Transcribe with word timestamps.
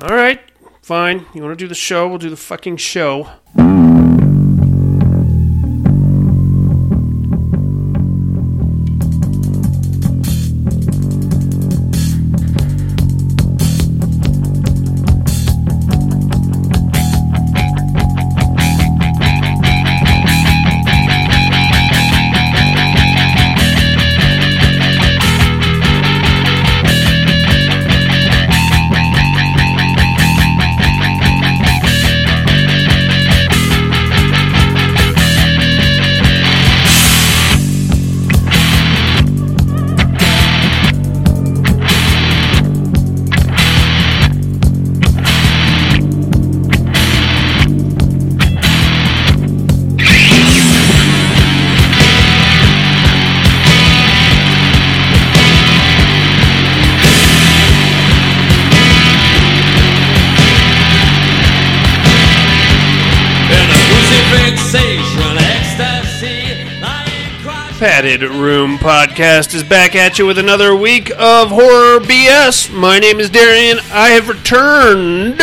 All 0.00 0.08
right, 0.16 0.40
fine. 0.82 1.26
You 1.34 1.42
want 1.42 1.56
to 1.56 1.64
do 1.64 1.68
the 1.68 1.74
show? 1.74 2.08
We'll 2.08 2.18
do 2.18 2.30
the 2.30 2.36
fucking 2.36 2.78
show. 2.78 3.30
Podcast 69.14 69.54
is 69.54 69.62
back 69.62 69.94
at 69.94 70.18
you 70.18 70.26
with 70.26 70.38
another 70.38 70.74
week 70.74 71.08
of 71.16 71.50
horror 71.50 72.00
BS. 72.00 72.68
My 72.74 72.98
name 72.98 73.20
is 73.20 73.30
Darian. 73.30 73.78
I 73.92 74.08
have 74.08 74.28
returned. 74.28 75.40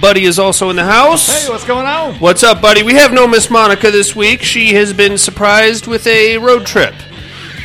Buddy 0.00 0.24
is 0.24 0.38
also 0.38 0.70
in 0.70 0.76
the 0.76 0.84
house. 0.84 1.44
Hey, 1.44 1.52
what's 1.52 1.66
going 1.66 1.84
on? 1.84 2.14
What's 2.14 2.42
up, 2.42 2.62
buddy? 2.62 2.82
We 2.82 2.94
have 2.94 3.12
no 3.12 3.28
Miss 3.28 3.50
Monica 3.50 3.90
this 3.90 4.16
week. 4.16 4.40
She 4.40 4.72
has 4.72 4.94
been 4.94 5.18
surprised 5.18 5.86
with 5.86 6.06
a 6.06 6.38
road 6.38 6.64
trip. 6.64 6.94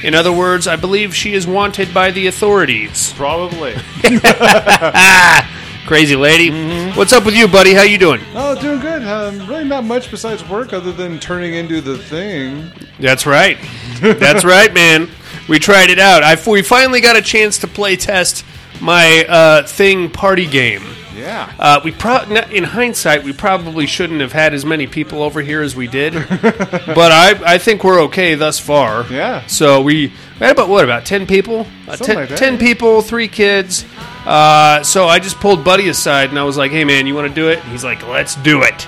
In 0.03 0.13
other 0.13 0.33
words, 0.33 0.67
I 0.67 0.75
believe 0.75 1.15
she 1.15 1.33
is 1.33 1.47
wanted 1.47 1.93
by 1.93 2.11
the 2.11 2.27
authorities. 2.27 3.13
Probably. 3.13 3.71
Crazy 5.87 6.17
lady. 6.17 6.91
What's 6.91 7.13
up 7.13 7.23
with 7.23 7.37
you, 7.37 7.47
buddy? 7.47 7.73
How 7.73 7.83
you 7.83 7.97
doing? 7.97 8.19
oh, 8.35 8.59
doing 8.59 8.81
good. 8.81 9.01
Um, 9.03 9.47
really 9.47 9.63
not 9.63 9.85
much 9.85 10.11
besides 10.11 10.45
work 10.49 10.73
other 10.73 10.91
than 10.91 11.21
turning 11.21 11.53
into 11.53 11.79
the 11.79 11.97
thing. 11.97 12.69
That's 12.99 13.25
right. 13.25 13.57
That's 14.01 14.43
right, 14.43 14.73
man. 14.73 15.07
We 15.47 15.59
tried 15.59 15.89
it 15.89 15.99
out. 15.99 16.23
I, 16.23 16.37
we 16.49 16.61
finally 16.61 17.01
got 17.01 17.15
a 17.15 17.21
chance 17.21 17.59
to 17.59 17.67
play 17.67 17.95
test 17.95 18.45
my 18.81 19.25
uh, 19.27 19.63
thing 19.63 20.09
party 20.09 20.45
game. 20.45 20.83
Yeah. 21.15 21.51
Uh, 21.57 21.81
we 21.83 21.91
pro- 21.91 22.23
in 22.23 22.63
hindsight, 22.63 23.23
we 23.23 23.33
probably 23.33 23.87
shouldn't 23.87 24.21
have 24.21 24.31
had 24.31 24.53
as 24.53 24.63
many 24.63 24.85
people 24.85 25.23
over 25.23 25.41
here 25.41 25.61
as 25.61 25.75
we 25.75 25.87
did, 25.87 26.13
but 26.29 27.11
I, 27.11 27.39
I 27.43 27.57
think 27.57 27.83
we're 27.83 28.01
okay 28.03 28.35
thus 28.35 28.59
far. 28.59 29.05
Yeah. 29.11 29.45
So 29.47 29.81
we, 29.81 30.07
we 30.07 30.13
had 30.39 30.51
about 30.51 30.69
what 30.69 30.83
about 30.83 31.05
ten 31.05 31.25
people? 31.25 31.65
Uh, 31.87 31.95
ten, 31.95 32.15
like 32.15 32.35
10 32.35 32.59
people, 32.59 33.01
three 33.01 33.27
kids. 33.27 33.83
Uh, 34.25 34.83
so 34.83 35.07
I 35.07 35.19
just 35.19 35.37
pulled 35.37 35.63
Buddy 35.63 35.89
aside 35.89 36.29
and 36.29 36.37
I 36.37 36.43
was 36.43 36.55
like, 36.55 36.71
"Hey, 36.71 36.83
man, 36.83 37.07
you 37.07 37.15
want 37.15 37.27
to 37.27 37.33
do 37.33 37.49
it?" 37.49 37.59
And 37.59 37.71
he's 37.71 37.83
like, 37.83 38.05
"Let's 38.07 38.35
do 38.35 38.61
it," 38.61 38.87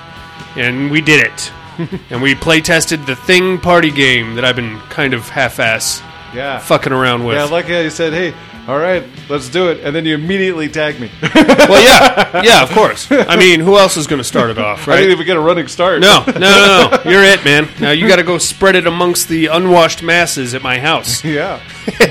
and 0.55 0.91
we 0.91 1.01
did 1.01 1.25
it. 1.25 1.51
and 2.09 2.21
we 2.21 2.35
play 2.35 2.61
tested 2.61 3.05
the 3.05 3.15
thing 3.15 3.57
party 3.57 3.89
game 3.89 4.35
that 4.35 4.43
I've 4.45 4.57
been 4.57 4.79
kind 4.89 5.13
of 5.13 5.27
half-ass 5.29 6.01
yeah. 6.33 6.59
fucking 6.59 6.93
around 6.93 7.25
with. 7.25 7.35
Yeah, 7.35 7.45
like 7.45 7.65
how 7.65 7.79
you 7.79 7.89
said, 7.89 8.13
hey, 8.13 8.33
all 8.67 8.77
right, 8.77 9.03
let's 9.29 9.49
do 9.49 9.69
it. 9.69 9.79
And 9.83 9.95
then 9.95 10.05
you 10.05 10.13
immediately 10.13 10.69
tag 10.69 10.99
me. 10.99 11.09
well, 11.35 11.83
yeah, 11.83 12.41
yeah, 12.43 12.61
of 12.61 12.69
course. 12.69 13.07
I 13.11 13.35
mean, 13.35 13.61
who 13.61 13.77
else 13.77 13.97
is 13.97 14.05
going 14.05 14.19
to 14.19 14.23
start 14.23 14.51
it 14.51 14.59
off, 14.59 14.87
right? 14.87 14.95
I 14.95 14.97
didn't 14.97 15.13
even 15.13 15.25
get 15.25 15.37
a 15.37 15.39
running 15.39 15.67
start. 15.67 16.01
No, 16.01 16.23
no, 16.27 16.33
no, 16.33 16.39
no. 16.39 17.01
You're 17.09 17.23
it, 17.23 17.43
man. 17.43 17.67
Now 17.79 17.91
you 17.91 18.07
got 18.07 18.17
to 18.17 18.23
go 18.23 18.37
spread 18.37 18.75
it 18.75 18.85
amongst 18.85 19.27
the 19.27 19.47
unwashed 19.47 20.03
masses 20.03 20.53
at 20.53 20.61
my 20.61 20.77
house. 20.79 21.23
Yeah. 21.23 21.59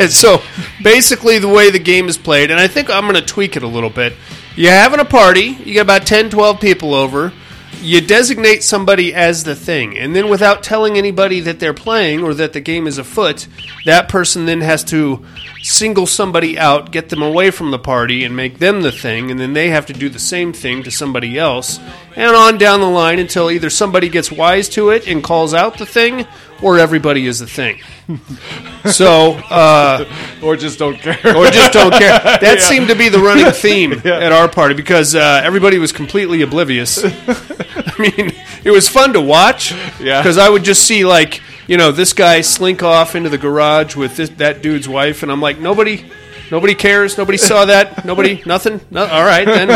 so 0.09 0.43
basically, 0.83 1.39
the 1.39 1.49
way 1.49 1.71
the 1.71 1.79
game 1.79 2.09
is 2.09 2.19
played, 2.19 2.51
and 2.51 2.59
I 2.59 2.67
think 2.67 2.91
I'm 2.91 3.03
going 3.03 3.15
to 3.15 3.23
tweak 3.23 3.57
it 3.57 3.63
a 3.63 3.69
little 3.69 3.91
bit. 3.91 4.15
You're 4.57 4.73
having 4.73 4.99
a 4.99 5.05
party, 5.05 5.57
you 5.65 5.75
got 5.75 5.83
about 5.83 6.07
10, 6.09 6.31
12 6.31 6.61
people 6.61 6.93
over. 6.93 7.33
You 7.81 8.01
designate 8.01 8.65
somebody 8.65 9.15
as 9.15 9.45
the 9.45 9.55
thing, 9.55 9.97
and 9.97 10.15
then 10.15 10.29
without 10.29 10.63
telling 10.63 10.99
anybody 10.99 11.41
that 11.41 11.61
they're 11.61 11.73
playing 11.73 12.23
or 12.23 12.35
that 12.35 12.53
the 12.53 12.61
game 12.61 12.87
is 12.87 12.99
afoot, 12.99 13.47
that 13.85 14.09
person 14.09 14.47
then 14.47 14.61
has 14.63 14.83
to 14.85 15.25
single 15.63 16.07
somebody 16.07 16.59
out, 16.59 16.91
get 16.93 17.09
them 17.09 17.23
away 17.23 17.51
from 17.51 17.71
the 17.71 17.79
party, 17.79 18.25
and 18.25 18.35
make 18.37 18.59
them 18.59 18.83
the 18.83 18.93
thing, 18.93 19.31
and 19.31 19.39
then 19.41 19.53
they 19.53 19.69
have 19.71 19.87
to 19.87 19.93
do 19.93 20.09
the 20.09 20.19
same 20.19 20.53
thing 20.53 20.83
to 20.85 20.91
somebody 20.91 21.39
else, 21.39 21.79
and 22.17 22.35
on 22.37 22.59
down 22.59 22.81
the 22.81 22.89
line 22.89 23.19
until 23.19 23.51
either 23.51 23.71
somebody 23.71 24.09
gets 24.09 24.31
wise 24.31 24.69
to 24.71 24.91
it 24.91 25.07
and 25.09 25.23
calls 25.25 25.55
out 25.55 25.79
the 25.79 25.87
thing, 25.87 26.27
or 26.63 26.79
everybody 26.79 27.27
is 27.27 27.39
the 27.39 27.47
thing. 27.47 27.81
so, 28.91 29.33
uh, 29.51 30.05
Or 30.43 30.57
just 30.57 30.79
don't 30.79 30.99
care. 30.99 31.19
or 31.37 31.47
just 31.51 31.73
don't 31.73 31.93
care. 31.93 32.19
That 32.39 32.59
Yeah. 32.59 32.65
seemed 32.65 32.89
to 32.89 32.95
be 32.95 33.09
the 33.09 33.19
running 33.21 33.51
theme 33.53 33.93
at 34.05 34.33
our 34.33 34.49
party 34.49 34.75
because 34.75 35.15
uh, 35.15 35.41
everybody 35.45 35.79
was 35.79 35.93
completely 35.93 36.43
oblivious. 36.43 36.99
I 37.05 37.95
mean, 37.99 38.33
it 38.65 38.71
was 38.71 38.89
fun 38.89 39.13
to 39.13 39.21
watch. 39.21 39.73
Yeah. 40.01 40.21
Because 40.23 40.39
I 40.39 40.49
would 40.49 40.63
just 40.65 40.85
see 40.87 41.05
like 41.05 41.41
you 41.69 41.77
know 41.77 41.93
this 41.93 42.13
guy 42.13 42.41
slink 42.41 42.83
off 42.83 43.15
into 43.15 43.29
the 43.29 43.39
garage 43.39 43.95
with 43.95 44.17
this, 44.17 44.31
that 44.31 44.63
dude's 44.63 44.89
wife, 44.89 45.23
and 45.23 45.31
I'm 45.31 45.41
like 45.41 45.59
nobody. 45.61 46.05
Nobody 46.51 46.75
cares. 46.75 47.19
Nobody 47.19 47.37
saw 47.37 47.67
that. 47.67 48.07
Nobody. 48.07 48.43
Nothing. 48.47 48.81
No, 48.91 49.05
all 49.07 49.23
right 49.23 49.45
then. 49.45 49.69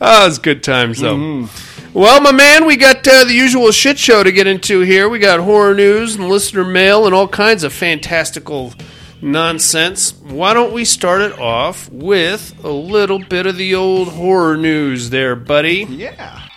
oh, 0.00 0.24
it 0.24 0.26
was 0.26 0.38
good 0.38 0.62
times 0.62 1.00
though. 1.00 1.48
Well, 1.94 2.20
my 2.20 2.32
man, 2.32 2.66
we 2.66 2.76
got 2.76 3.08
uh, 3.08 3.24
the 3.24 3.32
usual 3.32 3.72
shit 3.72 3.98
show 3.98 4.22
to 4.22 4.30
get 4.30 4.46
into 4.46 4.80
here. 4.80 5.08
We 5.08 5.18
got 5.18 5.40
horror 5.40 5.74
news 5.74 6.16
and 6.16 6.28
listener 6.28 6.64
mail 6.64 7.06
and 7.06 7.14
all 7.14 7.26
kinds 7.26 7.64
of 7.64 7.72
fantastical 7.72 8.74
nonsense. 9.22 10.12
Why 10.20 10.52
don't 10.52 10.72
we 10.72 10.84
start 10.84 11.22
it 11.22 11.38
off 11.38 11.90
with 11.90 12.62
a 12.62 12.70
little 12.70 13.18
bit 13.18 13.46
of 13.46 13.56
the 13.56 13.74
old 13.74 14.08
horror 14.08 14.56
news 14.58 15.10
there, 15.10 15.34
buddy? 15.34 15.86
yeah. 15.88 16.47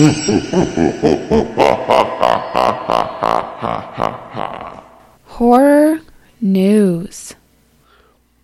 Horror 5.24 6.00
news. 6.40 7.34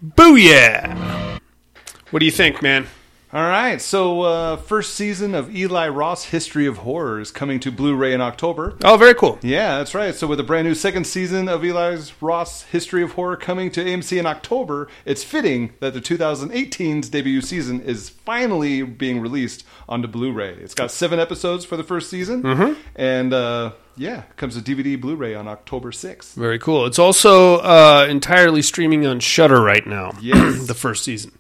Booyah! 0.05 1.41
What 2.11 2.21
do 2.21 2.27
you 2.27 2.33
think, 2.33 2.61
man? 2.61 2.87
All 3.31 3.43
right, 3.43 3.79
so 3.79 4.23
uh, 4.23 4.57
first 4.57 4.95
season 4.95 5.35
of 5.35 5.55
Eli 5.55 5.87
Roth's 5.89 6.25
History 6.25 6.65
of 6.65 6.79
Horror 6.79 7.21
is 7.21 7.31
coming 7.31 7.61
to 7.61 7.71
Blu-ray 7.71 8.15
in 8.15 8.23
October. 8.23 8.79
Oh, 8.83 8.97
very 8.97 9.15
cool. 9.15 9.39
Yeah, 9.43 9.77
that's 9.77 9.95
right. 9.95 10.15
So 10.15 10.27
with 10.27 10.41
a 10.41 10.43
brand 10.43 10.67
new 10.67 10.75
second 10.75 11.07
season 11.07 11.47
of 11.47 11.63
Eli 11.63 12.01
Roth's 12.23 12.63
History 12.63 13.03
of 13.03 13.13
Horror 13.13 13.37
coming 13.37 13.71
to 13.73 13.85
AMC 13.85 14.19
in 14.19 14.25
October, 14.25 14.89
it's 15.05 15.25
fitting 15.25 15.75
that 15.81 15.93
the 15.93 16.01
2018's 16.01 17.11
debut 17.11 17.43
season 17.43 17.83
is 17.83 18.09
finally 18.09 18.81
being 18.81 19.21
released 19.21 19.63
onto 19.91 20.09
Blu-ray. 20.09 20.55
It's 20.55 20.75
got 20.75 20.91
seven 20.91 21.21
episodes 21.21 21.67
for 21.67 21.77
the 21.77 21.85
first 21.85 22.09
season, 22.09 22.77
and 22.97 23.35
uh, 23.35 23.73
yeah, 23.99 24.23
comes 24.37 24.61
to 24.61 24.63
DVD 24.63 24.99
Blu-ray 24.99 25.35
on 25.35 25.47
October 25.49 25.91
6th. 25.91 26.33
Very 26.33 26.59
cool. 26.59 26.87
It's 26.87 26.99
also 26.99 27.59
uh, 27.59 28.07
entirely 28.09 28.63
streaming 28.63 29.05
on 29.05 29.21
Shudder 29.21 29.61
right 29.61 29.87
now. 29.87 30.13
Yes. 30.19 30.67
the 30.67 30.73
first 30.73 31.05
season. 31.05 31.33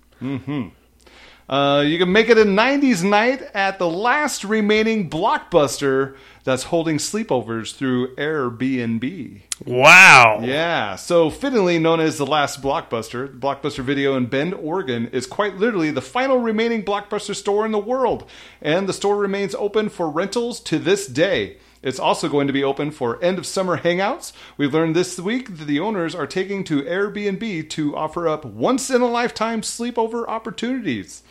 Uh, 1.48 1.82
you 1.86 1.98
can 1.98 2.12
make 2.12 2.28
it 2.28 2.36
a 2.36 2.44
90s 2.44 3.02
night 3.02 3.40
at 3.54 3.78
the 3.78 3.88
last 3.88 4.44
remaining 4.44 5.08
blockbuster 5.08 6.14
that's 6.44 6.64
holding 6.64 6.98
sleepovers 6.98 7.74
through 7.74 8.14
Airbnb. 8.16 9.40
Wow. 9.66 10.40
Yeah, 10.42 10.96
so 10.96 11.30
fittingly 11.30 11.78
known 11.78 12.00
as 12.00 12.18
the 12.18 12.26
last 12.26 12.62
Blockbuster, 12.62 13.38
Blockbuster 13.38 13.82
Video 13.82 14.16
in 14.16 14.26
Bend, 14.26 14.54
Oregon, 14.54 15.08
is 15.08 15.26
quite 15.26 15.56
literally 15.56 15.90
the 15.90 16.00
final 16.02 16.38
remaining 16.38 16.84
Blockbuster 16.84 17.34
store 17.34 17.66
in 17.66 17.72
the 17.72 17.78
world, 17.78 18.28
and 18.62 18.88
the 18.88 18.92
store 18.92 19.16
remains 19.16 19.54
open 19.54 19.88
for 19.88 20.10
rentals 20.10 20.60
to 20.60 20.78
this 20.78 21.06
day. 21.06 21.56
It's 21.82 22.00
also 22.00 22.28
going 22.28 22.46
to 22.48 22.52
be 22.52 22.64
open 22.64 22.90
for 22.90 23.22
end 23.22 23.38
of 23.38 23.46
summer 23.46 23.78
hangouts. 23.78 24.32
We've 24.56 24.74
learned 24.74 24.96
this 24.96 25.18
week 25.18 25.56
that 25.56 25.66
the 25.66 25.80
owners 25.80 26.14
are 26.14 26.26
taking 26.26 26.64
to 26.64 26.82
Airbnb 26.82 27.70
to 27.70 27.96
offer 27.96 28.26
up 28.26 28.44
once 28.44 28.90
in 28.90 29.00
a 29.00 29.06
lifetime 29.06 29.60
sleepover 29.60 30.26
opportunities. 30.26 31.22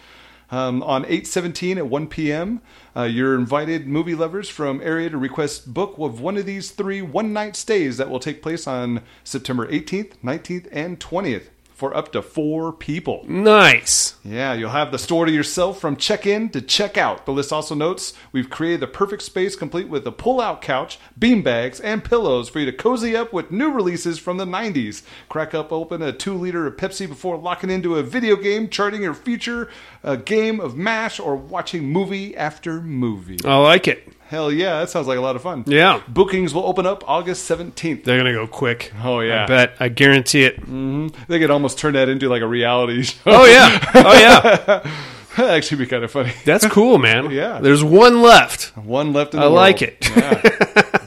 Um, 0.50 0.82
on 0.84 1.04
817 1.04 1.78
at 1.78 1.88
1 1.88 2.08
p.m., 2.08 2.62
uh, 2.96 3.04
you're 3.04 3.36
invited 3.36 3.88
movie 3.88 4.16
lovers 4.16 4.48
from 4.48 4.82
area 4.82 5.10
to 5.10 5.18
request 5.18 5.74
book 5.74 5.98
of 5.98 6.22
one 6.22 6.38
of 6.38 6.46
these 6.46 6.72
three 6.72 7.02
one 7.02 7.34
night 7.34 7.56
stays 7.56 7.98
that 7.98 8.10
will 8.10 8.20
take 8.20 8.42
place 8.42 8.66
on 8.66 9.02
September 9.24 9.68
18th, 9.68 10.14
19th, 10.24 10.68
and 10.72 11.00
20th 11.00 11.50
for 11.78 11.96
up 11.96 12.12
to 12.12 12.24
four 12.24 12.74
people. 12.74 13.24
Nice. 13.28 14.16
Yeah, 14.26 14.56
you'll 14.56 14.72
have 14.72 14.92
the 14.92 14.98
store 14.98 15.28
to 15.28 15.32
yourself 15.32 15.80
from 15.80 15.96
check 15.96 16.26
in 16.26 16.50
to 16.50 16.60
check 16.60 16.98
out. 16.98 17.28
The 17.28 17.32
list 17.32 17.54
also 17.54 17.76
notes 17.76 18.14
we've 18.32 18.50
created 18.50 18.80
the 18.80 18.88
perfect 18.88 19.22
space 19.22 19.56
complete 19.56 19.88
with 19.88 20.08
a 20.08 20.12
pull 20.12 20.42
out 20.42 20.64
couch, 20.64 20.98
bean 21.20 21.44
bags, 21.44 21.80
and 21.80 22.04
pillows 22.04 22.50
for 22.50 22.60
you 22.60 22.66
to 22.66 22.74
cozy 22.74 23.16
up 23.16 23.32
with 23.32 23.52
new 23.52 23.72
releases 23.72 24.18
from 24.18 24.38
the 24.38 24.46
90s. 24.46 25.04
Crack 25.30 25.54
up 25.54 25.72
open 25.72 26.02
a 26.02 26.12
two 26.12 26.34
liter 26.34 26.66
of 26.66 26.78
Pepsi 26.78 27.08
before 27.08 27.38
locking 27.38 27.70
into 27.70 27.98
a 27.98 28.02
video 28.02 28.36
game, 28.36 28.70
charting 28.70 29.04
your 29.04 29.14
future, 29.14 29.70
a 30.02 30.18
game 30.18 30.60
of 30.60 30.76
MASH, 30.76 31.20
or 31.20 31.36
watching 31.36 31.86
movie 31.86 32.36
after 32.36 32.82
movie. 32.82 33.38
I 33.46 33.56
like 33.58 33.88
it. 33.88 34.17
Hell 34.30 34.52
yeah, 34.52 34.80
that 34.80 34.90
sounds 34.90 35.08
like 35.08 35.18
a 35.18 35.22
lot 35.22 35.36
of 35.38 35.42
fun. 35.42 35.64
Yeah. 35.68 36.02
Bookings 36.08 36.54
will 36.54 36.66
open 36.66 36.86
up 36.86 37.04
August 37.08 37.50
17th. 37.50 38.04
They're 38.04 38.18
gonna 38.18 38.34
go 38.34 38.46
quick. 38.48 38.92
Oh, 39.04 39.22
yeah. 39.22 39.44
I 39.44 39.48
bet. 39.48 39.76
I 39.80 39.88
guarantee 39.90 40.44
it. 40.44 40.60
Mm-hmm. 40.62 41.08
They 41.30 41.40
could 41.40 41.50
almost 41.52 41.80
turn 41.80 41.94
that 41.94 42.10
into 42.10 42.28
like 42.28 42.42
a 42.42 42.48
reality 42.48 43.04
show. 43.04 43.20
Oh 43.26 43.46
yeah. 43.46 43.92
Oh 43.96 44.14
yeah. 44.20 44.92
That'd 45.38 45.52
actually 45.52 45.78
be 45.78 45.86
kind 45.86 46.04
of 46.04 46.10
funny. 46.12 46.34
That's 46.46 46.66
cool, 46.68 46.98
man. 46.98 47.30
Yeah. 47.32 47.60
There's 47.60 47.84
one 47.84 48.22
left. 48.24 48.76
One 48.76 49.14
left 49.14 49.34
in 49.36 49.40
the 49.40 49.46
I 49.46 49.50
world. 49.50 49.56
like 49.56 49.82
it. 49.84 50.10
Yeah. 50.10 50.42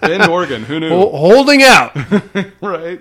Bend, 0.00 0.31
Oregon. 0.31 0.62
Who 0.62 0.78
knew? 0.81 0.88
Ho- 0.88 1.11
Holding 1.16 1.62
out. 1.62 1.94
Right. 2.62 3.00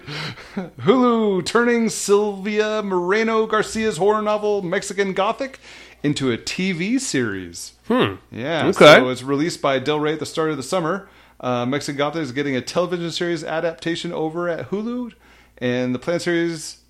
Hulu 0.56 1.46
turning 1.46 1.90
Silvia 1.90 2.82
Moreno 2.84 3.46
Garcia's 3.46 3.98
horror 3.98 4.22
novel 4.22 4.62
Mexican 4.64 5.14
Gothic 5.14 5.60
into 6.04 6.32
a 6.32 6.38
TV 6.38 7.00
series. 7.00 7.74
Hmm. 7.90 8.16
Yeah. 8.32 8.68
Okay. 8.68 8.98
So 8.98 9.10
it's 9.10 9.24
released 9.24 9.62
by 9.62 9.80
Del 9.80 10.00
Rey 10.00 10.14
at 10.14 10.20
the 10.20 10.26
start 10.26 10.52
of 10.52 10.58
the 10.58 10.64
summer. 10.64 11.10
Uh, 11.40 11.66
Mexican 11.66 11.98
Gothic 11.98 12.22
is 12.22 12.32
getting 12.32 12.56
a 12.56 12.62
television 12.62 13.12
series 13.12 13.44
adaptation 13.44 14.14
over 14.14 14.48
at 14.48 14.70
Hulu, 14.70 15.14
and 15.58 15.96
the 15.96 16.00
planned 16.00 16.22
series 16.22 16.82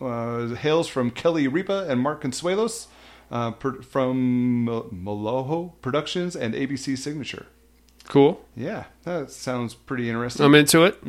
uh, 0.00 0.48
hails 0.54 0.88
from 0.88 1.10
Kelly 1.10 1.48
Ripa 1.48 1.86
and 1.88 2.00
Mark 2.00 2.22
Consuelos 2.22 2.86
uh, 3.30 3.50
per, 3.50 3.82
from 3.82 4.66
Milojo 4.66 5.72
Productions 5.82 6.34
and 6.34 6.54
ABC 6.54 6.96
Signature. 6.96 7.46
Cool. 8.08 8.44
Yeah, 8.56 8.84
that 9.04 9.30
sounds 9.30 9.74
pretty 9.74 10.08
interesting. 10.08 10.44
I'm 10.44 10.54
into 10.54 10.84
it. 10.84 11.02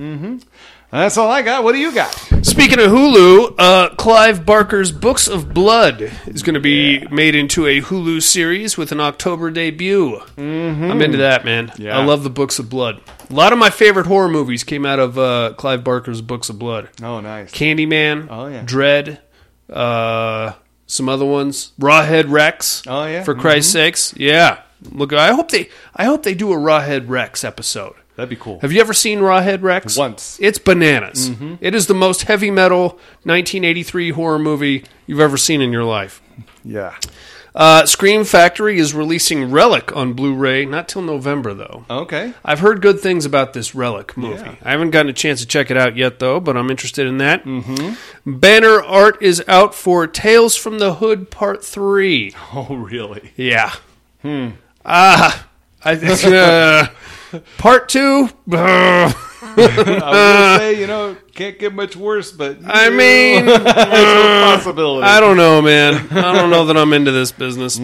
That's 0.94 1.18
all 1.18 1.32
I 1.32 1.42
got. 1.42 1.64
What 1.64 1.72
do 1.72 1.80
you 1.80 1.92
got? 1.92 2.14
Speaking 2.46 2.78
of 2.80 2.86
Hulu, 2.92 3.56
uh, 3.58 3.96
Clive 3.96 4.46
Barker's 4.46 4.92
Books 4.92 5.28
of 5.28 5.52
Blood 5.52 6.12
is 6.28 6.44
going 6.44 6.54
to 6.54 6.60
be 6.60 7.04
made 7.08 7.34
into 7.34 7.66
a 7.66 7.82
Hulu 7.82 8.22
series 8.22 8.78
with 8.78 8.92
an 8.92 9.00
October 9.00 9.50
debut. 9.50 10.22
Mm-hmm. 10.38 10.84
I'm 10.92 11.02
into 11.02 11.18
that, 11.18 11.46
man. 11.46 11.72
Yeah. 11.80 11.98
I 11.98 12.06
love 12.06 12.24
the 12.24 12.30
Books 12.30 12.60
of 12.60 12.70
Blood. 12.70 13.02
A 13.28 13.34
lot 13.34 13.52
of 13.52 13.58
my 13.58 13.72
favorite 13.72 14.06
horror 14.06 14.30
movies 14.30 14.64
came 14.64 14.86
out 14.86 15.00
of 15.00 15.18
uh, 15.18 15.54
Clive 15.58 15.84
Barker's 15.84 16.22
Books 16.22 16.50
of 16.50 16.60
Blood. 16.60 16.90
Oh, 17.02 17.20
nice. 17.22 17.52
Candyman, 17.52 18.28
Oh, 18.30 18.46
yeah. 18.46 18.62
Dread, 18.64 19.20
uh, 19.72 20.54
some 20.86 21.10
other 21.10 21.26
ones, 21.26 21.72
Rawhead 21.80 22.30
Rex. 22.30 22.84
Oh, 22.86 23.06
yeah. 23.08 23.24
for 23.24 23.34
Christ's 23.34 23.72
sakes, 23.72 24.14
yeah. 24.16 24.62
Look, 24.92 25.12
I 25.12 25.32
hope 25.32 25.50
they, 25.50 25.70
I 25.96 26.06
hope 26.06 26.22
they 26.22 26.36
do 26.36 26.54
a 26.54 26.58
Rawhead 26.58 27.10
Rex 27.10 27.44
episode. 27.44 27.96
That'd 28.16 28.30
be 28.30 28.36
cool. 28.36 28.60
Have 28.60 28.72
you 28.72 28.80
ever 28.80 28.94
seen 28.94 29.20
Rawhead 29.20 29.64
Rex? 29.64 29.98
Once. 29.98 30.38
It's 30.40 30.60
bananas. 30.60 31.32
It 31.62 31.74
is 31.74 31.88
the 31.88 31.96
most 31.96 32.24
heavy 32.24 32.52
metal 32.52 32.90
1983 33.24 34.12
horror 34.12 34.40
movie 34.40 34.86
you've 35.08 35.20
ever 35.20 35.38
seen 35.38 35.62
in 35.62 35.72
your 35.72 35.84
life. 35.84 36.22
Yeah. 36.64 36.96
Uh, 37.56 37.86
Scream 37.86 38.24
Factory 38.24 38.80
is 38.80 38.94
releasing 38.96 39.52
Relic 39.52 39.96
on 39.96 40.14
Blu-ray, 40.14 40.66
not 40.66 40.88
till 40.88 41.04
November 41.04 41.54
though. 41.54 41.86
Okay. 41.90 42.34
I've 42.44 42.60
heard 42.60 42.82
good 42.82 43.00
things 43.00 43.26
about 43.26 43.54
this 43.54 43.76
Relic 43.76 44.18
movie. 44.18 44.42
Yeah. 44.42 44.56
I 44.64 44.72
haven't 44.72 44.90
gotten 44.92 45.10
a 45.10 45.14
chance 45.14 45.40
to 45.42 45.46
check 45.48 45.70
it 45.70 45.78
out 45.78 45.96
yet, 45.96 46.18
though, 46.20 46.40
but 46.40 46.58
I'm 46.58 46.72
interested 46.72 47.06
in 47.06 47.20
that. 47.20 47.44
Mm-hmm. 47.46 48.32
Banner 48.40 48.82
art 48.82 49.22
is 49.22 49.44
out 49.48 49.76
for 49.76 50.08
Tales 50.08 50.56
from 50.56 50.80
the 50.80 50.96
Hood 50.96 51.30
Part 51.30 51.64
3. 51.64 52.34
Oh, 52.56 52.76
really? 52.76 53.32
Yeah. 53.36 53.74
Hmm. 54.22 54.50
Ah. 54.86 55.48
I 55.84 55.94
uh, 55.96 56.88
Part 57.58 57.90
2? 57.90 58.30
I 59.46 59.56
was 59.56 59.68
gonna 59.76 60.58
say, 60.58 60.80
you 60.80 60.88
know, 60.88 61.16
can't 61.34 61.60
get 61.60 61.74
much 61.74 61.96
worse, 61.96 62.32
but 62.32 62.60
I 62.66 62.90
mean, 62.90 63.46
there's 63.46 63.60
a 63.60 64.56
possibility. 64.56 65.06
I 65.06 65.20
don't 65.20 65.38
know, 65.38 65.62
man. 65.62 65.96
I 66.12 66.34
don't 66.34 66.50
know 66.50 66.66
that 66.66 66.78
I'm 66.78 66.94
into 66.94 67.12
this 67.12 67.32
business. 67.32 67.78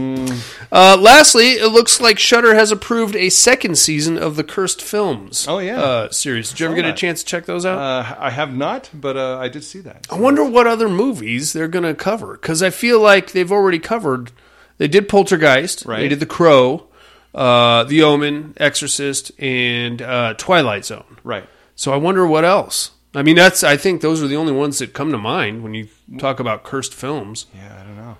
Uh, 0.71 0.97
lastly, 0.99 1.51
it 1.51 1.71
looks 1.71 1.99
like 1.99 2.17
Shudder 2.17 2.55
has 2.55 2.71
approved 2.71 3.15
a 3.15 3.29
second 3.29 3.77
season 3.77 4.17
of 4.17 4.35
the 4.35 4.43
Cursed 4.43 4.81
Films. 4.81 5.45
Oh, 5.47 5.59
yeah. 5.59 5.79
uh, 5.81 6.11
series. 6.11 6.49
Did 6.49 6.59
you 6.61 6.65
ever 6.67 6.75
get 6.75 6.85
a 6.85 6.93
chance 6.93 7.23
to 7.23 7.25
check 7.29 7.45
those 7.45 7.65
out? 7.65 7.77
Uh, 7.77 8.15
I 8.19 8.29
have 8.29 8.55
not, 8.55 8.89
but 8.93 9.17
uh, 9.17 9.37
I 9.39 9.49
did 9.49 9.63
see 9.63 9.81
that. 9.81 10.07
I 10.09 10.17
wonder 10.17 10.43
what 10.43 10.65
other 10.67 10.89
movies 10.89 11.53
they're 11.53 11.67
going 11.67 11.83
to 11.85 11.95
cover 11.95 12.33
because 12.33 12.63
I 12.63 12.69
feel 12.69 12.99
like 12.99 13.31
they've 13.31 13.51
already 13.51 13.79
covered. 13.79 14.31
They 14.77 14.87
did 14.87 15.09
Poltergeist. 15.09 15.85
Right. 15.85 15.99
They 15.99 16.07
did 16.07 16.19
The 16.19 16.25
Crow, 16.25 16.87
uh, 17.33 17.83
The 17.83 18.03
Omen, 18.03 18.53
Exorcist, 18.57 19.31
and 19.39 20.01
uh, 20.01 20.33
Twilight 20.37 20.85
Zone. 20.85 21.17
Right. 21.23 21.45
So 21.75 21.93
I 21.93 21.97
wonder 21.97 22.27
what 22.27 22.45
else. 22.45 22.91
I 23.15 23.23
mean, 23.23 23.35
that's. 23.35 23.63
I 23.63 23.77
think 23.77 24.01
those 24.01 24.21
are 24.21 24.27
the 24.27 24.35
only 24.35 24.53
ones 24.53 24.79
that 24.79 24.93
come 24.93 25.11
to 25.11 25.17
mind 25.17 25.63
when 25.63 25.73
you 25.73 25.87
talk 26.19 26.39
about 26.39 26.63
cursed 26.63 26.93
films. 26.93 27.47
Yeah, 27.55 27.79
I 27.79 27.83
don't 27.83 27.97
know. 27.97 28.17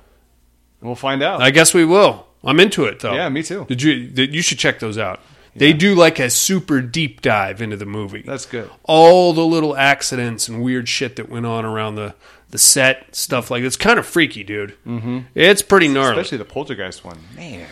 We'll 0.82 0.96
find 0.96 1.22
out. 1.22 1.42
I 1.42 1.52
guess 1.52 1.74
we 1.74 1.86
will. 1.86 2.26
I'm 2.44 2.60
into 2.60 2.86
it 2.86 3.00
though. 3.00 3.14
Yeah, 3.14 3.30
me 3.30 3.44
too. 3.44 3.66
Did 3.66 3.82
you? 3.82 4.08
Did, 4.08 4.34
you 4.34 4.42
should 4.42 4.58
check 4.58 4.80
those 4.80 4.98
out. 4.98 5.20
They 5.56 5.74
do 5.74 5.94
like 5.94 6.20
a 6.20 6.30
super 6.30 6.80
deep 6.80 7.22
dive 7.22 7.62
into 7.62 7.76
the 7.76 7.86
movie. 7.86 8.22
That's 8.22 8.46
good. 8.46 8.70
all 8.84 9.34
the 9.34 9.46
little 9.46 9.76
accidents 9.76 10.48
and 10.48 10.64
weird 10.64 10.88
shit 10.88 11.18
that 11.18 11.28
went 11.28 11.46
on 11.46 11.66
around 11.66 11.96
the 11.96 12.16
the 12.50 12.58
set, 12.58 13.14
stuff 13.14 13.52
like 13.52 13.64
it's 13.64 13.76
kind 13.76 14.00
of 14.00 14.06
freaky, 14.06 14.44
dude. 14.44 14.76
Mm-hmm. 14.86 15.20
It's 15.36 15.62
pretty 15.62 15.88
gnarly. 15.88 16.12
Especially 16.20 16.38
the 16.38 16.46
poltergeist 16.46 17.04
one. 17.04 17.20
Man. 17.36 17.68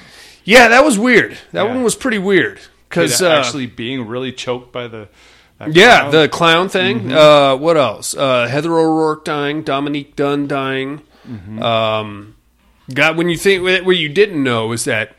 Yeah, 0.47 0.69
that 0.69 0.85
was 0.85 0.97
weird. 0.97 1.37
That 1.51 1.65
Yeah. 1.65 1.73
one 1.73 1.83
was 1.83 1.95
pretty 1.95 2.19
weird 2.19 2.59
because 2.87 3.21
uh, 3.21 3.29
actually 3.29 3.65
being 3.65 4.07
really 4.07 4.31
choked 4.31 4.71
by 4.71 4.87
the. 4.87 5.09
yeah, 5.69 5.99
clown. 5.99 6.11
the 6.11 6.29
clown 6.29 6.69
thing. 6.69 6.99
Mm-hmm. 7.01 7.11
Uh, 7.17 7.55
what 7.57 7.75
else? 7.75 8.15
Uh, 8.15 8.47
Heather 8.47 8.71
O'Rourke 8.77 9.25
dying, 9.25 9.61
Dominique 9.63 10.15
Dunne 10.15 10.47
dying. 10.47 11.01
Mm-hmm. 11.29 11.61
Um, 11.61 12.35
God, 12.93 13.17
when 13.17 13.27
you 13.27 13.35
think 13.37 13.63
what 13.85 13.97
you 13.97 14.07
didn't 14.07 14.41
know 14.41 14.71
is 14.71 14.85
that 14.85 15.13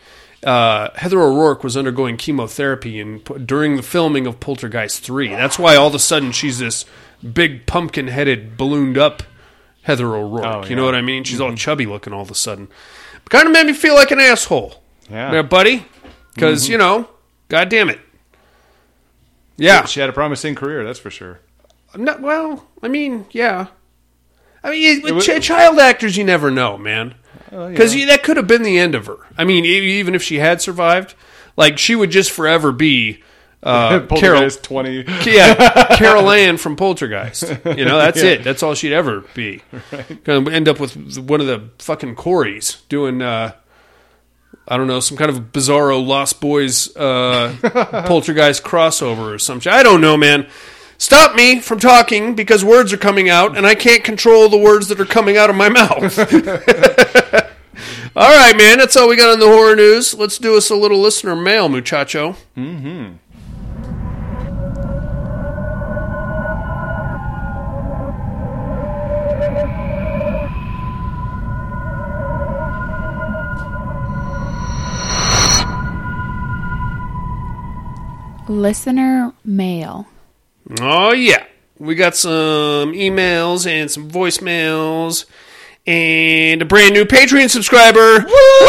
uh, 0.44 0.88
Heather 0.94 1.20
O'Rourke 1.20 1.62
was 1.62 1.76
undergoing 1.76 2.16
chemotherapy 2.16 2.98
in, 2.98 3.18
during 3.44 3.76
the 3.76 3.82
filming 3.82 4.26
of 4.26 4.40
Poltergeist 4.40 5.02
three. 5.02 5.28
That's 5.28 5.58
why 5.58 5.76
all 5.76 5.88
of 5.88 5.94
a 5.94 5.98
sudden 5.98 6.32
she's 6.32 6.58
this 6.58 6.86
big 7.34 7.66
pumpkin-headed, 7.66 8.56
ballooned 8.56 8.96
up 8.96 9.24
Heather 9.82 10.14
O'Rourke. 10.14 10.46
Oh, 10.46 10.64
You 10.66 10.76
know 10.76 10.84
what 10.86 10.94
I 10.94 11.02
mean? 11.02 11.24
She's 11.24 11.40
all 11.40 11.54
chubby 11.54 11.84
looking 11.84 12.14
all 12.14 12.22
of 12.22 12.30
a 12.30 12.34
sudden. 12.34 12.68
Kind 13.28 13.46
of 13.46 13.52
made 13.52 13.66
me 13.66 13.72
feel 13.74 13.94
like 13.94 14.10
an 14.10 14.20
asshole, 14.20 14.82
Yeah. 15.10 15.24
Mm-hmm. 15.24 15.32
there, 15.32 15.42
buddy. 15.42 15.84
Because 16.34 16.68
you 16.68 16.78
know, 16.78 17.08
God 17.48 17.68
damn 17.68 17.88
it. 17.90 18.00
Yeah, 19.56 19.86
She 19.86 19.98
had 20.00 20.08
a 20.08 20.12
promising 20.12 20.54
career, 20.54 20.84
that's 20.84 21.00
for 21.00 21.10
sure. 21.10 21.40
no, 21.96 22.16
well, 22.20 22.66
I 22.80 22.86
mean, 22.88 23.26
yeah. 23.32 23.66
I 24.62 24.70
mean, 24.70 25.02
with 25.02 25.14
was- 25.14 25.26
ch- 25.26 25.42
child 25.42 25.78
actors, 25.80 26.16
you 26.16 26.22
never 26.24 26.50
know, 26.50 26.78
man. 26.78 27.14
Because 27.50 27.94
that 27.94 28.22
could 28.22 28.36
have 28.36 28.46
been 28.46 28.62
the 28.62 28.78
end 28.78 28.94
of 28.94 29.06
her. 29.06 29.16
I 29.36 29.44
mean, 29.44 29.64
even 29.64 30.14
if 30.14 30.22
she 30.22 30.38
had 30.38 30.60
survived, 30.60 31.14
like 31.56 31.78
she 31.78 31.96
would 31.96 32.10
just 32.10 32.30
forever 32.30 32.70
be 32.72 33.22
uh, 33.62 34.00
Carol. 34.16 34.48
20. 34.50 35.04
Yeah, 35.24 35.96
Carol 35.96 36.30
Ann 36.30 36.58
from 36.58 36.76
Poltergeist. 36.76 37.48
You 37.64 37.84
know, 37.86 37.96
that's 37.98 38.18
Yeah. 38.22 38.30
it. 38.32 38.44
That's 38.44 38.62
all 38.62 38.74
she'd 38.74 38.92
ever 38.92 39.24
be. 39.34 39.62
Gonna 40.24 40.50
end 40.50 40.68
up 40.68 40.78
with 40.78 41.18
one 41.18 41.40
of 41.40 41.46
the 41.46 41.70
fucking 41.78 42.14
Coreys 42.16 42.82
doing. 42.90 43.22
Uh, 43.22 43.52
I 44.68 44.76
don't 44.76 44.86
know, 44.86 45.00
some 45.00 45.16
kind 45.16 45.30
of 45.30 45.52
bizarro 45.52 46.04
Lost 46.04 46.40
Boys 46.40 46.94
uh, 46.96 47.56
poltergeist 48.06 48.62
crossover 48.62 49.34
or 49.34 49.38
some 49.38 49.60
shit. 49.60 49.72
I 49.72 49.82
don't 49.82 50.00
know, 50.00 50.16
man. 50.16 50.46
Stop 50.98 51.34
me 51.34 51.60
from 51.60 51.78
talking 51.78 52.34
because 52.34 52.64
words 52.64 52.92
are 52.92 52.98
coming 52.98 53.30
out 53.30 53.56
and 53.56 53.66
I 53.66 53.74
can't 53.74 54.04
control 54.04 54.48
the 54.48 54.58
words 54.58 54.88
that 54.88 55.00
are 55.00 55.04
coming 55.06 55.36
out 55.36 55.48
of 55.48 55.56
my 55.56 55.68
mouth. 55.68 56.18
all 58.16 58.28
right, 58.28 58.56
man. 58.56 58.78
That's 58.78 58.96
all 58.96 59.08
we 59.08 59.16
got 59.16 59.32
on 59.32 59.38
the 59.38 59.46
horror 59.46 59.76
news. 59.76 60.12
Let's 60.12 60.38
do 60.38 60.56
us 60.56 60.70
a 60.70 60.76
little 60.76 60.98
listener 60.98 61.36
mail, 61.36 61.68
muchacho. 61.68 62.34
Listener 78.48 79.32
mail. 79.44 80.06
Oh, 80.80 81.12
yeah. 81.12 81.44
We 81.78 81.94
got 81.94 82.16
some 82.16 82.92
emails 82.92 83.66
and 83.66 83.90
some 83.90 84.10
voicemails. 84.10 85.24
and 85.86 86.60
a 86.60 86.64
brand 86.64 86.92
new 86.94 87.04
Patreon 87.04 87.48
subscriber. 87.50 88.24
Woo 88.26 88.66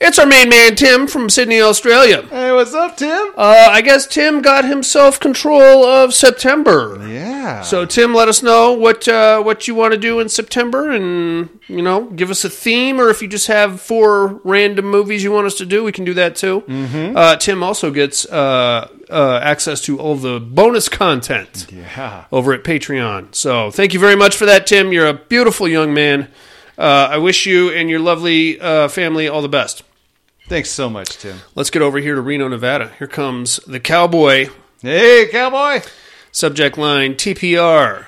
It's 0.00 0.18
our 0.18 0.26
main 0.26 0.50
man 0.50 0.76
Tim 0.76 1.06
from 1.06 1.30
Sydney, 1.30 1.60
Australia. 1.62 2.22
Hey, 2.28 2.52
what's 2.52 2.74
up, 2.74 2.96
Tim? 2.96 3.32
Uh, 3.36 3.68
I 3.70 3.80
guess 3.80 4.06
Tim 4.06 4.42
got 4.42 4.64
himself 4.66 5.18
control 5.18 5.84
of 5.84 6.12
September. 6.12 6.98
yeah. 7.08 7.33
So 7.62 7.84
Tim, 7.86 8.14
let 8.14 8.28
us 8.28 8.42
know 8.42 8.72
what 8.72 9.06
uh, 9.08 9.42
what 9.42 9.68
you 9.68 9.74
want 9.74 9.92
to 9.92 9.98
do 9.98 10.20
in 10.20 10.28
September, 10.28 10.90
and 10.90 11.48
you 11.68 11.82
know, 11.82 12.04
give 12.10 12.30
us 12.30 12.44
a 12.44 12.50
theme, 12.50 13.00
or 13.00 13.10
if 13.10 13.22
you 13.22 13.28
just 13.28 13.46
have 13.46 13.80
four 13.80 14.40
random 14.44 14.86
movies 14.86 15.22
you 15.22 15.32
want 15.32 15.46
us 15.46 15.56
to 15.56 15.66
do, 15.66 15.84
we 15.84 15.92
can 15.92 16.04
do 16.04 16.14
that 16.14 16.36
too. 16.36 16.62
Mm-hmm. 16.62 17.16
Uh, 17.16 17.36
Tim 17.36 17.62
also 17.62 17.90
gets 17.90 18.26
uh, 18.26 18.88
uh, 19.10 19.40
access 19.42 19.80
to 19.82 19.98
all 19.98 20.16
the 20.16 20.40
bonus 20.40 20.88
content 20.88 21.66
yeah. 21.70 22.24
over 22.32 22.52
at 22.52 22.64
Patreon. 22.64 23.34
So 23.34 23.70
thank 23.70 23.94
you 23.94 24.00
very 24.00 24.16
much 24.16 24.36
for 24.36 24.46
that, 24.46 24.66
Tim. 24.66 24.92
You're 24.92 25.08
a 25.08 25.14
beautiful 25.14 25.68
young 25.68 25.94
man. 25.94 26.28
Uh, 26.76 27.08
I 27.10 27.18
wish 27.18 27.46
you 27.46 27.70
and 27.70 27.88
your 27.88 28.00
lovely 28.00 28.60
uh, 28.60 28.88
family 28.88 29.28
all 29.28 29.42
the 29.42 29.48
best. 29.48 29.82
Thanks 30.48 30.70
so 30.70 30.90
much, 30.90 31.16
Tim. 31.18 31.38
Let's 31.54 31.70
get 31.70 31.80
over 31.80 31.98
here 31.98 32.16
to 32.16 32.20
Reno, 32.20 32.48
Nevada. 32.48 32.92
Here 32.98 33.06
comes 33.06 33.56
the 33.66 33.80
cowboy. 33.80 34.48
Hey, 34.82 35.28
cowboy. 35.30 35.80
Subject 36.34 36.76
line 36.76 37.14
TPR. 37.14 38.06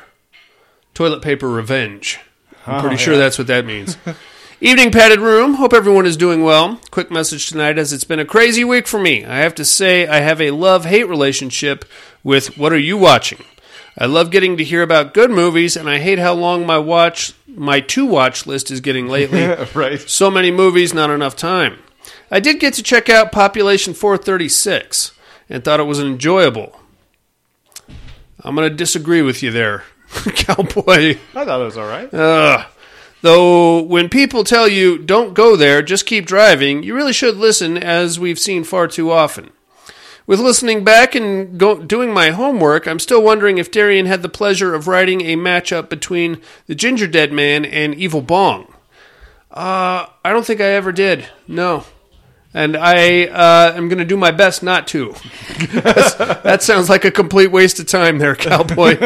Toilet 0.95 1.23
paper 1.23 1.49
revenge. 1.49 2.19
I'm 2.67 2.75
oh, 2.75 2.81
pretty 2.81 2.97
sure 2.97 3.17
that's 3.17 3.39
what 3.39 3.47
that 3.47 3.65
means. 3.65 3.97
Evening 4.61 4.91
padded 4.91 5.21
room. 5.21 5.55
Hope 5.55 5.73
everyone 5.73 6.07
is 6.07 6.17
doing 6.17 6.43
well. 6.43 6.81
Quick 6.91 7.09
message 7.09 7.49
tonight 7.49 7.79
as 7.79 7.93
it's 7.93 8.03
been 8.03 8.19
a 8.19 8.25
crazy 8.25 8.65
week 8.65 8.89
for 8.89 8.99
me. 8.99 9.25
I 9.25 9.37
have 9.37 9.55
to 9.55 9.65
say 9.65 10.09
I 10.09 10.17
have 10.17 10.41
a 10.41 10.51
love 10.51 10.87
hate 10.87 11.09
relationship 11.09 11.85
with 12.25 12.59
what 12.59 12.73
are 12.73 12.79
you 12.79 12.99
watching? 12.99 13.45
I 13.97 14.07
love 14.07 14.33
getting 14.33 14.57
to 14.57 14.65
hear 14.65 14.83
about 14.83 15.15
good 15.15 15.31
movies 15.31 15.77
and 15.77 15.89
I 15.89 15.99
hate 15.99 16.19
how 16.19 16.35
long 16.35 16.67
my 16.67 16.79
watch 16.79 17.33
my 17.47 17.79
to 17.79 18.05
watch 18.05 18.45
list 18.45 18.73
is 18.73 18.81
getting 18.81 19.07
lately. 19.07 19.47
right. 19.77 20.01
So 20.01 20.33
many 20.33 20.51
movies, 20.51 20.93
not 20.93 21.11
enough 21.11 21.37
time. 21.37 21.79
I 22.29 22.41
did 22.41 22.59
get 22.59 22.75
to 22.75 22.83
check 22.83 23.09
out 23.09 23.31
Population 23.31 23.95
436 23.95 25.13
and 25.49 25.63
thought 25.63 25.79
it 25.79 25.85
was 25.85 26.01
enjoyable. 26.01 26.81
I'm 28.47 28.55
going 28.55 28.71
to 28.71 28.75
disagree 28.77 29.23
with 29.23 29.43
you 29.43 29.51
there, 29.51 29.83
cowboy. 30.09 31.19
I 31.35 31.45
thought 31.45 31.61
it 31.61 31.65
was 31.65 31.77
all 31.77 31.89
right. 31.89 32.09
Ugh. 32.15 32.67
Though, 33.23 33.83
when 33.83 34.09
people 34.09 34.45
tell 34.45 34.69
you, 34.69 34.99
don't 34.99 35.35
go 35.35 35.57
there, 35.57 35.83
just 35.83 36.07
keep 36.07 36.27
driving, 36.27 36.85
you 36.85 36.95
really 36.95 37.13
should 37.13 37.37
listen, 37.37 37.77
as 37.77 38.21
we've 38.21 38.39
seen 38.39 38.63
far 38.63 38.87
too 38.87 39.11
often. 39.11 39.51
With 40.29 40.39
listening 40.39 40.85
back 40.85 41.17
and 41.17 41.59
go- 41.59 41.83
doing 41.83 42.13
my 42.13 42.31
homework, 42.31 42.87
I'm 42.87 43.01
still 43.01 43.23
wondering 43.23 43.59
if 43.59 43.71
Darian 43.71 44.07
had 44.07 44.23
the 44.23 44.29
pleasure 44.29 44.75
of 44.75 44.87
writing 44.87 45.23
a 45.23 45.37
matchup 45.37 45.89
between 45.89 46.41
the 46.67 46.75
Gingerdead 46.77 47.33
Man 47.33 47.65
and 47.65 47.95
Evil 47.97 48.23
Bong. 48.23 48.73
Uh, 49.51 50.07
I 50.25 50.33
don't 50.33 50.47
think 50.47 50.61
I 50.61 50.67
ever 50.67 50.93
did. 50.93 51.29
No. 51.49 51.85
And 52.57 52.75
I 52.75 53.25
uh, 53.27 53.75
am 53.77 53.89
going 53.91 53.99
to 53.99 54.05
do 54.07 54.17
my 54.17 54.31
best 54.31 54.63
not 54.63 54.87
to. 54.89 55.15
That 56.43 56.61
sounds 56.63 56.89
like 56.89 57.05
a 57.05 57.11
complete 57.11 57.49
waste 57.49 57.79
of 57.79 57.87
time 57.87 58.17
there, 58.17 58.35
cowboy. 58.35 58.97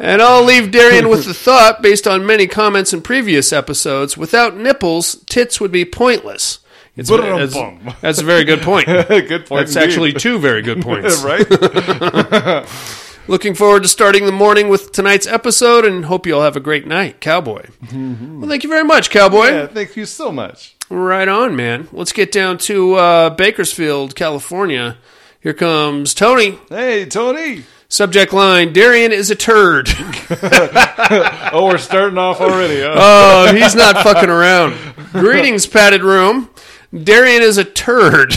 and 0.00 0.22
I'll 0.22 0.42
leave 0.42 0.70
Darian 0.70 1.10
with 1.10 1.26
the 1.26 1.34
thought, 1.34 1.82
based 1.82 2.06
on 2.06 2.24
many 2.24 2.46
comments 2.46 2.94
in 2.94 3.02
previous 3.02 3.52
episodes, 3.52 4.16
without 4.16 4.56
nipples, 4.56 5.16
tits 5.26 5.60
would 5.60 5.70
be 5.70 5.84
pointless. 5.84 6.60
It's, 6.96 7.10
that's, 7.10 7.54
that's 8.00 8.20
a 8.22 8.24
very 8.24 8.44
good 8.44 8.62
point. 8.62 8.86
Good 8.86 9.44
point. 9.44 9.66
That's 9.66 9.76
indeed. 9.76 9.88
actually 9.88 10.12
two 10.14 10.38
very 10.38 10.62
good 10.62 10.80
points. 10.82 11.22
right. 11.22 11.46
Looking 13.28 13.54
forward 13.54 13.82
to 13.82 13.88
starting 13.88 14.24
the 14.24 14.32
morning 14.32 14.70
with 14.70 14.92
tonight's 14.92 15.26
episode 15.26 15.84
and 15.84 16.06
hope 16.06 16.26
you 16.26 16.34
all 16.36 16.42
have 16.42 16.56
a 16.56 16.60
great 16.60 16.86
night, 16.86 17.20
Cowboy. 17.20 17.66
Well, 17.92 18.48
thank 18.48 18.62
you 18.62 18.70
very 18.70 18.84
much, 18.84 19.10
Cowboy. 19.10 19.48
yeah. 19.48 19.66
Thank 19.66 19.94
you 19.96 20.06
so 20.06 20.32
much. 20.32 20.75
Right 20.88 21.28
on, 21.28 21.56
man. 21.56 21.88
Let's 21.92 22.12
get 22.12 22.30
down 22.30 22.58
to 22.58 22.94
uh, 22.94 23.30
Bakersfield, 23.30 24.14
California. 24.14 24.96
Here 25.40 25.54
comes 25.54 26.14
Tony. 26.14 26.58
Hey, 26.68 27.06
Tony. 27.06 27.64
Subject 27.88 28.32
line 28.32 28.72
Darian 28.72 29.12
is 29.12 29.30
a 29.30 29.34
turd. 29.36 29.88
Oh, 31.52 31.66
we're 31.66 31.78
starting 31.78 32.18
off 32.18 32.40
already. 32.40 32.80
Huh? 32.82 32.94
Oh, 32.96 33.54
he's 33.54 33.76
not 33.76 34.02
fucking 34.02 34.28
around. 34.28 34.76
Greetings, 35.12 35.64
padded 35.66 36.02
room. 36.02 36.50
Darian 36.92 37.42
is 37.42 37.56
a 37.56 37.64
turd. 37.64 38.34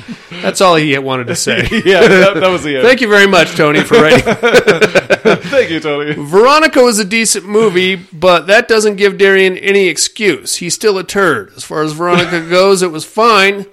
That's 0.30 0.60
all 0.60 0.76
he 0.76 0.96
wanted 0.98 1.28
to 1.28 1.36
say. 1.36 1.62
yeah, 1.84 2.06
that, 2.06 2.34
that 2.34 2.48
was 2.48 2.62
the 2.62 2.76
end. 2.76 2.86
Thank 2.86 3.00
you 3.00 3.08
very 3.08 3.26
much, 3.26 3.54
Tony, 3.54 3.82
for 3.82 3.94
writing. 3.94 4.22
Thank 5.50 5.70
you, 5.70 5.80
Tony. 5.80 6.14
Veronica 6.14 6.80
was 6.82 6.98
a 6.98 7.04
decent 7.04 7.46
movie, 7.46 7.96
but 7.96 8.46
that 8.46 8.68
doesn't 8.68 8.96
give 8.96 9.18
Darian 9.18 9.56
any 9.58 9.88
excuse. 9.88 10.56
He's 10.56 10.74
still 10.74 10.98
a 10.98 11.04
turd. 11.04 11.52
As 11.56 11.64
far 11.64 11.82
as 11.82 11.92
Veronica 11.92 12.48
goes, 12.48 12.82
it 12.82 12.90
was 12.90 13.04
fine. 13.04 13.66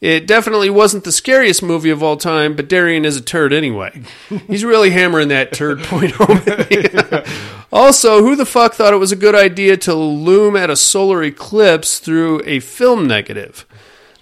It 0.00 0.26
definitely 0.26 0.68
wasn't 0.68 1.04
the 1.04 1.12
scariest 1.12 1.62
movie 1.62 1.88
of 1.88 2.02
all 2.02 2.18
time, 2.18 2.56
but 2.56 2.68
Darian 2.68 3.06
is 3.06 3.16
a 3.16 3.22
turd 3.22 3.54
anyway. 3.54 4.02
He's 4.46 4.64
really 4.64 4.90
hammering 4.90 5.28
that 5.28 5.52
turd 5.52 5.82
point 5.82 6.12
home. 6.16 6.42
also, 7.72 8.20
who 8.20 8.36
the 8.36 8.44
fuck 8.44 8.74
thought 8.74 8.92
it 8.92 8.98
was 8.98 9.12
a 9.12 9.16
good 9.16 9.34
idea 9.34 9.78
to 9.78 9.94
loom 9.94 10.56
at 10.56 10.68
a 10.68 10.76
solar 10.76 11.22
eclipse 11.22 12.00
through 12.00 12.42
a 12.44 12.60
film 12.60 13.06
negative? 13.06 13.64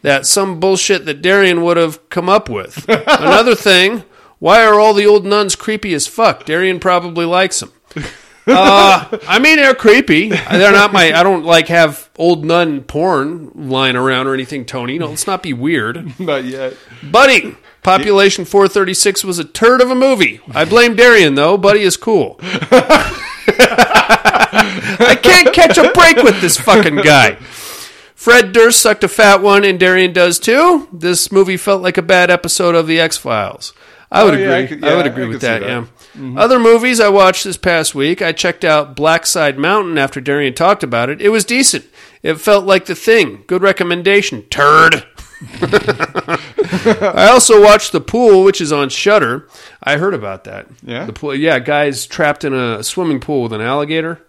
That's 0.02 0.28
some 0.28 0.60
bullshit 0.60 1.04
that 1.06 1.22
Darian 1.22 1.62
would 1.62 1.76
have 1.76 2.08
come 2.10 2.28
up 2.28 2.48
with. 2.48 2.84
Another 2.88 3.54
thing, 3.54 4.04
why 4.38 4.64
are 4.64 4.78
all 4.78 4.92
the 4.94 5.06
old 5.06 5.24
nuns 5.24 5.54
creepy 5.56 5.94
as 5.94 6.06
fuck? 6.06 6.44
Darian 6.44 6.80
probably 6.80 7.24
likes 7.24 7.60
them. 7.60 7.72
Uh, 8.44 9.18
I 9.28 9.38
mean, 9.38 9.54
they're 9.58 9.72
creepy. 9.72 10.30
They're 10.30 10.72
not 10.72 10.92
my. 10.92 11.12
I 11.12 11.22
don't 11.22 11.44
like 11.44 11.68
have 11.68 12.10
old 12.18 12.44
nun 12.44 12.82
porn 12.82 13.52
lying 13.54 13.94
around 13.94 14.26
or 14.26 14.34
anything, 14.34 14.64
Tony. 14.64 14.98
No, 14.98 15.10
let's 15.10 15.28
not 15.28 15.44
be 15.44 15.52
weird, 15.52 16.18
Not 16.20 16.42
yet. 16.44 16.76
Buddy. 17.08 17.56
Population 17.84 18.44
436 18.44 19.22
was 19.22 19.38
a 19.38 19.44
turd 19.44 19.80
of 19.80 19.90
a 19.92 19.94
movie. 19.94 20.40
I 20.52 20.64
blame 20.64 20.96
Darian 20.96 21.36
though. 21.36 21.56
Buddy 21.56 21.82
is 21.82 21.96
cool. 21.96 22.40
I 25.04 25.18
can't 25.20 25.54
catch 25.54 25.78
a 25.78 25.92
break 25.92 26.16
with 26.16 26.40
this 26.40 26.58
fucking 26.58 26.96
guy. 26.96 27.38
Fred 28.22 28.52
Durst 28.52 28.80
sucked 28.80 29.02
a 29.02 29.08
fat 29.08 29.42
one, 29.42 29.64
and 29.64 29.80
Darian 29.80 30.12
does 30.12 30.38
too. 30.38 30.86
This 30.92 31.32
movie 31.32 31.56
felt 31.56 31.82
like 31.82 31.98
a 31.98 32.02
bad 32.02 32.30
episode 32.30 32.76
of 32.76 32.86
The 32.86 33.00
X 33.00 33.16
Files. 33.16 33.72
I 34.12 34.22
would 34.22 34.34
Oh, 34.34 34.36
yeah, 34.36 34.52
I 34.52 34.56
agree. 34.58 34.76
could- 34.78 34.84
I 34.88 34.94
would 34.94 35.06
agree 35.06 35.24
could 35.24 35.32
with 35.32 35.40
that. 35.40 35.60
that. 35.62 35.68
Yeah. 35.68 35.80
Mm-hmm. 36.14 36.38
Other 36.38 36.60
movies 36.60 37.00
I 37.00 37.08
watched 37.08 37.42
this 37.42 37.56
past 37.56 37.94
week, 37.96 38.22
I 38.22 38.30
checked 38.30 38.64
out 38.64 38.94
Black 38.94 39.26
Side 39.26 39.58
Mountain 39.58 39.98
after 39.98 40.20
Darian 40.20 40.54
talked 40.54 40.84
about 40.84 41.08
it. 41.08 41.20
It 41.20 41.30
was 41.30 41.44
decent. 41.44 41.86
It 42.22 42.34
felt 42.34 42.64
like 42.64 42.84
the 42.84 42.94
thing. 42.94 43.42
Good 43.48 43.62
recommendation. 43.62 44.42
Turd. 44.50 45.04
I 45.60 47.28
also 47.32 47.60
watched 47.60 47.90
The 47.90 48.00
Pool, 48.00 48.44
which 48.44 48.60
is 48.60 48.70
on 48.70 48.88
Shudder. 48.88 49.48
I 49.82 49.96
heard 49.96 50.14
about 50.14 50.44
that. 50.44 50.68
Yeah? 50.84 51.06
The 51.06 51.12
pool. 51.12 51.34
Yeah, 51.34 51.58
guys 51.58 52.06
trapped 52.06 52.44
in 52.44 52.54
a 52.54 52.84
swimming 52.84 53.18
pool 53.18 53.42
with 53.44 53.52
an 53.52 53.60
alligator. 53.60 54.20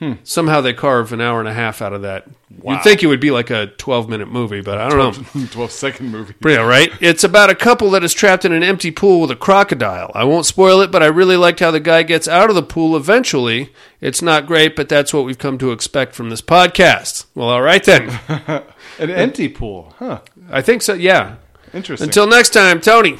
Hmm. 0.00 0.14
Somehow 0.24 0.62
they 0.62 0.72
carve 0.72 1.12
an 1.12 1.20
hour 1.20 1.40
and 1.40 1.48
a 1.48 1.52
half 1.52 1.82
out 1.82 1.92
of 1.92 2.02
that. 2.02 2.26
You'd 2.64 2.82
think 2.82 3.02
it 3.02 3.06
would 3.06 3.20
be 3.20 3.30
like 3.30 3.50
a 3.50 3.66
12 3.66 4.08
minute 4.08 4.28
movie, 4.28 4.62
but 4.62 4.78
I 4.78 4.88
don't 4.88 5.34
know. 5.34 5.46
12 5.52 5.70
second 5.70 6.10
movie. 6.10 6.34
Yeah, 6.42 6.66
right? 6.66 6.90
It's 7.00 7.22
about 7.22 7.50
a 7.50 7.54
couple 7.54 7.90
that 7.90 8.02
is 8.02 8.14
trapped 8.14 8.46
in 8.46 8.52
an 8.52 8.62
empty 8.62 8.90
pool 8.90 9.20
with 9.20 9.30
a 9.30 9.36
crocodile. 9.36 10.10
I 10.14 10.24
won't 10.24 10.46
spoil 10.46 10.80
it, 10.80 10.90
but 10.90 11.02
I 11.02 11.06
really 11.06 11.36
liked 11.36 11.60
how 11.60 11.70
the 11.70 11.80
guy 11.80 12.02
gets 12.02 12.26
out 12.26 12.48
of 12.48 12.56
the 12.56 12.62
pool 12.62 12.96
eventually. 12.96 13.72
It's 14.00 14.22
not 14.22 14.46
great, 14.46 14.74
but 14.74 14.88
that's 14.88 15.12
what 15.12 15.26
we've 15.26 15.38
come 15.38 15.58
to 15.58 15.70
expect 15.70 16.14
from 16.14 16.30
this 16.30 16.40
podcast. 16.40 17.26
Well, 17.34 17.50
all 17.50 17.62
right 17.62 17.84
then. 17.84 18.18
An 18.98 19.10
empty 19.10 19.50
pool. 19.50 19.94
Huh. 19.98 20.20
I 20.50 20.62
think 20.62 20.80
so, 20.80 20.94
yeah. 20.94 21.36
Interesting. 21.74 22.08
Until 22.08 22.26
next 22.26 22.50
time, 22.50 22.80
Tony. 22.80 23.18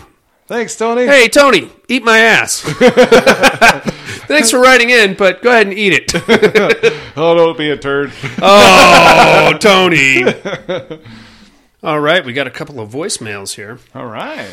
Thanks, 0.50 0.74
Tony. 0.74 1.06
Hey, 1.06 1.28
Tony, 1.28 1.70
eat 1.86 2.02
my 2.02 2.18
ass. 2.18 2.60
Thanks 4.26 4.50
for 4.50 4.58
writing 4.58 4.90
in, 4.90 5.14
but 5.14 5.42
go 5.42 5.50
ahead 5.50 5.68
and 5.68 5.78
eat 5.78 5.92
it. 5.94 7.00
Oh, 7.16 7.34
don't 7.34 7.58
be 7.58 7.70
a 7.70 7.76
turd. 7.76 8.12
Oh, 8.40 9.56
Tony. 9.60 10.24
All 11.82 12.00
right, 12.00 12.24
we 12.24 12.32
got 12.32 12.46
a 12.46 12.50
couple 12.50 12.80
of 12.80 12.90
voicemails 12.90 13.54
here. 13.54 13.78
All 13.94 14.06
right. 14.06 14.48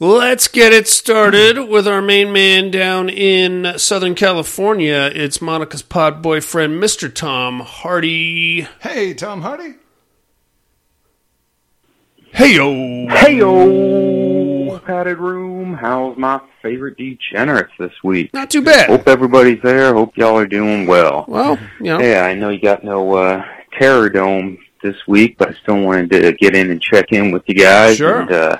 Let's 0.00 0.48
get 0.48 0.72
it 0.72 0.88
started 0.88 1.58
with 1.68 1.86
our 1.86 2.00
main 2.00 2.32
man 2.32 2.70
down 2.70 3.08
in 3.08 3.78
Southern 3.78 4.14
California. 4.14 5.10
It's 5.14 5.42
Monica's 5.42 5.82
pod 5.82 6.22
boyfriend, 6.22 6.82
Mr. 6.82 7.12
Tom 7.12 7.60
Hardy. 7.60 8.66
Hey, 8.80 9.14
Tom 9.14 9.42
Hardy. 9.42 9.74
Hey, 12.32 12.54
yo. 12.54 13.08
Hey 13.08 13.38
yo! 13.38 14.45
Padded 14.74 15.18
room. 15.18 15.74
How's 15.74 16.16
my 16.16 16.40
favorite 16.62 16.96
degenerates 16.96 17.72
this 17.78 17.92
week? 18.02 18.32
Not 18.34 18.50
too 18.50 18.62
bad. 18.62 18.88
Hope 18.88 19.06
everybody's 19.08 19.60
there. 19.62 19.94
Hope 19.94 20.16
y'all 20.16 20.36
are 20.36 20.46
doing 20.46 20.86
well. 20.86 21.24
Well, 21.28 21.58
you 21.78 21.86
know, 21.86 22.00
Yeah, 22.00 22.22
I 22.22 22.34
know 22.34 22.50
you 22.50 22.60
got 22.60 22.82
no 22.84 23.14
uh, 23.14 23.44
terror 23.78 24.08
dome 24.10 24.58
this 24.82 24.96
week, 25.06 25.36
but 25.38 25.50
I 25.50 25.54
still 25.62 25.80
wanted 25.82 26.10
to 26.12 26.32
get 26.32 26.54
in 26.56 26.70
and 26.70 26.80
check 26.80 27.12
in 27.12 27.30
with 27.30 27.42
you 27.46 27.54
guys. 27.54 27.96
Sure. 27.96 28.20
And, 28.20 28.30
uh, 28.32 28.58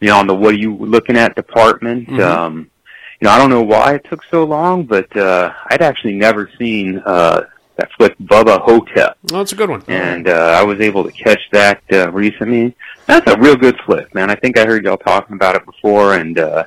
you 0.00 0.08
know, 0.08 0.16
on 0.18 0.26
the 0.26 0.34
what 0.34 0.54
are 0.54 0.58
you 0.58 0.76
looking 0.76 1.16
at 1.16 1.34
department. 1.34 2.08
Mhm. 2.08 2.20
Um, 2.20 2.70
you 3.20 3.26
know, 3.26 3.30
I 3.30 3.38
don't 3.38 3.50
know 3.50 3.62
why 3.62 3.94
it 3.94 4.06
took 4.08 4.22
so 4.30 4.44
long, 4.44 4.84
but 4.84 5.14
uh, 5.16 5.52
I'd 5.70 5.82
actually 5.82 6.14
never 6.14 6.48
seen 6.58 7.02
uh, 7.04 7.42
that 7.76 7.90
flick 7.96 8.16
Bubba 8.18 8.60
Ho-Tep, 8.62 9.16
Oh, 9.32 9.40
it's 9.40 9.52
a 9.52 9.56
good 9.56 9.70
one. 9.70 9.82
and 9.88 10.28
uh, 10.28 10.56
I 10.58 10.62
was 10.64 10.80
able 10.80 11.04
to 11.04 11.12
catch 11.12 11.40
that 11.52 11.80
uh, 11.92 12.10
recently. 12.12 12.74
That's 13.08 13.32
a 13.32 13.38
real 13.38 13.56
good 13.56 13.76
flick, 13.86 14.14
man. 14.14 14.30
I 14.30 14.34
think 14.34 14.58
I 14.58 14.66
heard 14.66 14.84
y'all 14.84 14.98
talking 14.98 15.34
about 15.34 15.56
it 15.56 15.64
before, 15.64 16.16
and 16.16 16.38
uh, 16.38 16.64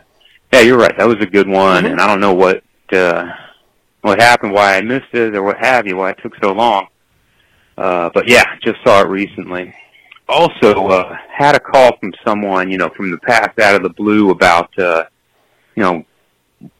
yeah, 0.51 0.61
you're 0.61 0.77
right. 0.77 0.97
That 0.97 1.07
was 1.07 1.17
a 1.21 1.27
good 1.27 1.47
one, 1.47 1.85
and 1.85 2.01
I 2.01 2.07
don't 2.07 2.19
know 2.19 2.33
what 2.33 2.63
uh, 2.91 3.31
what 4.01 4.19
happened, 4.19 4.51
why 4.51 4.75
I 4.75 4.81
missed 4.81 5.13
it, 5.13 5.35
or 5.35 5.43
what 5.43 5.57
have 5.63 5.85
you, 5.85 5.97
why 5.97 6.09
it 6.09 6.19
took 6.23 6.33
so 6.41 6.51
long. 6.51 6.87
Uh, 7.77 8.09
but 8.11 8.27
yeah, 8.27 8.43
just 8.63 8.79
saw 8.83 9.01
it 9.01 9.07
recently. 9.07 9.71
Also, 10.27 10.87
uh, 10.87 11.15
had 11.31 11.55
a 11.55 11.59
call 11.59 11.95
from 11.99 12.11
someone, 12.25 12.71
you 12.71 12.77
know, 12.79 12.89
from 12.97 13.11
the 13.11 13.19
past 13.19 13.59
out 13.59 13.75
of 13.75 13.83
the 13.83 13.89
blue 13.89 14.31
about, 14.31 14.77
uh, 14.79 15.03
you 15.75 15.83
know, 15.83 16.03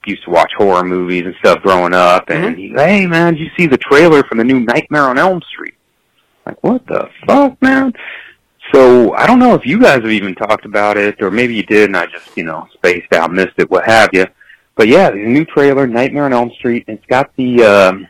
used 0.06 0.24
to 0.24 0.30
watch 0.30 0.50
horror 0.56 0.82
movies 0.82 1.24
and 1.24 1.34
stuff 1.36 1.62
growing 1.62 1.94
up, 1.94 2.30
and 2.30 2.58
he, 2.58 2.70
hey 2.70 3.06
man, 3.06 3.34
did 3.34 3.42
you 3.42 3.50
see 3.56 3.66
the 3.66 3.78
trailer 3.78 4.24
for 4.24 4.34
the 4.34 4.44
new 4.44 4.58
Nightmare 4.58 5.04
on 5.04 5.18
Elm 5.18 5.40
Street? 5.52 5.74
Like, 6.46 6.60
what 6.64 6.84
the 6.88 7.08
fuck, 7.26 7.60
man? 7.62 7.92
So 8.72 9.12
I 9.14 9.26
don't 9.26 9.38
know 9.38 9.54
if 9.54 9.66
you 9.66 9.80
guys 9.80 10.02
have 10.02 10.10
even 10.10 10.34
talked 10.34 10.64
about 10.64 10.96
it, 10.96 11.20
or 11.22 11.30
maybe 11.30 11.54
you 11.54 11.62
did, 11.62 11.84
and 11.90 11.96
I 11.96 12.06
just, 12.06 12.36
you 12.36 12.44
know, 12.44 12.66
spaced 12.72 13.12
out, 13.12 13.32
missed 13.32 13.54
it, 13.58 13.70
what 13.70 13.84
have 13.84 14.10
you. 14.12 14.26
But 14.76 14.88
yeah, 14.88 15.10
there's 15.10 15.26
a 15.26 15.30
new 15.30 15.44
trailer, 15.44 15.86
Nightmare 15.86 16.24
on 16.24 16.32
Elm 16.32 16.50
Street, 16.58 16.84
and 16.88 16.98
it's 16.98 17.06
got 17.06 17.34
the, 17.36 17.62
um, 17.62 18.08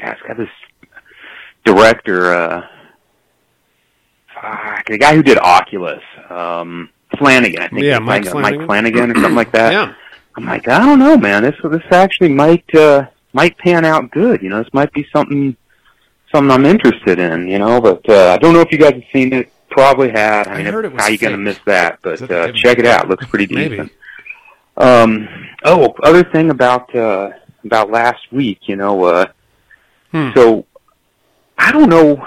God, 0.00 0.12
it's 0.12 0.22
got 0.22 0.36
this 0.36 0.48
director, 1.64 2.34
uh, 2.34 2.66
fuck, 4.34 4.86
the 4.86 4.98
guy 4.98 5.14
who 5.14 5.22
did 5.22 5.38
Oculus, 5.38 6.02
um, 6.28 6.90
Flanagan, 7.18 7.62
I 7.62 7.68
think. 7.68 7.82
Yeah, 7.82 7.98
Mike 8.00 8.24
Flanagan. 8.26 8.58
Mike 8.58 8.66
Flanagan 8.66 9.10
or 9.12 9.14
something 9.14 9.34
like 9.34 9.52
that. 9.52 9.72
Yeah. 9.72 9.94
I'm 10.36 10.46
like, 10.46 10.68
I 10.68 10.78
don't 10.78 11.00
know, 11.00 11.16
man. 11.16 11.42
This 11.42 11.56
this 11.64 11.82
actually 11.90 12.28
might 12.28 12.64
uh, 12.74 13.06
might 13.32 13.58
pan 13.58 13.84
out 13.84 14.12
good. 14.12 14.40
You 14.42 14.48
know, 14.48 14.62
this 14.62 14.72
might 14.72 14.92
be 14.92 15.04
something 15.12 15.56
something 16.32 16.50
I'm 16.52 16.64
interested 16.66 17.18
in. 17.18 17.48
You 17.48 17.58
know, 17.58 17.80
but 17.80 18.08
uh, 18.08 18.30
I 18.32 18.38
don't 18.38 18.54
know 18.54 18.60
if 18.60 18.70
you 18.70 18.78
guys 18.78 18.94
have 18.94 19.02
seen 19.12 19.32
it. 19.32 19.52
Probably 19.70 20.10
had. 20.10 20.48
I 20.48 20.58
mean, 20.58 20.66
heard 20.66 20.84
it 20.84 20.92
was 20.92 21.02
how 21.02 21.08
you 21.08 21.18
gonna 21.18 21.36
miss 21.36 21.58
that? 21.66 22.00
But 22.02 22.20
it 22.20 22.30
uh, 22.30 22.52
check 22.52 22.78
it 22.78 22.86
out. 22.86 23.08
Looks 23.08 23.26
pretty 23.26 23.46
decent. 23.46 23.92
Um. 24.76 25.28
Oh, 25.64 25.94
other 26.02 26.24
thing 26.24 26.50
about 26.50 26.94
uh, 26.94 27.30
about 27.64 27.90
last 27.90 28.20
week. 28.32 28.60
You 28.62 28.76
know, 28.76 29.04
uh, 29.04 29.26
Hmm. 30.12 30.30
so 30.34 30.66
I 31.56 31.70
don't 31.70 31.88
know 31.88 32.26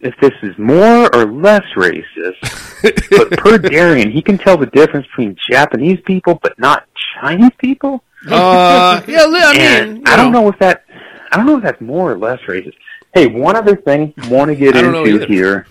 if 0.00 0.14
this 0.20 0.32
is 0.42 0.56
more 0.56 1.14
or 1.14 1.26
less 1.26 1.64
racist, 1.76 2.40
but 3.10 3.30
per 3.38 3.58
Darian, 3.58 4.10
he 4.10 4.22
can 4.22 4.38
tell 4.38 4.56
the 4.56 4.66
difference 4.66 5.06
between 5.08 5.36
Japanese 5.50 6.00
people 6.06 6.38
but 6.42 6.58
not 6.58 6.86
Chinese 7.20 7.50
people. 7.58 8.02
Uh, 8.30 9.02
yeah, 9.06 9.24
I 9.28 9.84
mean, 9.84 10.02
I 10.06 10.16
don't 10.16 10.32
know 10.32 10.48
if 10.48 10.58
that 10.60 10.84
I 11.30 11.36
don't 11.36 11.44
know 11.46 11.58
if 11.58 11.62
that's 11.62 11.80
more 11.82 12.10
or 12.12 12.16
less 12.18 12.40
racist. 12.48 12.74
Hey, 13.12 13.26
one 13.26 13.56
other 13.56 13.76
thing 13.76 14.14
I 14.18 14.28
want 14.28 14.48
to 14.50 14.54
get 14.54 14.74
into 14.76 15.04
either. 15.04 15.26
here. 15.26 15.66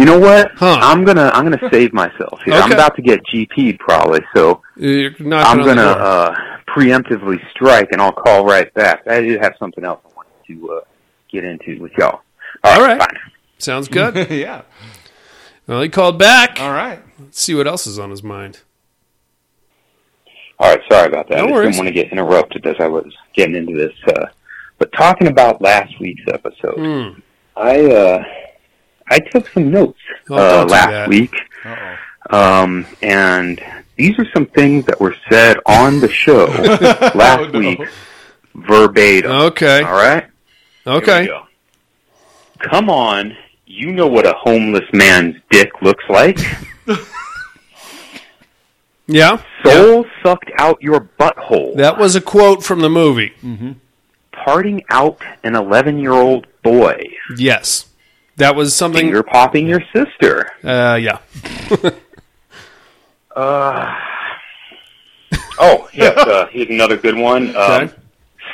You 0.00 0.06
know 0.06 0.18
what? 0.18 0.52
Huh. 0.54 0.78
I'm 0.80 1.04
gonna 1.04 1.30
I'm 1.34 1.44
gonna 1.44 1.68
save 1.70 1.92
myself 1.92 2.40
here. 2.44 2.54
I'm 2.54 2.72
about 2.72 2.96
to 2.96 3.02
get 3.02 3.20
GP'd 3.26 3.78
probably, 3.78 4.20
so 4.34 4.62
I'm 4.76 5.12
gonna. 5.18 5.64
gonna 5.64 5.82
uh, 5.82 6.34
preemptively 6.68 7.38
strike, 7.50 7.88
and 7.92 8.00
I'll 8.00 8.12
call 8.12 8.44
right 8.44 8.72
back. 8.74 9.02
I 9.06 9.20
did 9.20 9.42
have 9.42 9.54
something 9.58 9.84
else 9.84 10.00
I 10.04 10.08
wanted 10.14 10.32
to 10.46 10.72
uh, 10.72 10.80
get 11.30 11.44
into 11.44 11.80
with 11.82 11.92
y'all. 11.98 12.20
All 12.64 12.80
right. 12.80 12.98
fine. 12.98 13.18
Sounds 13.58 13.88
good. 13.88 14.30
yeah. 14.30 14.62
well, 15.66 15.82
he 15.82 15.88
called 15.88 16.18
back. 16.18 16.60
All 16.60 16.70
right. 16.70 17.00
Let's 17.18 17.40
see 17.42 17.54
what 17.54 17.66
else 17.66 17.86
is 17.86 17.98
on 17.98 18.10
his 18.10 18.22
mind. 18.22 18.60
All 20.58 20.70
right, 20.70 20.80
sorry 20.90 21.08
about 21.08 21.28
that. 21.30 21.38
No 21.38 21.44
I 21.44 21.46
just 21.46 21.52
worries. 21.52 21.76
didn't 21.76 21.84
want 21.86 21.88
to 21.96 22.02
get 22.02 22.12
interrupted 22.12 22.66
as 22.66 22.76
I 22.78 22.86
was 22.86 23.12
getting 23.34 23.56
into 23.56 23.74
this. 23.74 23.94
Uh, 24.06 24.26
but 24.78 24.92
talking 24.92 25.26
about 25.26 25.60
last 25.60 25.92
week's 26.00 26.22
episode, 26.32 26.76
Hmm. 26.76 27.20
I 27.56 27.84
uh, 27.86 28.24
I 29.10 29.18
took 29.18 29.48
some 29.48 29.70
notes 29.70 29.98
Oh, 30.28 30.62
uh, 30.62 30.64
last 30.66 31.08
week, 31.08 31.34
um, 32.30 32.86
and 33.02 33.60
these 33.96 34.16
are 34.18 34.26
some 34.32 34.46
things 34.46 34.86
that 34.86 35.00
were 35.00 35.14
said 35.28 35.56
on 35.66 35.98
the 36.00 36.08
show 36.08 36.44
last 37.14 37.40
Oh, 37.40 37.46
no. 37.52 37.58
week, 37.58 37.80
verbatim. 38.54 39.30
Okay. 39.32 39.82
All 39.82 39.92
right. 39.92 40.26
Okay. 40.86 41.28
Come 42.70 42.88
on, 42.88 43.36
you 43.66 43.90
know 43.92 44.06
what 44.06 44.26
a 44.26 44.34
homeless 44.38 44.84
man's 44.92 45.36
dick 45.50 45.70
looks 45.82 46.04
like. 46.08 46.38
Yeah. 49.06 49.42
Soul 49.64 50.06
sucked 50.22 50.52
out 50.58 50.80
your 50.80 51.00
butthole. 51.18 51.76
That 51.76 51.98
was 51.98 52.14
a 52.14 52.20
quote 52.20 52.62
from 52.62 52.78
the 52.80 52.88
movie. 52.88 53.32
parting 54.30 54.84
out 54.88 55.20
an 55.42 55.56
11 55.56 55.98
year 55.98 56.12
old 56.12 56.46
boy, 56.62 57.02
Yes. 57.36 57.86
That 58.40 58.56
was 58.56 58.74
something. 58.74 59.02
finger 59.06 59.22
popping 59.22 59.66
your 59.66 59.82
sister. 59.94 60.50
Uh, 60.64 60.96
yeah. 61.00 61.18
Uh, 63.36 63.94
oh, 65.60 65.88
yes, 65.94 66.18
uh, 66.18 66.46
here's 66.50 66.68
another 66.68 66.96
good 66.96 67.16
one. 67.16 67.54
Um, 67.56 67.72
Okay. 67.82 67.94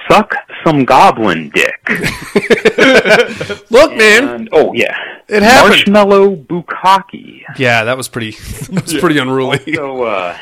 Suck 0.06 0.34
some 0.64 0.84
goblin 0.84 1.50
dick. 1.52 1.88
Look, 3.70 3.96
man. 3.96 4.48
Oh, 4.52 4.72
yeah. 4.74 4.94
It 5.28 5.42
happened. 5.42 5.70
Marshmallow 5.70 6.36
bukkake. 6.36 7.42
Yeah, 7.58 7.84
that 7.84 7.96
was 7.96 8.06
pretty. 8.08 8.32
That 8.32 8.82
was 8.84 8.94
pretty 8.98 9.18
unruly. 9.18 9.74
So, 9.74 10.04
uh, 10.04 10.38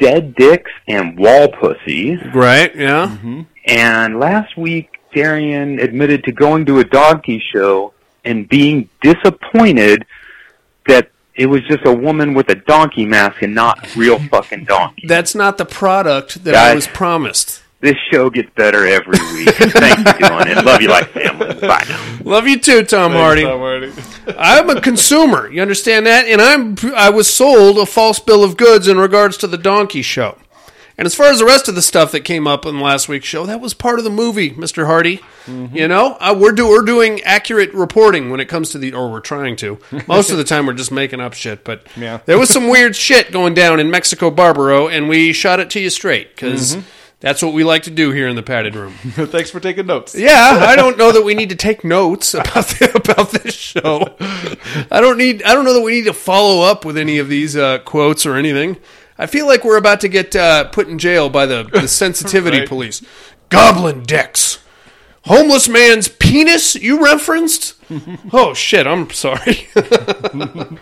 dead 0.00 0.34
dicks 0.34 0.72
and 0.88 1.16
wall 1.16 1.48
pussy. 1.48 2.16
Right? 2.34 2.74
Yeah. 2.74 3.08
Mm-hmm. 3.08 3.42
And 3.66 4.18
last 4.18 4.56
week, 4.56 4.88
Darian 5.14 5.78
admitted 5.78 6.24
to 6.24 6.32
going 6.32 6.64
to 6.66 6.80
a 6.80 6.84
donkey 6.84 7.40
show 7.54 7.92
and 8.26 8.48
being 8.48 8.88
disappointed 9.00 10.04
that 10.86 11.10
it 11.34 11.46
was 11.46 11.62
just 11.62 11.84
a 11.86 11.92
woman 11.92 12.34
with 12.34 12.48
a 12.48 12.54
donkey 12.54 13.04
mask 13.04 13.42
and 13.42 13.54
not 13.54 13.86
a 13.86 13.98
real 13.98 14.18
fucking 14.18 14.64
donkey. 14.64 15.06
That's 15.06 15.34
not 15.34 15.58
the 15.58 15.66
product 15.66 16.44
that 16.44 16.54
I 16.54 16.74
was 16.74 16.86
promised. 16.86 17.62
This 17.80 17.96
show 18.10 18.30
gets 18.30 18.48
better 18.56 18.86
every 18.86 19.18
week. 19.34 19.50
Thanks 19.54 20.10
for 20.10 20.18
doing 20.18 20.48
it. 20.48 20.64
Love 20.64 20.80
you 20.80 20.88
like 20.88 21.08
family. 21.10 21.54
Bye 21.60 21.84
now. 21.88 22.18
Love 22.24 22.48
you 22.48 22.58
too, 22.58 22.82
Tom 22.84 23.12
Hardy. 23.12 23.42
Tom 23.42 23.60
Hardy. 23.60 23.92
I'm 24.38 24.70
a 24.70 24.80
consumer. 24.80 25.50
You 25.52 25.60
understand 25.60 26.06
that? 26.06 26.26
And 26.26 26.40
I'm 26.40 26.76
I 26.96 27.10
was 27.10 27.32
sold 27.32 27.78
a 27.78 27.84
false 27.84 28.18
bill 28.18 28.42
of 28.42 28.56
goods 28.56 28.88
in 28.88 28.96
regards 28.96 29.36
to 29.38 29.46
the 29.46 29.58
donkey 29.58 30.00
show. 30.00 30.38
And 30.98 31.04
as 31.04 31.14
far 31.14 31.26
as 31.26 31.38
the 31.40 31.44
rest 31.44 31.68
of 31.68 31.74
the 31.74 31.82
stuff 31.82 32.10
that 32.12 32.20
came 32.20 32.46
up 32.46 32.64
in 32.64 32.80
last 32.80 33.06
week's 33.06 33.26
show, 33.26 33.44
that 33.44 33.60
was 33.60 33.74
part 33.74 33.98
of 33.98 34.04
the 34.04 34.10
movie, 34.10 34.50
Mr. 34.52 34.86
Hardy. 34.86 35.20
You 35.46 35.86
know, 35.86 36.16
uh, 36.18 36.34
we're 36.38 36.52
do 36.52 36.66
we're 36.66 36.82
doing 36.84 37.20
accurate 37.22 37.72
reporting 37.74 38.30
when 38.30 38.40
it 38.40 38.46
comes 38.46 38.70
to 38.70 38.78
the, 38.78 38.92
or 38.94 39.10
we're 39.10 39.20
trying 39.20 39.56
to. 39.56 39.78
Most 40.08 40.30
of 40.30 40.38
the 40.38 40.44
time, 40.44 40.66
we're 40.66 40.72
just 40.72 40.90
making 40.90 41.20
up 41.20 41.34
shit. 41.34 41.64
But 41.64 41.86
Yeah. 41.96 42.20
there 42.24 42.38
was 42.38 42.48
some 42.48 42.68
weird 42.68 42.96
shit 42.96 43.30
going 43.30 43.52
down 43.54 43.78
in 43.78 43.90
Mexico 43.90 44.30
Barbaro, 44.30 44.88
and 44.88 45.08
we 45.08 45.32
shot 45.34 45.60
it 45.60 45.68
to 45.70 45.80
you 45.80 45.90
straight 45.90 46.34
because 46.34 46.78
that's 47.20 47.42
what 47.42 47.52
we 47.52 47.62
like 47.62 47.82
to 47.84 47.90
do 47.90 48.10
here 48.10 48.26
in 48.26 48.34
the 48.34 48.42
padded 48.42 48.74
room. 48.74 48.92
Thanks 49.04 49.50
for 49.50 49.60
taking 49.60 49.86
notes. 49.86 50.14
Yeah, 50.14 50.58
I 50.66 50.74
don't 50.76 50.96
know 50.98 51.12
that 51.12 51.22
we 51.24 51.34
need 51.34 51.50
to 51.50 51.56
take 51.68 51.84
notes 51.84 52.32
about 52.34 52.66
the, 52.68 52.90
about 52.94 53.30
this 53.32 53.54
show. 53.54 54.16
I 54.90 55.00
don't 55.02 55.18
need. 55.18 55.42
I 55.42 55.52
don't 55.54 55.64
know 55.66 55.74
that 55.74 55.82
we 55.82 55.92
need 55.92 56.06
to 56.06 56.14
follow 56.14 56.62
up 56.62 56.84
with 56.86 56.96
any 56.96 57.18
of 57.18 57.28
these 57.28 57.54
uh, 57.54 57.78
quotes 57.80 58.24
or 58.26 58.34
anything. 58.34 58.78
I 59.18 59.26
feel 59.26 59.46
like 59.46 59.64
we're 59.64 59.76
about 59.78 60.00
to 60.02 60.08
get 60.08 60.36
uh, 60.36 60.64
put 60.64 60.88
in 60.88 60.98
jail 60.98 61.28
by 61.30 61.46
the, 61.46 61.64
the 61.64 61.88
sensitivity 62.02 62.60
Right. 62.60 62.68
police. 62.68 63.02
Goblin 63.48 64.02
dicks, 64.02 64.58
homeless 65.24 65.68
man's 65.68 66.08
penis. 66.08 66.74
You 66.74 67.02
referenced? 67.04 67.74
oh 68.32 68.52
shit! 68.54 68.86
I'm 68.86 69.08
sorry. 69.10 69.68
all 69.76 70.78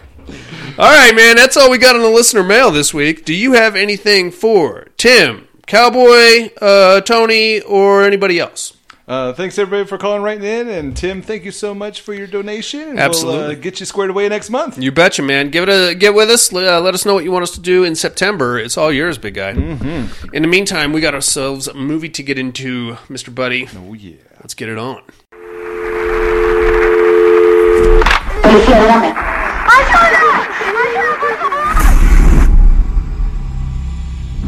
right, 0.78 1.14
man. 1.14 1.36
That's 1.36 1.56
all 1.56 1.70
we 1.70 1.78
got 1.78 1.94
on 1.96 2.02
the 2.02 2.08
listener 2.08 2.42
mail 2.42 2.70
this 2.70 2.92
week. 2.94 3.24
Do 3.24 3.34
you 3.34 3.52
have 3.52 3.76
anything 3.76 4.30
for 4.30 4.88
Tim, 4.96 5.46
Cowboy, 5.66 6.50
uh, 6.60 7.00
Tony, 7.02 7.60
or 7.60 8.04
anybody 8.04 8.38
else? 8.40 8.76
Uh, 9.06 9.34
thanks 9.34 9.58
everybody 9.58 9.86
for 9.86 9.98
calling 9.98 10.22
right 10.22 10.42
in, 10.42 10.66
and 10.66 10.96
Tim, 10.96 11.20
thank 11.20 11.44
you 11.44 11.50
so 11.50 11.74
much 11.74 12.00
for 12.00 12.14
your 12.14 12.26
donation. 12.26 12.80
and 12.88 12.98
Absolutely. 12.98 13.38
we'll 13.38 13.50
uh, 13.50 13.54
get 13.54 13.78
you 13.78 13.84
squared 13.84 14.08
away 14.08 14.26
next 14.30 14.48
month. 14.48 14.78
You 14.78 14.92
betcha, 14.92 15.20
man. 15.20 15.50
Give 15.50 15.68
it 15.68 15.68
a 15.68 15.94
get 15.94 16.14
with 16.14 16.30
us. 16.30 16.50
Uh, 16.50 16.80
let 16.80 16.94
us 16.94 17.04
know 17.04 17.12
what 17.12 17.22
you 17.22 17.30
want 17.30 17.42
us 17.42 17.50
to 17.50 17.60
do 17.60 17.84
in 17.84 17.96
September. 17.96 18.58
It's 18.58 18.78
all 18.78 18.90
yours, 18.90 19.18
big 19.18 19.34
guy. 19.34 19.52
Mm-hmm. 19.52 20.34
In 20.34 20.40
the 20.40 20.48
meantime, 20.48 20.94
we 20.94 21.02
got 21.02 21.12
ourselves 21.14 21.68
a 21.68 21.74
movie 21.74 22.08
to 22.08 22.22
get 22.22 22.38
into, 22.38 22.96
Mister 23.10 23.30
Buddy. 23.30 23.68
Oh 23.76 23.92
yeah. 23.92 24.16
Let's 24.40 24.54
get 24.54 24.70
it 24.70 24.78
on. 24.78 25.02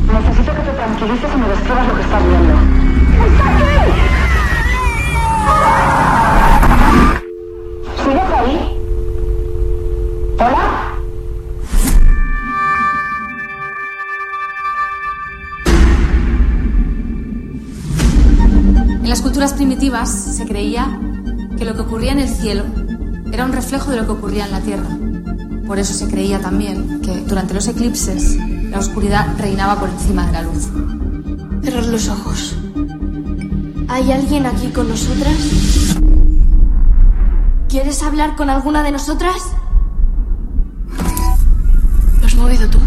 Necesito 0.06 0.54
que 0.54 0.62
te 0.62 0.72
tranquilices 0.72 1.30
y 1.34 1.36
me 1.36 1.48
describas 1.48 1.88
lo 1.88 1.94
que 1.94 2.00
estás 2.00 2.26
viendo. 2.26 2.65
Culturas 19.22 19.52
primitivas 19.52 20.10
se 20.10 20.46
creía 20.46 20.98
que 21.56 21.64
lo 21.64 21.74
que 21.74 21.82
ocurría 21.82 22.10
en 22.10 22.18
el 22.18 22.28
cielo 22.28 22.64
era 23.32 23.44
un 23.44 23.52
reflejo 23.52 23.92
de 23.92 23.98
lo 23.98 24.06
que 24.06 24.12
ocurría 24.12 24.46
en 24.46 24.50
la 24.50 24.60
tierra. 24.60 24.88
Por 25.64 25.78
eso 25.78 25.94
se 25.94 26.08
creía 26.08 26.40
también 26.40 27.00
que 27.02 27.20
durante 27.20 27.54
los 27.54 27.68
eclipses 27.68 28.36
la 28.70 28.80
oscuridad 28.80 29.28
reinaba 29.38 29.78
por 29.78 29.90
encima 29.90 30.26
de 30.26 30.32
la 30.32 30.42
luz. 30.42 30.68
Cerrar 31.62 31.86
los 31.86 32.08
ojos. 32.08 32.56
¿Hay 33.86 34.10
alguien 34.10 34.44
aquí 34.44 34.68
con 34.68 34.88
nosotras? 34.88 35.36
¿Quieres 37.68 38.02
hablar 38.02 38.34
con 38.34 38.50
alguna 38.50 38.82
de 38.82 38.90
nosotras? 38.90 39.36
¿Lo 42.20 42.26
has 42.26 42.34
movido 42.34 42.68
tú? 42.68 42.78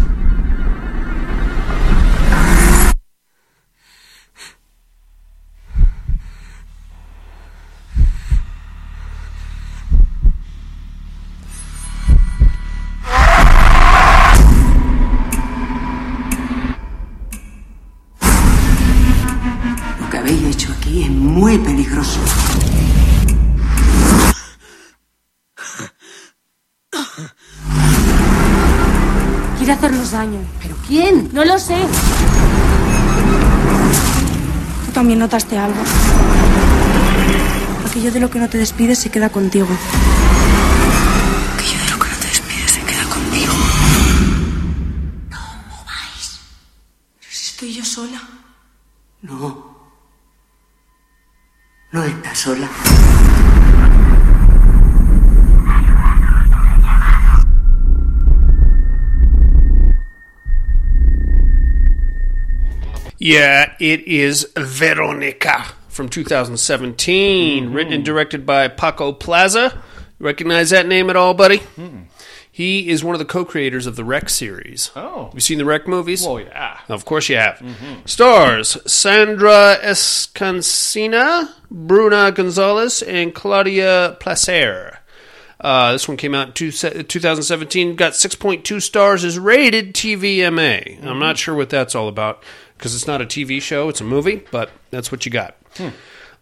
Notaste 35.20 35.58
algo. 35.58 35.82
Aquello 37.86 38.10
de 38.10 38.20
lo 38.20 38.30
que 38.30 38.38
no 38.38 38.48
te 38.48 38.56
despides 38.56 38.98
se 38.98 39.10
queda 39.10 39.28
contigo. 39.28 39.68
Aquello 41.54 41.78
de 41.84 41.90
lo 41.90 41.98
que 41.98 42.08
no 42.08 42.16
te 42.16 42.26
despides 42.26 42.70
se 42.72 42.82
queda 42.82 43.04
conmigo. 43.04 43.52
Pero 47.20 47.32
si 47.38 47.50
estoy 47.50 47.74
yo 47.74 47.84
sola. 47.84 48.20
No. 49.20 49.76
No 51.92 52.04
estás 52.04 52.38
sola. 52.38 52.68
Yeah, 63.22 63.74
it 63.78 64.00
is 64.08 64.50
Veronica 64.56 65.66
from 65.88 66.08
2017, 66.08 67.64
mm-hmm. 67.64 67.74
written 67.74 67.92
and 67.92 68.02
directed 68.02 68.46
by 68.46 68.66
Paco 68.68 69.12
Plaza. 69.12 69.78
Recognize 70.18 70.70
that 70.70 70.86
name 70.86 71.10
at 71.10 71.16
all, 71.16 71.34
buddy? 71.34 71.60
He 72.50 72.88
is 72.88 73.04
one 73.04 73.14
of 73.14 73.18
the 73.18 73.26
co-creators 73.26 73.86
of 73.86 73.96
the 73.96 74.04
Rec 74.04 74.30
series. 74.30 74.90
Oh. 74.96 75.30
You 75.34 75.40
seen 75.40 75.58
the 75.58 75.66
Rec 75.66 75.86
movies? 75.86 76.26
Well, 76.26 76.40
yeah. 76.40 76.78
Of 76.88 77.04
course 77.04 77.28
you 77.28 77.36
have. 77.36 77.58
Mm-hmm. 77.58 78.06
Stars 78.06 78.78
Sandra 78.90 79.76
Escacena, 79.82 81.50
Bruna 81.70 82.32
Gonzalez, 82.32 83.02
and 83.02 83.34
Claudia 83.34 84.16
Placer. 84.18 84.98
Uh, 85.60 85.92
this 85.92 86.08
one 86.08 86.16
came 86.16 86.34
out 86.34 86.48
in 86.48 86.52
two, 86.54 86.72
2017. 86.72 87.96
Got 87.96 88.14
6.2 88.14 88.80
stars. 88.80 89.24
Is 89.24 89.38
rated 89.38 89.92
TVMA. 89.94 90.98
I'm 90.98 91.04
mm-hmm. 91.04 91.18
not 91.18 91.36
sure 91.36 91.54
what 91.54 91.68
that's 91.68 91.94
all 91.94 92.08
about 92.08 92.42
because 92.80 92.94
it's 92.94 93.06
not 93.06 93.20
a 93.20 93.26
TV 93.26 93.60
show. 93.60 93.90
It's 93.90 94.00
a 94.00 94.04
movie, 94.04 94.42
but 94.50 94.70
that's 94.90 95.12
what 95.12 95.26
you 95.26 95.30
got. 95.30 95.54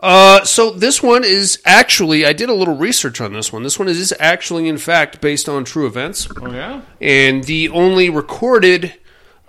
Uh, 0.00 0.44
so 0.44 0.70
this 0.70 1.02
one 1.02 1.24
is 1.24 1.60
actually. 1.64 2.24
I 2.24 2.32
did 2.32 2.48
a 2.48 2.54
little 2.54 2.76
research 2.76 3.20
on 3.20 3.32
this 3.32 3.52
one. 3.52 3.64
This 3.64 3.78
one 3.80 3.88
is 3.88 4.14
actually, 4.20 4.68
in 4.68 4.78
fact, 4.78 5.20
based 5.20 5.48
on 5.48 5.64
true 5.64 5.86
events 5.88 6.28
Oh 6.40 6.52
yeah. 6.52 6.82
and 7.00 7.42
the 7.44 7.68
only 7.70 8.08
recorded 8.08 8.94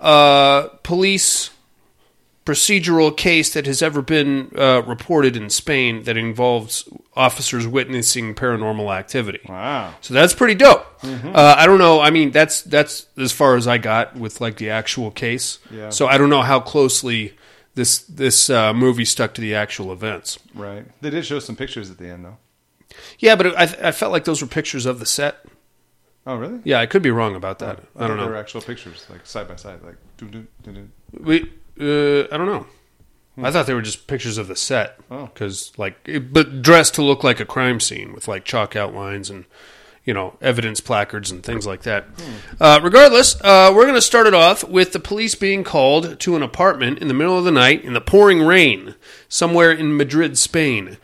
uh, 0.00 0.68
police 0.82 1.50
procedural 2.50 3.16
case 3.16 3.52
that 3.54 3.66
has 3.66 3.82
ever 3.82 4.02
been 4.02 4.50
uh, 4.56 4.82
reported 4.86 5.36
in 5.36 5.48
Spain 5.50 6.02
that 6.04 6.16
involves 6.16 6.88
officers 7.14 7.66
witnessing 7.66 8.34
paranormal 8.34 8.94
activity. 8.94 9.40
Wow. 9.48 9.94
So 10.00 10.14
that's 10.14 10.34
pretty 10.34 10.54
dope. 10.54 10.84
Uh, 11.04 11.54
I 11.56 11.66
don't 11.66 11.78
know. 11.78 12.00
I 12.00 12.10
mean, 12.10 12.30
that's 12.30 12.62
that's 12.62 13.06
as 13.16 13.32
far 13.32 13.56
as 13.56 13.66
I 13.68 13.78
got 13.78 14.16
with 14.16 14.40
like 14.40 14.56
the 14.56 14.70
actual 14.70 15.10
case. 15.10 15.58
Yeah. 15.70 15.90
So 15.90 16.06
I 16.06 16.18
don't 16.18 16.30
know 16.30 16.42
how 16.42 16.60
closely 16.60 17.36
this 17.74 18.00
this 18.00 18.50
uh, 18.50 18.72
movie 18.74 19.04
stuck 19.04 19.32
to 19.34 19.40
the 19.40 19.54
actual 19.54 19.92
events. 19.92 20.38
Right. 20.54 20.84
They 21.00 21.10
did 21.10 21.24
show 21.24 21.38
some 21.38 21.56
pictures 21.56 21.90
at 21.90 21.98
the 21.98 22.08
end 22.08 22.24
though. 22.24 22.38
Yeah, 23.20 23.36
but 23.36 23.46
it, 23.46 23.54
I, 23.56 23.88
I 23.88 23.92
felt 23.92 24.10
like 24.12 24.24
those 24.24 24.42
were 24.42 24.48
pictures 24.48 24.84
of 24.86 24.98
the 24.98 25.06
set. 25.06 25.44
Oh 26.26 26.36
really? 26.36 26.60
Yeah, 26.64 26.80
I 26.80 26.86
could 26.86 27.02
be 27.02 27.10
wrong 27.10 27.34
about 27.36 27.60
that. 27.60 27.80
I 27.96 28.06
don't 28.08 28.16
They 28.16 28.24
know. 28.24 28.28
were 28.28 28.36
actual 28.36 28.60
pictures, 28.60 29.06
like 29.08 29.24
side 29.24 29.48
by 29.48 29.56
side, 29.56 29.80
like. 29.82 29.96
doo 30.18 30.28
doo 30.28 30.46
doo. 30.62 30.88
We, 31.18 31.50
uh, 31.78 32.24
I 32.32 32.36
don't 32.36 32.46
know. 32.46 32.66
I 33.42 33.50
thought 33.50 33.66
they 33.66 33.74
were 33.74 33.80
just 33.82 34.06
pictures 34.06 34.36
of 34.38 34.48
the 34.48 34.56
set 34.56 34.98
Oh. 35.10 35.26
because, 35.32 35.72
like, 35.78 35.96
it, 36.04 36.32
but 36.32 36.60
dressed 36.62 36.94
to 36.96 37.02
look 37.02 37.24
like 37.24 37.40
a 37.40 37.46
crime 37.46 37.80
scene 37.80 38.12
with 38.12 38.28
like 38.28 38.44
chalk 38.44 38.76
outlines 38.76 39.30
and 39.30 39.46
you 40.04 40.12
know 40.12 40.36
evidence 40.42 40.80
placards 40.80 41.30
and 41.30 41.42
things 41.42 41.66
like 41.66 41.82
that. 41.82 42.04
Uh, 42.60 42.80
regardless, 42.82 43.40
uh, 43.40 43.72
we're 43.74 43.84
going 43.84 43.94
to 43.94 44.02
start 44.02 44.26
it 44.26 44.34
off 44.34 44.64
with 44.64 44.92
the 44.92 45.00
police 45.00 45.34
being 45.34 45.64
called 45.64 46.18
to 46.20 46.36
an 46.36 46.42
apartment 46.42 46.98
in 46.98 47.08
the 47.08 47.14
middle 47.14 47.38
of 47.38 47.44
the 47.44 47.50
night 47.50 47.82
in 47.84 47.94
the 47.94 48.00
pouring 48.00 48.42
rain 48.42 48.94
somewhere 49.28 49.72
in 49.72 49.96
Madrid, 49.96 50.36
Spain. 50.36 50.98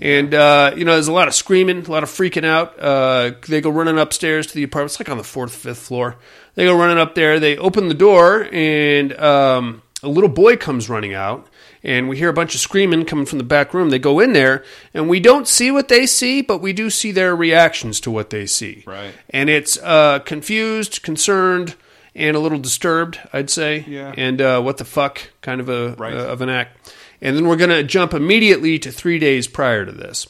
And 0.00 0.34
uh, 0.34 0.74
you 0.76 0.84
know, 0.84 0.92
there's 0.92 1.08
a 1.08 1.12
lot 1.12 1.26
of 1.28 1.34
screaming, 1.34 1.84
a 1.84 1.90
lot 1.90 2.02
of 2.04 2.08
freaking 2.10 2.44
out. 2.44 2.78
Uh, 2.78 3.32
they 3.48 3.60
go 3.60 3.70
running 3.70 3.98
upstairs 3.98 4.46
to 4.48 4.54
the 4.54 4.62
apartment. 4.62 4.92
It's 4.92 5.00
like 5.00 5.08
on 5.08 5.18
the 5.18 5.24
fourth, 5.24 5.54
fifth 5.54 5.78
floor. 5.80 6.16
They 6.54 6.64
go 6.64 6.76
running 6.78 6.98
up 6.98 7.14
there. 7.16 7.40
They 7.40 7.56
open 7.56 7.88
the 7.88 7.94
door, 7.94 8.48
and 8.52 9.12
um, 9.18 9.82
a 10.02 10.08
little 10.08 10.28
boy 10.28 10.56
comes 10.56 10.88
running 10.88 11.14
out. 11.14 11.46
And 11.84 12.08
we 12.08 12.16
hear 12.16 12.28
a 12.28 12.32
bunch 12.32 12.54
of 12.54 12.60
screaming 12.60 13.04
coming 13.06 13.26
from 13.26 13.38
the 13.38 13.44
back 13.44 13.74
room. 13.74 13.90
They 13.90 13.98
go 13.98 14.20
in 14.20 14.34
there, 14.34 14.64
and 14.94 15.08
we 15.08 15.18
don't 15.18 15.48
see 15.48 15.72
what 15.72 15.88
they 15.88 16.06
see, 16.06 16.40
but 16.40 16.58
we 16.58 16.72
do 16.72 16.90
see 16.90 17.10
their 17.10 17.34
reactions 17.34 17.98
to 18.00 18.10
what 18.10 18.30
they 18.30 18.46
see. 18.46 18.84
Right. 18.86 19.12
And 19.30 19.50
it's 19.50 19.76
uh, 19.78 20.20
confused, 20.20 21.02
concerned, 21.02 21.74
and 22.14 22.36
a 22.36 22.40
little 22.40 22.60
disturbed, 22.60 23.18
I'd 23.32 23.50
say. 23.50 23.84
Yeah. 23.88 24.14
And 24.16 24.40
uh, 24.40 24.60
what 24.60 24.76
the 24.76 24.84
fuck 24.84 25.30
kind 25.40 25.60
of 25.60 25.68
a 25.68 25.94
Right. 25.96 26.14
uh, 26.14 26.26
of 26.26 26.40
an 26.40 26.48
act. 26.50 26.94
And 27.20 27.36
then 27.36 27.48
we're 27.48 27.56
going 27.56 27.70
to 27.70 27.82
jump 27.82 28.14
immediately 28.14 28.78
to 28.78 28.92
three 28.92 29.18
days 29.18 29.48
prior 29.48 29.84
to 29.84 29.92
this. 29.92 30.28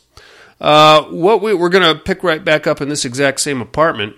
Uh, 0.59 1.03
what 1.05 1.43
we, 1.43 1.53
we're 1.53 1.69
going 1.69 1.95
to 1.95 2.01
pick 2.01 2.23
right 2.23 2.43
back 2.43 2.67
up 2.67 2.81
in 2.81 2.89
this 2.89 3.05
exact 3.05 3.41
same 3.41 3.61
apartment. 3.61 4.17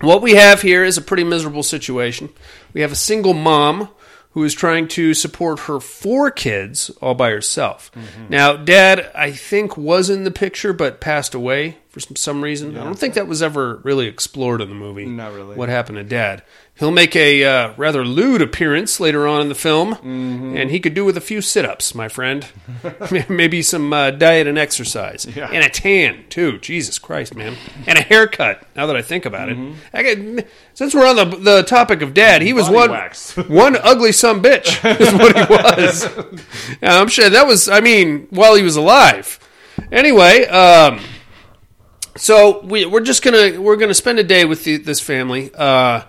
What 0.00 0.22
we 0.22 0.34
have 0.34 0.62
here 0.62 0.84
is 0.84 0.96
a 0.96 1.02
pretty 1.02 1.24
miserable 1.24 1.62
situation. 1.64 2.28
We 2.72 2.82
have 2.82 2.92
a 2.92 2.96
single 2.96 3.34
mom 3.34 3.88
who 4.36 4.44
is 4.44 4.52
trying 4.52 4.86
to 4.86 5.14
support 5.14 5.60
her 5.60 5.80
four 5.80 6.30
kids 6.30 6.90
all 7.00 7.14
by 7.14 7.30
herself. 7.30 7.90
Now, 8.28 8.54
dad, 8.54 9.10
I 9.14 9.32
think, 9.32 9.78
was 9.78 10.10
in 10.10 10.24
the 10.24 10.30
picture 10.30 10.74
but 10.74 11.00
passed 11.00 11.34
away 11.34 11.78
for 11.96 12.00
some, 12.00 12.16
some 12.16 12.44
reason. 12.44 12.76
I 12.76 12.84
don't 12.84 12.98
think 12.98 13.14
that 13.14 13.26
was 13.26 13.40
ever 13.40 13.76
really 13.76 14.06
explored 14.06 14.60
in 14.60 14.68
the 14.68 14.74
movie. 14.74 15.06
Not 15.06 15.32
really. 15.32 15.56
What 15.56 15.70
happened 15.70 15.96
to 15.96 16.04
dad? 16.04 16.42
He'll 16.74 16.90
make 16.90 17.16
a 17.16 17.42
uh, 17.42 17.72
rather 17.78 18.04
lewd 18.04 18.42
appearance 18.42 19.00
later 19.00 19.26
on 19.26 19.40
in 19.40 19.48
the 19.48 19.54
film, 19.54 19.94
and 20.02 20.70
he 20.70 20.78
could 20.78 20.92
do 20.92 21.06
with 21.06 21.16
a 21.16 21.22
few 21.22 21.40
sit 21.40 21.64
ups, 21.64 21.94
my 21.94 22.08
friend. 22.08 22.46
Maybe 23.30 23.62
some 23.62 23.94
uh, 23.94 24.10
diet 24.10 24.46
and 24.46 24.58
exercise. 24.58 25.24
Yeah. 25.24 25.48
And 25.50 25.64
a 25.64 25.70
tan, 25.70 26.26
too. 26.28 26.58
Jesus 26.58 26.98
Christ, 26.98 27.34
man. 27.34 27.56
And 27.86 27.98
a 27.98 28.02
haircut, 28.02 28.62
now 28.76 28.84
that 28.84 28.94
I 28.94 29.00
think 29.00 29.24
about 29.24 29.48
it. 29.48 29.56
I 29.94 30.02
could, 30.02 30.46
since 30.74 30.94
we're 30.94 31.06
on 31.06 31.16
the, 31.16 31.24
the 31.24 31.62
topic 31.62 32.02
of 32.02 32.12
dad, 32.12 32.42
he 32.42 32.52
was 32.52 32.68
Body 32.68 32.92
one, 32.92 33.46
one 33.48 33.76
ugly 33.82 34.12
some 34.12 34.42
bitch, 34.42 34.84
is 35.00 35.14
what 35.14 35.34
he 35.34 35.44
was. 35.50 36.78
I'm 36.82 37.08
sure 37.08 37.30
that 37.30 37.46
was, 37.46 37.70
I 37.70 37.80
mean, 37.80 38.26
while 38.28 38.54
he 38.54 38.62
was 38.62 38.76
alive. 38.76 39.40
Anyway, 39.90 40.44
um, 40.46 41.00
so 42.16 42.60
we, 42.60 42.86
we're 42.86 43.00
just 43.00 43.22
gonna 43.22 43.60
we're 43.60 43.76
gonna 43.76 43.94
spend 43.94 44.18
a 44.18 44.24
day 44.24 44.44
with 44.44 44.64
the, 44.64 44.76
this 44.78 45.00
family. 45.00 45.50
Uh, 45.54 46.02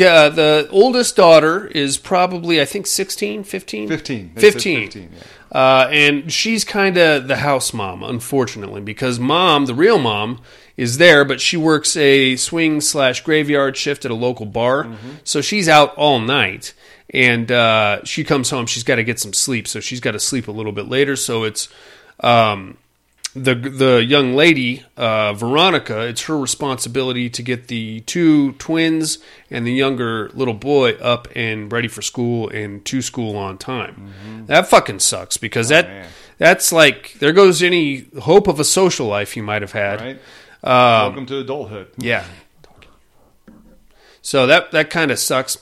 uh, 0.00 0.30
the 0.30 0.68
oldest 0.70 1.16
daughter 1.16 1.66
is 1.66 1.98
probably 1.98 2.60
I 2.60 2.64
think 2.64 2.86
16, 2.86 3.44
15? 3.44 3.88
15. 3.88 4.32
They 4.34 4.40
15. 4.40 4.80
15, 4.84 5.10
yeah. 5.12 5.18
Uh, 5.52 5.86
and 5.90 6.32
she's 6.32 6.64
kind 6.64 6.96
of 6.96 7.28
the 7.28 7.36
house 7.36 7.74
mom, 7.74 8.02
unfortunately, 8.02 8.80
because 8.80 9.18
mom, 9.20 9.66
the 9.66 9.74
real 9.74 9.98
mom, 9.98 10.40
is 10.78 10.96
there, 10.96 11.26
but 11.26 11.42
she 11.42 11.58
works 11.58 11.94
a 11.96 12.36
swing 12.36 12.80
slash 12.80 13.22
graveyard 13.22 13.76
shift 13.76 14.06
at 14.06 14.10
a 14.10 14.14
local 14.14 14.46
bar, 14.46 14.96
so 15.24 15.42
she's 15.42 15.68
out 15.68 15.94
all 15.96 16.18
night. 16.18 16.72
And 17.10 17.52
uh, 17.52 18.02
she 18.04 18.24
comes 18.24 18.48
home, 18.48 18.64
she's 18.64 18.84
got 18.84 18.94
to 18.96 19.04
get 19.04 19.20
some 19.20 19.34
sleep, 19.34 19.68
so 19.68 19.80
she's 19.80 20.00
got 20.00 20.12
to 20.12 20.20
sleep 20.20 20.48
a 20.48 20.52
little 20.52 20.72
bit 20.72 20.88
later. 20.88 21.14
So 21.14 21.44
it's 21.44 21.68
um, 22.20 22.78
the 23.34 23.54
the 23.54 24.04
young 24.04 24.34
lady 24.34 24.84
uh, 24.96 25.32
Veronica. 25.34 26.00
It's 26.02 26.22
her 26.22 26.38
responsibility 26.38 27.30
to 27.30 27.42
get 27.42 27.68
the 27.68 28.00
two 28.00 28.52
twins 28.52 29.18
and 29.50 29.66
the 29.66 29.72
younger 29.72 30.28
little 30.34 30.54
boy 30.54 30.92
up 30.94 31.28
and 31.34 31.72
ready 31.72 31.88
for 31.88 32.02
school 32.02 32.48
and 32.48 32.84
to 32.84 33.00
school 33.02 33.36
on 33.36 33.58
time. 33.58 34.44
That 34.46 34.68
fucking 34.68 35.00
sucks 35.00 35.36
because 35.36 35.68
that 35.68 35.86
That's 36.38 36.72
like 36.72 37.14
there 37.20 37.32
goes 37.32 37.62
any 37.62 38.06
hope 38.20 38.48
of 38.48 38.58
a 38.58 38.64
social 38.64 39.06
life 39.06 39.36
you 39.36 39.42
might 39.42 39.62
have 39.62 39.72
had. 39.72 40.00
Right. 40.00 40.16
Um, 40.64 41.08
Welcome 41.08 41.26
to 41.26 41.38
adulthood. 41.38 41.88
Yeah. 41.98 42.24
So 44.22 44.46
that 44.46 44.70
that 44.72 44.90
kind 44.90 45.10
of 45.10 45.18
sucks. 45.18 45.58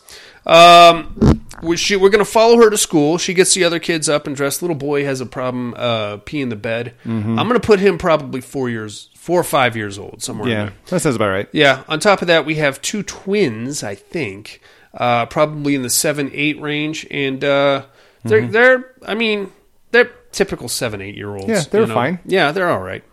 Um, 0.47 1.45
we, 1.63 1.77
she, 1.77 1.97
we're 1.97 2.09
going 2.11 2.25
to 2.25 2.31
follow 2.31 2.57
her 2.59 2.71
to 2.71 2.79
school. 2.79 3.19
She 3.19 3.35
gets 3.35 3.55
the 3.55 3.65
other 3.65 3.79
kids 3.79 4.09
up 4.09 4.27
and 4.27 4.35
dressed. 4.35 4.63
Little 4.63 4.77
boy 4.77 5.05
has 5.05 5.21
a 5.21 5.27
problem 5.27 5.75
uh, 5.77 6.19
peeing 6.19 6.49
the 6.51 6.57
bed. 6.57 6.95
Mhm. 7.05 7.39
I'm 7.39 7.49
going 7.49 7.61
to 7.61 7.67
put 7.67 7.81
him 7.81 7.99
probably 7.99 8.41
four 8.41 8.71
years, 8.71 9.11
four 9.17 9.39
or 9.41 9.45
five 9.45 9.77
years 9.77 9.99
old, 9.99 10.23
somewhere. 10.23 10.49
in 10.49 10.53
Yeah, 10.55 10.71
that 10.89 11.01
sounds 11.01 11.17
about 11.17 11.29
right. 11.29 11.49
Yeah. 11.53 11.83
On 11.89 12.01
top 12.01 12.23
of 12.23 12.29
that, 12.29 12.47
we 12.47 12.55
have 12.57 12.81
two 12.81 13.03
twins. 13.03 13.83
I 13.83 13.95
think 13.95 14.61
uh, 14.95 15.27
probably 15.27 15.75
in 15.75 15.83
the 15.83 15.91
seven 15.91 16.31
eight 16.33 16.61
range, 16.61 17.07
and 17.11 17.45
uh, 17.45 17.85
they're 18.25 18.43
Mhm. 18.43 18.53
they're. 18.53 18.95
I 19.07 19.15
mean, 19.15 19.53
they're 19.93 20.11
typical 20.33 20.69
seven 20.69 21.01
eight 21.03 21.15
year 21.17 21.31
olds. 21.31 21.49
Yeah, 21.49 21.63
they're 21.71 21.87
fine. 21.87 22.21
Yeah, 22.25 22.53
they're 22.53 22.71
all 22.71 22.81
right. 22.81 23.05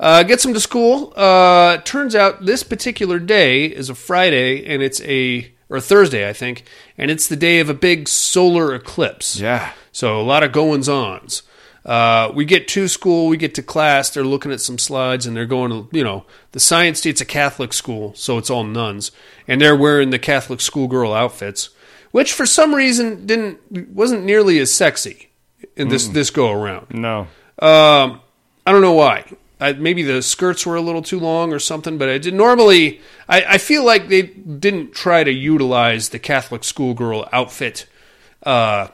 Uh, 0.00 0.24
gets 0.24 0.42
them 0.42 0.52
to 0.54 0.60
school. 0.60 1.12
Uh, 1.14 1.76
turns 1.78 2.16
out 2.16 2.44
this 2.44 2.64
particular 2.64 3.20
day 3.20 3.66
is 3.66 3.88
a 3.88 3.94
Friday, 3.94 4.66
and 4.66 4.82
it's 4.82 5.00
a 5.02 5.52
or 5.72 5.80
Thursday, 5.80 6.28
I 6.28 6.32
think, 6.32 6.64
and 6.98 7.10
it's 7.10 7.26
the 7.26 7.36
day 7.36 7.58
of 7.60 7.68
a 7.70 7.74
big 7.74 8.06
solar 8.08 8.74
eclipse. 8.74 9.40
Yeah. 9.40 9.72
So 9.90 10.20
a 10.20 10.22
lot 10.22 10.42
of 10.42 10.52
goings 10.52 10.88
ons. 10.88 11.42
Uh, 11.84 12.30
we 12.32 12.44
get 12.44 12.68
to 12.68 12.86
school, 12.86 13.26
we 13.26 13.36
get 13.36 13.54
to 13.56 13.62
class. 13.62 14.10
They're 14.10 14.22
looking 14.22 14.52
at 14.52 14.60
some 14.60 14.78
slides, 14.78 15.26
and 15.26 15.36
they're 15.36 15.46
going 15.46 15.70
to, 15.70 15.88
you 15.96 16.04
know, 16.04 16.24
the 16.52 16.60
science 16.60 17.00
state's 17.00 17.20
a 17.20 17.24
Catholic 17.24 17.72
school, 17.72 18.12
so 18.14 18.38
it's 18.38 18.50
all 18.50 18.62
nuns, 18.62 19.10
and 19.48 19.60
they're 19.60 19.74
wearing 19.76 20.10
the 20.10 20.18
Catholic 20.20 20.60
schoolgirl 20.60 21.12
outfits, 21.12 21.70
which 22.12 22.32
for 22.32 22.46
some 22.46 22.72
reason 22.74 23.26
didn't 23.26 23.58
wasn't 23.92 24.24
nearly 24.24 24.60
as 24.60 24.72
sexy 24.72 25.30
in 25.76 25.88
this 25.88 26.06
Mm. 26.08 26.12
this 26.12 26.30
go 26.30 26.52
around. 26.52 26.86
No. 26.90 27.26
Um, 27.58 28.20
I 28.64 28.70
don't 28.70 28.82
know 28.82 28.92
why. 28.92 29.24
I, 29.62 29.72
maybe 29.74 30.02
the 30.02 30.22
skirts 30.22 30.66
were 30.66 30.76
a 30.76 30.80
little 30.80 31.02
too 31.02 31.20
long 31.20 31.52
or 31.52 31.58
something, 31.58 31.98
but 31.98 32.08
I 32.08 32.18
did 32.18 32.34
normally. 32.34 33.00
I, 33.28 33.44
I 33.44 33.58
feel 33.58 33.84
like 33.84 34.08
they 34.08 34.22
didn't 34.22 34.92
try 34.92 35.24
to 35.24 35.30
utilize 35.30 36.08
the 36.08 36.18
Catholic 36.18 36.64
schoolgirl 36.64 37.28
outfit. 37.32 37.86
Uh, 38.42 38.88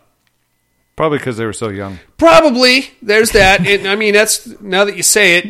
Probably 0.99 1.19
because 1.19 1.37
they 1.37 1.47
were 1.47 1.53
so 1.53 1.69
young. 1.69 2.01
Probably. 2.17 2.91
There's 3.01 3.31
that. 3.31 3.65
It, 3.65 3.87
I 3.87 3.95
mean, 3.95 4.15
that's 4.15 4.61
now 4.61 4.85
that 4.85 4.97
you 4.97 5.05
say 5.05 5.39
it, 5.39 5.47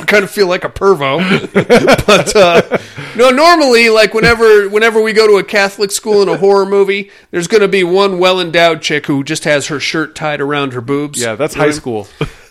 I 0.00 0.04
kind 0.06 0.24
of 0.24 0.30
feel 0.30 0.46
like 0.46 0.64
a 0.64 0.70
pervo. 0.70 1.18
but 2.06 2.34
uh, 2.34 2.78
no, 3.14 3.28
normally, 3.28 3.90
like 3.90 4.14
whenever 4.14 4.66
whenever 4.70 5.02
we 5.02 5.12
go 5.12 5.26
to 5.26 5.36
a 5.36 5.44
Catholic 5.44 5.90
school 5.90 6.22
in 6.22 6.28
a 6.30 6.38
horror 6.38 6.64
movie, 6.64 7.10
there's 7.30 7.48
going 7.48 7.60
to 7.60 7.68
be 7.68 7.84
one 7.84 8.18
well 8.18 8.40
endowed 8.40 8.80
chick 8.80 9.04
who 9.04 9.22
just 9.22 9.44
has 9.44 9.66
her 9.66 9.78
shirt 9.78 10.14
tied 10.14 10.40
around 10.40 10.72
her 10.72 10.80
boobs. 10.80 11.20
Yeah, 11.20 11.34
that's 11.34 11.54
You 11.54 11.60
high 11.60 11.70
school. 11.72 12.08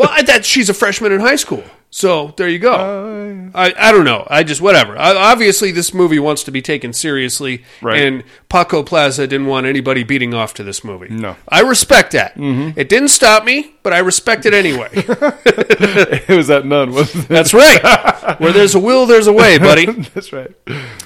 well, 0.00 0.08
I, 0.10 0.22
that 0.22 0.44
she's 0.44 0.68
a 0.68 0.74
freshman 0.74 1.12
in 1.12 1.20
high 1.20 1.36
school. 1.36 1.62
So 1.92 2.32
there 2.36 2.48
you 2.48 2.60
go. 2.60 3.50
I, 3.52 3.74
I 3.76 3.90
don't 3.90 4.04
know. 4.04 4.24
I 4.30 4.44
just 4.44 4.60
whatever. 4.60 4.96
I, 4.96 5.12
obviously, 5.12 5.72
this 5.72 5.92
movie 5.92 6.20
wants 6.20 6.44
to 6.44 6.52
be 6.52 6.62
taken 6.62 6.92
seriously, 6.92 7.64
Right. 7.82 8.00
and 8.00 8.22
Paco 8.48 8.84
Plaza 8.84 9.26
didn't 9.26 9.48
want 9.48 9.66
anybody 9.66 10.04
beating 10.04 10.32
off 10.32 10.54
to 10.54 10.62
this 10.62 10.84
movie. 10.84 11.08
No. 11.08 11.34
I 11.48 11.62
respect 11.62 12.12
that. 12.12 12.36
Mm-hmm. 12.36 12.78
It 12.78 12.88
didn't 12.88 13.08
stop 13.08 13.44
me, 13.44 13.74
but 13.82 13.92
I 13.92 13.98
respect 13.98 14.46
it 14.46 14.54
anyway. 14.54 14.88
it 14.94 16.28
was 16.36 16.46
that 16.46 16.64
nun, 16.64 16.92
wasn't 16.92 17.24
it? 17.24 17.28
That's 17.28 17.52
right. 17.52 18.40
Where 18.40 18.52
there's 18.52 18.76
a 18.76 18.80
will, 18.80 19.06
there's 19.06 19.26
a 19.26 19.32
way, 19.32 19.58
buddy. 19.58 19.86
That's 20.14 20.32
right. 20.32 20.52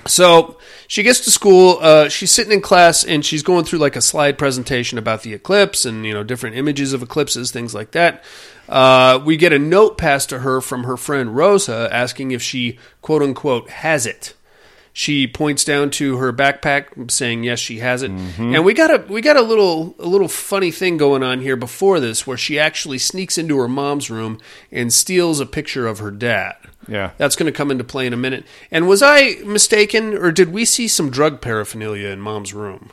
So 0.06 0.58
she 0.94 1.02
gets 1.02 1.18
to 1.18 1.30
school. 1.32 1.78
Uh, 1.80 2.08
she's 2.08 2.30
sitting 2.30 2.52
in 2.52 2.60
class 2.60 3.02
and 3.02 3.24
she's 3.24 3.42
going 3.42 3.64
through 3.64 3.80
like 3.80 3.96
a 3.96 4.00
slide 4.00 4.38
presentation 4.38 4.96
about 4.96 5.24
the 5.24 5.34
eclipse 5.34 5.84
and 5.84 6.06
you 6.06 6.14
know 6.14 6.22
different 6.22 6.54
images 6.54 6.92
of 6.92 7.02
eclipses, 7.02 7.50
things 7.50 7.74
like 7.74 7.90
that. 7.90 8.22
Uh, 8.68 9.20
we 9.24 9.36
get 9.36 9.52
a 9.52 9.58
note 9.58 9.98
passed 9.98 10.28
to 10.28 10.38
her 10.38 10.60
from 10.60 10.84
her 10.84 10.96
friend 10.96 11.34
Rosa 11.34 11.88
asking 11.90 12.30
if 12.30 12.40
she 12.40 12.78
quote 13.02 13.22
unquote 13.22 13.70
has 13.70 14.06
it. 14.06 14.34
She 14.96 15.26
points 15.26 15.64
down 15.64 15.90
to 15.90 16.18
her 16.18 16.32
backpack, 16.32 17.10
saying 17.10 17.42
yes, 17.42 17.58
she 17.58 17.80
has 17.80 18.04
it. 18.04 18.12
And 18.12 18.64
we 18.64 18.74
got 18.74 18.90
a 18.92 19.12
we 19.12 19.20
got 19.20 19.36
a 19.36 19.42
little 19.42 19.96
a 19.98 20.06
little 20.06 20.28
funny 20.28 20.70
thing 20.70 20.96
going 20.98 21.24
on 21.24 21.40
here 21.40 21.56
before 21.56 21.98
this, 21.98 22.28
where 22.28 22.36
she 22.36 22.60
actually 22.60 22.98
sneaks 22.98 23.36
into 23.36 23.58
her 23.58 23.66
mom's 23.66 24.08
room 24.08 24.40
and 24.70 24.92
steals 24.92 25.40
a 25.40 25.46
picture 25.46 25.88
of 25.88 25.98
her 25.98 26.12
dad. 26.12 26.54
Yeah. 26.86 27.10
That's 27.16 27.34
going 27.34 27.52
to 27.52 27.56
come 27.56 27.72
into 27.72 27.82
play 27.82 28.06
in 28.06 28.12
a 28.12 28.16
minute. 28.16 28.46
And 28.70 28.86
was 28.86 29.02
I 29.02 29.36
mistaken, 29.44 30.14
or 30.14 30.30
did 30.30 30.52
we 30.52 30.64
see 30.64 30.86
some 30.86 31.10
drug 31.10 31.40
paraphernalia 31.40 32.08
in 32.08 32.20
Mom's 32.20 32.54
room? 32.54 32.92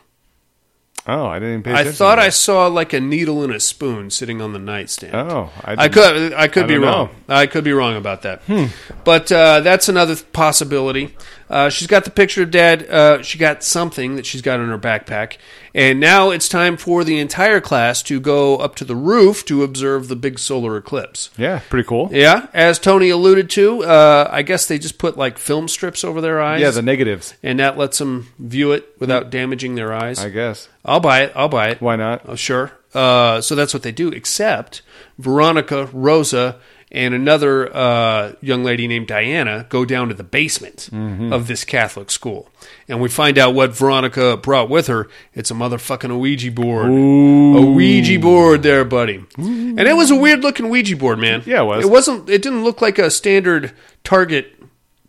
Oh, 1.08 1.26
I 1.26 1.40
didn't 1.40 1.50
even 1.50 1.64
pay 1.64 1.74
I 1.74 1.92
thought 1.92 2.20
I 2.20 2.30
saw 2.30 2.68
like 2.68 2.94
a 2.94 3.00
needle 3.00 3.44
and 3.44 3.52
a 3.52 3.60
spoon 3.60 4.12
sitting 4.12 4.40
on 4.40 4.54
the 4.54 4.60
nightstand. 4.60 5.16
Oh, 5.16 5.50
I 5.64 5.86
I, 5.86 5.90
could 5.90 6.34
I 6.34 6.48
could 6.48 6.66
I 6.66 6.68
be 6.68 6.78
wrong. 6.78 7.10
know. 7.28 7.36
I 7.36 7.48
could 7.48 7.64
be 7.64 7.74
wrong 7.74 7.96
about 7.96 8.22
that. 8.22 8.42
Hmm. 8.44 8.66
But 9.04 9.32
uh, 9.32 9.62
that's 9.62 9.90
another 9.90 10.16
possibility. 10.16 11.16
Uh, 11.52 11.70
she's 11.70 11.88
got 11.88 12.06
the 12.06 12.10
picture 12.10 12.42
of 12.44 12.50
Dad. 12.50 12.90
Uh, 12.90 13.22
she 13.22 13.38
got 13.38 13.62
something 13.62 14.16
that 14.16 14.26
she's 14.26 14.42
got 14.42 14.62
in 14.62 14.70
her 14.70 14.78
backpack, 14.80 15.36
and 15.76 16.00
now 16.00 16.30
it's 16.30 16.48
time 16.48 16.78
for 16.78 17.04
the 17.04 17.20
entire 17.20 17.60
class 17.60 18.02
to 18.04 18.22
go 18.22 18.56
up 18.56 18.74
to 18.78 18.86
the 18.86 18.96
roof 18.96 19.44
to 19.46 19.62
observe 19.62 20.08
the 20.08 20.16
big 20.16 20.40
solar 20.40 20.78
eclipse. 20.78 21.30
Yeah, 21.38 21.60
pretty 21.70 21.86
cool. 21.86 22.10
Yeah, 22.14 22.48
as 22.54 22.80
Tony 22.80 23.10
alluded 23.10 23.50
to, 23.50 23.84
uh, 23.84 24.30
I 24.32 24.44
guess 24.44 24.66
they 24.66 24.80
just 24.80 24.98
put 24.98 25.18
like 25.18 25.38
film 25.38 25.68
strips 25.68 26.06
over 26.06 26.22
their 26.22 26.42
eyes. 26.42 26.62
Yeah, 26.62 26.72
the 26.72 26.82
negatives. 26.82 27.34
and 27.44 27.60
that 27.60 27.78
lets 27.78 27.98
them 27.98 28.30
view 28.40 28.72
it 28.72 28.96
without 29.00 29.30
damaging 29.30 29.76
their 29.76 29.94
eyes. 29.94 30.20
I 30.24 30.30
guess. 30.30 30.70
I'll 30.86 31.02
buy 31.02 31.24
it. 31.24 31.34
I'll 31.36 31.50
buy 31.50 31.68
it. 31.72 31.82
Why 31.82 31.98
not? 31.98 32.22
Oh, 32.28 32.36
sure. 32.36 32.72
Uh, 32.94 33.42
so 33.42 33.56
that's 33.56 33.74
what 33.74 33.84
they 33.84 33.92
do. 33.92 34.08
Except 34.10 34.82
Veronica, 35.20 35.90
Rosa, 35.92 36.60
and 36.92 37.14
another 37.14 37.74
uh, 37.76 38.34
young 38.42 38.64
lady 38.64 38.88
named 38.88 39.08
Diana 39.08 39.66
go 39.70 39.86
down 39.86 40.10
to 40.10 40.14
the 40.14 40.24
basement 40.24 40.90
Mhm. 40.92 41.32
of 41.32 41.48
this 41.48 41.64
Catholic 41.64 42.12
school, 42.12 42.50
and 42.88 43.00
we 43.00 43.08
find 43.10 43.38
out 43.38 43.54
what 43.54 43.76
Veronica 43.76 44.38
brought 44.38 44.70
with 44.70 44.88
her. 44.88 45.08
It's 45.34 45.50
a 45.52 45.54
motherfucking 45.54 46.20
Ouija 46.20 46.52
board. 46.52 46.88
A 46.90 47.62
Ouija 47.62 48.20
board, 48.20 48.64
there, 48.64 48.84
buddy. 48.86 49.24
And 49.38 49.80
it 49.80 49.96
was 49.96 50.12
a 50.12 50.16
weird 50.16 50.42
looking 50.44 50.70
Ouija 50.70 50.96
board, 50.98 51.20
man. 51.20 51.44
Yeah, 51.46 51.62
it 51.62 51.66
was. 51.66 51.86
It 51.86 51.90
wasn't. 51.90 52.30
It 52.30 52.42
didn't 52.42 52.64
look 52.64 52.82
like 52.82 53.00
a 53.00 53.10
standard 53.10 53.72
Target, 54.04 54.54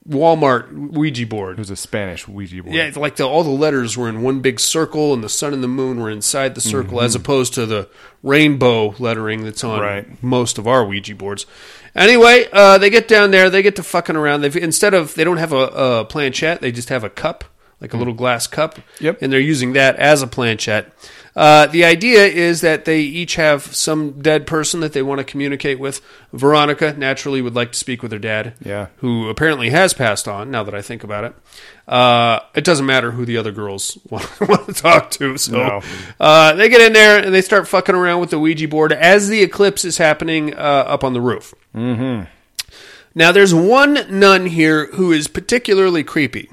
Walmart 0.08 0.72
Ouija 0.92 1.26
board. 1.26 1.52
It 1.52 1.58
was 1.58 1.70
a 1.70 1.76
Spanish 1.76 2.26
Ouija 2.26 2.62
board. 2.62 2.74
Yeah, 2.74 2.84
it's 2.84 2.96
like 2.96 3.16
the, 3.16 3.24
all 3.24 3.44
the 3.44 3.50
letters 3.50 3.96
were 3.96 4.08
in 4.08 4.22
one 4.22 4.40
big 4.40 4.58
circle, 4.58 5.14
and 5.14 5.22
the 5.22 5.28
sun 5.28 5.52
and 5.54 5.62
the 5.62 5.68
moon 5.68 6.00
were 6.00 6.10
inside 6.10 6.54
the 6.54 6.60
circle, 6.60 7.00
as 7.00 7.14
opposed 7.14 7.54
to 7.54 7.66
the 7.66 7.88
rainbow 8.22 8.94
lettering 8.98 9.44
that's 9.44 9.62
on 9.64 9.80
Right. 9.80 10.22
most 10.22 10.58
of 10.58 10.66
our 10.66 10.84
Ouija 10.84 11.14
boards. 11.14 11.46
Anyway, 11.94 12.46
uh, 12.52 12.78
they 12.78 12.90
get 12.90 13.06
down 13.06 13.30
there, 13.30 13.48
they 13.50 13.62
get 13.62 13.76
to 13.76 13.82
fucking 13.82 14.16
around. 14.16 14.40
They've 14.40 14.56
instead 14.56 14.94
of 14.94 15.14
they 15.14 15.24
don't 15.24 15.36
have 15.36 15.52
a, 15.52 15.56
a 16.00 16.04
planchette, 16.04 16.60
they 16.60 16.72
just 16.72 16.88
have 16.88 17.04
a 17.04 17.10
cup, 17.10 17.44
like 17.80 17.92
a 17.94 17.96
little 17.96 18.14
glass 18.14 18.46
cup. 18.46 18.78
Yep. 19.00 19.18
and 19.22 19.32
they're 19.32 19.38
using 19.40 19.74
that 19.74 19.96
as 19.96 20.22
a 20.22 20.26
planchette. 20.26 20.92
Uh, 21.34 21.66
the 21.68 21.82
idea 21.84 22.26
is 22.26 22.60
that 22.60 22.84
they 22.84 23.00
each 23.00 23.36
have 23.36 23.62
some 23.74 24.20
dead 24.20 24.46
person 24.46 24.80
that 24.80 24.92
they 24.92 25.02
want 25.02 25.18
to 25.18 25.24
communicate 25.24 25.78
with. 25.78 26.02
Veronica 26.32 26.92
naturally 26.92 27.40
would 27.40 27.54
like 27.54 27.72
to 27.72 27.78
speak 27.78 28.02
with 28.02 28.12
her 28.12 28.18
dad 28.18 28.52
Yeah. 28.62 28.88
who 28.98 29.30
apparently 29.30 29.70
has 29.70 29.94
passed 29.94 30.28
on. 30.28 30.50
Now 30.50 30.62
that 30.62 30.74
I 30.74 30.82
think 30.82 31.02
about 31.02 31.24
it, 31.24 31.34
uh, 31.88 32.40
it 32.54 32.64
doesn't 32.64 32.84
matter 32.84 33.12
who 33.12 33.24
the 33.24 33.38
other 33.38 33.50
girls 33.50 33.96
want, 34.10 34.28
want 34.46 34.66
to 34.66 34.74
talk 34.74 35.10
to. 35.12 35.38
So 35.38 35.52
No. 35.52 35.80
uh, 36.20 36.52
they 36.52 36.68
get 36.68 36.82
in 36.82 36.92
there 36.92 37.18
and 37.24 37.34
they 37.34 37.40
start 37.42 37.66
fucking 37.66 37.94
around 37.94 38.20
with 38.20 38.28
the 38.30 38.38
Ouija 38.38 38.68
board 38.68 38.92
as 38.92 39.28
the 39.28 39.42
eclipse 39.42 39.86
is 39.86 39.96
happening 39.96 40.52
uh, 40.54 40.58
up 40.58 41.02
on 41.02 41.14
the 41.14 41.20
roof. 41.22 41.54
Mm-hmm. 41.74 42.24
Now, 43.14 43.30
there's 43.32 43.54
one 43.54 44.06
nun 44.08 44.46
here 44.46 44.86
who 44.94 45.12
is 45.12 45.28
particularly 45.28 46.02
creepy. 46.04 46.50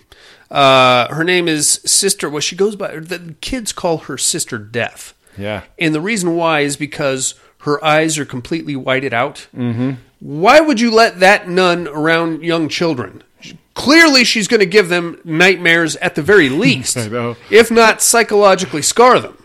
Uh, 0.52 1.14
her 1.14 1.24
name 1.24 1.48
is 1.48 1.80
Sister. 1.86 2.30
Well, 2.30 2.40
she 2.42 2.56
goes 2.56 2.76
by. 2.76 2.96
The 3.00 3.36
kids 3.42 3.72
call 3.72 3.98
her 4.00 4.18
Sister 4.18 4.58
Death. 4.58 5.14
Yeah. 5.38 5.64
And 5.78 5.94
the 5.94 6.02
reason 6.02 6.36
why 6.36 6.62
is 6.62 6.76
because 6.76 7.36
her 7.60 7.84
eyes 7.84 8.18
are 8.18 8.26
completely 8.26 8.76
whited 8.76 9.14
out. 9.14 9.48
Mm-hmm. 9.56 9.92
Why 10.20 10.60
would 10.60 10.80
you 10.82 10.92
let 10.92 11.20
that 11.20 11.48
nun 11.48 11.88
around 11.88 12.44
young 12.44 12.68
children? 12.68 13.24
Clearly, 13.74 14.24
she's 14.26 14.48
going 14.50 14.60
to 14.60 14.66
give 14.66 14.90
them 14.90 15.22
nightmares 15.24 15.96
at 15.98 16.16
the 16.16 16.22
very 16.22 16.50
least, 16.66 16.98
I 16.98 17.08
know. 17.08 17.38
if 17.50 17.72
not 17.72 18.02
psychologically 18.02 18.82
scar 18.82 19.20
them. 19.20 19.38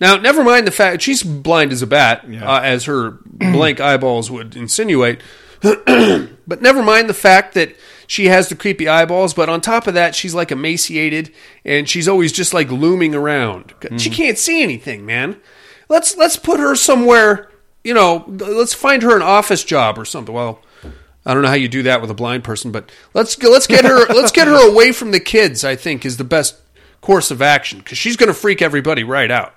Now, 0.00 0.16
never 0.16 0.44
mind 0.44 0.66
the 0.66 0.70
fact 0.70 1.02
she's 1.02 1.22
blind 1.22 1.72
as 1.72 1.82
a 1.82 1.86
bat, 1.86 2.24
Yeah. 2.28 2.48
uh, 2.48 2.60
as 2.60 2.84
her 2.84 3.18
blank 3.24 3.80
eyeballs 3.80 4.30
would 4.30 4.56
insinuate. 4.56 5.20
but 5.60 6.62
never 6.62 6.82
mind 6.82 7.08
the 7.08 7.14
fact 7.14 7.54
that 7.54 7.74
she 8.10 8.26
has 8.26 8.48
the 8.48 8.56
creepy 8.56 8.88
eyeballs. 8.88 9.34
But 9.34 9.48
on 9.48 9.60
top 9.60 9.86
of 9.86 9.94
that, 9.94 10.16
she's 10.16 10.34
like 10.34 10.50
emaciated, 10.50 11.32
and 11.64 11.88
she's 11.88 12.08
always 12.08 12.32
just 12.32 12.52
like 12.52 12.68
looming 12.68 13.14
around. 13.14 13.72
She 13.98 14.10
can't 14.10 14.36
see 14.36 14.64
anything, 14.64 15.06
man. 15.06 15.40
Let's 15.88 16.16
let's 16.16 16.36
put 16.36 16.58
her 16.58 16.74
somewhere. 16.74 17.52
You 17.84 17.94
know, 17.94 18.24
let's 18.26 18.74
find 18.74 19.04
her 19.04 19.14
an 19.14 19.22
office 19.22 19.62
job 19.62 19.96
or 19.96 20.04
something. 20.04 20.34
Well, 20.34 20.60
I 21.24 21.34
don't 21.34 21.44
know 21.44 21.50
how 21.50 21.54
you 21.54 21.68
do 21.68 21.84
that 21.84 22.00
with 22.00 22.10
a 22.10 22.14
blind 22.14 22.42
person, 22.42 22.72
but 22.72 22.90
let's 23.14 23.40
let's 23.44 23.68
get 23.68 23.84
her 23.84 24.06
let's 24.12 24.32
get 24.32 24.48
her 24.48 24.68
away 24.68 24.90
from 24.90 25.12
the 25.12 25.20
kids. 25.20 25.62
I 25.62 25.76
think 25.76 26.04
is 26.04 26.16
the 26.16 26.24
best 26.24 26.56
course 27.00 27.30
of 27.30 27.40
action 27.40 27.78
because 27.78 27.96
she's 27.96 28.16
going 28.16 28.26
to 28.26 28.34
freak 28.34 28.60
everybody 28.60 29.04
right 29.04 29.30
out. 29.30 29.54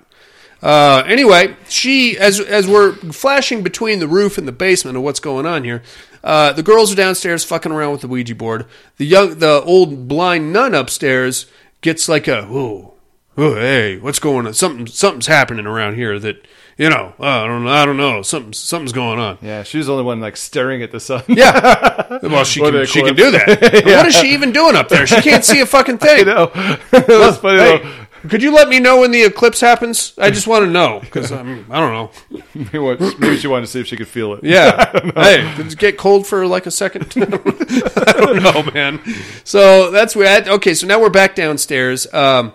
Uh, 0.62 1.02
anyway, 1.08 1.56
she 1.68 2.16
as 2.16 2.38
as 2.38 2.68
we're 2.68 2.92
flashing 2.92 3.64
between 3.64 3.98
the 3.98 4.06
roof 4.06 4.38
and 4.38 4.46
the 4.46 4.52
basement 4.52 4.96
of 4.96 5.02
what's 5.02 5.20
going 5.20 5.44
on 5.44 5.64
here. 5.64 5.82
Uh, 6.24 6.52
the 6.54 6.62
girls 6.62 6.90
are 6.90 6.96
downstairs 6.96 7.44
fucking 7.44 7.70
around 7.70 7.92
with 7.92 8.00
the 8.00 8.08
Ouija 8.08 8.34
board. 8.34 8.64
The 8.96 9.04
young, 9.06 9.38
the 9.38 9.62
old 9.62 10.08
blind 10.08 10.52
nun 10.52 10.74
upstairs 10.74 11.46
gets 11.82 12.08
like 12.08 12.26
a 12.26 12.44
whoa, 12.46 12.94
oh 13.36 13.54
hey, 13.56 13.98
what's 13.98 14.18
going 14.18 14.46
on? 14.46 14.54
Something 14.54 14.86
something's 14.86 15.26
happening 15.26 15.66
around 15.66 15.96
here 15.96 16.18
that 16.18 16.46
you 16.78 16.88
know. 16.88 17.12
Uh, 17.20 17.24
I 17.26 17.46
don't 17.46 17.68
I 17.68 17.84
don't 17.84 17.98
know. 17.98 18.22
Something 18.22 18.54
something's 18.54 18.92
going 18.92 19.18
on. 19.20 19.36
Yeah, 19.42 19.64
she 19.64 19.76
was 19.78 19.86
the 19.86 19.92
only 19.92 20.04
one 20.04 20.20
like 20.20 20.36
staring 20.38 20.82
at 20.82 20.90
the 20.92 20.98
sun. 21.00 21.22
Yeah. 21.28 21.90
Well, 22.22 22.44
she 22.44 22.60
can 22.60 22.86
she 22.86 23.02
can 23.02 23.14
do 23.16 23.30
that. 23.32 23.48
And 23.74 23.84
What 23.96 24.06
is 24.06 24.14
she 24.14 24.28
even 24.32 24.50
doing 24.52 24.76
up 24.76 24.88
there? 24.88 25.06
She 25.06 25.20
can't 25.20 25.44
see 25.44 25.60
a 25.60 25.66
fucking 25.66 25.98
thing. 25.98 26.24
know. 26.26 26.46
That's 26.90 27.36
funny 27.36 27.58
Hey, 27.58 27.78
though. 27.82 28.03
Could 28.28 28.42
you 28.42 28.54
let 28.54 28.68
me 28.68 28.80
know 28.80 29.00
when 29.00 29.10
the 29.10 29.22
eclipse 29.22 29.60
happens? 29.60 30.14
I 30.18 30.30
just 30.30 30.46
want 30.46 30.64
to 30.64 30.70
know 30.70 31.00
because 31.00 31.30
I'm 31.32 31.66
I 31.70 31.80
don't 31.80 31.92
know. 31.92 32.42
Maybe 32.54 32.78
what- 32.78 33.00
maybe 33.20 33.36
she 33.36 33.46
wanted 33.46 33.66
to 33.66 33.72
see 33.72 33.80
if 33.80 33.86
she 33.86 33.96
could 33.96 34.08
feel 34.08 34.34
it. 34.34 34.44
Yeah. 34.44 34.90
hey, 35.14 35.54
did 35.56 35.72
it 35.72 35.78
get 35.78 35.98
cold 35.98 36.26
for 36.26 36.46
like 36.46 36.66
a 36.66 36.70
second? 36.70 37.12
I 37.16 38.12
don't 38.16 38.42
know, 38.42 38.62
man. 38.72 39.00
So 39.44 39.90
that's 39.90 40.14
where. 40.16 40.44
I, 40.44 40.48
okay, 40.54 40.74
so 40.74 40.86
now 40.86 41.00
we're 41.00 41.10
back 41.10 41.34
downstairs. 41.34 42.12
Um, 42.12 42.54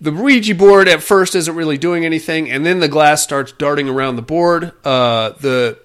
the 0.00 0.12
Ouija 0.12 0.54
board 0.54 0.88
at 0.88 1.02
first 1.02 1.34
isn't 1.34 1.54
really 1.54 1.78
doing 1.78 2.04
anything, 2.04 2.50
and 2.50 2.66
then 2.66 2.80
the 2.80 2.88
glass 2.88 3.22
starts 3.22 3.52
darting 3.52 3.88
around 3.88 4.16
the 4.16 4.22
board. 4.22 4.72
Uh, 4.84 5.30
the 5.40 5.78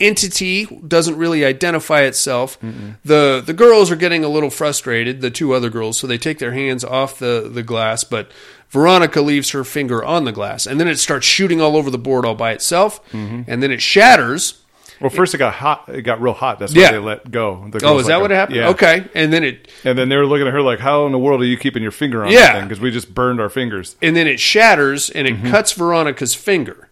entity 0.00 0.66
doesn't 0.66 1.16
really 1.16 1.44
identify 1.44 2.02
itself. 2.02 2.58
The 3.04 3.42
the 3.44 3.52
girls 3.54 3.90
are 3.90 3.96
getting 3.96 4.24
a 4.24 4.28
little 4.28 4.50
frustrated, 4.50 5.20
the 5.20 5.30
two 5.30 5.52
other 5.52 5.70
girls, 5.70 5.98
so 5.98 6.06
they 6.06 6.18
take 6.18 6.38
their 6.38 6.52
hands 6.52 6.84
off 6.84 7.18
the, 7.18 7.48
the 7.52 7.62
glass, 7.62 8.04
but 8.04 8.30
Veronica 8.70 9.20
leaves 9.20 9.50
her 9.50 9.64
finger 9.64 10.04
on 10.04 10.24
the 10.24 10.32
glass, 10.32 10.66
and 10.66 10.78
then 10.80 10.88
it 10.88 10.96
starts 10.98 11.24
shooting 11.26 11.60
all 11.60 11.76
over 11.76 11.90
the 11.90 11.98
board 11.98 12.24
all 12.26 12.34
by 12.34 12.52
itself, 12.52 13.00
and 13.12 13.62
then 13.62 13.70
it 13.70 13.80
shatters. 13.80 14.60
Well, 14.98 15.10
first 15.10 15.34
it 15.34 15.38
got 15.38 15.52
hot. 15.52 15.90
It 15.90 16.02
got 16.02 16.22
real 16.22 16.32
hot. 16.32 16.58
That's 16.58 16.74
Yeah. 16.74 16.86
why 16.86 16.92
they 16.92 16.98
let 16.98 17.30
go. 17.30 17.68
The 17.70 17.84
Oh, 17.84 17.98
is 17.98 18.06
that 18.06 18.14
go. 18.16 18.20
what 18.20 18.30
happened? 18.30 18.56
Yeah. 18.56 18.68
Okay, 18.70 19.04
and 19.14 19.30
then 19.30 19.44
it 19.44 19.68
And 19.84 19.98
then 19.98 20.08
they 20.08 20.16
were 20.16 20.24
looking 20.24 20.46
at 20.46 20.54
her 20.54 20.62
like, 20.62 20.78
"How 20.80 21.04
in 21.04 21.12
the 21.12 21.18
world 21.18 21.42
are 21.42 21.44
you 21.44 21.58
keeping 21.58 21.82
your 21.82 21.92
finger 21.92 22.24
on 22.24 22.32
Yeah. 22.32 22.62
Because 22.62 22.80
we 22.80 22.90
just 22.90 23.14
burned 23.14 23.38
our 23.38 23.50
fingers. 23.50 23.96
and 24.00 24.16
then 24.16 24.26
it 24.26 24.40
shatters 24.40 25.10
and 25.10 25.26
it 25.28 25.34
Mm-hmm. 25.36 25.50
cuts 25.50 25.72
Veronica's 25.72 26.34
finger. 26.34 26.88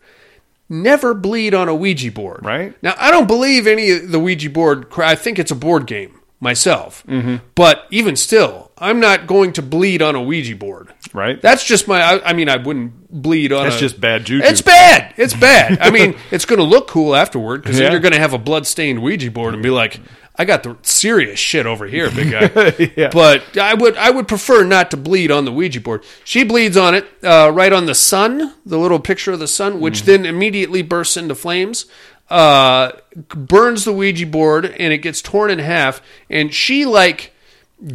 Never 0.69 1.13
bleed 1.15 1.55
on 1.55 1.69
a 1.69 1.75
Ouija 1.75 2.11
board. 2.11 2.45
Right. 2.45 2.75
Now, 2.83 2.95
I 2.99 3.11
don't 3.11 3.27
believe 3.27 3.67
any 3.67 3.91
of 3.91 4.11
the 4.11 4.19
Ouija 4.19 4.49
board. 4.51 4.87
I 4.97 5.15
think 5.15 5.39
it's 5.39 5.51
a 5.51 5.55
board 5.57 5.87
game 5.87 6.21
myself. 6.41 7.05
Mm-hmm. 7.07 7.37
But 7.55 7.87
even 7.91 8.17
still, 8.17 8.71
I'm 8.79 8.99
not 9.01 9.27
going 9.27 9.53
to 9.55 9.63
bleed 9.63 10.01
on 10.03 10.15
a 10.15 10.23
Ouija 10.23 10.57
board. 10.57 10.93
Right. 11.13 11.41
That's 11.41 11.65
just 11.65 11.87
my. 11.87 12.01
I, 12.03 12.31
I 12.31 12.33
mean, 12.33 12.49
I 12.49 12.57
wouldn't 12.57 13.11
bleed 13.23 13.53
on. 13.53 13.65
That's 13.65 13.77
a- 13.77 13.81
just 13.81 14.01
bad 14.01 14.25
juju. 14.25 14.45
It's 14.45 14.63
bad. 14.63 15.15
It's 15.17 15.35
bad. 15.35 15.79
I 15.81 15.91
mean, 15.91 16.17
it's 16.31 16.45
going 16.47 16.59
to 16.59 16.65
look 16.65 16.89
cool 16.89 17.15
afterward 17.15 17.63
because 17.63 17.79
Yeah. 17.79 17.85
then 17.85 17.93
you're 17.93 18.01
going 18.01 18.13
to 18.15 18.19
have 18.19 18.33
a 18.33 18.39
blood-stained 18.39 19.03
Ouija 19.03 19.31
board 19.31 19.55
and 19.55 19.63
be 19.63 19.71
like, 19.71 20.01
"I 20.37 20.45
got 20.45 20.63
the 20.63 20.77
serious 20.83 21.39
shit 21.39 21.67
over 21.67 21.87
here, 21.87 22.11
big 22.11 22.31
guy." 22.31 22.91
Yeah. 22.97 23.11
But 23.13 23.57
I 23.59 23.75
would 23.75 23.97
I 23.97 24.11
would 24.11 24.27
prefer 24.29 24.65
not 24.65 24.91
to 24.93 24.97
bleed 24.97 25.31
on 25.31 25.45
the 25.45 25.53
Ouija 25.53 25.81
board. 25.81 26.05
She 26.25 26.45
bleeds 26.45 26.77
on 26.77 26.95
it, 26.95 27.07
uh, 27.23 27.51
right 27.53 27.73
on 27.73 27.87
the 27.87 27.95
sun, 27.95 28.55
the 28.67 28.79
little 28.79 28.99
picture 29.01 29.33
of 29.33 29.39
the 29.39 29.49
sun, 29.49 29.81
which 29.81 30.03
Mm. 30.03 30.05
then 30.07 30.27
immediately 30.27 30.83
bursts 30.83 31.17
into 31.17 31.35
flames. 31.35 31.87
Uh, 32.31 32.93
burns 33.29 33.85
the 33.85 33.93
Ouija 33.93 34.27
board 34.27 34.65
and 34.79 34.93
it 34.93 34.99
gets 34.99 35.21
torn 35.21 35.51
in 35.51 35.59
half. 35.59 36.01
And 36.31 36.55
she 36.55 36.85
like 36.87 37.33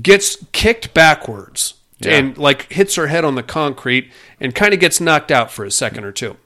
gets 0.02 0.38
kicked 0.52 0.94
backwards 0.94 1.74
Yeah. 2.00 2.14
and 2.18 2.38
like 2.38 2.72
hits 2.72 2.94
her 2.96 3.08
head 3.08 3.26
on 3.26 3.34
the 3.36 3.42
concrete 3.44 4.12
and 4.40 4.54
kind 4.54 4.74
of 4.74 4.80
gets 4.80 5.02
knocked 5.02 5.32
out 5.32 5.52
for 5.52 5.66
a 5.66 5.72
second 5.72 6.04
or 6.04 6.12
2 6.12 6.38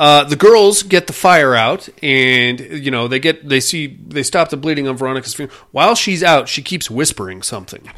uh, 0.00 0.24
the 0.24 0.34
girls 0.36 0.82
get 0.82 1.06
the 1.06 1.12
fire 1.12 1.54
out, 1.54 1.88
and 2.02 2.58
you 2.58 2.90
know 2.90 3.06
they 3.06 3.20
get 3.20 3.46
they 3.48 3.60
see 3.60 3.86
they 4.08 4.22
stop 4.22 4.48
the 4.48 4.56
bleeding 4.56 4.88
on 4.88 4.96
Veronica's 4.96 5.34
finger. 5.34 5.52
While 5.72 5.94
she's 5.94 6.22
out, 6.24 6.48
she 6.48 6.62
keeps 6.62 6.90
whispering 6.90 7.42
something. 7.42 7.88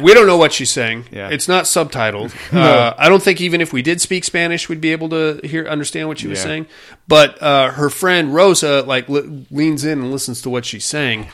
We 0.00 0.12
don't 0.14 0.26
know 0.26 0.36
what 0.36 0.52
she's 0.52 0.70
saying. 0.70 1.06
Yeah. 1.10 1.28
It's 1.30 1.48
not 1.48 1.64
subtitled. 1.64 2.32
uh, 2.54 2.94
I 2.98 3.08
don't 3.08 3.22
think 3.22 3.40
even 3.40 3.60
if 3.60 3.72
we 3.72 3.80
did 3.82 4.00
speak 4.00 4.24
Spanish, 4.24 4.68
we'd 4.68 4.80
be 4.80 4.92
able 4.92 5.08
to 5.10 5.40
hear 5.44 5.66
understand 5.66 6.08
what 6.08 6.18
she 6.18 6.26
was 6.28 6.38
Yeah. 6.40 6.44
saying. 6.44 6.66
But 7.06 7.40
uh, 7.42 7.70
her 7.72 7.88
friend 7.90 8.34
Rosa 8.34 8.82
like 8.82 9.08
le- 9.08 9.44
leans 9.50 9.84
in 9.84 10.00
and 10.00 10.10
listens 10.12 10.42
to 10.42 10.50
what 10.50 10.64
she's 10.66 10.84
saying, 10.84 11.28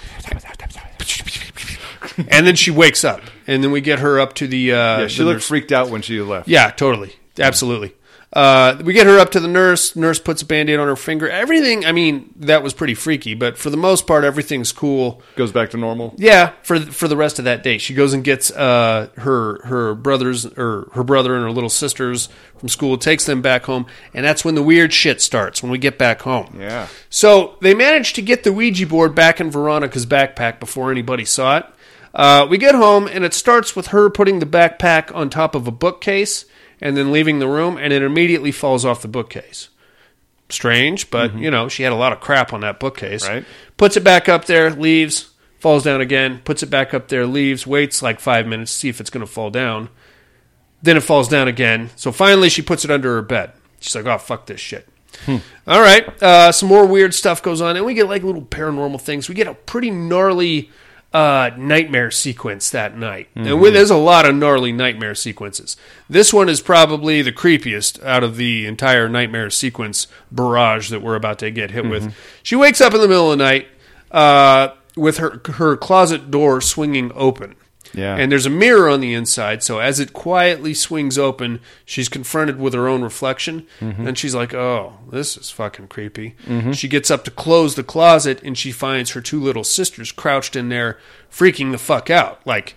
and 2.28 2.46
then 2.46 2.54
she 2.56 2.70
wakes 2.70 3.04
up, 3.04 3.22
and 3.46 3.62
then 3.64 3.70
we 3.72 3.80
get 3.80 3.98
her 4.00 4.20
up 4.20 4.34
to 4.34 4.46
the. 4.46 4.72
Uh, 4.72 5.00
Yeah, 5.02 5.06
she 5.08 5.18
the 5.18 5.24
looked 5.24 5.36
nurse- 5.36 5.48
freaked 5.48 5.72
out 5.72 5.90
when 5.90 6.02
she 6.02 6.20
left. 6.20 6.48
yeah, 6.48 6.70
totally. 6.70 7.14
Absolutely. 7.38 7.92
Uh, 8.34 8.76
we 8.84 8.92
get 8.92 9.06
her 9.06 9.16
up 9.20 9.30
to 9.30 9.38
the 9.38 9.46
nurse. 9.46 9.94
Nurse 9.94 10.18
puts 10.18 10.42
a 10.42 10.46
band 10.46 10.68
aid 10.68 10.80
on 10.80 10.88
her 10.88 10.96
finger. 10.96 11.28
Everything, 11.30 11.86
I 11.86 11.92
mean, 11.92 12.34
that 12.36 12.64
was 12.64 12.74
pretty 12.74 12.94
freaky, 12.94 13.34
but 13.34 13.56
for 13.56 13.70
the 13.70 13.76
most 13.76 14.08
part, 14.08 14.24
everything's 14.24 14.72
cool. 14.72 15.22
Goes 15.36 15.52
back 15.52 15.70
to 15.70 15.76
normal. 15.76 16.14
Yeah, 16.18 16.50
for 16.64 16.80
for 16.80 17.06
the 17.06 17.16
rest 17.16 17.38
of 17.38 17.44
that 17.44 17.62
day, 17.62 17.78
she 17.78 17.94
goes 17.94 18.12
and 18.12 18.24
gets 18.24 18.50
uh, 18.50 19.08
her 19.18 19.64
her 19.66 19.94
brothers 19.94 20.46
or 20.46 20.88
her 20.94 21.04
brother 21.04 21.34
and 21.36 21.44
her 21.44 21.52
little 21.52 21.70
sisters 21.70 22.28
from 22.58 22.68
school, 22.68 22.98
takes 22.98 23.24
them 23.24 23.40
back 23.40 23.66
home, 23.66 23.86
and 24.12 24.24
that's 24.24 24.44
when 24.44 24.56
the 24.56 24.62
weird 24.64 24.92
shit 24.92 25.20
starts. 25.22 25.62
When 25.62 25.70
we 25.70 25.78
get 25.78 25.96
back 25.96 26.22
home, 26.22 26.56
Yeah. 26.58 26.88
so 27.10 27.56
they 27.60 27.72
managed 27.74 28.16
to 28.16 28.22
get 28.22 28.42
the 28.42 28.52
Ouija 28.52 28.86
board 28.86 29.14
back 29.14 29.40
in 29.40 29.48
Veronica's 29.50 30.06
backpack 30.06 30.58
before 30.58 30.90
anybody 30.90 31.24
saw 31.24 31.58
it. 31.58 31.66
Uh, 32.12 32.46
we 32.50 32.58
get 32.58 32.74
home, 32.74 33.06
and 33.06 33.24
it 33.24 33.34
starts 33.34 33.76
with 33.76 33.88
her 33.88 34.10
putting 34.10 34.38
the 34.40 34.46
backpack 34.46 35.14
on 35.14 35.30
top 35.30 35.54
of 35.54 35.66
a 35.68 35.72
bookcase 35.72 36.46
and 36.84 36.96
then 36.96 37.10
leaving 37.10 37.40
the 37.40 37.48
room, 37.48 37.78
and 37.78 37.92
it 37.92 38.02
immediately 38.02 38.52
falls 38.52 38.84
off 38.84 39.02
the 39.02 39.08
bookcase. 39.08 39.70
Strange, 40.50 41.10
but 41.10 41.36
you 41.36 41.50
know 41.50 41.68
she 41.68 41.82
had 41.82 41.92
a 41.92 41.96
lot 41.96 42.12
of 42.12 42.20
crap 42.20 42.52
on 42.52 42.60
that 42.60 42.78
bookcase. 42.78 43.26
Right. 43.26 43.44
Puts 43.78 43.96
it 43.96 44.04
back 44.04 44.28
up 44.28 44.44
there, 44.44 44.70
leaves, 44.70 45.30
falls 45.58 45.82
down 45.82 46.02
again. 46.02 46.42
Puts 46.44 46.62
it 46.62 46.68
back 46.68 46.92
up 46.92 47.08
there, 47.08 47.26
leaves, 47.26 47.66
waits 47.66 48.02
like 48.02 48.20
five 48.20 48.46
minutes 48.46 48.72
to 48.74 48.78
see 48.78 48.88
if 48.90 49.00
it's 49.00 49.10
going 49.10 49.26
to 49.26 49.32
fall 49.32 49.50
down. 49.50 49.88
Then 50.82 50.98
it 50.98 51.02
falls 51.02 51.28
down 51.28 51.48
again. 51.48 51.88
So 51.96 52.12
finally, 52.12 52.50
she 52.50 52.60
puts 52.60 52.84
it 52.84 52.90
under 52.90 53.14
her 53.14 53.22
bed. 53.22 53.52
She's 53.80 53.96
like, 53.96 54.04
"Oh 54.04 54.18
fuck 54.18 54.44
this 54.44 54.60
shit." 54.60 54.86
All 55.66 55.80
right. 55.80 56.22
Uh, 56.22 56.52
some 56.52 56.68
more 56.68 56.84
weird 56.86 57.14
stuff 57.14 57.42
goes 57.42 57.62
on, 57.62 57.76
and 57.76 57.86
we 57.86 57.94
get 57.94 58.08
like 58.08 58.22
little 58.22 58.42
paranormal 58.42 59.00
things. 59.00 59.30
We 59.30 59.34
get 59.34 59.46
a 59.46 59.54
pretty 59.54 59.90
gnarly 59.90 60.70
uh, 61.14 61.50
nightmare 61.56 62.10
sequence 62.10 62.68
that 62.70 62.98
night, 62.98 63.28
and 63.36 63.46
there's 63.72 63.90
a 63.90 63.96
lot 63.96 64.26
of 64.26 64.34
gnarly 64.34 64.72
nightmare 64.72 65.14
sequences. 65.14 65.76
This 66.10 66.32
one 66.34 66.48
is 66.48 66.60
probably 66.60 67.22
the 67.22 67.30
creepiest 67.32 68.02
out 68.04 68.24
of 68.24 68.36
the 68.36 68.66
entire 68.66 69.08
nightmare 69.08 69.48
sequence 69.48 70.08
barrage 70.32 70.90
that 70.90 71.00
we're 71.02 71.14
about 71.14 71.38
to 71.38 71.50
get 71.52 71.70
hit 71.70 71.88
with. 71.88 72.12
She 72.42 72.56
wakes 72.56 72.80
up 72.80 72.94
in 72.94 73.00
the 73.00 73.06
middle 73.08 73.30
of 73.30 73.38
the 73.38 73.44
night 73.44 73.68
uh, 74.10 74.74
with 74.96 75.18
her 75.18 75.40
her 75.54 75.76
closet 75.76 76.30
door 76.32 76.60
swinging 76.60 77.12
open. 77.14 77.54
Yeah. 77.94 78.16
And 78.16 78.30
there's 78.30 78.46
a 78.46 78.50
mirror 78.50 78.88
on 78.88 79.00
the 79.00 79.14
inside, 79.14 79.62
so 79.62 79.78
as 79.78 80.00
it 80.00 80.12
quietly 80.12 80.74
swings 80.74 81.16
open, 81.16 81.60
she's 81.84 82.08
confronted 82.08 82.58
with 82.58 82.74
her 82.74 82.88
own 82.88 83.02
reflection, 83.02 83.66
mm-hmm. 83.80 84.06
and 84.06 84.18
she's 84.18 84.34
like, 84.34 84.52
"Oh, 84.52 84.94
this 85.10 85.36
is 85.36 85.50
fucking 85.50 85.88
creepy." 85.88 86.34
Mm-hmm. 86.46 86.72
She 86.72 86.88
gets 86.88 87.10
up 87.10 87.24
to 87.24 87.30
close 87.30 87.74
the 87.74 87.84
closet, 87.84 88.42
and 88.42 88.58
she 88.58 88.72
finds 88.72 89.12
her 89.12 89.20
two 89.20 89.40
little 89.40 89.64
sisters 89.64 90.12
crouched 90.12 90.56
in 90.56 90.68
there, 90.68 90.98
freaking 91.30 91.72
the 91.72 91.78
fuck 91.78 92.10
out, 92.10 92.44
like 92.46 92.76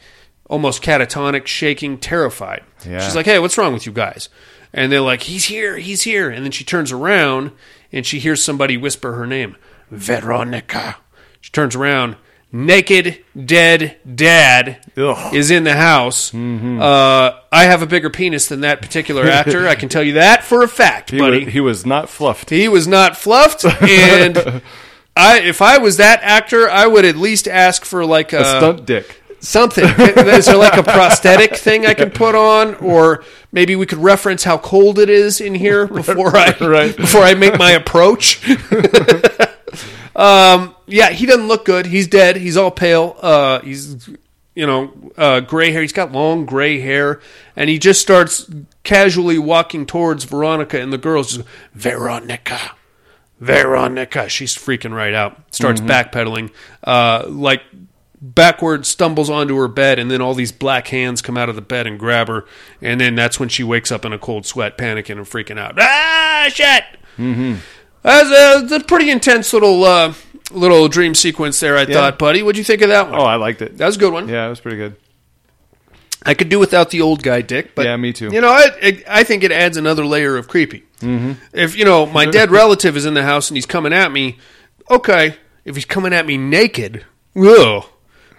almost 0.49 0.83
catatonic, 0.83 1.47
shaking, 1.47 1.97
terrified. 1.97 2.63
Yeah. 2.85 2.99
She's 2.99 3.15
like, 3.15 3.25
"Hey, 3.25 3.39
what's 3.39 3.57
wrong 3.57 3.73
with 3.73 3.85
you 3.85 3.91
guys?" 3.91 4.29
And 4.73 4.91
they're 4.91 5.01
like, 5.01 5.23
"He's 5.23 5.45
here, 5.45 5.77
he's 5.77 6.03
here." 6.03 6.29
And 6.29 6.43
then 6.43 6.51
she 6.51 6.63
turns 6.63 6.91
around, 6.91 7.51
and 7.91 8.05
she 8.05 8.19
hears 8.19 8.43
somebody 8.43 8.77
whisper 8.77 9.13
her 9.13 9.25
name, 9.25 9.55
Veronica. 9.89 10.97
She 11.41 11.51
turns 11.51 11.75
around. 11.75 12.17
Naked, 12.65 13.23
dead 13.45 13.97
dad 14.15 14.79
Ugh. 14.97 15.33
is 15.33 15.51
in 15.51 15.63
the 15.63 15.75
house. 15.75 16.33
Uh, 16.33 17.39
I 17.51 17.63
have 17.65 17.81
a 17.81 17.85
bigger 17.85 18.09
penis 18.09 18.47
than 18.47 18.61
that 18.61 18.81
particular 18.81 19.23
actor. 19.29 19.67
I 19.67 19.75
can 19.75 19.89
tell 19.89 20.01
you 20.03 20.13
that 20.13 20.43
for 20.43 20.63
a 20.63 20.67
fact, 20.67 21.11
He 21.11 21.19
buddy. 21.19 21.45
was, 21.45 21.53
he 21.53 21.59
was 21.59 21.85
not 21.85 22.09
fluffed. 22.09 22.49
He 22.49 22.67
was 22.67 22.87
not 22.87 23.15
fluffed, 23.15 23.63
and 23.65 24.37
I, 25.15 25.39
if 25.41 25.61
I 25.61 25.77
was 25.77 25.97
that 25.97 26.21
actor, 26.23 26.69
I 26.69 26.87
would 26.87 27.05
at 27.05 27.15
least 27.15 27.47
ask 27.47 27.85
for 27.85 28.05
like 28.05 28.33
a, 28.33 28.39
a 28.41 28.43
stunt 28.43 28.85
dick. 28.85 29.21
something. 29.39 29.83
Is 29.97 30.45
there 30.47 30.57
like 30.57 30.77
a 30.77 30.83
prosthetic 30.83 31.55
thing 31.55 31.85
I 31.85 31.93
can 31.93 32.09
put 32.11 32.33
on, 32.35 32.73
or 32.75 33.23
maybe 33.51 33.75
we 33.75 33.85
could 33.85 33.99
reference 33.99 34.43
how 34.43 34.57
cold 34.57 34.97
it 34.99 35.09
is 35.09 35.39
in 35.41 35.53
here 35.55 35.85
before 35.87 36.35
I 36.35 36.55
Right. 36.59 36.95
before 36.97 37.21
I 37.21 37.33
make 37.35 37.57
my 37.59 37.71
approach? 37.71 38.41
Um, 40.15 40.75
yeah, 40.85 41.09
he 41.09 41.25
doesn't 41.25 41.47
look 41.47 41.65
good. 41.65 41.85
He's 41.85 42.07
dead. 42.07 42.37
He's 42.37 42.57
all 42.57 42.71
pale. 42.71 43.15
Uh, 43.21 43.59
he's 43.61 44.09
you 44.55 44.65
know 44.65 44.91
uh, 45.17 45.39
gray 45.41 45.71
hair. 45.71 45.81
He's 45.81 45.93
got 45.93 46.11
long 46.11 46.45
gray 46.45 46.79
hair, 46.79 47.21
and 47.55 47.69
he 47.69 47.77
just 47.77 48.01
starts 48.01 48.49
casually 48.83 49.37
walking 49.37 49.85
towards 49.85 50.23
Veronica, 50.23 50.81
and 50.81 50.91
the 50.91 50.97
girls 50.97 51.35
just 51.35 51.47
Veronica. 51.73 52.71
Veronica. 53.39 54.29
She's 54.29 54.55
freaking 54.55 54.95
right 54.95 55.13
out. 55.13 55.53
Starts 55.53 55.79
backpedaling, 55.79 56.51
uh, 56.83 57.25
like 57.27 57.61
backward 58.19 58.85
stumbles 58.85 59.29
onto 59.29 59.55
her 59.57 59.67
bed, 59.67 59.99
and 59.99 60.09
then 60.09 60.21
all 60.21 60.33
these 60.33 60.51
black 60.51 60.87
hands 60.87 61.21
come 61.21 61.37
out 61.37 61.49
of 61.49 61.55
the 61.55 61.61
bed 61.61 61.85
and 61.85 61.99
grab 61.99 62.27
her, 62.27 62.45
and 62.81 62.99
then 62.99 63.15
that's 63.15 63.39
when 63.39 63.49
she 63.49 63.63
wakes 63.63 63.91
up 63.91 64.05
in 64.05 64.13
a 64.13 64.17
cold 64.17 64.45
sweat, 64.45 64.77
panicking 64.77 65.17
and 65.17 65.27
freaking 65.27 65.59
out. 65.59 65.75
Ah, 65.79 66.47
shit! 66.49 66.83
Mm-hmm. 67.17 67.55
That's 68.03 68.71
a, 68.71 68.75
a 68.75 68.83
pretty 68.83 69.09
intense 69.09 69.51
little 69.53 69.83
uh, 69.83 70.13
little 70.51 70.87
dream 70.87 71.13
sequence 71.15 71.59
there. 71.59 71.77
I 71.77 71.85
thought, 71.85 72.17
buddy. 72.19 72.41
What'd 72.43 72.57
you 72.57 72.63
think 72.63 72.81
of 72.81 72.89
that 72.89 73.09
one? 73.09 73.19
Oh, 73.19 73.23
I 73.23 73.35
liked 73.35 73.61
it. 73.61 73.77
that 73.77 73.85
was 73.85 73.97
a 73.97 73.99
good 73.99 74.13
one. 74.13 74.29
Yeah, 74.29 74.45
it 74.45 74.49
was 74.49 74.59
pretty 74.59 74.77
good. 74.77 74.95
I 76.25 76.33
could 76.33 76.49
do 76.49 76.59
without 76.59 76.89
the 76.89 77.01
old 77.01 77.23
guy 77.23 77.41
dick, 77.41 77.73
but 77.75 77.85
Yeah, 77.85 77.95
me 77.95 78.11
too. 78.11 78.29
You 78.31 78.41
know, 78.41 78.49
I, 78.49 78.65
I, 78.81 79.03
I 79.07 79.23
think 79.23 79.43
it 79.43 79.51
adds 79.51 79.77
another 79.77 80.05
layer 80.05 80.35
of 80.35 80.47
creepy. 80.47 80.83
Mm-hmm. 80.99 81.33
If 81.53 81.77
you 81.77 81.85
know 81.85 82.05
my 82.05 82.25
dead 82.31 82.51
relative 82.51 82.97
is 82.97 83.05
in 83.05 83.13
the 83.13 83.23
house 83.23 83.49
and 83.49 83.55
he's 83.57 83.65
coming 83.65 83.93
at 83.93 84.11
me, 84.11 84.37
okay. 84.89 85.35
If 85.63 85.75
he's 85.75 85.85
coming 85.85 86.13
at 86.13 86.25
me 86.25 86.37
naked, 86.37 87.05
ugh. 87.35 87.85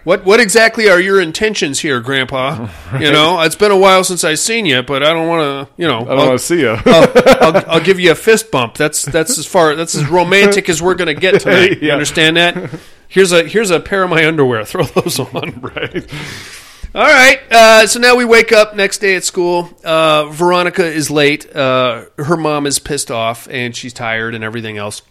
What 0.09 0.25
what 0.25 0.39
exactly 0.39 0.89
are 0.89 0.99
your 0.99 1.21
intentions 1.21 1.81
here, 1.81 1.99
Grandpa? 1.99 2.67
You 2.99 3.11
know, 3.11 3.39
it's 3.41 3.55
been 3.55 3.69
a 3.69 3.77
while 3.77 4.03
since 4.03 4.23
I've 4.23 4.39
seen 4.39 4.65
you, 4.65 4.81
but 4.81 5.03
I 5.03 5.13
don't 5.13 5.27
want 5.27 5.41
to. 5.69 5.73
You 5.79 5.87
know, 5.87 5.99
I 5.99 6.15
don't 6.15 6.27
want 6.29 6.39
to 6.39 6.43
see 6.43 6.61
you. 6.61 6.75
I'll, 6.83 7.11
I'll, 7.55 7.63
I'll 7.73 7.79
give 7.79 7.99
you 7.99 8.11
a 8.11 8.15
fist 8.15 8.49
bump. 8.49 8.73
That's 8.73 9.05
that's 9.05 9.37
as 9.37 9.45
far 9.45 9.75
that's 9.75 9.93
as 9.93 10.09
romantic 10.09 10.67
as 10.67 10.81
we're 10.81 10.95
going 10.95 11.13
to 11.13 11.13
get 11.13 11.41
tonight. 11.41 11.83
You 11.83 11.91
understand 11.91 12.37
that? 12.37 12.79
Here's 13.07 13.31
a 13.31 13.43
here's 13.43 13.69
a 13.69 13.79
pair 13.79 14.01
of 14.01 14.09
my 14.09 14.25
underwear. 14.25 14.65
Throw 14.65 14.83
those 14.85 15.19
on. 15.19 15.61
right. 15.61 16.11
All 16.95 17.03
right. 17.03 17.39
Uh, 17.51 17.85
so 17.85 17.99
now 17.99 18.15
we 18.15 18.25
wake 18.25 18.51
up 18.51 18.75
next 18.75 18.97
day 18.97 19.15
at 19.15 19.23
school. 19.23 19.69
Uh, 19.83 20.25
Veronica 20.29 20.87
is 20.87 21.11
late. 21.11 21.55
Uh, 21.55 22.05
her 22.17 22.35
mom 22.35 22.65
is 22.65 22.79
pissed 22.79 23.11
off 23.11 23.47
and 23.51 23.75
she's 23.75 23.93
tired 23.93 24.33
and 24.33 24.43
everything 24.43 24.79
else. 24.79 25.03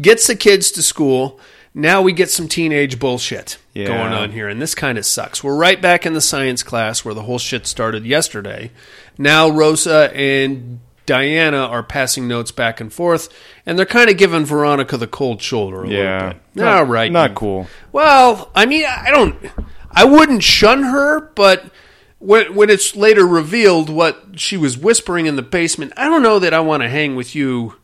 Gets 0.00 0.28
the 0.28 0.36
kids 0.36 0.70
to 0.72 0.82
school. 0.82 1.38
Now 1.74 2.02
we 2.02 2.12
get 2.12 2.30
some 2.30 2.48
teenage 2.48 2.98
bullshit 2.98 3.56
Yeah. 3.72 3.86
going 3.86 4.12
on 4.12 4.32
here, 4.32 4.48
and 4.48 4.60
this 4.60 4.74
kind 4.74 4.98
of 4.98 5.06
sucks. 5.06 5.42
We're 5.42 5.56
right 5.56 5.80
back 5.80 6.04
in 6.04 6.12
the 6.12 6.20
science 6.20 6.62
class 6.62 7.04
where 7.04 7.14
the 7.14 7.22
whole 7.22 7.38
shit 7.38 7.66
started 7.66 8.04
yesterday. 8.04 8.70
Now 9.16 9.48
Rosa 9.48 10.10
and 10.14 10.80
Diana 11.06 11.58
are 11.66 11.82
passing 11.82 12.28
notes 12.28 12.52
back 12.52 12.80
and 12.80 12.92
forth, 12.92 13.28
and 13.66 13.78
they're 13.78 13.86
kind 13.86 14.10
of 14.10 14.16
giving 14.18 14.44
Veronica 14.44 14.96
the 14.98 15.06
cold 15.06 15.40
shoulder 15.42 15.82
a 15.84 15.88
Yeah. 15.88 15.96
little 16.14 16.28
bit. 16.28 16.36
Not- 16.56 16.76
All 16.76 16.84
right, 16.84 17.10
not 17.10 17.34
cool. 17.34 17.66
Well, 17.90 18.50
I 18.54 18.66
mean, 18.66 18.84
I 18.86 19.10
don't, 19.10 19.34
I 19.90 20.04
wouldn't 20.04 20.42
shun 20.42 20.82
her, 20.84 21.20
but 21.34 21.64
when 22.18 22.54
when 22.54 22.70
it's 22.70 22.94
later 22.94 23.26
revealed 23.26 23.88
what 23.90 24.22
she 24.36 24.56
was 24.56 24.76
whispering 24.78 25.26
in 25.26 25.36
the 25.36 25.42
basement, 25.42 25.92
I 25.96 26.04
don't 26.08 26.22
know 26.22 26.38
that 26.38 26.54
I 26.54 26.60
want 26.60 26.82
to 26.82 26.88
hang 26.88 27.16
with 27.16 27.34
you. 27.34 27.76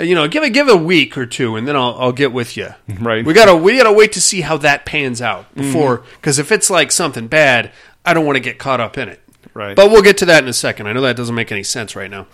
You 0.00 0.14
know, 0.14 0.28
give 0.28 0.42
it 0.42 0.50
give 0.50 0.68
a 0.68 0.76
week 0.76 1.18
or 1.18 1.26
two, 1.26 1.56
and 1.56 1.68
then 1.68 1.76
I'll 1.76 1.94
I'll 1.98 2.12
get 2.12 2.32
with 2.32 2.56
you. 2.56 2.74
Right. 2.98 3.24
We 3.24 3.34
gotta 3.34 3.54
we 3.56 3.76
gotta 3.76 3.92
wait 3.92 4.12
to 4.12 4.20
see 4.20 4.40
how 4.40 4.56
that 4.58 4.84
pans 4.86 5.20
out 5.20 5.54
before, 5.54 6.04
because 6.16 6.38
if 6.38 6.50
it's 6.50 6.70
like 6.70 6.90
something 6.90 7.26
bad, 7.28 7.72
I 8.04 8.14
don't 8.14 8.24
want 8.24 8.36
to 8.36 8.40
get 8.40 8.58
caught 8.58 8.80
up 8.80 8.96
in 8.98 9.08
it. 9.08 9.20
Right. 9.52 9.76
But 9.76 9.90
we'll 9.90 10.02
get 10.02 10.18
to 10.18 10.26
that 10.26 10.42
in 10.42 10.48
a 10.48 10.52
second. 10.52 10.86
I 10.86 10.92
know 10.92 11.00
that 11.02 11.16
doesn't 11.16 11.34
make 11.34 11.50
any 11.52 11.62
sense 11.62 11.96
right 11.96 12.10
now. 12.10 12.26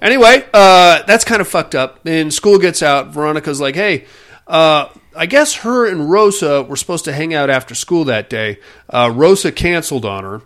Anyway, 0.00 0.44
uh, 0.52 1.02
that's 1.02 1.24
kind 1.24 1.40
of 1.40 1.48
fucked 1.48 1.74
up. 1.74 2.00
And 2.06 2.32
school 2.32 2.58
gets 2.58 2.82
out. 2.82 3.08
Veronica's 3.08 3.60
like, 3.60 3.74
hey, 3.74 4.06
uh, 4.46 4.88
I 5.16 5.26
guess 5.26 5.56
her 5.56 5.86
and 5.86 6.10
Rosa 6.10 6.62
were 6.62 6.76
supposed 6.76 7.04
to 7.04 7.12
hang 7.12 7.32
out 7.32 7.48
after 7.48 7.74
school 7.74 8.04
that 8.04 8.28
day. 8.28 8.58
Uh, 8.90 9.10
Rosa 9.14 9.52
canceled 9.52 10.04
on 10.04 10.24
her. 10.24 10.42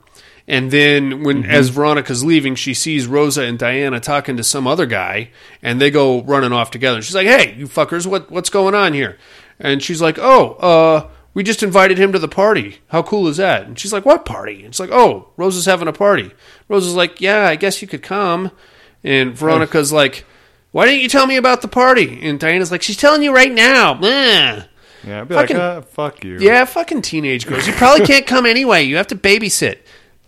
And 0.50 0.70
then 0.70 1.22
when 1.24 1.44
as 1.44 1.68
Veronica's 1.68 2.24
leaving, 2.24 2.54
she 2.54 2.72
sees 2.72 3.06
Rosa 3.06 3.42
and 3.42 3.58
Diana 3.58 4.00
talking 4.00 4.38
to 4.38 4.42
some 4.42 4.66
other 4.66 4.86
guy, 4.86 5.28
and 5.62 5.78
they 5.78 5.90
go 5.90 6.22
running 6.22 6.52
off 6.54 6.70
together. 6.70 7.02
She's 7.02 7.14
like, 7.14 7.26
"Hey, 7.26 7.54
you 7.58 7.66
fuckers, 7.68 8.06
what 8.06 8.30
what's 8.30 8.48
going 8.48 8.74
on 8.74 8.94
here?" 8.94 9.18
And 9.60 9.82
she's 9.82 10.00
like, 10.00 10.18
"Oh, 10.18 10.52
uh, 10.54 11.08
we 11.34 11.42
just 11.42 11.62
invited 11.62 11.98
him 11.98 12.12
to 12.12 12.18
the 12.18 12.28
party. 12.28 12.78
How 12.88 13.02
cool 13.02 13.28
is 13.28 13.36
that?" 13.36 13.66
And 13.66 13.78
she's 13.78 13.92
like, 13.92 14.06
"What 14.06 14.24
party?" 14.24 14.56
And 14.60 14.68
it's 14.68 14.80
like, 14.80 14.90
"Oh, 14.90 15.28
Rosa's 15.36 15.66
having 15.66 15.86
a 15.86 15.92
party." 15.92 16.30
Rosa's 16.66 16.94
like, 16.94 17.20
"Yeah, 17.20 17.46
I 17.46 17.56
guess 17.56 17.82
you 17.82 17.88
could 17.88 18.02
come." 18.02 18.50
And 19.04 19.34
Veronica's 19.36 19.92
like, 19.92 20.24
"Why 20.72 20.86
didn't 20.86 21.02
you 21.02 21.08
tell 21.10 21.26
me 21.26 21.36
about 21.36 21.60
the 21.60 21.68
party?" 21.68 22.20
And 22.22 22.40
Diana's 22.40 22.72
like, 22.72 22.80
"She's 22.82 22.96
telling 22.96 23.22
you 23.22 23.34
right 23.34 23.52
now." 23.52 23.92
Blah. 23.92 24.64
Yeah, 25.06 25.20
I'd 25.20 25.28
be 25.28 25.34
Fucking- 25.34 25.56
like, 25.56 25.64
uh, 25.64 25.80
fuck 25.82 26.24
you. 26.24 26.38
Yeah, 26.40 26.64
fucking 26.64 27.02
teenage 27.02 27.46
girls. 27.46 27.66
You 27.66 27.72
probably 27.74 28.04
can't 28.06 28.26
come 28.26 28.46
anyway. 28.46 28.82
You 28.82 28.96
have 28.96 29.06
to 29.08 29.14
babysit, 29.14 29.76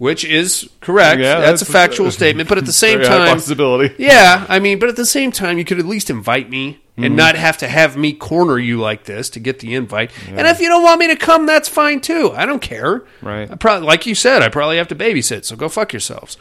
which 0.00 0.24
is 0.24 0.68
correct. 0.80 1.20
Yeah, 1.20 1.34
that's, 1.40 1.60
that's- 1.60 1.62
a 1.62 1.66
factual 1.66 2.10
statement. 2.20 2.48
But 2.48 2.56
at 2.58 2.64
the 2.64 2.72
same 2.72 3.00
time, 3.02 3.28
possibility. 3.34 3.94
yeah, 4.02 4.46
I 4.48 4.58
mean, 4.58 4.78
but 4.78 4.88
at 4.88 4.96
the 4.96 5.04
same 5.06 5.30
time, 5.30 5.58
you 5.58 5.64
could 5.64 5.78
at 5.78 5.86
least 5.86 6.10
invite 6.10 6.48
me 6.50 6.80
Mm-hmm. 6.90 7.04
and 7.06 7.16
not 7.16 7.34
have 7.36 7.56
to 7.58 7.68
have 7.68 7.96
me 7.96 8.12
corner 8.12 8.58
you 8.58 8.78
like 8.78 9.04
this 9.04 9.30
to 9.30 9.40
get 9.40 9.60
the 9.60 9.74
invite. 9.74 10.10
And 10.28 10.46
if 10.46 10.60
you 10.60 10.68
don't 10.68 10.82
want 10.82 10.98
me 11.00 11.06
to 11.06 11.16
come, 11.16 11.46
that's 11.46 11.66
fine 11.68 12.00
too. 12.02 12.32
I 12.34 12.44
don't 12.44 12.60
care. 12.60 13.04
Right. 13.22 13.50
I 13.50 13.54
probably, 13.54 13.86
like 13.86 14.04
you 14.04 14.14
said, 14.14 14.42
I 14.42 14.50
probably 14.50 14.76
have 14.76 14.88
to 14.88 14.94
babysit. 14.96 15.46
So 15.46 15.56
go 15.56 15.70
fuck 15.70 15.94
yourselves. 15.94 16.36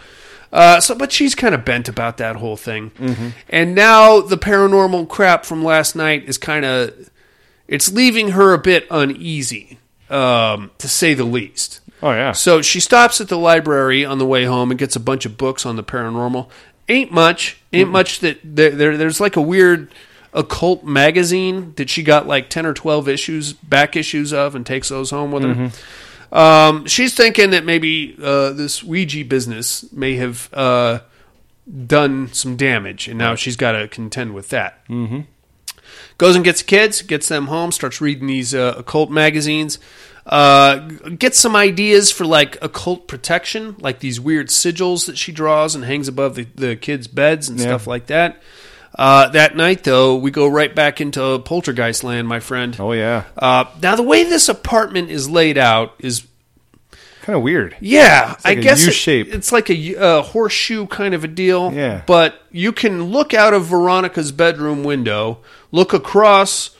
Uh, 0.51 0.81
so, 0.81 0.95
but 0.95 1.13
she's 1.13 1.33
kind 1.33 1.55
of 1.55 1.63
bent 1.63 1.87
about 1.87 2.17
that 2.17 2.35
whole 2.37 2.57
thing. 2.57 2.89
Mm-hmm. 2.91 3.27
And 3.47 3.73
now 3.73 4.19
the 4.19 4.37
paranormal 4.37 5.07
crap 5.07 5.45
from 5.45 5.63
last 5.63 5.95
night 5.95 6.27
is 6.27 6.37
kind 6.37 6.65
of 6.65 7.09
it's 7.69 7.93
leaving 7.93 8.29
her 8.31 8.51
a 8.53 8.57
bit 8.57 8.85
uneasy, 8.91 9.77
um, 10.09 10.71
to 10.79 10.89
say 10.89 11.13
the 11.13 11.23
least. 11.23 11.79
Oh 12.01 12.11
yeah. 12.11 12.31
So 12.31 12.61
she 12.61 12.79
stops 12.79 13.19
at 13.19 13.27
the 13.27 13.37
library 13.37 14.05
on 14.05 14.17
the 14.19 14.25
way 14.25 14.45
home 14.45 14.71
and 14.71 14.79
gets 14.79 14.95
a 14.95 14.99
bunch 14.99 15.25
of 15.25 15.37
books 15.37 15.65
on 15.65 15.75
the 15.75 15.83
paranormal. 15.83 16.49
Ain't 16.87 17.11
much. 17.11 17.61
Ain't 17.71 17.91
much 17.91 18.19
that 18.21 18.39
there, 18.43 18.71
there. 18.71 18.97
There's 18.97 19.19
like 19.19 19.35
a 19.35 19.41
weird 19.41 19.91
occult 20.33 20.83
magazine 20.83 21.73
that 21.75 21.89
she 21.89 22.03
got 22.03 22.27
like 22.27 22.49
ten 22.49 22.65
or 22.65 22.73
twelve 22.73 23.07
issues, 23.07 23.53
back 23.53 23.95
issues 23.95 24.31
of, 24.33 24.55
and 24.55 24.65
takes 24.65 24.89
those 24.89 25.11
home 25.11 25.31
with 25.31 25.43
her. 25.43 25.71
Um, 26.31 26.85
she's 26.85 27.15
thinking 27.15 27.49
that 27.51 27.65
maybe 27.65 28.15
uh, 28.21 28.51
this 28.51 28.83
Ouija 28.83 29.25
business 29.25 29.91
may 29.91 30.15
have 30.15 30.49
uh, 30.53 30.99
done 31.85 32.31
some 32.33 32.55
damage, 32.55 33.07
and 33.07 33.17
now 33.17 33.35
she's 33.35 33.55
got 33.55 33.73
to 33.73 33.87
contend 33.87 34.33
with 34.33 34.49
that. 34.49 34.85
Mm-hmm. 34.87 35.21
Goes 36.17 36.35
and 36.35 36.45
gets 36.45 36.61
kids, 36.61 37.01
gets 37.01 37.27
them 37.27 37.47
home, 37.47 37.71
starts 37.71 38.01
reading 38.01 38.27
these 38.27 38.53
uh, 38.53 38.75
occult 38.77 39.09
magazines, 39.09 39.79
uh, 40.29 40.77
gets 41.17 41.39
some 41.39 41.55
ideas 41.55 42.11
for 42.11 42.23
like 42.25 42.57
occult 42.61 43.07
protection, 43.07 43.75
like 43.79 43.99
these 43.99 44.19
weird 44.19 44.47
sigils 44.47 45.07
that 45.07 45.17
she 45.17 45.31
draws 45.31 45.73
and 45.75 45.83
hangs 45.83 46.07
above 46.07 46.35
the, 46.35 46.45
the 46.55 46.75
kids' 46.75 47.07
beds 47.07 47.49
and 47.49 47.57
Yeah. 47.59 47.65
stuff 47.65 47.87
like 47.87 48.05
that. 48.07 48.41
Uh, 48.97 49.29
that 49.29 49.55
night, 49.55 49.83
though, 49.83 50.15
we 50.17 50.29
go 50.31 50.47
right 50.47 50.73
back 50.73 50.99
into 51.01 51.39
poltergeist 51.39 52.03
land, 52.03 52.27
my 52.27 52.39
friend. 52.39 52.75
Oh 52.79 52.91
yeah. 52.91 53.23
Uh, 53.37 53.65
now, 53.81 53.95
the 53.95 54.03
way 54.03 54.23
this 54.23 54.49
apartment 54.49 55.09
is 55.09 55.29
laid 55.29 55.57
out 55.57 55.93
is 55.99 56.25
Kind 57.21 57.35
of 57.37 57.43
weird. 57.43 57.75
yeah, 57.79 58.35
like 58.43 58.57
I 58.57 58.59
a 58.59 58.61
guess 58.63 58.81
it- 58.83 58.87
U-shape. 58.87 59.33
it's 59.33 59.51
like 59.51 59.69
a 59.69 59.95
uh, 59.95 60.21
horseshoe 60.23 60.87
kind 60.87 61.13
of 61.13 61.23
a 61.23 61.27
deal. 61.27 61.71
Yeah. 61.73 62.01
But 62.07 62.41
you 62.51 62.71
can 62.71 63.03
look 63.05 63.33
out 63.33 63.53
of 63.53 63.65
Veronica's 63.65 64.31
bedroom 64.31 64.83
window, 64.83 65.39
look 65.71 65.93
across 65.93 66.71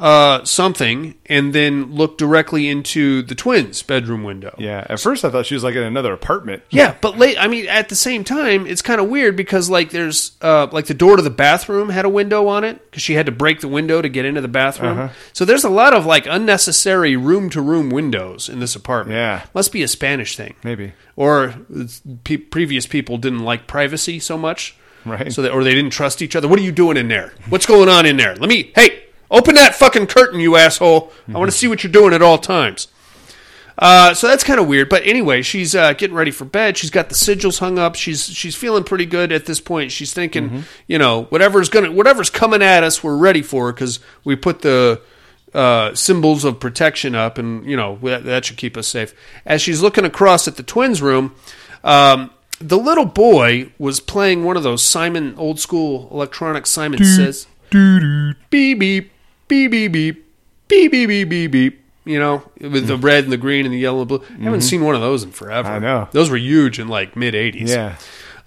uh, 0.00 0.42
something, 0.44 1.14
and 1.26 1.52
then 1.52 1.94
look 1.94 2.16
directly 2.16 2.66
into 2.68 3.20
the 3.22 3.34
twins' 3.34 3.82
bedroom 3.82 4.24
window. 4.24 4.54
Yeah. 4.58 4.86
At 4.88 4.98
first, 4.98 5.24
I 5.26 5.30
thought 5.30 5.44
she 5.44 5.54
was 5.54 5.62
like 5.62 5.74
in 5.74 5.82
another 5.82 6.12
apartment. 6.14 6.62
Yeah, 6.70 6.96
but 7.02 7.18
late. 7.18 7.36
I 7.38 7.46
mean, 7.48 7.68
at 7.68 7.90
the 7.90 7.94
same 7.94 8.24
time, 8.24 8.66
it's 8.66 8.80
kind 8.80 8.98
of 9.00 9.08
weird 9.10 9.36
because 9.36 9.68
like 9.68 9.90
there's 9.90 10.32
uh, 10.40 10.68
like 10.72 10.86
the 10.86 10.94
door 10.94 11.16
to 11.16 11.22
the 11.22 11.28
bathroom 11.30 11.90
had 11.90 12.06
a 12.06 12.08
window 12.08 12.48
on 12.48 12.64
it 12.64 12.82
because 12.90 13.02
she 13.02 13.12
had 13.14 13.26
to 13.26 13.32
break 13.32 13.60
the 13.60 13.68
window 13.68 14.00
to 14.00 14.08
get 14.08 14.24
into 14.24 14.40
the 14.40 14.48
bathroom. 14.48 14.98
Uh-huh. 14.98 15.12
So 15.34 15.44
there's 15.44 15.64
a 15.64 15.70
lot 15.70 15.92
of 15.92 16.06
like 16.06 16.26
unnecessary 16.26 17.14
room 17.16 17.50
to 17.50 17.60
room 17.60 17.90
windows 17.90 18.48
in 18.48 18.60
this 18.60 18.74
apartment. 18.74 19.16
Yeah. 19.16 19.44
must 19.54 19.70
be 19.70 19.82
a 19.82 19.88
Spanish 19.88 20.34
thing 20.36 20.54
Maybe. 20.64 20.94
or 21.14 21.54
pe- 22.24 22.38
previous 22.38 22.86
people 22.86 23.18
didn't 23.18 23.44
like 23.44 23.66
privacy 23.66 24.18
so 24.18 24.38
much, 24.38 24.76
Right. 25.04 25.32
So 25.32 25.42
that, 25.42 25.52
or 25.52 25.64
they 25.64 25.74
didn't 25.74 25.92
trust 25.92 26.20
each 26.22 26.36
other. 26.36 26.46
What 26.48 26.58
are 26.58 26.62
you 26.62 26.72
doing 26.72 26.96
in 26.96 27.08
there? 27.08 27.32
What's 27.48 27.66
going 27.66 27.88
on 27.88 28.04
in 28.06 28.16
there? 28.18 28.34
Let 28.36 28.48
me. 28.50 28.70
Hey, 28.74 29.04
open 29.30 29.54
that 29.54 29.74
fucking 29.74 30.06
curtain, 30.06 30.40
you 30.40 30.56
asshole! 30.56 31.12
I 31.28 31.38
want 31.38 31.50
to 31.50 31.56
see 31.56 31.68
what 31.68 31.82
you're 31.82 31.92
doing 31.92 32.12
at 32.12 32.22
all 32.22 32.38
times. 32.38 32.88
Uh, 33.78 34.12
so 34.12 34.28
that's 34.28 34.44
kind 34.44 34.60
of 34.60 34.68
weird, 34.68 34.90
but 34.90 35.02
anyway, 35.06 35.40
she's 35.40 35.74
uh, 35.74 35.94
getting 35.94 36.14
ready 36.14 36.30
for 36.30 36.44
bed. 36.44 36.76
She's 36.76 36.90
got 36.90 37.08
the 37.08 37.14
sigils 37.14 37.60
hung 37.60 37.78
up. 37.78 37.94
She's 37.94 38.26
she's 38.26 38.54
feeling 38.54 38.84
pretty 38.84 39.06
good 39.06 39.32
at 39.32 39.46
this 39.46 39.58
point. 39.58 39.90
She's 39.90 40.12
thinking, 40.12 40.64
you 40.86 40.98
know, 40.98 41.24
whatever's 41.24 41.70
gonna 41.70 41.90
whatever's 41.90 42.28
coming 42.28 42.60
at 42.62 42.84
us, 42.84 43.02
we're 43.02 43.16
ready 43.16 43.40
for 43.40 43.72
because 43.72 43.98
we 44.22 44.36
put 44.36 44.60
the 44.60 45.00
uh, 45.54 45.94
symbols 45.94 46.44
of 46.44 46.60
protection 46.60 47.14
up, 47.14 47.38
and 47.38 47.64
you 47.64 47.74
know 47.76 47.98
that, 48.02 48.24
that 48.24 48.44
should 48.44 48.58
keep 48.58 48.76
us 48.76 48.86
safe. 48.86 49.14
As 49.46 49.62
she's 49.62 49.80
looking 49.80 50.04
across 50.04 50.46
at 50.46 50.56
the 50.56 50.62
twins' 50.62 51.00
room, 51.00 51.34
um, 51.82 52.30
the 52.60 52.76
little 52.76 53.06
boy 53.06 53.72
was 53.78 53.98
playing 53.98 54.44
one 54.44 54.58
of 54.58 54.62
those 54.62 54.82
Simon 54.82 55.34
old 55.38 55.58
school 55.58 56.06
electronic 56.10 56.66
Simon 56.66 56.98
says 57.16 57.46
beep 58.50 58.78
beep 58.78 59.10
beep 59.50 59.70
beep 59.70 59.92
beep 59.92 60.24
beep 60.68 60.90
beep 60.90 61.08
beep 61.08 61.28
beep 61.28 61.50
beep. 61.50 61.76
You 62.06 62.18
know, 62.18 62.42
with 62.58 62.86
the 62.86 62.96
red 62.96 63.24
and 63.24 63.32
the 63.32 63.36
green 63.36 63.66
and 63.66 63.74
the 63.74 63.78
yellow 63.78 64.00
and 64.00 64.08
blue. 64.08 64.22
I 64.40 64.42
haven't 64.44 64.62
seen 64.62 64.82
one 64.82 64.94
of 64.94 65.02
those 65.02 65.22
in 65.22 65.32
forever. 65.32 65.68
I 65.68 65.78
know. 65.78 66.08
those 66.12 66.30
were 66.30 66.38
huge 66.38 66.78
in 66.78 66.88
like 66.88 67.14
mid 67.14 67.34
'80s. 67.34 67.68
Yeah. 67.68 67.96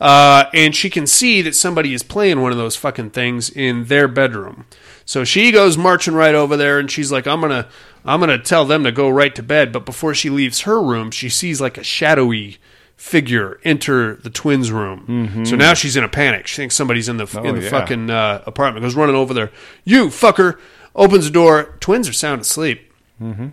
Uh, 0.01 0.49
and 0.53 0.75
she 0.75 0.89
can 0.89 1.05
see 1.07 1.41
that 1.43 1.55
somebody 1.55 1.93
is 1.93 2.01
playing 2.03 2.41
one 2.41 2.51
of 2.51 2.57
those 2.57 2.75
fucking 2.75 3.11
things 3.11 3.49
in 3.49 3.85
their 3.85 4.07
bedroom. 4.07 4.65
So 5.05 5.23
she 5.23 5.51
goes 5.51 5.77
marching 5.77 6.13
right 6.15 6.33
over 6.35 6.57
there, 6.57 6.79
and 6.79 6.89
she's 6.89 7.11
like, 7.11 7.27
"I'm 7.27 7.39
gonna, 7.41 7.67
I'm 8.03 8.19
gonna 8.19 8.39
tell 8.39 8.65
them 8.65 8.83
to 8.85 8.91
go 8.91 9.07
right 9.07 9.33
to 9.35 9.43
bed." 9.43 9.71
But 9.71 9.85
before 9.85 10.13
she 10.15 10.29
leaves 10.31 10.61
her 10.61 10.81
room, 10.81 11.11
she 11.11 11.29
sees 11.29 11.61
like 11.61 11.77
a 11.77 11.83
shadowy 11.83 12.57
figure 12.97 13.59
enter 13.63 14.15
the 14.15 14.29
twins' 14.29 14.71
room. 14.71 15.43
So 15.45 15.55
now 15.55 15.73
she's 15.73 15.95
in 15.95 16.03
a 16.03 16.09
panic. 16.09 16.47
She 16.47 16.55
thinks 16.57 16.75
somebody's 16.75 17.07
in 17.07 17.17
the 17.17 17.25
Mm-hmm. 17.25 17.37
Oh, 17.45 17.49
in 17.49 17.55
the 17.55 17.61
yeah. 17.61 17.69
fucking 17.69 18.09
uh, 18.09 18.43
apartment. 18.45 18.83
Goes 18.83 18.95
running 18.95 19.15
over 19.15 19.33
there. 19.33 19.51
You 19.85 20.07
fucker! 20.07 20.57
Opens 20.95 21.25
the 21.25 21.31
door. 21.31 21.75
Twins 21.79 22.07
are 22.07 22.13
sound 22.13 22.41
asleep. 22.41 22.91
Mm-hmm. 23.21 23.47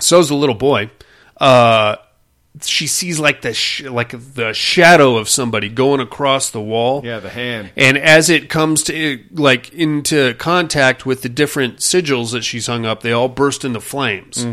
So's 0.00 0.28
the 0.28 0.34
little 0.34 0.54
boy. 0.54 0.90
Uh, 1.36 1.96
she 2.62 2.86
sees 2.86 3.20
like 3.20 3.42
the 3.42 3.52
sh- 3.52 3.82
like 3.82 4.14
the 4.34 4.52
shadow 4.54 5.16
of 5.16 5.28
somebody 5.28 5.68
going 5.68 6.00
across 6.00 6.50
the 6.50 6.60
wall. 6.60 7.02
Yeah, 7.04 7.20
the 7.20 7.28
hand. 7.28 7.70
And 7.76 7.98
as 7.98 8.30
it 8.30 8.48
comes 8.48 8.82
to 8.84 9.22
like 9.32 9.72
into 9.74 10.34
contact 10.34 11.04
with 11.04 11.22
the 11.22 11.28
different 11.28 11.78
sigils 11.78 12.32
that 12.32 12.44
she's 12.44 12.66
hung 12.66 12.86
up, 12.86 13.02
they 13.02 13.12
all 13.12 13.28
burst 13.28 13.64
into 13.64 13.80
flames. 13.80 14.46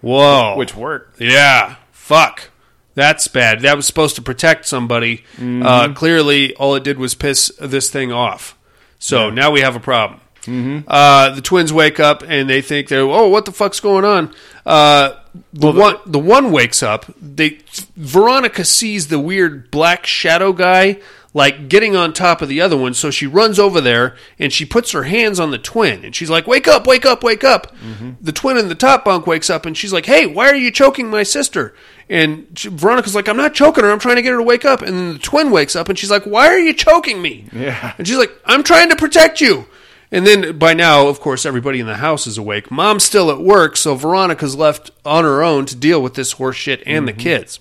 Whoa! 0.00 0.56
Which 0.56 0.74
worked. 0.76 1.20
Yeah. 1.20 1.76
Fuck. 1.90 2.50
That's 2.94 3.28
bad. 3.28 3.60
That 3.60 3.76
was 3.76 3.86
supposed 3.86 4.16
to 4.16 4.22
protect 4.22 4.66
somebody. 4.66 5.18
Mm-hmm. 5.36 5.62
Uh, 5.64 5.92
clearly, 5.94 6.54
all 6.56 6.74
it 6.74 6.82
did 6.84 6.98
was 6.98 7.14
piss 7.14 7.52
this 7.60 7.90
thing 7.90 8.12
off. 8.12 8.58
So 8.98 9.30
now 9.30 9.52
we 9.52 9.60
have 9.60 9.76
a 9.76 9.80
problem. 9.80 10.20
Mm-hmm. 10.48 10.88
Uh, 10.88 11.30
the 11.34 11.42
twins 11.42 11.72
wake 11.72 12.00
up 12.00 12.22
and 12.26 12.48
they 12.48 12.62
think 12.62 12.88
they're 12.88 13.02
oh 13.02 13.28
what 13.28 13.44
the 13.44 13.52
fuck's 13.52 13.80
going 13.80 14.04
on? 14.04 14.34
Uh, 14.64 15.14
the 15.52 15.70
one 15.70 15.96
the 16.06 16.18
one 16.18 16.50
wakes 16.52 16.82
up. 16.82 17.04
They 17.20 17.60
Veronica 17.96 18.64
sees 18.64 19.08
the 19.08 19.18
weird 19.18 19.70
black 19.70 20.06
shadow 20.06 20.52
guy 20.52 21.00
like 21.34 21.68
getting 21.68 21.94
on 21.94 22.12
top 22.14 22.40
of 22.40 22.48
the 22.48 22.60
other 22.60 22.76
one, 22.76 22.94
so 22.94 23.10
she 23.10 23.26
runs 23.26 23.58
over 23.58 23.82
there 23.82 24.16
and 24.38 24.50
she 24.50 24.64
puts 24.64 24.92
her 24.92 25.02
hands 25.02 25.38
on 25.38 25.50
the 25.50 25.58
twin 25.58 26.02
and 26.04 26.16
she's 26.16 26.30
like 26.30 26.46
wake 26.46 26.66
up 26.66 26.86
wake 26.86 27.04
up 27.04 27.22
wake 27.22 27.44
up. 27.44 27.74
The 28.20 28.32
twin 28.32 28.56
in 28.56 28.68
the 28.68 28.74
top 28.74 29.04
bunk 29.04 29.26
wakes 29.26 29.50
up 29.50 29.66
and 29.66 29.76
she's 29.76 29.92
like 29.92 30.06
hey 30.06 30.26
why 30.26 30.48
are 30.48 30.56
you 30.56 30.70
choking 30.70 31.08
my 31.10 31.22
sister? 31.22 31.74
And 32.10 32.46
she- 32.56 32.70
Veronica's 32.70 33.14
like 33.14 33.28
I'm 33.28 33.36
not 33.36 33.52
choking 33.54 33.84
her 33.84 33.90
I'm 33.90 33.98
trying 33.98 34.16
to 34.16 34.22
get 34.22 34.30
her 34.32 34.38
to 34.38 34.42
wake 34.42 34.64
up 34.64 34.80
and 34.80 34.96
then 34.96 35.12
the 35.14 35.18
twin 35.18 35.50
wakes 35.50 35.76
up 35.76 35.88
and 35.90 35.98
she's 35.98 36.10
like 36.10 36.24
why 36.24 36.48
are 36.48 36.58
you 36.58 36.72
choking 36.72 37.20
me? 37.20 37.46
Yeah. 37.52 37.94
And 37.98 38.08
she's 38.08 38.16
like, 38.16 38.32
I'm 38.46 38.62
trying 38.64 38.88
to 38.88 38.96
protect 38.96 39.40
you. 39.42 39.66
And 40.10 40.26
then 40.26 40.58
by 40.58 40.72
now, 40.72 41.08
of 41.08 41.20
course, 41.20 41.44
everybody 41.44 41.80
in 41.80 41.86
the 41.86 41.96
house 41.96 42.26
is 42.26 42.38
awake. 42.38 42.70
Mom's 42.70 43.04
still 43.04 43.30
at 43.30 43.40
work, 43.40 43.76
so 43.76 43.94
Veronica's 43.94 44.56
left 44.56 44.90
on 45.04 45.24
her 45.24 45.42
own 45.42 45.66
to 45.66 45.76
deal 45.76 46.02
with 46.02 46.14
this 46.14 46.32
horse 46.32 46.56
shit 46.56 46.82
and 46.86 47.06
the 47.06 47.12
kids. 47.12 47.60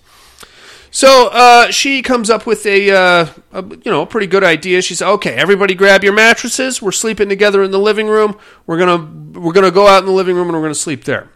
So 0.89 1.27
uh, 1.27 1.69
she 1.69 2.01
comes 2.01 2.29
up 2.29 2.45
with 2.45 2.65
a, 2.65 2.89
uh, 2.89 3.27
a 3.51 3.61
you 3.61 3.91
know 3.91 4.01
a 4.01 4.05
pretty 4.05 4.27
good 4.27 4.43
idea. 4.43 4.81
She 4.81 4.95
says, 4.95 5.07
"Okay, 5.07 5.33
everybody, 5.33 5.75
grab 5.75 6.03
your 6.03 6.13
mattresses. 6.13 6.81
We're 6.81 6.93
sleeping 6.93 7.27
together 7.27 7.61
in 7.61 7.71
the 7.71 7.79
living 7.79 8.07
room. 8.07 8.39
We're 8.65 8.77
gonna 8.79 9.39
we're 9.39 9.53
gonna 9.53 9.69
go 9.69 9.87
out 9.87 9.99
in 9.99 10.05
the 10.05 10.13
living 10.13 10.35
room 10.35 10.47
and 10.47 10.55
we're 10.55 10.63
gonna 10.63 10.75
sleep 10.75 11.03
there." 11.03 11.29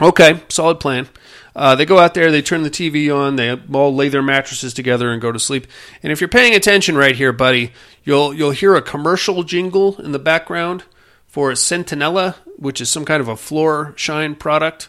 Okay, 0.00 0.42
solid 0.48 0.80
plan. 0.80 1.08
Uh, 1.54 1.74
they 1.74 1.84
go 1.84 1.98
out 1.98 2.14
there, 2.14 2.30
they 2.30 2.40
turn 2.42 2.62
the 2.62 2.70
TV 2.70 3.14
on, 3.14 3.36
they 3.36 3.52
all 3.72 3.94
lay 3.94 4.08
their 4.08 4.22
mattresses 4.22 4.72
together 4.72 5.12
and 5.12 5.20
go 5.20 5.30
to 5.30 5.38
sleep. 5.38 5.66
And 6.02 6.10
if 6.10 6.20
you're 6.20 6.28
paying 6.28 6.54
attention 6.54 6.96
right 6.96 7.14
here, 7.14 7.32
buddy, 7.32 7.72
you'll 8.04 8.32
you'll 8.32 8.52
hear 8.52 8.74
a 8.74 8.82
commercial 8.82 9.42
jingle 9.42 10.00
in 10.00 10.12
the 10.12 10.18
background 10.18 10.84
for 11.26 11.50
Centinela, 11.52 12.36
which 12.56 12.80
is 12.80 12.88
some 12.88 13.04
kind 13.04 13.20
of 13.20 13.28
a 13.28 13.36
floor 13.36 13.92
shine 13.96 14.34
product, 14.34 14.88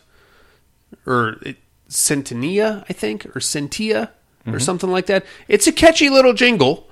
or 1.05 1.37
it, 1.41 1.57
Centinea, 1.89 2.85
I 2.89 2.93
think, 2.93 3.25
or 3.27 3.39
Centia, 3.39 4.09
or 4.47 4.59
something 4.59 4.89
like 4.91 5.05
that. 5.07 5.25
It's 5.47 5.67
a 5.67 5.71
catchy 5.71 6.09
little 6.09 6.33
jingle. 6.33 6.89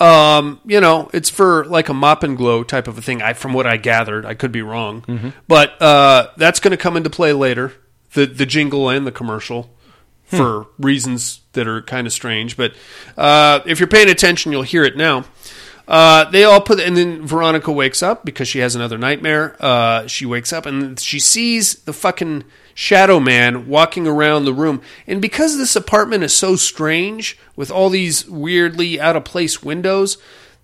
Um, 0.00 0.60
you 0.64 0.80
know, 0.80 1.10
it's 1.12 1.28
for 1.28 1.64
like 1.66 1.88
a 1.88 1.94
mop 1.94 2.22
and 2.22 2.36
glow 2.36 2.62
type 2.62 2.86
of 2.86 2.98
a 2.98 3.02
thing. 3.02 3.20
I, 3.20 3.32
from 3.32 3.52
what 3.52 3.66
I 3.66 3.76
gathered, 3.78 4.24
I 4.24 4.34
could 4.34 4.52
be 4.52 4.62
wrong, 4.62 5.32
but 5.48 5.80
uh, 5.82 6.28
that's 6.36 6.60
going 6.60 6.70
to 6.70 6.76
come 6.76 6.96
into 6.96 7.10
play 7.10 7.32
later. 7.32 7.72
The 8.18 8.26
the 8.26 8.46
jingle 8.46 8.88
and 8.88 9.06
the 9.06 9.12
commercial 9.12 9.70
for 10.24 10.66
reasons 10.78 11.40
that 11.52 11.66
are 11.68 11.82
kind 11.82 12.06
of 12.06 12.12
strange. 12.12 12.56
But 12.56 12.74
uh, 13.16 13.60
if 13.64 13.78
you're 13.78 13.86
paying 13.86 14.10
attention, 14.10 14.52
you'll 14.52 14.62
hear 14.62 14.84
it 14.84 14.96
now. 14.96 15.24
Uh, 15.86 16.28
they 16.30 16.44
all 16.44 16.60
put, 16.60 16.80
and 16.80 16.96
then 16.96 17.26
Veronica 17.26 17.72
wakes 17.72 18.02
up 18.02 18.24
because 18.24 18.46
she 18.46 18.58
has 18.58 18.74
another 18.74 18.98
nightmare. 18.98 19.56
Uh, 19.58 20.06
she 20.06 20.26
wakes 20.26 20.52
up 20.52 20.66
and 20.66 21.00
she 21.00 21.18
sees 21.18 21.76
the 21.76 21.94
fucking 21.94 22.44
shadow 22.74 23.18
man 23.18 23.68
walking 23.68 24.06
around 24.06 24.44
the 24.44 24.52
room. 24.52 24.82
And 25.06 25.22
because 25.22 25.56
this 25.56 25.74
apartment 25.74 26.24
is 26.24 26.36
so 26.36 26.56
strange 26.56 27.38
with 27.56 27.70
all 27.70 27.88
these 27.88 28.28
weirdly 28.28 29.00
out 29.00 29.16
of 29.16 29.24
place 29.24 29.62
windows, 29.62 30.18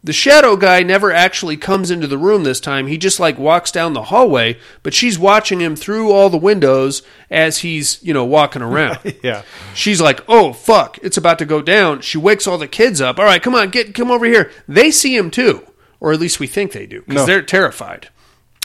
the 0.05 0.12
shadow 0.12 0.55
guy 0.55 0.82
never 0.82 1.11
actually 1.11 1.57
comes 1.57 1.90
into 1.90 2.07
the 2.07 2.18
room 2.18 2.44
this 2.44 2.61
time. 2.61 2.86
He 2.86 2.98
just 2.98 3.18
like 3.18 3.38
walks 3.38 3.72
down 3.72 3.94
the 3.94 4.05
hallway, 4.05 4.59
but 4.82 4.92
she's 4.94 5.18
watching 5.18 5.61
him 5.61 5.74
through 5.74 6.12
all 6.12 6.28
the 6.28 6.36
windows 6.36 7.02
as 7.30 7.59
he's, 7.59 8.00
you 8.02 8.12
know, 8.14 8.24
walking 8.24 8.62
around. 8.62 8.98
Yeah. 9.22 9.42
She's 9.74 10.00
like, 10.02 10.20
"Oh 10.28 10.52
fuck, 10.52 10.98
it's 11.02 11.16
about 11.16 11.38
to 11.38 11.46
go 11.46 11.62
down." 11.62 12.02
She 12.02 12.18
wakes 12.18 12.46
all 12.46 12.59
the 12.59 12.68
kids 12.68 13.00
up. 13.00 13.18
All 13.18 13.24
right, 13.24 13.42
come 13.42 13.55
on, 13.55 13.70
get 13.70 13.94
come 13.94 14.11
over 14.11 14.26
here. 14.26 14.50
They 14.68 14.90
see 14.90 15.16
him 15.16 15.30
too, 15.30 15.66
or 15.98 16.12
at 16.12 16.20
least 16.20 16.38
we 16.38 16.46
think 16.46 16.72
they 16.72 16.84
do 16.86 17.00
because 17.00 17.22
No. 17.22 17.26
they're 17.26 17.40
terrified. 17.42 18.11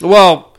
Well, 0.02 0.49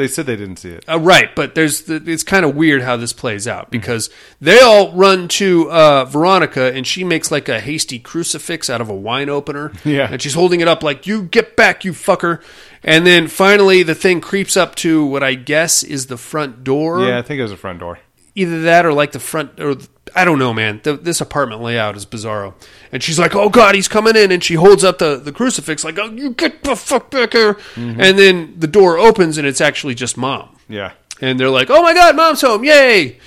They 0.00 0.08
said 0.08 0.26
they 0.26 0.36
didn't 0.36 0.56
see 0.56 0.70
it. 0.70 0.84
uh, 0.88 0.98
right, 0.98 1.34
but 1.36 1.54
there's 1.54 1.82
the, 1.82 2.02
it's 2.06 2.22
kind 2.24 2.44
of 2.44 2.56
weird 2.56 2.82
how 2.82 2.96
this 2.96 3.12
plays 3.12 3.46
out 3.46 3.70
because 3.70 4.10
they 4.40 4.58
all 4.60 4.92
run 4.92 5.28
to 5.28 5.70
uh, 5.70 6.04
Veronica 6.06 6.72
and 6.74 6.86
she 6.86 7.04
makes 7.04 7.30
like 7.30 7.48
a 7.48 7.60
hasty 7.60 7.98
crucifix 7.98 8.68
out 8.68 8.80
of 8.80 8.88
a 8.88 8.94
wine 8.94 9.28
opener. 9.28 9.72
Yeah. 9.84 10.08
and 10.10 10.20
she's 10.20 10.34
holding 10.34 10.60
it 10.60 10.68
up 10.68 10.82
like 10.82 11.06
"You 11.06 11.22
get 11.24 11.56
back, 11.56 11.84
you 11.84 11.92
fucker!" 11.92 12.42
And 12.82 13.06
then 13.06 13.28
finally, 13.28 13.82
the 13.82 13.94
thing 13.94 14.20
creeps 14.20 14.56
up 14.56 14.74
to 14.76 15.04
what 15.04 15.22
I 15.22 15.34
guess 15.34 15.82
is 15.82 16.06
the 16.06 16.16
front 16.16 16.64
door 16.64 17.04
Yeah, 17.06 17.18
I 17.18 17.22
think 17.22 17.38
it 17.38 17.42
was 17.42 17.52
a 17.52 17.56
front 17.56 17.78
door. 17.80 17.98
either 18.34 18.62
that 18.62 18.86
or 18.86 18.92
like 18.92 19.12
the 19.12 19.20
front 19.20 19.60
or 19.60 19.76
I 20.14 20.24
don't 20.24 20.38
know, 20.38 20.52
man. 20.52 20.80
The, 20.82 20.96
this 20.96 21.20
apartment 21.20 21.62
layout 21.62 21.96
is 21.96 22.06
bizarro. 22.06 22.54
And 22.92 23.02
she's 23.02 23.18
like, 23.18 23.34
"Oh 23.34 23.48
God, 23.48 23.74
he's 23.74 23.88
coming 23.88 24.16
in!" 24.16 24.32
And 24.32 24.42
she 24.42 24.54
holds 24.54 24.84
up 24.84 24.98
the, 24.98 25.16
the 25.16 25.32
crucifix, 25.32 25.84
like, 25.84 25.98
"Oh, 25.98 26.10
you 26.10 26.30
get 26.30 26.64
the 26.64 26.76
fuck 26.76 27.10
back 27.10 27.32
here!" 27.32 27.56
And 27.76 28.18
then 28.18 28.54
the 28.58 28.66
door 28.66 28.98
opens, 28.98 29.38
and 29.38 29.46
it's 29.46 29.60
actually 29.60 29.94
just 29.94 30.16
mom. 30.16 30.56
Yeah. 30.68 30.92
And 31.20 31.38
they're 31.38 31.50
like, 31.50 31.70
"Oh 31.70 31.82
my 31.82 31.94
God, 31.94 32.16
mom's 32.16 32.40
home! 32.40 32.64
Yay!" 32.64 33.18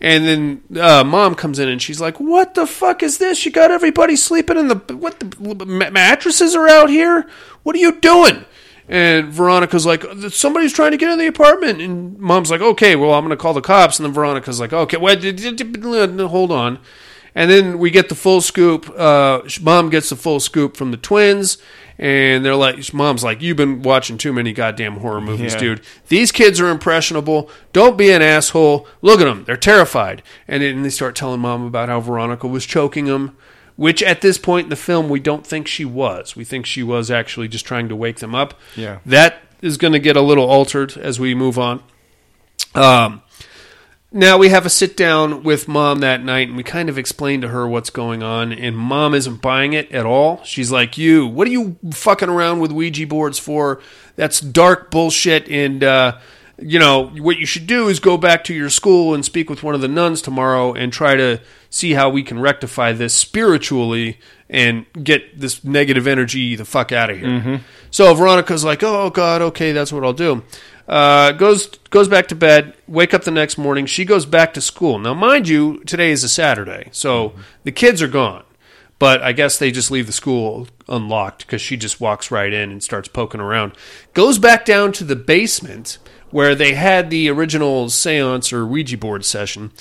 And 0.00 0.26
then 0.26 0.62
uh, 0.78 1.04
mom 1.04 1.34
comes 1.34 1.58
in, 1.58 1.68
and 1.68 1.80
she's 1.80 2.00
like, 2.00 2.20
"What 2.20 2.54
the 2.54 2.66
fuck 2.66 3.02
is 3.02 3.18
this? 3.18 3.46
You 3.46 3.52
got 3.52 3.70
everybody 3.70 4.16
sleeping 4.16 4.58
in 4.58 4.68
the 4.68 4.76
what? 4.96 5.18
The 5.20 5.90
mattresses 5.90 6.54
are 6.54 6.68
out 6.68 6.90
here. 6.90 7.26
What 7.62 7.74
are 7.76 7.80
you 7.80 7.98
doing?" 8.00 8.44
And 8.88 9.32
Veronica's 9.32 9.84
like, 9.84 10.04
somebody's 10.30 10.72
trying 10.72 10.92
to 10.92 10.96
get 10.96 11.10
in 11.10 11.18
the 11.18 11.26
apartment. 11.26 11.80
And 11.80 12.16
mom's 12.18 12.50
like, 12.50 12.60
okay, 12.60 12.94
well, 12.94 13.12
I'm 13.14 13.24
going 13.24 13.30
to 13.30 13.36
call 13.36 13.52
the 13.54 13.60
cops. 13.60 13.98
And 13.98 14.06
then 14.06 14.12
Veronica's 14.12 14.60
like, 14.60 14.72
okay, 14.72 14.96
well, 14.96 15.16
d- 15.16 15.32
d- 15.32 15.52
d- 15.52 16.22
hold 16.26 16.52
on. 16.52 16.78
And 17.34 17.50
then 17.50 17.78
we 17.78 17.90
get 17.90 18.08
the 18.08 18.14
full 18.14 18.40
scoop. 18.40 18.88
Uh, 18.96 19.42
mom 19.60 19.90
gets 19.90 20.08
the 20.10 20.16
full 20.16 20.38
scoop 20.40 20.76
from 20.76 20.90
the 20.92 20.96
twins. 20.96 21.58
And 21.98 22.44
they're 22.44 22.54
like, 22.54 22.92
mom's 22.94 23.24
like, 23.24 23.42
you've 23.42 23.56
been 23.56 23.82
watching 23.82 24.18
too 24.18 24.32
many 24.32 24.52
goddamn 24.52 24.98
horror 24.98 25.20
movies, 25.20 25.54
Yeah. 25.54 25.60
dude. 25.60 25.80
These 26.08 26.30
kids 26.30 26.60
are 26.60 26.68
impressionable. 26.68 27.50
Don't 27.72 27.96
be 27.98 28.10
an 28.10 28.22
asshole. 28.22 28.86
Look 29.02 29.20
at 29.20 29.24
them. 29.24 29.44
They're 29.44 29.56
terrified. 29.56 30.22
And 30.46 30.62
then 30.62 30.82
they 30.82 30.90
start 30.90 31.16
telling 31.16 31.40
mom 31.40 31.64
about 31.66 31.88
how 31.88 32.00
Veronica 32.00 32.46
was 32.46 32.64
choking 32.66 33.06
them, 33.06 33.36
which 33.76 34.02
at 34.02 34.20
this 34.20 34.38
point 34.38 34.64
in 34.64 34.70
the 34.70 34.76
film, 34.76 35.08
we 35.08 35.20
don't 35.20 35.46
think 35.46 35.68
she 35.68 35.84
was. 35.84 36.34
We 36.34 36.44
think 36.44 36.66
she 36.66 36.82
was 36.82 37.10
actually 37.10 37.48
just 37.48 37.64
trying 37.64 37.88
to 37.88 37.96
wake 37.96 38.18
them 38.18 38.34
up. 38.34 38.54
Yeah. 38.74 38.98
That 39.06 39.42
is 39.62 39.76
going 39.76 39.92
to 39.92 39.98
get 39.98 40.16
a 40.16 40.22
little 40.22 40.48
altered 40.48 40.96
as 40.96 41.20
we 41.20 41.34
move 41.34 41.58
on. 41.58 41.82
Um, 42.74 43.22
now 44.12 44.38
we 44.38 44.48
have 44.48 44.64
a 44.64 44.70
sit 44.70 44.96
down 44.96 45.42
with 45.42 45.68
mom 45.68 45.98
that 45.98 46.22
night, 46.22 46.48
and 46.48 46.56
we 46.56 46.62
kind 46.62 46.88
of 46.88 46.96
explain 46.96 47.40
to 47.42 47.48
her 47.48 47.66
what's 47.66 47.90
going 47.90 48.22
on, 48.22 48.52
and 48.52 48.76
mom 48.76 49.14
isn't 49.14 49.42
buying 49.42 49.72
it 49.72 49.90
at 49.92 50.06
all. 50.06 50.42
She's 50.44 50.70
like, 50.70 50.96
"You, 50.96 51.26
what 51.26 51.46
are 51.46 51.50
you 51.50 51.76
fucking 51.92 52.28
around 52.28 52.60
with 52.60 52.72
Ouija 52.72 53.06
boards 53.06 53.38
for? 53.38 53.80
That's 54.14 54.40
dark 54.40 54.90
bullshit." 54.90 55.48
And 55.50 55.84
uh, 55.84 56.18
you 56.58 56.78
know 56.78 57.08
what 57.08 57.36
you 57.38 57.46
should 57.46 57.66
do 57.66 57.88
is 57.88 58.00
go 58.00 58.16
back 58.16 58.44
to 58.44 58.54
your 58.54 58.70
school 58.70 59.14
and 59.14 59.24
speak 59.24 59.50
with 59.50 59.62
one 59.62 59.74
of 59.74 59.80
the 59.80 59.88
nuns 59.88 60.22
tomorrow 60.22 60.72
and 60.72 60.92
try 60.92 61.14
to 61.14 61.40
see 61.68 61.92
how 61.92 62.08
we 62.08 62.22
can 62.22 62.38
rectify 62.40 62.92
this 62.92 63.12
spiritually 63.14 64.18
and 64.48 64.86
get 65.02 65.38
this 65.38 65.64
negative 65.64 66.06
energy 66.06 66.56
the 66.56 66.64
fuck 66.64 66.92
out 66.92 67.10
of 67.10 67.18
here. 67.18 67.60
So 67.90 68.14
Veronica's 68.14 68.64
like, 68.64 68.82
"Oh 68.82 69.10
God, 69.10 69.42
okay, 69.42 69.72
that's 69.72 69.92
what 69.92 70.04
I'll 70.04 70.12
do." 70.12 70.42
Uh, 70.88 71.32
goes 71.32 71.66
goes 71.90 72.08
back 72.08 72.28
to 72.28 72.34
bed. 72.34 72.74
Wake 72.86 73.12
up 73.12 73.24
the 73.24 73.30
next 73.30 73.58
morning. 73.58 73.86
She 73.86 74.04
goes 74.04 74.24
back 74.24 74.54
to 74.54 74.60
school. 74.60 74.98
Now, 74.98 75.14
mind 75.14 75.48
you, 75.48 75.82
today 75.84 76.10
is 76.10 76.22
a 76.24 76.28
Saturday, 76.28 76.88
so 76.92 77.34
the 77.64 77.72
kids 77.72 78.00
are 78.00 78.08
gone. 78.08 78.44
But 78.98 79.20
I 79.20 79.32
guess 79.32 79.58
they 79.58 79.70
just 79.70 79.90
leave 79.90 80.06
the 80.06 80.12
school 80.12 80.68
unlocked 80.88 81.44
because 81.44 81.60
she 81.60 81.76
just 81.76 82.00
walks 82.00 82.30
right 82.30 82.52
in 82.52 82.70
and 82.70 82.82
starts 82.82 83.08
poking 83.08 83.40
around. 83.42 83.72
Goes 84.14 84.38
back 84.38 84.64
down 84.64 84.92
to 84.92 85.04
the 85.04 85.16
basement 85.16 85.98
where 86.36 86.54
they 86.54 86.74
had 86.74 87.08
the 87.08 87.30
original 87.30 87.88
seance 87.88 88.52
or 88.52 88.66
Ouija 88.66 88.98
board 88.98 89.24
session. 89.24 89.72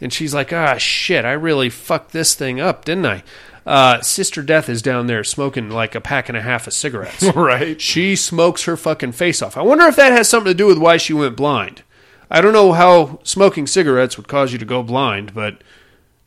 And 0.00 0.12
she's 0.12 0.32
like, 0.32 0.52
ah, 0.52 0.76
shit, 0.78 1.24
I 1.24 1.32
really 1.32 1.68
fucked 1.68 2.12
this 2.12 2.36
thing 2.36 2.60
up, 2.60 2.84
didn't 2.84 3.06
I? 3.06 3.24
Uh, 3.66 4.00
Sister 4.00 4.40
Death 4.40 4.68
is 4.68 4.80
down 4.80 5.08
there 5.08 5.24
smoking 5.24 5.70
like 5.70 5.96
a 5.96 6.00
pack 6.00 6.28
and 6.28 6.38
a 6.38 6.40
half 6.40 6.68
of 6.68 6.72
cigarettes. 6.72 7.24
right. 7.34 7.80
She 7.80 8.14
smokes 8.14 8.62
her 8.62 8.76
fucking 8.76 9.10
face 9.10 9.42
off. 9.42 9.56
I 9.56 9.62
wonder 9.62 9.86
if 9.86 9.96
that 9.96 10.12
has 10.12 10.28
something 10.28 10.52
to 10.52 10.56
do 10.56 10.68
with 10.68 10.78
why 10.78 10.98
she 10.98 11.12
went 11.12 11.36
blind. 11.36 11.82
I 12.30 12.40
don't 12.40 12.52
know 12.52 12.74
how 12.74 13.18
smoking 13.24 13.66
cigarettes 13.66 14.16
would 14.16 14.28
cause 14.28 14.52
you 14.52 14.58
to 14.60 14.64
go 14.64 14.84
blind, 14.84 15.34
but 15.34 15.62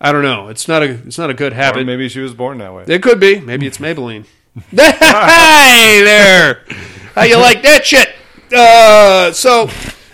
I 0.02 0.12
don't 0.12 0.22
know. 0.22 0.50
It's 0.50 0.68
not 0.68 0.84
a 0.84 0.90
it's 1.08 1.18
not 1.18 1.30
a 1.30 1.34
good 1.34 1.54
Or 1.54 1.56
habit. 1.56 1.86
maybe 1.86 2.10
she 2.10 2.20
was 2.20 2.34
born 2.34 2.58
that 2.58 2.74
way. 2.74 2.84
It 2.90 3.02
could 3.02 3.22
be. 3.22 3.40
Maybe 3.40 3.66
it's 3.66 3.78
Maybelline. 3.78 4.26
hey 4.72 6.02
there. 6.04 6.66
How 7.16 7.24
you 7.24 7.38
like 7.38 7.62
that 7.64 7.86
shit? 7.86 8.17
Uh, 8.56 9.32
so, 9.32 9.70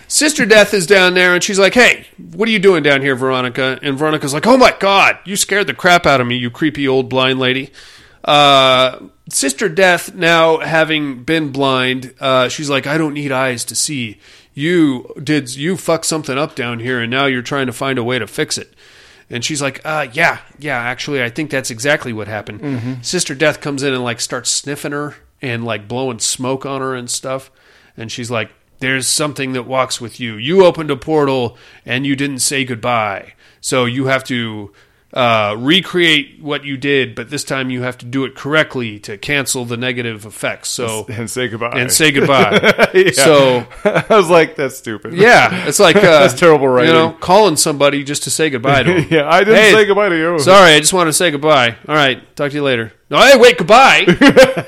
Sister 0.08 0.46
Death 0.46 0.74
is 0.74 0.86
down 0.86 1.14
there, 1.14 1.34
and 1.34 1.42
she's 1.42 1.58
like, 1.58 1.74
"Hey, 1.74 2.06
what 2.18 2.48
are 2.48 2.52
you 2.52 2.58
doing 2.58 2.82
down 2.82 3.00
here, 3.02 3.14
Veronica?" 3.14 3.78
And 3.82 3.98
Veronica's 3.98 4.34
like, 4.34 4.46
"Oh 4.46 4.56
my 4.56 4.74
god, 4.78 5.18
you 5.24 5.36
scared 5.36 5.66
the 5.66 5.74
crap 5.74 6.06
out 6.06 6.20
of 6.20 6.26
me, 6.26 6.36
you 6.36 6.50
creepy 6.50 6.86
old 6.88 7.08
blind 7.08 7.38
lady." 7.38 7.70
Uh, 8.24 9.00
Sister 9.28 9.68
Death, 9.68 10.14
now 10.14 10.58
having 10.58 11.24
been 11.24 11.50
blind, 11.50 12.14
uh, 12.20 12.48
she's 12.48 12.70
like, 12.70 12.86
"I 12.86 12.98
don't 12.98 13.14
need 13.14 13.32
eyes 13.32 13.64
to 13.66 13.74
see. 13.74 14.18
You 14.52 15.12
did 15.22 15.54
you 15.56 15.76
fuck 15.76 16.04
something 16.04 16.38
up 16.38 16.54
down 16.54 16.80
here, 16.80 17.00
and 17.00 17.10
now 17.10 17.26
you're 17.26 17.42
trying 17.42 17.66
to 17.66 17.72
find 17.72 17.98
a 17.98 18.04
way 18.04 18.18
to 18.18 18.26
fix 18.26 18.56
it." 18.58 18.74
And 19.30 19.42
she's 19.42 19.62
like, 19.62 19.80
uh, 19.86 20.06
yeah, 20.12 20.40
yeah, 20.58 20.76
actually, 20.78 21.22
I 21.22 21.30
think 21.30 21.50
that's 21.50 21.70
exactly 21.70 22.12
what 22.12 22.28
happened. 22.28 22.60
Sister 23.02 23.34
Death 23.34 23.60
comes 23.62 23.82
in 23.82 23.94
and 23.94 24.04
like 24.04 24.20
starts 24.20 24.50
sniffing 24.50 24.92
her 24.92 25.16
and 25.40 25.64
like 25.64 25.88
blowing 25.88 26.18
smoke 26.18 26.66
on 26.66 26.82
her 26.82 26.94
and 26.94 27.10
stuff. 27.10 27.50
And 27.96 28.10
she's 28.10 28.30
like, 28.30 28.50
there's 28.80 29.06
something 29.06 29.52
that 29.52 29.62
walks 29.64 30.00
with 30.00 30.20
you. 30.20 30.34
You 30.34 30.64
opened 30.64 30.90
a 30.90 30.96
portal 30.96 31.56
and 31.86 32.06
you 32.06 32.16
didn't 32.16 32.40
say 32.40 32.64
goodbye. 32.64 33.34
So 33.60 33.84
you 33.84 34.06
have 34.06 34.24
to 34.24 34.72
uh, 35.14 35.54
recreate 35.56 36.40
what 36.40 36.64
you 36.64 36.76
did, 36.76 37.14
but 37.14 37.30
this 37.30 37.44
time 37.44 37.70
you 37.70 37.82
have 37.82 37.96
to 37.98 38.04
do 38.04 38.24
it 38.24 38.34
correctly 38.34 38.98
to 38.98 39.16
cancel 39.16 39.64
the 39.64 39.76
negative 39.76 40.26
effects. 40.26 40.68
So 40.70 41.06
and 41.08 41.30
say 41.30 41.46
goodbye. 41.48 41.70
and 41.78 41.90
say 41.90 42.10
goodbye. 42.10 42.90
Yeah. 42.94 43.10
So 43.12 43.66
I 43.84 44.04
was 44.16 44.28
like, 44.30 44.56
that's 44.56 44.76
stupid. 44.76 45.14
yeah, 45.14 45.66
it's 45.68 45.78
like 45.80 45.96
uh, 45.96 46.00
That's 46.00 46.34
terrible 46.34 46.68
writing. 46.68 46.94
You 46.94 47.00
know, 47.00 47.12
calling 47.12 47.56
somebody 47.56 48.02
just 48.04 48.24
to 48.24 48.30
say 48.30 48.50
goodbye 48.50 48.82
to 48.82 48.92
them. 48.92 49.06
yeah, 49.10 49.28
I 49.28 49.40
didn't 49.40 49.56
Hey, 49.56 49.72
say 49.72 49.84
goodbye 49.86 50.08
to 50.10 50.16
you. 50.16 50.38
Sorry, 50.38 50.72
I 50.74 50.80
just 50.80 50.92
wanted 50.92 51.10
to 51.10 51.12
say 51.14 51.30
goodbye. 51.30 51.76
All 51.88 51.94
right, 51.94 52.20
talk 52.36 52.50
to 52.50 52.56
you 52.56 52.62
later. 52.62 52.92
No, 53.10 53.18
hey, 53.18 53.36
wait, 53.36 53.58
goodbye. 53.58 54.04
right. 54.08 54.18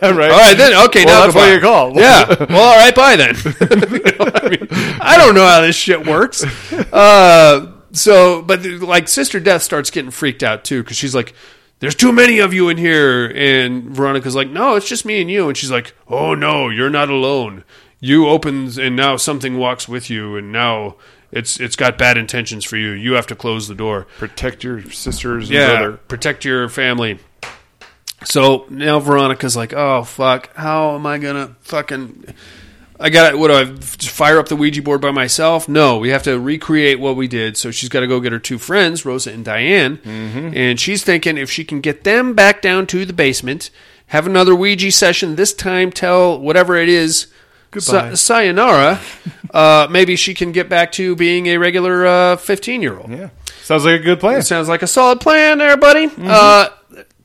all 0.03 0.13
right, 0.13 0.55
then 0.57 0.87
okay, 0.87 1.05
Well, 1.05 1.21
now 1.21 1.23
that's 1.27 1.35
why 1.35 1.51
goodbye. 1.51 1.55
you 1.55 1.61
called. 1.61 1.97
Yeah. 1.97 2.47
Well, 2.49 2.69
all 2.69 2.77
right, 2.77 2.95
bye 2.95 3.17
then. 3.17 3.35
You 3.37 4.01
know, 4.19 4.31
I, 4.35 4.49
mean, 4.49 4.69
I 5.01 5.17
don't 5.19 5.35
know 5.35 5.47
how 5.47 5.61
this 5.63 5.77
shit 5.77 6.07
works. 6.07 6.45
Uh, 6.93 7.73
so, 7.97 8.43
but 8.43 8.65
like 8.65 9.09
Sister 9.09 9.41
Death 9.41 9.63
starts 9.63 9.91
getting 9.91 10.11
freaked 10.11 10.43
out 10.43 10.65
too 10.65 10.83
because 10.83 10.97
she's 10.97 11.15
like, 11.15 11.35
"There's 11.81 11.95
too 11.95 12.13
many 12.13 12.39
of 12.39 12.53
you 12.55 12.69
in 12.69 12.77
here," 12.77 13.27
and 13.35 13.85
Veronica's 13.91 14.35
like, 14.37 14.49
"No, 14.51 14.75
it's 14.77 14.89
just 14.89 15.05
me 15.05 15.21
and 15.21 15.31
you," 15.31 15.49
and 15.49 15.57
she's 15.57 15.71
like, 15.71 15.95
"Oh 16.09 16.35
no, 16.35 16.69
you're 16.69 16.91
not 16.91 17.09
alone. 17.09 17.65
You 18.01 18.29
opens 18.29 18.79
and 18.79 18.95
now 18.97 19.17
something 19.17 19.57
walks 19.59 19.89
with 19.89 20.11
you, 20.11 20.37
and 20.37 20.53
now." 20.53 20.97
It's 21.33 21.59
it's 21.59 21.75
got 21.75 21.99
bad 21.99 22.17
intentions 22.17 22.65
for 22.65 22.77
you. 22.77 22.93
You 22.93 23.15
have 23.15 23.27
to 23.27 23.35
close 23.35 23.67
the 23.67 23.75
door. 23.75 24.07
Protect 24.17 24.63
your 24.63 24.89
sisters 24.93 25.51
and 25.51 25.59
Yeah, 25.59 25.77
brother. 25.83 25.93
protect 26.07 26.45
your 26.45 26.69
family. 26.69 27.19
So 28.25 28.65
now 28.71 29.01
Veronica's 29.01 29.57
like, 29.57 29.73
oh 29.75 30.05
fuck, 30.05 30.55
how 30.57 30.95
am 30.95 31.05
I 31.05 31.19
gonna 31.19 31.57
fucking? 31.63 32.27
I 32.99 33.11
got 33.11 33.37
what 33.39 33.49
do 33.49 33.55
I 33.55 33.65
fire 33.77 34.39
up 34.39 34.49
the 34.49 34.57
Ouija 34.57 34.81
board 34.83 35.01
by 35.01 35.11
myself? 35.11 35.69
No, 35.69 35.99
we 35.99 36.09
have 36.11 36.23
to 36.25 36.39
recreate 36.41 36.99
what 36.99 37.17
we 37.17 37.29
did. 37.29 37.57
So 37.57 37.71
she's 37.71 37.89
got 37.89 38.01
to 38.01 38.07
go 38.07 38.21
get 38.21 38.33
her 38.33 38.39
two 38.39 38.59
friends, 38.59 39.05
Rosa 39.05 39.33
and 39.33 39.45
Diane, 39.45 39.99
and 40.05 40.81
she's 40.81 41.05
thinking 41.05 41.37
if 41.37 41.51
she 41.51 41.65
can 41.65 41.81
get 41.81 42.05
them 42.05 42.35
back 42.35 42.63
down 42.63 42.87
to 42.89 43.05
the 43.05 43.13
basement, 43.13 43.71
have 44.09 44.27
another 44.27 44.55
Ouija 44.55 44.91
session 44.93 45.37
this 45.37 45.53
time, 45.53 45.91
tell 45.93 46.39
whatever 46.39 46.77
it 46.77 46.89
is. 46.89 47.27
Goodbye. 47.73 48.11
sa- 48.11 48.15
sayonara. 48.15 49.01
uh, 49.53 49.89
maybe 49.91 50.17
she 50.17 50.33
can 50.33 50.53
get 50.53 50.69
back 50.69 50.93
to 50.93 51.15
being 51.17 51.47
a 51.49 51.59
regular 51.59 52.37
fifteen-year-old. 52.37 53.11
Yeah. 53.11 53.29
Sounds 53.63 53.85
like 53.85 54.01
a 54.01 54.05
good 54.05 54.21
plan. 54.21 54.39
It 54.39 54.43
sounds 54.45 54.69
like 54.69 54.83
a 54.83 54.87
solid 54.87 55.21
plan 55.21 55.59
there, 55.59 55.77
buddy. 55.77 56.09
Uh, 56.19 56.69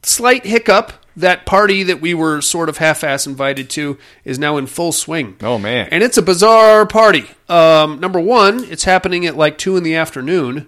slight 0.04 0.44
hiccup. 0.46 0.92
That 1.22 1.46
party 1.46 1.84
that 1.84 2.02
we 2.02 2.14
were 2.14 2.42
sort 2.42 2.70
of 2.70 2.78
half-ass 2.78 3.26
invited 3.26 3.70
to 3.72 3.98
is 4.26 4.38
now 4.38 4.58
in 4.58 4.68
full 4.68 4.92
swing. 4.92 5.38
Oh, 5.42 5.58
man. 5.58 5.88
And 5.92 6.04
it's 6.04 6.18
a 6.18 6.22
bizarre 6.22 6.86
party. 6.86 7.26
Um, 7.50 8.00
number 8.00 8.20
one, 8.20 8.64
it's 8.66 8.84
happening 8.84 9.26
at 9.26 9.36
like 9.36 9.58
two 9.58 9.78
in 9.78 9.84
the 9.84 9.96
afternoon 9.96 10.68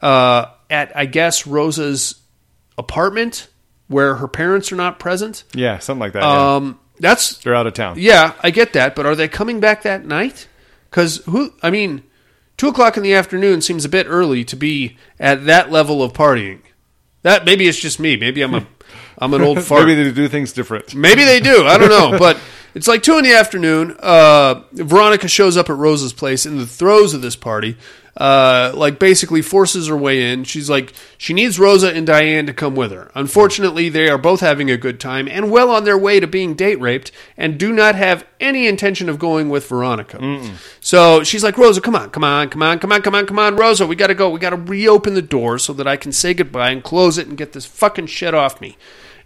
uh, 0.00 0.46
at 0.70 0.96
I 0.96 1.06
guess 1.06 1.46
Rosa's 1.46 2.20
apartment 2.78 3.48
where 3.88 4.16
her 4.16 4.28
parents 4.28 4.72
are 4.72 4.76
not 4.76 4.98
present. 4.98 5.44
yeah, 5.54 5.78
something 5.78 6.00
like 6.00 6.12
that. 6.14 6.22
yeah. 6.22 6.54
Um, 6.56 6.78
that's 7.00 7.38
They're 7.38 7.54
out 7.54 7.66
of 7.66 7.74
town. 7.74 7.96
yeah, 7.98 8.32
I 8.40 8.50
get 8.50 8.72
that, 8.74 8.94
but 8.94 9.04
are 9.04 9.14
they 9.16 9.28
coming 9.28 9.60
back 9.60 9.82
that 9.82 10.04
night? 10.06 10.48
Because 10.90 11.16
who? 11.26 11.52
I 11.62 11.70
mean, 11.70 12.04
two 12.56 12.68
o'clock 12.68 12.96
in 12.96 13.02
the 13.02 13.14
afternoon 13.14 13.60
seems 13.62 13.84
a 13.84 13.88
bit 13.88 14.06
early 14.08 14.44
to 14.44 14.56
be 14.56 14.96
at 15.18 15.44
that 15.46 15.72
level 15.72 16.02
of 16.02 16.12
partying. 16.12 16.60
That 17.22 17.44
maybe 17.44 17.66
it's 17.66 17.80
just 17.80 17.98
me. 17.98 18.16
Maybe 18.16 18.42
I'm 18.42 18.54
a 18.54 18.66
I'm 19.18 19.34
an 19.34 19.42
old 19.42 19.62
fart. 19.64 19.86
Maybe 19.86 20.02
they 20.04 20.12
do 20.12 20.28
things 20.28 20.52
different. 20.52 20.94
Maybe 20.94 21.24
they 21.24 21.40
do. 21.40 21.64
I 21.66 21.78
don't 21.78 21.88
know. 21.90 22.18
But 22.18 22.38
it's 22.74 22.88
like 22.88 23.02
two 23.02 23.16
in 23.18 23.24
the 23.24 23.32
afternoon. 23.32 23.96
Uh, 24.00 24.62
Veronica 24.72 25.28
shows 25.28 25.56
up 25.56 25.70
at 25.70 25.76
Rosa's 25.76 26.12
place 26.12 26.44
in 26.46 26.58
the 26.58 26.66
throes 26.66 27.14
of 27.14 27.22
this 27.22 27.36
party. 27.36 27.76
Uh, 28.16 28.70
like 28.76 29.00
basically 29.00 29.42
forces 29.42 29.88
her 29.88 29.96
way 29.96 30.30
in. 30.30 30.44
She's 30.44 30.70
like 30.70 30.92
she 31.18 31.34
needs 31.34 31.58
Rosa 31.58 31.92
and 31.92 32.06
Diane 32.06 32.46
to 32.46 32.52
come 32.52 32.76
with 32.76 32.92
her. 32.92 33.10
Unfortunately, 33.16 33.88
they 33.88 34.08
are 34.08 34.18
both 34.18 34.38
having 34.38 34.70
a 34.70 34.76
good 34.76 35.00
time 35.00 35.26
and 35.26 35.50
well 35.50 35.68
on 35.68 35.82
their 35.82 35.98
way 35.98 36.20
to 36.20 36.28
being 36.28 36.54
date 36.54 36.80
raped, 36.80 37.10
and 37.36 37.58
do 37.58 37.72
not 37.72 37.96
have 37.96 38.24
any 38.38 38.68
intention 38.68 39.08
of 39.08 39.18
going 39.18 39.48
with 39.48 39.68
Veronica. 39.68 40.18
So 40.80 41.24
she's 41.24 41.42
like, 41.42 41.58
Rosa, 41.58 41.80
come 41.80 41.96
on, 41.96 42.10
come 42.10 42.22
on, 42.22 42.50
come 42.50 42.62
on, 42.62 42.78
come 42.78 42.92
on, 42.92 43.02
come 43.02 43.16
on, 43.16 43.26
come 43.26 43.38
on, 43.40 43.56
Rosa, 43.56 43.84
we 43.84 43.96
gotta 43.96 44.14
go. 44.14 44.30
We 44.30 44.38
gotta 44.38 44.54
reopen 44.54 45.14
the 45.14 45.22
door 45.22 45.58
so 45.58 45.72
that 45.72 45.88
I 45.88 45.96
can 45.96 46.12
say 46.12 46.34
goodbye 46.34 46.70
and 46.70 46.84
close 46.84 47.18
it 47.18 47.26
and 47.26 47.36
get 47.36 47.52
this 47.52 47.66
fucking 47.66 48.06
shit 48.06 48.32
off 48.32 48.60
me. 48.60 48.76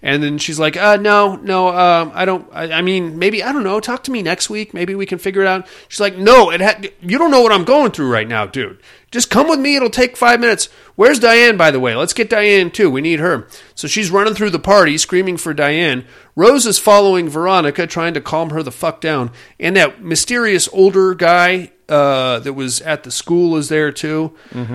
And 0.00 0.22
then 0.22 0.38
she's 0.38 0.60
like, 0.60 0.76
uh, 0.76 0.96
no, 0.96 1.34
no, 1.34 1.68
um, 1.68 2.12
I 2.14 2.24
don't, 2.24 2.48
I, 2.52 2.70
I 2.70 2.82
mean, 2.82 3.18
maybe, 3.18 3.42
I 3.42 3.50
don't 3.50 3.64
know, 3.64 3.80
talk 3.80 4.04
to 4.04 4.12
me 4.12 4.22
next 4.22 4.48
week. 4.48 4.72
Maybe 4.72 4.94
we 4.94 5.06
can 5.06 5.18
figure 5.18 5.42
it 5.42 5.48
out. 5.48 5.66
She's 5.88 5.98
like, 5.98 6.16
no, 6.16 6.50
it 6.52 6.60
ha- 6.60 6.80
you 7.00 7.18
don't 7.18 7.32
know 7.32 7.40
what 7.40 7.50
I'm 7.50 7.64
going 7.64 7.90
through 7.90 8.12
right 8.12 8.28
now, 8.28 8.46
dude. 8.46 8.80
Just 9.10 9.28
come 9.28 9.48
with 9.48 9.58
me. 9.58 9.74
It'll 9.74 9.90
take 9.90 10.16
five 10.16 10.38
minutes. 10.38 10.66
Where's 10.94 11.18
Diane, 11.18 11.56
by 11.56 11.72
the 11.72 11.80
way? 11.80 11.96
Let's 11.96 12.12
get 12.12 12.30
Diane 12.30 12.70
too. 12.70 12.90
We 12.90 13.00
need 13.00 13.18
her. 13.18 13.48
So 13.74 13.88
she's 13.88 14.10
running 14.10 14.34
through 14.34 14.50
the 14.50 14.58
party, 14.60 14.98
screaming 14.98 15.36
for 15.36 15.52
Diane. 15.52 16.04
Rose 16.36 16.64
is 16.66 16.78
following 16.78 17.28
Veronica, 17.28 17.86
trying 17.88 18.14
to 18.14 18.20
calm 18.20 18.50
her 18.50 18.62
the 18.62 18.70
fuck 18.70 19.00
down. 19.00 19.32
And 19.58 19.74
that 19.76 20.00
mysterious 20.02 20.68
older 20.72 21.14
guy, 21.14 21.72
uh, 21.88 22.38
that 22.40 22.52
was 22.52 22.82
at 22.82 23.02
the 23.02 23.10
school 23.10 23.56
is 23.56 23.68
there 23.70 23.90
too. 23.90 24.34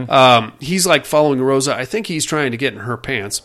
Um, 0.09 0.53
he's 0.59 0.85
like 0.87 1.05
following 1.05 1.41
Rosa. 1.41 1.73
I 1.75 1.85
think 1.85 2.07
he's 2.07 2.25
trying 2.25 2.51
to 2.51 2.57
get 2.57 2.73
in 2.73 2.79
her 2.79 2.97
pants. 2.97 3.43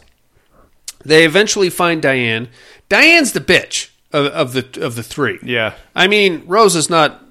They 1.05 1.25
eventually 1.25 1.71
find 1.71 2.03
Diane. 2.03 2.49
Diane's 2.89 3.33
the 3.33 3.41
bitch 3.41 3.91
of, 4.13 4.27
of 4.27 4.53
the 4.53 4.85
of 4.85 4.95
the 4.95 5.03
three. 5.03 5.39
Yeah. 5.43 5.75
I 5.95 6.09
mean, 6.09 6.45
Rose 6.47 6.75
is 6.77 6.91
not 6.91 7.23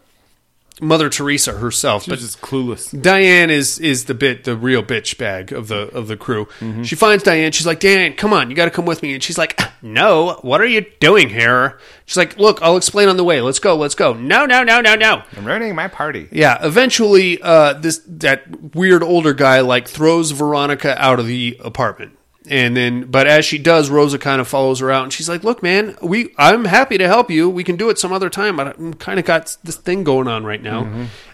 Mother 0.80 1.10
Teresa 1.10 1.54
herself, 1.54 2.04
She's 2.04 2.12
but 2.12 2.20
just 2.20 2.42
clueless. 2.42 3.02
Diane 3.02 3.50
is 3.50 3.80
is 3.80 4.06
the 4.06 4.14
bit 4.14 4.44
the 4.44 4.56
real 4.56 4.84
bitch 4.84 5.18
bag 5.18 5.52
of 5.52 5.68
the 5.70 5.88
of 5.90 6.08
the 6.08 6.16
crew. 6.16 6.46
Mm-hmm. 6.60 6.84
She 6.84 6.96
finds 6.96 7.24
Diane. 7.24 7.52
She's 7.52 7.66
like, 7.66 7.80
Diane, 7.80 8.14
come 8.14 8.32
on, 8.32 8.52
you 8.52 8.56
got 8.56 8.66
to 8.66 8.72
come 8.72 8.86
with 8.86 9.02
me. 9.02 9.14
And 9.16 9.24
she's 9.24 9.40
like, 9.40 9.60
No, 9.82 10.40
what 10.44 10.62
are 10.62 10.68
you 10.68 10.86
doing 11.00 11.30
here? 11.30 11.80
She's 12.06 12.18
like, 12.18 12.38
Look, 12.38 12.62
I'll 12.62 12.78
explain 12.78 13.10
on 13.10 13.18
the 13.18 13.24
way. 13.24 13.42
Let's 13.42 13.58
go, 13.58 13.76
let's 13.76 13.96
go. 13.96 14.14
No, 14.14 14.46
no, 14.46 14.64
no, 14.64 14.80
no, 14.80 14.94
no. 14.94 15.24
I'm 15.36 15.46
ruining 15.46 15.74
my 15.74 15.88
party. 15.88 16.28
Yeah, 16.32 16.64
eventually, 16.64 17.42
uh, 17.42 17.74
this 17.74 18.00
that 18.06 18.76
weird 18.76 19.02
older 19.02 19.34
guy 19.34 19.62
like 19.62 19.88
throws 19.88 20.30
Veronica 20.30 20.96
out 21.02 21.20
of 21.20 21.26
the 21.26 21.60
apartment, 21.64 22.17
and 22.50 22.76
then, 22.76 23.06
but 23.06 23.28
as 23.28 23.46
she 23.46 23.58
does, 23.58 23.90
Rosa 23.90 24.18
kind 24.18 24.42
of 24.42 24.48
follows 24.48 24.80
her 24.80 24.90
out, 24.92 25.04
and 25.04 25.14
she's 25.14 25.28
like, 25.30 25.44
"Look, 25.44 25.62
man, 25.62 25.98
we 26.02 26.34
I'm 26.38 26.66
happy 26.66 26.98
to 26.98 27.08
help 27.08 27.30
you. 27.30 27.50
We 27.50 27.64
can 27.64 27.76
do 27.76 27.90
it 27.90 28.00
some 28.00 28.12
other 28.12 28.30
time, 28.30 28.56
but 28.58 28.78
I'm 28.78 28.94
kind 28.94 29.20
of 29.20 29.26
got 29.26 29.58
this 29.64 29.76
thing 29.76 30.04
going 30.04 30.28
on 30.28 30.46
right 30.46 30.62
now." 30.62 30.84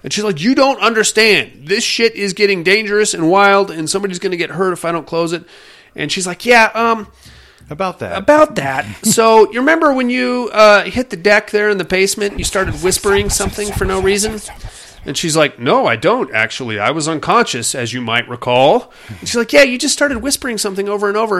And 0.03 0.11
she's 0.11 0.23
like, 0.23 0.41
"You 0.41 0.55
don't 0.55 0.79
understand. 0.79 1.67
This 1.67 1.83
shit 1.83 2.15
is 2.15 2.33
getting 2.33 2.63
dangerous 2.63 3.13
and 3.13 3.29
wild, 3.29 3.71
and 3.71 3.89
somebody's 3.89 4.19
going 4.19 4.31
to 4.31 4.37
get 4.37 4.51
hurt 4.51 4.73
if 4.73 4.85
I 4.85 4.91
don't 4.91 5.07
close 5.07 5.33
it." 5.33 5.43
And 5.95 6.11
she's 6.11 6.27
like, 6.27 6.45
"Yeah, 6.45 6.71
um." 6.73 7.07
About 7.69 7.99
that. 7.99 8.17
About 8.17 8.55
that. 8.55 8.85
so 9.05 9.49
you 9.51 9.59
remember 9.61 9.93
when 9.93 10.09
you 10.09 10.49
uh, 10.51 10.83
hit 10.83 11.09
the 11.09 11.15
deck 11.15 11.49
there 11.51 11.69
in 11.69 11.77
the 11.77 11.85
basement? 11.85 12.37
You 12.37 12.43
started 12.43 12.75
whispering 12.75 13.29
something 13.29 13.71
for 13.71 13.85
no 13.85 14.01
reason. 14.01 14.39
And 15.05 15.17
she's 15.17 15.35
like, 15.35 15.59
"No, 15.59 15.85
I 15.85 15.95
don't. 15.95 16.33
Actually, 16.33 16.79
I 16.79 16.91
was 16.91 17.07
unconscious, 17.07 17.75
as 17.75 17.91
you 17.93 18.01
might 18.01 18.27
recall." 18.29 18.91
And 19.09 19.19
she's 19.19 19.35
like, 19.35 19.51
"Yeah, 19.53 19.63
you 19.63 19.77
just 19.77 19.93
started 19.93 20.19
whispering 20.19 20.57
something 20.57 20.87
over 20.87 21.07
and 21.09 21.17
over." 21.17 21.39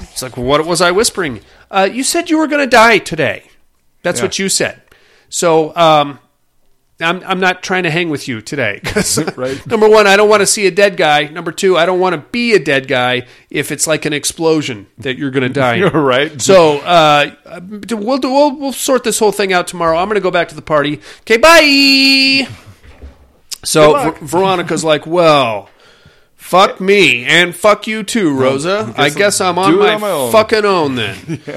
It's 0.00 0.22
like, 0.22 0.36
well, 0.36 0.46
"What 0.46 0.64
was 0.66 0.80
I 0.80 0.90
whispering?" 0.90 1.40
Uh, 1.70 1.88
you 1.92 2.02
said 2.02 2.30
you 2.30 2.38
were 2.38 2.46
going 2.46 2.64
to 2.64 2.70
die 2.70 2.98
today. 2.98 3.44
That's 4.02 4.20
Yeah. 4.20 4.24
what 4.24 4.38
you 4.38 4.48
said. 4.48 4.80
So, 5.28 5.74
um, 5.76 6.18
I'm, 7.00 7.22
I'm 7.26 7.40
not 7.40 7.62
trying 7.64 7.82
to 7.82 7.90
hang 7.90 8.08
with 8.08 8.28
you 8.28 8.40
today. 8.40 8.80
'Cause 8.84 9.18
Right. 9.36 9.66
number 9.66 9.88
one, 9.88 10.06
I 10.06 10.16
don't 10.16 10.28
want 10.28 10.40
to 10.42 10.46
see 10.46 10.66
a 10.66 10.70
dead 10.70 10.96
guy. 10.96 11.24
Number 11.24 11.50
two, 11.52 11.76
I 11.76 11.86
don't 11.86 11.98
want 11.98 12.14
to 12.14 12.20
be 12.30 12.54
a 12.54 12.58
dead 12.58 12.86
guy 12.86 13.26
if 13.50 13.72
it's 13.72 13.86
like 13.88 14.04
an 14.04 14.12
explosion 14.12 14.86
that 14.98 15.18
you're 15.18 15.32
going 15.32 15.42
to 15.42 15.48
die. 15.52 15.74
You're 15.82 15.90
right. 15.90 16.40
So 16.40 16.78
uh, 16.78 17.34
we'll, 17.68 18.18
do, 18.18 18.28
we'll 18.30 18.56
we'll 18.56 18.72
sort 18.72 19.02
this 19.04 19.18
whole 19.18 19.32
thing 19.32 19.52
out 19.52 19.66
tomorrow. 19.66 19.98
I'm 19.98 20.06
going 20.08 20.14
to 20.14 20.20
go 20.22 20.30
back 20.30 20.48
to 20.50 20.54
the 20.54 20.62
party. 20.62 21.00
Okay, 21.22 21.36
bye. 21.36 22.46
So 23.64 23.92
Ver- 24.12 24.18
Veronica's 24.26 24.84
like, 24.84 25.06
well, 25.06 25.68
fuck 26.36 26.80
me 26.80 27.24
and 27.24 27.54
fuck 27.54 27.86
you 27.86 28.02
too, 28.02 28.36
Rosa. 28.36 28.92
I 28.96 29.10
guess 29.10 29.40
I'm 29.40 29.58
on 29.58 29.72
do 29.72 29.82
it 29.82 29.86
my, 29.86 29.94
on 29.94 30.00
my 30.00 30.10
own." 30.10 30.32
fucking 30.32 30.64
own 30.64 30.94
then. 30.96 31.40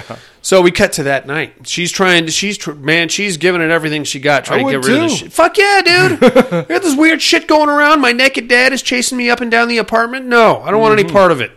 So 0.43 0.62
we 0.62 0.72
cut 0.72 0.93
to 0.93 1.03
that 1.03 1.28
night. 1.28 1.68
She's 1.68 1.91
trying 1.91 2.26
to. 2.28 2.32
She's 2.32 2.58
tr- 2.58 2.72
man. 2.72 3.10
She's 3.10 3.36
giving 3.36 3.60
it 3.60 3.70
everything 3.70 4.05
she 4.05 4.22
got, 4.22 4.45
trying 4.45 4.60
to 4.60 4.64
would 4.64 4.82
get 4.82 4.89
rid 4.89 4.95
of 4.95 5.01
too. 5.03 5.10
this 5.10 5.18
shit. 5.20 5.34
Fuck 5.34 5.58
yeah, 5.58 5.82
dude! 5.84 6.24
I 6.24 6.62
got 6.62 6.82
this 6.84 6.95
weird 6.95 7.22
shit 7.22 7.49
going 7.49 7.68
around. 7.68 7.99
My 7.99 8.14
naked 8.14 8.47
dad 8.47 8.72
is 8.72 8.82
chasing 8.82 9.18
me 9.18 9.30
up 9.30 9.41
and 9.41 9.51
down 9.51 9.68
the 9.68 9.78
apartment. 9.80 10.26
No, 10.28 10.62
I 10.62 10.72
don't 10.72 10.80
want 10.80 10.97
Mm-hmm. 10.97 11.05
any 11.05 11.12
part 11.14 11.34
of 11.34 11.41
it. 11.41 11.51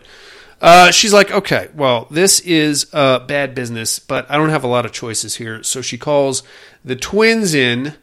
Uh, 0.59 0.91
she's 0.91 1.13
like, 1.13 1.31
okay, 1.31 1.69
well, 1.73 2.05
this 2.11 2.41
is 2.41 2.87
uh, 2.91 3.19
bad 3.19 3.55
business, 3.55 3.97
but 3.97 4.29
I 4.29 4.35
don't 4.35 4.49
have 4.49 4.65
a 4.65 4.67
lot 4.67 4.85
of 4.85 4.91
choices 4.91 5.35
here. 5.35 5.63
So 5.63 5.81
she 5.81 5.97
calls 5.97 6.43
the 6.83 6.97
twins 6.97 7.53
in 7.53 7.93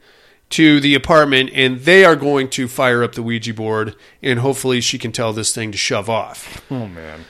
to 0.51 0.81
the 0.81 0.95
apartment, 0.95 1.51
and 1.53 1.81
they 1.81 2.05
are 2.05 2.17
going 2.17 2.49
to 2.51 2.69
fire 2.69 3.03
up 3.03 3.13
the 3.15 3.23
Ouija 3.23 3.53
board, 3.55 3.95
and 4.23 4.39
hopefully 4.39 4.81
she 4.81 4.99
can 4.99 5.13
tell 5.13 5.33
this 5.33 5.55
thing 5.55 5.73
to 5.73 5.79
shove 5.79 6.09
off. 6.09 6.65
Oh 6.71 6.87
man. 6.87 7.25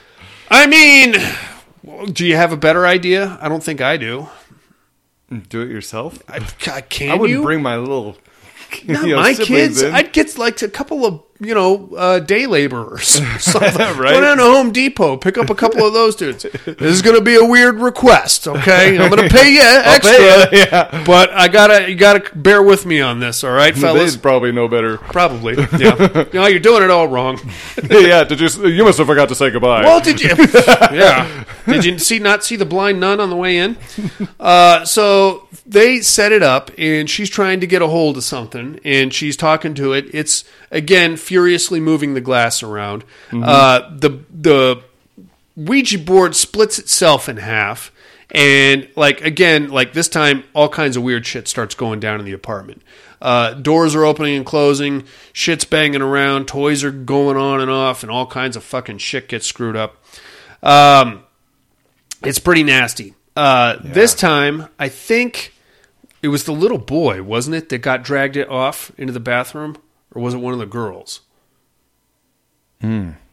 I 0.49 0.65
mean, 0.67 1.15
do 2.13 2.25
you 2.25 2.35
have 2.35 2.51
a 2.51 2.57
better 2.57 2.85
idea? 2.87 3.37
I 3.41 3.49
don't 3.49 3.63
think 3.63 3.81
I 3.81 3.97
do. 3.97 4.29
Do 5.49 5.61
it 5.61 5.69
yourself. 5.69 6.23
I, 6.27 6.39
ca- 6.39 6.81
can 6.89 7.11
I 7.11 7.15
wouldn't 7.15 7.37
you? 7.37 7.43
bring 7.43 7.61
my 7.61 7.77
little. 7.77 8.17
Not 8.85 9.03
you 9.05 9.15
know, 9.15 9.21
my 9.21 9.33
kids. 9.33 9.81
in. 9.81 9.93
I'd 9.93 10.11
get 10.13 10.37
like 10.37 10.61
a 10.61 10.69
couple 10.69 11.05
of 11.05 11.21
you 11.39 11.55
know 11.55 11.89
uh, 11.95 12.19
day 12.19 12.45
laborers. 12.45 13.19
or. 13.55 13.59
Right. 13.61 14.13
Go 14.13 14.21
down 14.21 14.37
to 14.37 14.43
Home 14.43 14.71
Depot, 14.71 15.17
pick 15.17 15.37
up 15.37 15.49
a 15.49 15.55
couple 15.55 15.85
of 15.85 15.93
those 15.93 16.15
dudes. 16.15 16.43
This 16.43 16.81
is 16.81 17.01
going 17.01 17.15
to 17.15 17.23
be 17.23 17.35
a 17.35 17.45
weird 17.45 17.75
request. 17.75 18.47
Okay, 18.47 18.97
I'm 18.97 19.09
going 19.09 19.23
to 19.29 19.33
pay 19.33 19.53
you 19.53 19.61
extra, 19.61 20.17
pay 20.17 20.49
you, 20.51 20.57
yeah. 20.71 21.03
but 21.05 21.29
I 21.31 21.47
gotta 21.47 21.89
you 21.89 21.95
gotta 21.95 22.35
bear 22.35 22.61
with 22.61 22.85
me 22.85 23.01
on 23.01 23.19
this. 23.19 23.43
All 23.43 23.51
right, 23.51 23.75
fellas. 23.75 24.13
They'd 24.13 24.21
probably 24.21 24.51
know 24.51 24.67
better. 24.67 24.97
Probably, 24.97 25.55
yeah. 25.77 26.25
no, 26.33 26.47
you're 26.47 26.59
doing 26.59 26.83
it 26.83 26.91
all 26.91 27.07
wrong. 27.07 27.39
yeah, 27.89 28.23
did 28.23 28.39
you? 28.39 28.67
You 28.67 28.83
must 28.83 28.97
have 28.97 29.07
forgot 29.07 29.29
to 29.29 29.35
say 29.35 29.49
goodbye. 29.49 29.83
Well, 29.83 30.01
did 30.01 30.21
you? 30.21 30.29
yeah. 30.91 31.45
Did 31.65 31.85
you 31.85 31.99
see 31.99 32.19
not 32.19 32.43
see 32.43 32.55
the 32.55 32.65
blind 32.65 32.99
nun 32.99 33.19
on 33.19 33.29
the 33.29 33.35
way 33.35 33.57
in? 33.57 33.77
Uh, 34.39 34.85
so 34.85 35.47
they 35.65 36.01
set 36.01 36.31
it 36.31 36.41
up, 36.41 36.71
and 36.77 37.09
she's 37.09 37.29
trying 37.29 37.59
to 37.59 37.67
get 37.67 37.81
a 37.81 37.87
hold 37.87 38.17
of 38.17 38.23
something, 38.23 38.79
and 38.83 39.13
she's 39.13 39.37
talking 39.37 39.73
to 39.75 39.93
it. 39.93 40.09
It's 40.13 40.43
again 40.71 41.17
furiously 41.17 41.79
moving 41.79 42.13
the 42.13 42.21
glass 42.21 42.63
around. 42.63 43.03
Uh, 43.31 43.89
the 43.95 44.19
the 44.31 44.81
Ouija 45.55 45.99
board 45.99 46.35
splits 46.35 46.79
itself 46.79 47.27
in 47.29 47.37
half. 47.37 47.91
And 48.31 48.87
like 48.95 49.21
again, 49.21 49.69
like 49.69 49.93
this 49.93 50.07
time, 50.07 50.43
all 50.53 50.69
kinds 50.69 50.95
of 50.95 51.01
weird 51.03 51.25
shit 51.25 51.47
starts 51.47 51.73
going 51.73 51.99
down 51.99 52.19
in 52.19 52.25
the 52.25 52.31
apartment. 52.33 52.83
Uh, 53.21 53.53
doors 53.53 53.95
are 53.95 54.05
opening 54.05 54.37
and 54.37 54.45
closing, 54.45 55.03
shit's 55.33 55.65
banging 55.65 56.01
around, 56.01 56.47
toys 56.47 56.83
are 56.83 56.91
going 56.91 57.35
on 57.35 57.59
and 57.59 57.69
off, 57.71 58.03
and 58.03 58.11
all 58.11 58.25
kinds 58.27 58.55
of 58.55 58.63
fucking 58.63 58.97
shit 58.99 59.27
gets 59.27 59.45
screwed 59.47 59.75
up. 59.75 59.97
Um, 60.63 61.23
it's 62.23 62.39
pretty 62.39 62.63
nasty. 62.63 63.15
Uh, 63.35 63.77
This 63.83 64.13
time, 64.13 64.67
I 64.77 64.87
think 64.89 65.53
it 66.21 66.29
was 66.29 66.43
the 66.45 66.53
little 66.53 66.77
boy, 66.77 67.21
wasn't 67.23 67.55
it, 67.57 67.69
that 67.69 67.79
got 67.79 68.03
dragged 68.03 68.37
it 68.37 68.47
off 68.47 68.91
into 68.97 69.11
the 69.11 69.19
bathroom, 69.19 69.75
or 70.13 70.21
was 70.21 70.33
it 70.33 70.37
one 70.37 70.53
of 70.53 70.59
the 70.59 70.65
girls? 70.65 71.21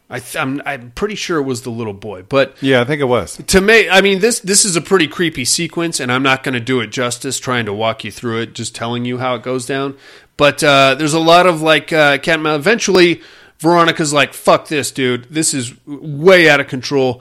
I 0.08 0.20
th- 0.20 0.36
I'm 0.36 0.62
I'm 0.64 0.90
pretty 0.92 1.14
sure 1.16 1.38
it 1.38 1.42
was 1.42 1.62
the 1.62 1.70
little 1.70 1.92
boy, 1.92 2.22
but 2.22 2.56
yeah, 2.60 2.80
I 2.80 2.84
think 2.84 3.00
it 3.00 3.06
was. 3.06 3.36
to 3.48 3.60
me, 3.60 3.88
I 3.88 4.00
mean 4.00 4.20
this 4.20 4.38
this 4.40 4.64
is 4.64 4.76
a 4.76 4.80
pretty 4.80 5.08
creepy 5.08 5.44
sequence, 5.44 5.98
and 6.00 6.12
I'm 6.12 6.22
not 6.22 6.42
going 6.44 6.54
to 6.54 6.60
do 6.60 6.80
it 6.80 6.88
justice 6.88 7.38
trying 7.40 7.66
to 7.66 7.72
walk 7.72 8.04
you 8.04 8.12
through 8.12 8.40
it, 8.42 8.54
just 8.54 8.74
telling 8.74 9.04
you 9.04 9.18
how 9.18 9.34
it 9.34 9.42
goes 9.42 9.66
down. 9.66 9.96
But 10.36 10.62
uh, 10.62 10.94
there's 10.96 11.14
a 11.14 11.20
lot 11.20 11.46
of 11.46 11.60
like 11.62 11.92
uh, 11.92 12.18
cat 12.18 12.34
and 12.34 12.42
mouse. 12.44 12.58
Eventually, 12.58 13.20
Veronica's 13.58 14.12
like, 14.12 14.32
"Fuck 14.34 14.68
this, 14.68 14.90
dude! 14.92 15.24
This 15.30 15.54
is 15.54 15.74
way 15.86 16.48
out 16.48 16.60
of 16.60 16.68
control. 16.68 17.20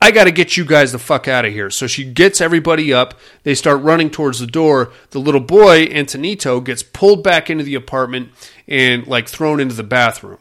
I 0.00 0.10
got 0.10 0.24
to 0.24 0.30
get 0.30 0.56
you 0.56 0.64
guys 0.64 0.92
the 0.92 0.98
fuck 0.98 1.28
out 1.28 1.44
of 1.44 1.52
here." 1.52 1.70
So 1.70 1.86
she 1.86 2.04
gets 2.04 2.40
everybody 2.40 2.92
up. 2.92 3.18
They 3.42 3.54
start 3.54 3.82
running 3.82 4.10
towards 4.10 4.38
the 4.38 4.46
door. 4.46 4.92
The 5.10 5.18
little 5.18 5.40
boy, 5.40 5.86
Antonito, 5.86 6.64
gets 6.64 6.82
pulled 6.82 7.24
back 7.24 7.50
into 7.50 7.64
the 7.64 7.74
apartment 7.74 8.30
and 8.66 9.06
like 9.06 9.28
thrown 9.28 9.60
into 9.60 9.74
the 9.74 9.82
bathroom. 9.82 10.38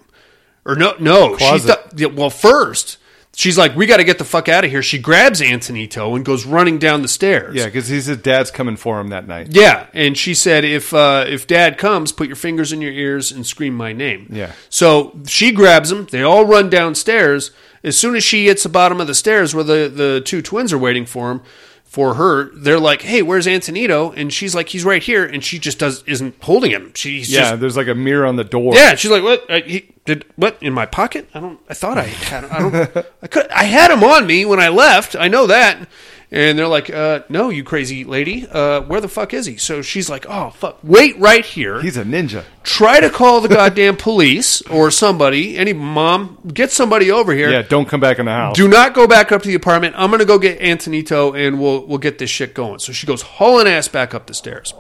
Or 0.66 0.76
no, 0.76 0.96
no. 1.00 1.38
She 1.38 1.46
Closet. 1.46 1.92
th- 1.96 2.14
well, 2.14 2.30
first 2.30 2.98
she's 3.38 3.58
like, 3.58 3.76
"We 3.76 3.86
got 3.86 3.98
to 3.98 4.04
get 4.04 4.18
the 4.18 4.26
fuck 4.26 4.50
out 4.50 4.66
of 4.66 4.72
here." 4.72 4.82
She 4.82 4.98
grabs 4.98 5.40
Antonito 5.40 6.16
and 6.16 6.26
goes 6.26 6.46
running 6.46 6.80
down 6.80 7.04
the 7.04 7.08
stairs. 7.08 7.56
Yeah, 7.56 7.66
because 7.66 7.88
he 7.88 7.96
his 7.96 8.18
dad's 8.18 8.50
coming 8.52 8.76
for 8.76 9.00
him 9.00 9.10
that 9.10 9.28
night. 9.28 9.50
Yeah, 9.52 9.86
and 9.94 10.18
she 10.18 10.34
said, 10.34 10.66
"If 10.66 10.94
uh, 10.94 11.26
if 11.28 11.46
Dad 11.48 11.78
comes, 11.78 12.12
put 12.12 12.28
your 12.28 12.36
fingers 12.36 12.74
in 12.74 12.82
your 12.82 12.92
ears 12.92 13.32
and 13.32 13.46
scream 13.46 13.76
my 13.76 13.94
name." 13.94 14.28
Yeah. 14.32 14.54
So 14.70 15.18
she 15.28 15.52
grabs 15.52 15.92
him. 15.92 16.08
They 16.10 16.24
all 16.24 16.46
run 16.46 16.70
downstairs. 16.70 17.52
As 17.84 17.96
soon 17.98 18.16
as 18.16 18.24
she 18.24 18.48
hits 18.48 18.64
the 18.64 18.70
bottom 18.70 19.00
of 19.00 19.08
the 19.08 19.16
stairs 19.16 19.54
where 19.54 19.64
the 19.64 19.88
the 19.94 20.22
two 20.26 20.42
twins 20.42 20.74
are 20.74 20.78
waiting 20.80 21.06
for 21.06 21.32
him, 21.32 21.42
for 21.84 22.16
her, 22.16 22.50
they're 22.56 22.80
like, 22.80 23.04
"Hey, 23.04 23.22
where's 23.22 23.46
Antonito?" 23.48 24.14
And 24.18 24.34
she's 24.34 24.54
like, 24.56 24.70
"He's 24.70 24.84
right 24.84 25.02
here." 25.02 25.24
And 25.26 25.44
she 25.44 25.58
just 25.60 25.80
does 25.80 26.04
isn't 26.08 26.36
holding 26.42 26.72
him. 26.72 26.92
She's 26.96 27.32
Yeah, 27.32 27.52
just 27.52 27.62
there's 27.62 27.78
like 27.78 27.88
a 27.88 27.96
mirror 27.96 28.26
on 28.26 28.36
the 28.36 28.44
door. 28.44 28.74
yeah, 28.74 28.96
she's 28.96 29.12
like, 29.12 29.24
"What? 29.24 29.50
Uh, 29.50 29.62
he 29.62 29.90
did 30.08 30.26
what 30.36 30.58
in 30.62 30.74
my 30.74 30.88
pocket? 30.88 31.30
I 31.36 31.40
don't. 31.40 31.60
I 31.70 31.76
thought 31.76 31.98
I 32.00 32.04
had. 32.32 32.46
I 32.46 32.60
don't. 32.60 33.06
I 33.22 33.28
could. 33.28 33.48
I 33.50 33.66
had 33.66 33.92
him 33.92 34.04
on 34.04 34.26
me 34.26 34.46
when 34.46 34.60
I 34.60 34.70
left. 34.70 35.16
I 35.16 35.28
know 35.28 35.46
that." 35.48 35.88
And 36.30 36.60
they're 36.60 36.68
like, 36.68 36.90
uh, 36.90 37.22
"No, 37.30 37.50
you 37.50 37.64
crazy 37.64 38.04
lady. 38.04 38.46
Uh, 38.46 38.82
where 38.82 39.00
the 39.00 39.08
fuck 39.08 39.34
is 39.34 39.46
he?" 39.46 39.56
So 39.58 39.82
she's 39.82 40.10
like, 40.10 40.26
"Oh 40.28 40.50
fuck, 40.50 40.78
wait 40.84 41.18
right 41.20 41.46
here. 41.46 41.82
He's 41.82 41.96
a 41.96 42.04
ninja. 42.04 42.44
Try 42.64 43.00
to 43.00 43.10
call 43.10 43.40
the 43.40 43.48
goddamn 43.48 43.96
police 43.96 44.62
or 44.64 44.92
somebody. 44.92 45.58
Any 45.58 45.72
mom, 45.72 46.38
get 46.54 46.72
somebody 46.72 47.10
over 47.12 47.34
here. 47.34 47.50
Yeah, 47.50 47.62
don't 47.62 47.88
come 47.88 48.02
back 48.02 48.20
in 48.20 48.26
the 48.26 48.32
house. 48.34 48.56
Do 48.58 48.68
not 48.68 48.94
go 48.94 49.08
back 49.08 49.32
up 49.32 49.42
to 49.44 49.48
the 49.48 49.56
apartment. 49.56 49.96
I'm 49.98 50.12
gonna 50.12 50.26
go 50.26 50.38
get 50.40 50.60
Antonito 50.60 51.34
and 51.38 51.62
we'll 51.62 51.86
we'll 51.86 51.98
get 51.98 52.18
this 52.18 52.30
shit 52.30 52.54
going." 52.54 52.80
So 52.80 52.92
she 52.92 53.08
goes 53.08 53.22
hauling 53.22 53.68
ass 53.68 53.88
back 53.88 54.14
up 54.14 54.28
the 54.28 54.34
stairs. 54.34 54.74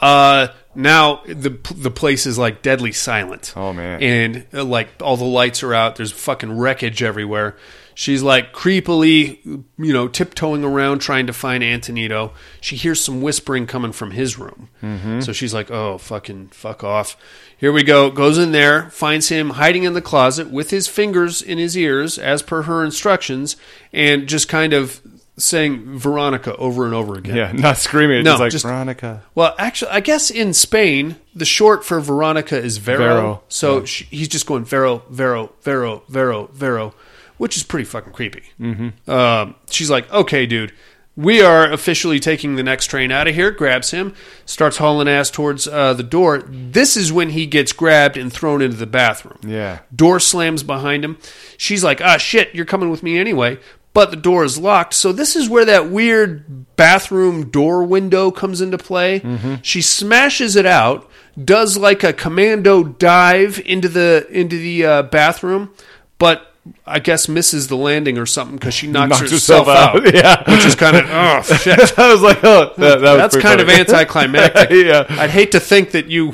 Uh, 0.00 0.48
now 0.74 1.22
the 1.26 1.58
the 1.74 1.90
place 1.90 2.26
is 2.26 2.38
like 2.38 2.62
deadly 2.62 2.92
silent. 2.92 3.52
Oh, 3.56 3.72
man. 3.72 4.02
And 4.02 4.46
uh, 4.54 4.64
like 4.64 4.88
all 5.02 5.16
the 5.16 5.24
lights 5.24 5.62
are 5.62 5.74
out. 5.74 5.96
There's 5.96 6.12
fucking 6.12 6.56
wreckage 6.56 7.02
everywhere. 7.02 7.56
She's 7.98 8.22
like 8.22 8.52
creepily, 8.52 9.40
you 9.44 9.92
know, 9.92 10.06
tiptoeing 10.06 10.62
around 10.62 11.00
trying 11.00 11.26
to 11.26 11.32
find 11.32 11.64
Antonito. 11.64 12.30
She 12.60 12.76
hears 12.76 13.00
some 13.00 13.22
whispering 13.22 13.66
coming 13.66 13.90
from 13.90 14.12
his 14.12 14.38
room. 14.38 14.68
Mm-hmm. 14.80 15.22
So 15.22 15.32
she's 15.32 15.52
like, 15.52 15.68
"Oh, 15.72 15.98
fucking 15.98 16.50
fuck 16.50 16.84
off." 16.84 17.16
Here 17.56 17.72
we 17.72 17.82
go. 17.82 18.08
Goes 18.08 18.38
in 18.38 18.52
there, 18.52 18.88
finds 18.90 19.30
him 19.30 19.50
hiding 19.50 19.82
in 19.82 19.94
the 19.94 20.00
closet 20.00 20.48
with 20.48 20.70
his 20.70 20.86
fingers 20.86 21.42
in 21.42 21.58
his 21.58 21.76
ears, 21.76 22.18
as 22.20 22.40
per 22.40 22.62
her 22.62 22.84
instructions, 22.84 23.56
and 23.92 24.28
just 24.28 24.48
kind 24.48 24.72
of 24.72 25.00
saying 25.38 25.98
Veronica 25.98 26.54
over 26.56 26.84
and 26.84 26.94
over 26.94 27.16
again. 27.16 27.36
yeah, 27.36 27.52
not 27.52 27.78
screaming. 27.78 28.24
No, 28.24 28.32
just 28.32 28.40
like 28.40 28.52
just- 28.52 28.64
Veronica. 28.64 29.22
Well, 29.34 29.54
actually, 29.58 29.90
I 29.92 30.00
guess 30.00 30.30
in 30.30 30.52
Spain, 30.52 31.16
the 31.34 31.44
short 31.44 31.84
for 31.84 32.00
Veronica 32.00 32.58
is 32.58 32.78
Vero. 32.78 32.98
Vero. 32.98 33.42
So 33.48 33.84
she, 33.84 34.04
he's 34.06 34.28
just 34.28 34.46
going 34.46 34.64
Vero, 34.64 35.02
Vero, 35.10 35.52
Vero, 35.62 36.02
Vero, 36.08 36.50
Vero, 36.52 36.94
which 37.36 37.56
is 37.56 37.62
pretty 37.62 37.84
fucking 37.84 38.12
creepy. 38.12 38.42
Mm-hmm. 38.60 39.10
Um, 39.10 39.54
she's 39.70 39.90
like, 39.90 40.12
okay, 40.12 40.44
dude, 40.46 40.72
we 41.16 41.42
are 41.42 41.70
officially 41.72 42.20
taking 42.20 42.54
the 42.54 42.62
next 42.62 42.86
train 42.86 43.10
out 43.10 43.26
of 43.26 43.34
here. 43.34 43.50
Grabs 43.50 43.90
him, 43.90 44.14
starts 44.44 44.76
hauling 44.76 45.08
ass 45.08 45.30
towards 45.32 45.66
uh, 45.66 45.92
the 45.94 46.04
door. 46.04 46.38
This 46.46 46.96
is 46.96 47.12
when 47.12 47.30
he 47.30 47.44
gets 47.46 47.72
grabbed 47.72 48.16
and 48.16 48.32
thrown 48.32 48.62
into 48.62 48.76
the 48.76 48.86
bathroom. 48.86 49.38
Yeah. 49.44 49.80
Door 49.94 50.20
slams 50.20 50.62
behind 50.62 51.04
him. 51.04 51.18
She's 51.56 51.82
like, 51.82 52.00
ah, 52.00 52.18
shit, 52.18 52.54
you're 52.54 52.64
coming 52.64 52.88
with 52.88 53.02
me 53.02 53.18
anyway. 53.18 53.58
But 53.98 54.12
the 54.12 54.16
door 54.16 54.44
is 54.44 54.58
locked. 54.58 54.94
So 54.94 55.10
this 55.10 55.34
is 55.34 55.48
where 55.48 55.64
that 55.64 55.90
weird 55.90 56.76
bathroom 56.76 57.50
door 57.50 57.82
window 57.82 58.30
comes 58.30 58.60
into 58.60 58.78
play. 58.78 59.18
She 59.62 59.82
smashes 59.82 60.54
it 60.54 60.66
out, 60.66 61.10
does 61.42 61.76
like 61.76 62.04
a 62.04 62.12
commando 62.12 62.84
dive 62.84 63.60
into 63.66 63.88
the 63.88 64.24
into 64.30 64.56
the 64.56 64.86
uh, 64.86 65.02
bathroom, 65.02 65.70
but 66.18 66.47
I 66.86 66.98
guess 66.98 67.28
misses 67.28 67.68
the 67.68 67.76
landing 67.76 68.18
or 68.18 68.26
something 68.26 68.56
because 68.56 68.74
she 68.74 68.86
knocks, 68.86 69.10
Knocks 69.10 69.30
herself, 69.30 69.66
herself 69.66 69.94
out. 69.94 70.06
out, 70.06 70.14
yeah. 70.46 70.50
Which 70.54 70.64
is 70.64 70.74
kind 70.74 70.96
of 70.96 71.04
oh 71.08 71.42
shit. 71.56 71.98
I 71.98 72.12
was 72.12 72.22
like, 72.22 72.42
oh, 72.42 72.72
that, 72.76 73.00
that 73.00 73.16
That's 73.16 73.36
kind 73.36 73.60
of 73.60 73.68
anticlimactic. 73.68 74.70
Yeah. 74.88 75.04
I'd 75.08 75.30
hate 75.30 75.52
to 75.52 75.60
think 75.60 75.90
that 75.92 76.06
you 76.06 76.26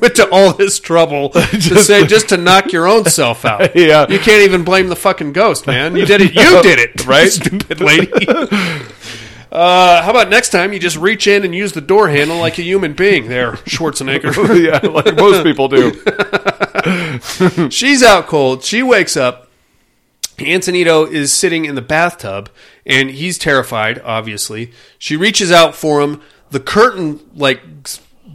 went 0.00 0.16
to 0.16 0.28
all 0.30 0.52
this 0.52 0.78
trouble 0.78 1.30
to 1.30 1.78
say 1.78 2.06
just 2.06 2.28
to 2.30 2.36
knock 2.36 2.72
your 2.72 2.86
own 2.86 3.04
self 3.06 3.44
out. 3.44 3.74
Yeah. 3.76 4.06
You 4.08 4.18
can't 4.18 4.42
even 4.42 4.64
blame 4.64 4.88
the 4.88 4.96
fucking 4.96 5.32
ghost, 5.32 5.66
man. 5.66 5.96
You 5.96 6.06
did 6.06 6.20
it. 6.20 6.34
You 6.34 6.62
did 6.62 6.78
it, 6.78 7.06
Right? 7.06 7.28
Stupid 7.30 7.80
lady. 7.80 8.10
Uh, 9.52 10.02
how 10.02 10.10
about 10.10 10.28
next 10.28 10.50
time 10.50 10.72
you 10.72 10.78
just 10.78 10.96
reach 10.98 11.26
in 11.26 11.44
and 11.44 11.54
use 11.54 11.72
the 11.72 11.80
door 11.80 12.08
handle 12.08 12.36
like 12.38 12.58
a 12.58 12.62
human 12.62 12.92
being? 12.92 13.28
There, 13.28 13.52
Schwarzenegger. 13.52 14.34
yeah, 14.62 14.86
like 14.90 15.16
most 15.16 15.44
people 15.44 15.68
do. 15.68 15.92
She's 17.70 18.02
out 18.02 18.26
cold. 18.26 18.64
She 18.64 18.82
wakes 18.82 19.16
up. 19.16 19.45
Antonito 20.44 21.10
is 21.10 21.32
sitting 21.32 21.64
in 21.64 21.74
the 21.74 21.82
bathtub 21.82 22.50
and 22.84 23.10
he's 23.10 23.38
terrified, 23.38 24.00
obviously. 24.04 24.72
She 24.98 25.16
reaches 25.16 25.50
out 25.50 25.74
for 25.74 26.00
him. 26.00 26.20
The 26.50 26.60
curtain, 26.60 27.20
like, 27.34 27.60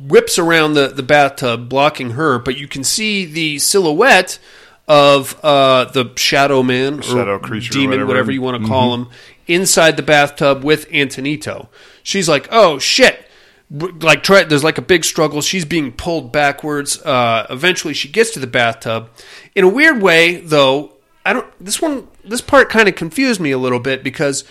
whips 0.07 0.37
around 0.37 0.73
the, 0.73 0.87
the 0.87 1.03
bathtub, 1.03 1.69
blocking 1.69 2.11
her, 2.11 2.39
but 2.39 2.57
you 2.57 2.67
can 2.67 2.83
see 2.83 3.25
the 3.25 3.59
silhouette 3.59 4.39
of 4.87 5.39
uh, 5.43 5.85
the 5.85 6.11
shadow 6.17 6.63
man 6.63 6.99
or 6.99 7.03
Shadow 7.03 7.39
creature, 7.39 7.71
demon, 7.71 7.91
whatever. 7.91 8.07
whatever 8.07 8.31
you 8.31 8.41
want 8.41 8.61
to 8.61 8.67
call 8.67 8.93
him, 8.93 9.07
inside 9.47 9.95
the 9.95 10.03
bathtub 10.03 10.63
with 10.63 10.89
Antonito. 10.89 11.67
She's 12.03 12.27
like, 12.27 12.47
oh 12.51 12.79
shit. 12.79 13.25
Like 13.69 14.21
try, 14.21 14.43
there's 14.43 14.65
like 14.65 14.77
a 14.77 14.81
big 14.81 15.05
struggle. 15.05 15.39
She's 15.41 15.63
being 15.63 15.93
pulled 15.93 16.33
backwards. 16.33 17.01
Uh, 17.01 17.47
eventually, 17.49 17.93
she 17.93 18.09
gets 18.09 18.31
to 18.31 18.39
the 18.39 18.47
bathtub. 18.47 19.09
In 19.55 19.63
a 19.63 19.69
weird 19.69 20.01
way, 20.01 20.41
though, 20.41 20.90
I 21.25 21.33
don't. 21.33 21.47
This 21.59 21.81
one, 21.81 22.07
this 22.23 22.41
part 22.41 22.69
kind 22.69 22.89
of 22.89 22.95
confused 22.95 23.39
me 23.39 23.51
a 23.51 23.57
little 23.57 23.79
bit 23.79 24.03
because 24.03 24.43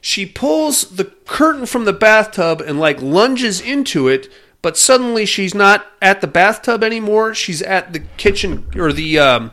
she 0.00 0.26
pulls 0.26 0.82
the 0.96 1.04
curtain 1.26 1.66
from 1.66 1.84
the 1.84 1.92
bathtub 1.92 2.60
and 2.60 2.78
like 2.78 3.00
lunges 3.02 3.60
into 3.60 4.08
it, 4.08 4.30
but 4.62 4.76
suddenly 4.76 5.26
she's 5.26 5.54
not 5.54 5.86
at 6.00 6.20
the 6.20 6.26
bathtub 6.26 6.84
anymore. 6.84 7.34
She's 7.34 7.62
at 7.62 7.92
the 7.92 8.00
kitchen 8.00 8.66
or 8.76 8.92
the 8.92 9.18
um, 9.18 9.50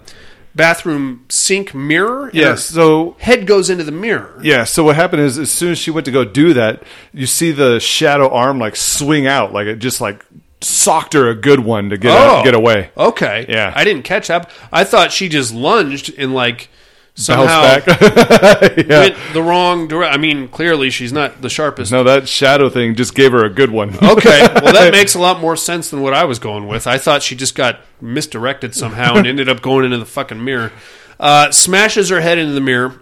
bathroom 0.54 1.26
sink 1.30 1.74
mirror. 1.74 2.30
Yes. 2.34 2.66
So 2.66 3.16
head 3.20 3.48
goes 3.48 3.70
into 3.70 3.84
the 3.84 3.92
mirror. 3.92 4.40
yeah. 4.44 4.64
So 4.64 4.84
what 4.84 4.96
happened 4.96 5.22
is, 5.22 5.38
as 5.38 5.52
soon 5.52 5.72
as 5.72 5.78
she 5.78 5.92
went 5.92 6.06
to 6.06 6.12
go 6.12 6.26
do 6.26 6.54
that, 6.54 6.84
you 7.14 7.26
see 7.26 7.52
the 7.52 7.80
shadow 7.80 8.30
arm 8.30 8.60
like 8.60 8.76
swing 8.76 9.28
out, 9.28 9.54
like 9.54 9.68
it 9.68 9.78
just 9.78 10.02
like 10.02 10.24
socked 10.66 11.14
her 11.14 11.30
a 11.30 11.36
good 11.36 11.60
one 11.60 11.90
to 11.90 11.98
get 11.98 12.12
out, 12.12 12.44
get 12.44 12.56
away. 12.56 12.90
Okay. 12.98 13.46
Yeah. 13.48 13.72
I 13.76 13.84
didn't 13.84 14.04
catch 14.04 14.28
that. 14.28 14.50
I 14.72 14.84
thought 14.84 15.12
she 15.12 15.30
just 15.30 15.54
lunged 15.54 16.14
and 16.18 16.34
like 16.34 16.70
somehow 17.14 17.62
yeah. 17.88 18.84
went 18.88 19.16
the 19.34 19.42
wrong 19.42 19.88
direction. 19.88 20.14
I 20.14 20.18
mean, 20.18 20.48
clearly 20.48 20.90
she's 20.90 21.14
not 21.14 21.42
the 21.42 21.50
sharpest. 21.50 21.92
No, 21.92 22.04
that 22.04 22.28
shadow 22.28 22.70
thing 22.70 22.96
just 22.96 23.16
gave 23.16 23.32
her 23.32 23.46
a 23.46 23.50
good 23.50 23.72
one. 23.72 23.96
Okay. 24.16 24.48
Well, 24.62 24.74
that 24.74 24.92
makes 24.92 25.16
a 25.16 25.20
lot 25.20 25.40
more 25.40 25.56
sense 25.56 25.90
than 25.90 26.02
what 26.02 26.14
I 26.14 26.26
was 26.26 26.40
going 26.40 26.68
with. 26.68 26.88
I 26.88 26.98
thought 26.98 27.22
she 27.22 27.36
just 27.36 27.56
got 27.56 27.82
misdirected 28.02 28.74
somehow 28.74 29.16
and 29.16 29.28
ended 29.28 29.50
up 29.50 29.62
going 29.62 29.86
into 29.86 29.98
the 29.98 30.06
fucking 30.06 30.44
mirror. 30.44 30.72
Uh, 31.20 31.52
smashes 31.52 32.10
her 32.10 32.22
head 32.22 32.38
into 32.38 32.54
the 32.54 32.62
mirror, 32.62 33.02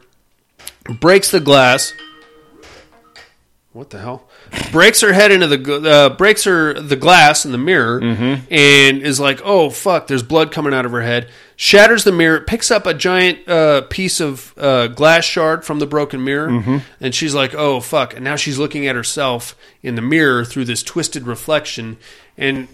breaks 0.99 1.29
the 1.31 1.39
glass. 1.39 1.93
What 3.73 3.89
the 3.89 3.99
hell? 3.99 4.27
Breaks 4.71 5.01
her 5.01 5.13
head 5.13 5.31
into 5.31 5.45
the 5.47 5.89
uh, 5.89 6.09
breaks 6.15 6.43
her 6.45 6.73
the 6.73 6.95
glass 6.95 7.45
in 7.45 7.51
the 7.51 7.57
mirror 7.59 7.99
and 8.49 9.01
is 9.01 9.19
like, 9.19 9.39
"Oh 9.43 9.69
fuck!" 9.69 10.07
There's 10.07 10.23
blood 10.23 10.51
coming 10.51 10.73
out 10.73 10.85
of 10.85 10.91
her 10.91 11.01
head. 11.01 11.29
Shatters 11.55 12.03
the 12.03 12.11
mirror, 12.11 12.39
picks 12.41 12.71
up 12.71 12.87
a 12.87 12.93
giant 12.93 13.47
uh, 13.47 13.81
piece 13.89 14.19
of 14.19 14.53
uh, 14.57 14.87
glass 14.87 15.25
shard 15.25 15.63
from 15.63 15.77
the 15.79 15.85
broken 15.85 16.23
mirror, 16.23 16.81
and 16.99 17.13
she's 17.13 17.35
like, 17.35 17.53
"Oh 17.53 17.79
fuck!" 17.81 18.15
And 18.15 18.23
now 18.23 18.35
she's 18.35 18.57
looking 18.57 18.87
at 18.87 18.95
herself 18.95 19.55
in 19.83 19.93
the 19.95 20.01
mirror 20.01 20.43
through 20.43 20.65
this 20.65 20.81
twisted 20.81 21.27
reflection, 21.27 21.97
and 22.37 22.67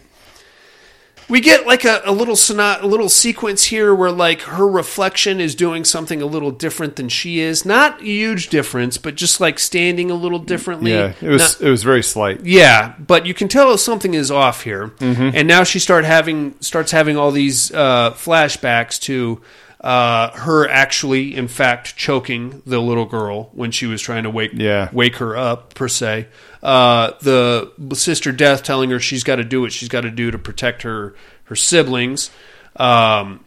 we 1.30 1.39
get 1.41 1.67
like 1.67 1.86
a, 1.86 2.01
a 2.05 2.11
little 2.11 2.36
sonat, 2.36 2.82
a 2.82 2.88
little 2.88 3.07
sequence 3.09 3.65
here 3.65 3.93
where 3.93 4.11
like 4.11 4.41
her 4.41 4.67
reflection 4.67 5.39
is 5.39 5.55
doing 5.55 5.86
something 5.86 6.21
a 6.21 6.25
little 6.25 6.51
different 6.51 6.95
than 6.95 7.07
she 7.09 7.39
is. 7.39 7.65
Not 7.65 8.01
a 8.01 8.03
huge 8.05 8.49
difference, 8.49 8.97
but 8.97 9.15
just 9.15 9.39
like 9.39 9.59
standing 9.59 10.09
a 10.11 10.15
little 10.15 10.39
differently. 10.39 10.91
yeah, 10.93 11.13
it 11.21 11.27
was 11.30 11.59
Not- 11.61 11.67
it 11.67 11.69
was 11.69 11.84
very 11.84 12.03
slight. 12.03 12.43
yeah, 12.45 12.95
but 12.99 13.25
you 13.25 13.34
can 13.34 13.47
tell 13.47 13.77
something 13.77 14.13
is 14.13 14.32
off 14.32 14.63
here. 14.63 14.88
Mm-hmm. 14.99 15.30
And 15.36 15.47
now 15.47 15.63
she 15.63 15.80
start 15.80 16.03
having 16.05 16.55
starts 16.59 16.91
having 16.91 17.15
all 17.17 17.32
these 17.32 17.71
uh, 17.71 18.11
flashbacks 18.13 18.99
to 19.01 19.41
uh, 19.82 20.32
her 20.32 20.67
actually, 20.67 21.36
in 21.36 21.47
fact, 21.47 21.95
choking 21.95 22.61
the 22.65 22.80
little 22.80 23.05
girl 23.05 23.49
when 23.53 23.71
she 23.71 23.86
was 23.86 24.01
trying 24.01 24.23
to 24.23 24.30
wake 24.30 24.51
Yeah. 24.53 24.89
wake 24.91 25.15
her 25.17 25.38
up 25.38 25.73
per 25.73 25.88
se. 25.88 26.27
Uh, 26.61 27.11
the 27.21 27.71
sister 27.93 28.32
death 28.34 28.63
telling 28.63 28.89
her 28.89 28.99
she's 28.99 29.23
got 29.23 29.38
to 29.38 29.43
do 29.45 29.61
what 29.61 29.71
she's 29.71 29.88
got 29.89 30.01
to 30.01 30.11
do 30.11 30.32
to 30.32 30.38
protect 30.38 30.82
her 30.82 31.15
her 31.45 31.55
siblings. 31.55 32.30
Um, 32.75 33.43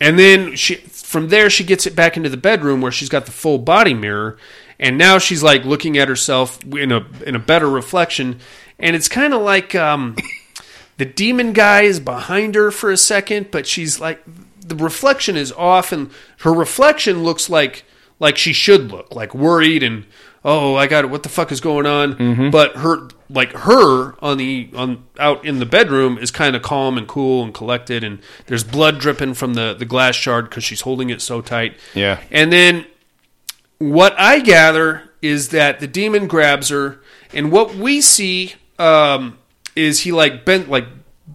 and 0.00 0.18
then 0.18 0.56
she 0.56 0.76
from 0.76 1.28
there 1.28 1.48
she 1.50 1.62
gets 1.64 1.86
it 1.86 1.94
back 1.94 2.16
into 2.16 2.28
the 2.28 2.36
bedroom 2.36 2.80
where 2.80 2.92
she's 2.92 3.08
got 3.08 3.26
the 3.26 3.32
full 3.32 3.58
body 3.58 3.94
mirror 3.94 4.36
and 4.78 4.96
now 4.96 5.18
she's 5.18 5.42
like 5.42 5.64
looking 5.64 5.98
at 5.98 6.08
herself 6.08 6.62
in 6.64 6.90
a 6.92 7.04
in 7.26 7.34
a 7.34 7.38
better 7.38 7.68
reflection 7.68 8.38
and 8.78 8.94
it's 8.96 9.08
kind 9.08 9.34
of 9.34 9.42
like 9.42 9.74
um 9.74 10.16
the 10.98 11.04
demon 11.04 11.52
guy 11.52 11.82
is 11.82 12.00
behind 12.00 12.54
her 12.54 12.70
for 12.70 12.90
a 12.90 12.96
second 12.96 13.50
but 13.50 13.66
she's 13.66 14.00
like 14.00 14.22
the 14.70 14.74
reflection 14.84 15.36
is 15.36 15.52
off 15.52 15.92
and 15.92 16.10
her 16.40 16.52
reflection 16.52 17.22
looks 17.22 17.50
like 17.50 17.84
like 18.18 18.38
she 18.38 18.52
should 18.54 18.90
look 18.90 19.14
like 19.14 19.34
worried 19.34 19.82
and 19.82 20.06
oh 20.44 20.74
i 20.76 20.86
got 20.86 21.04
it 21.04 21.08
what 21.08 21.22
the 21.22 21.28
fuck 21.28 21.52
is 21.52 21.60
going 21.60 21.84
on? 21.86 22.50
But 22.50 22.76
her 22.76 23.08
like 23.28 23.52
her 23.52 24.14
on 24.24 24.38
the 24.38 24.70
on 24.74 25.04
out 25.18 25.44
in 25.44 25.58
the 25.58 25.66
bedroom 25.66 26.16
is 26.18 26.30
kind 26.30 26.56
of 26.56 26.62
calm 26.62 26.96
and 26.98 27.06
cool 27.06 27.44
and 27.44 27.52
collected 27.54 28.02
and 28.02 28.18
there's 28.46 28.64
blood 28.64 28.98
dripping 28.98 29.34
from 29.34 29.54
the 29.54 29.74
the 29.74 29.84
glass 29.84 30.14
shard 30.16 30.48
because 30.48 30.64
she's 30.64 30.80
holding 30.80 31.10
it 31.10 31.20
so 31.20 31.40
tight. 31.40 31.76
Yeah. 31.94 32.20
and 32.30 32.50
then 32.52 32.86
what 33.78 34.14
I 34.18 34.40
gather 34.40 35.10
is 35.22 35.50
that 35.50 35.80
the 35.80 35.86
demon 35.86 36.26
grabs 36.26 36.68
her, 36.70 37.00
and 37.32 37.50
what 37.52 37.74
we 37.74 38.00
see 38.00 38.54
um, 38.78 39.38
is 39.76 40.00
he 40.00 40.12
like 40.12 40.44
bent 40.44 40.68
like 40.70 40.86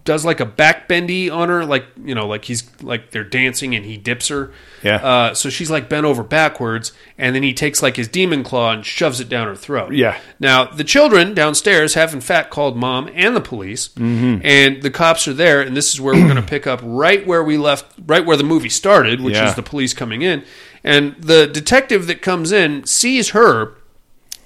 does 0.06 0.24
like 0.24 0.40
a 0.40 0.46
back 0.46 0.88
bendy 0.88 1.28
on 1.28 1.50
her, 1.50 1.66
like 1.66 1.84
you 2.02 2.14
know, 2.14 2.26
like 2.26 2.46
he's 2.46 2.64
like 2.82 3.10
they're 3.10 3.24
dancing 3.24 3.74
and 3.74 3.84
he 3.84 3.98
dips 3.98 4.28
her. 4.28 4.52
Yeah. 4.82 4.96
Uh, 4.96 5.34
so 5.34 5.50
she's 5.50 5.70
like 5.70 5.88
bent 5.90 6.06
over 6.06 6.22
backwards, 6.22 6.92
and 7.18 7.34
then 7.34 7.42
he 7.42 7.52
takes 7.52 7.82
like 7.82 7.96
his 7.96 8.08
demon 8.08 8.42
claw 8.44 8.72
and 8.72 8.86
shoves 8.86 9.20
it 9.20 9.28
down 9.28 9.48
her 9.48 9.54
throat. 9.56 9.92
Yeah. 9.92 10.18
Now 10.40 10.64
the 10.64 10.84
children 10.84 11.34
downstairs 11.34 11.92
have 11.94 12.14
in 12.14 12.20
fact 12.22 12.50
called 12.50 12.76
mom 12.76 13.10
and 13.14 13.36
the 13.36 13.40
police, 13.42 13.90
and 13.96 14.82
the 14.82 14.90
cops 14.90 15.28
are 15.28 15.34
there, 15.34 15.60
and 15.60 15.76
this 15.76 15.92
is 15.92 16.00
where 16.00 16.14
we're 16.14 16.24
going 16.24 16.36
to 16.36 16.42
pick 16.42 16.66
up 16.66 16.80
right 16.82 17.26
where 17.26 17.42
we 17.44 17.58
left, 17.58 17.84
right 18.06 18.24
where 18.24 18.36
the 18.38 18.44
movie 18.44 18.68
started, 18.70 19.20
which 19.20 19.34
Yeah. 19.34 19.48
is 19.48 19.54
the 19.56 19.62
police 19.62 19.92
coming 19.92 20.22
in, 20.22 20.44
and 20.84 21.16
the 21.18 21.46
detective 21.46 22.06
that 22.06 22.22
comes 22.22 22.52
in 22.52 22.86
sees 22.86 23.30
her 23.30 23.74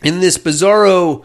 in 0.02 0.20
this 0.20 0.38
bizarro 0.38 1.24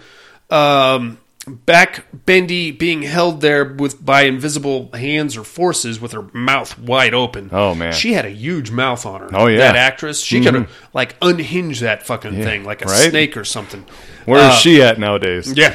um, 0.50 1.18
back 1.48 2.06
bendy 2.26 2.72
being 2.72 3.04
held 3.04 3.42
there 3.42 3.64
with 3.66 4.04
by 4.04 4.24
invisible 4.24 4.90
hands 4.94 5.38
or 5.38 5.44
forces 5.44 6.00
with 6.02 6.12
her 6.12 6.24
mouth 6.34 6.78
wide 6.80 7.14
open. 7.14 7.50
Oh, 7.52 7.76
man. 7.76 7.94
she 7.94 8.14
had 8.14 8.26
a 8.26 8.30
huge 8.32 8.72
mouth 8.72 9.06
on 9.06 9.22
her. 9.22 9.30
Oh, 9.34 9.48
yeah. 9.48 9.60
that 9.60 9.76
actress, 9.76 10.22
she 10.22 10.44
could 10.44 10.56
have 10.56 10.72
like 10.94 11.16
unhinged 11.22 11.82
that 11.82 12.06
fucking 12.06 12.34
thing 12.44 12.64
like 12.64 12.82
a 12.82 12.86
right? 12.86 13.10
snake 13.10 13.38
or 13.38 13.46
something. 13.46 13.86
Where 14.26 14.40
is 14.40 14.56
Uh, 14.56 14.58
she 14.58 14.82
at 14.82 15.00
nowadays? 15.00 15.54
Yeah. 15.56 15.70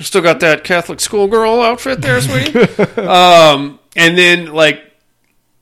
Still 0.00 0.22
got 0.22 0.40
that 0.40 0.62
Catholic 0.64 0.98
schoolgirl 1.00 1.62
outfit 1.62 2.02
there, 2.02 2.20
sweetie. 2.20 2.58
um, 3.00 3.78
and 3.94 4.18
then 4.18 4.52
like 4.52 4.82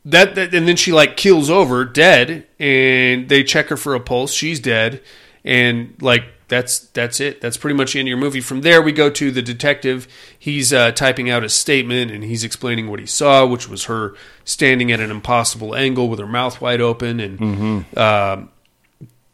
that, 0.06 0.34
that, 0.36 0.54
and 0.54 0.66
then 0.66 0.76
she 0.76 0.92
like 0.92 1.18
keels 1.18 1.50
over 1.50 1.84
dead, 1.84 2.46
and 2.58 3.28
they 3.28 3.44
check 3.44 3.68
her 3.68 3.76
for 3.76 3.94
a 3.94 4.00
pulse. 4.00 4.32
She's 4.32 4.58
dead, 4.60 5.02
and 5.44 5.94
like 6.00 6.24
that's 6.50 6.80
that's 6.80 7.20
it. 7.20 7.40
That's 7.40 7.56
pretty 7.56 7.74
much 7.76 7.94
the 7.94 8.00
end 8.00 8.08
of 8.08 8.10
your 8.10 8.18
movie. 8.18 8.42
From 8.42 8.60
there, 8.60 8.82
we 8.82 8.92
go 8.92 9.08
to 9.08 9.30
the 9.30 9.40
detective. 9.40 10.06
He's 10.38 10.70
uh, 10.74 10.92
typing 10.92 11.30
out 11.30 11.42
a 11.42 11.48
statement, 11.48 12.10
and 12.10 12.22
he's 12.22 12.44
explaining 12.44 12.90
what 12.90 13.00
he 13.00 13.06
saw, 13.06 13.46
which 13.46 13.68
was 13.70 13.84
her 13.84 14.14
standing 14.44 14.92
at 14.92 15.00
an 15.00 15.10
impossible 15.10 15.74
angle 15.74 16.10
with 16.10 16.18
her 16.18 16.26
mouth 16.26 16.60
wide 16.60 16.82
open, 16.82 17.20
and 17.20 17.96
um, 17.96 18.50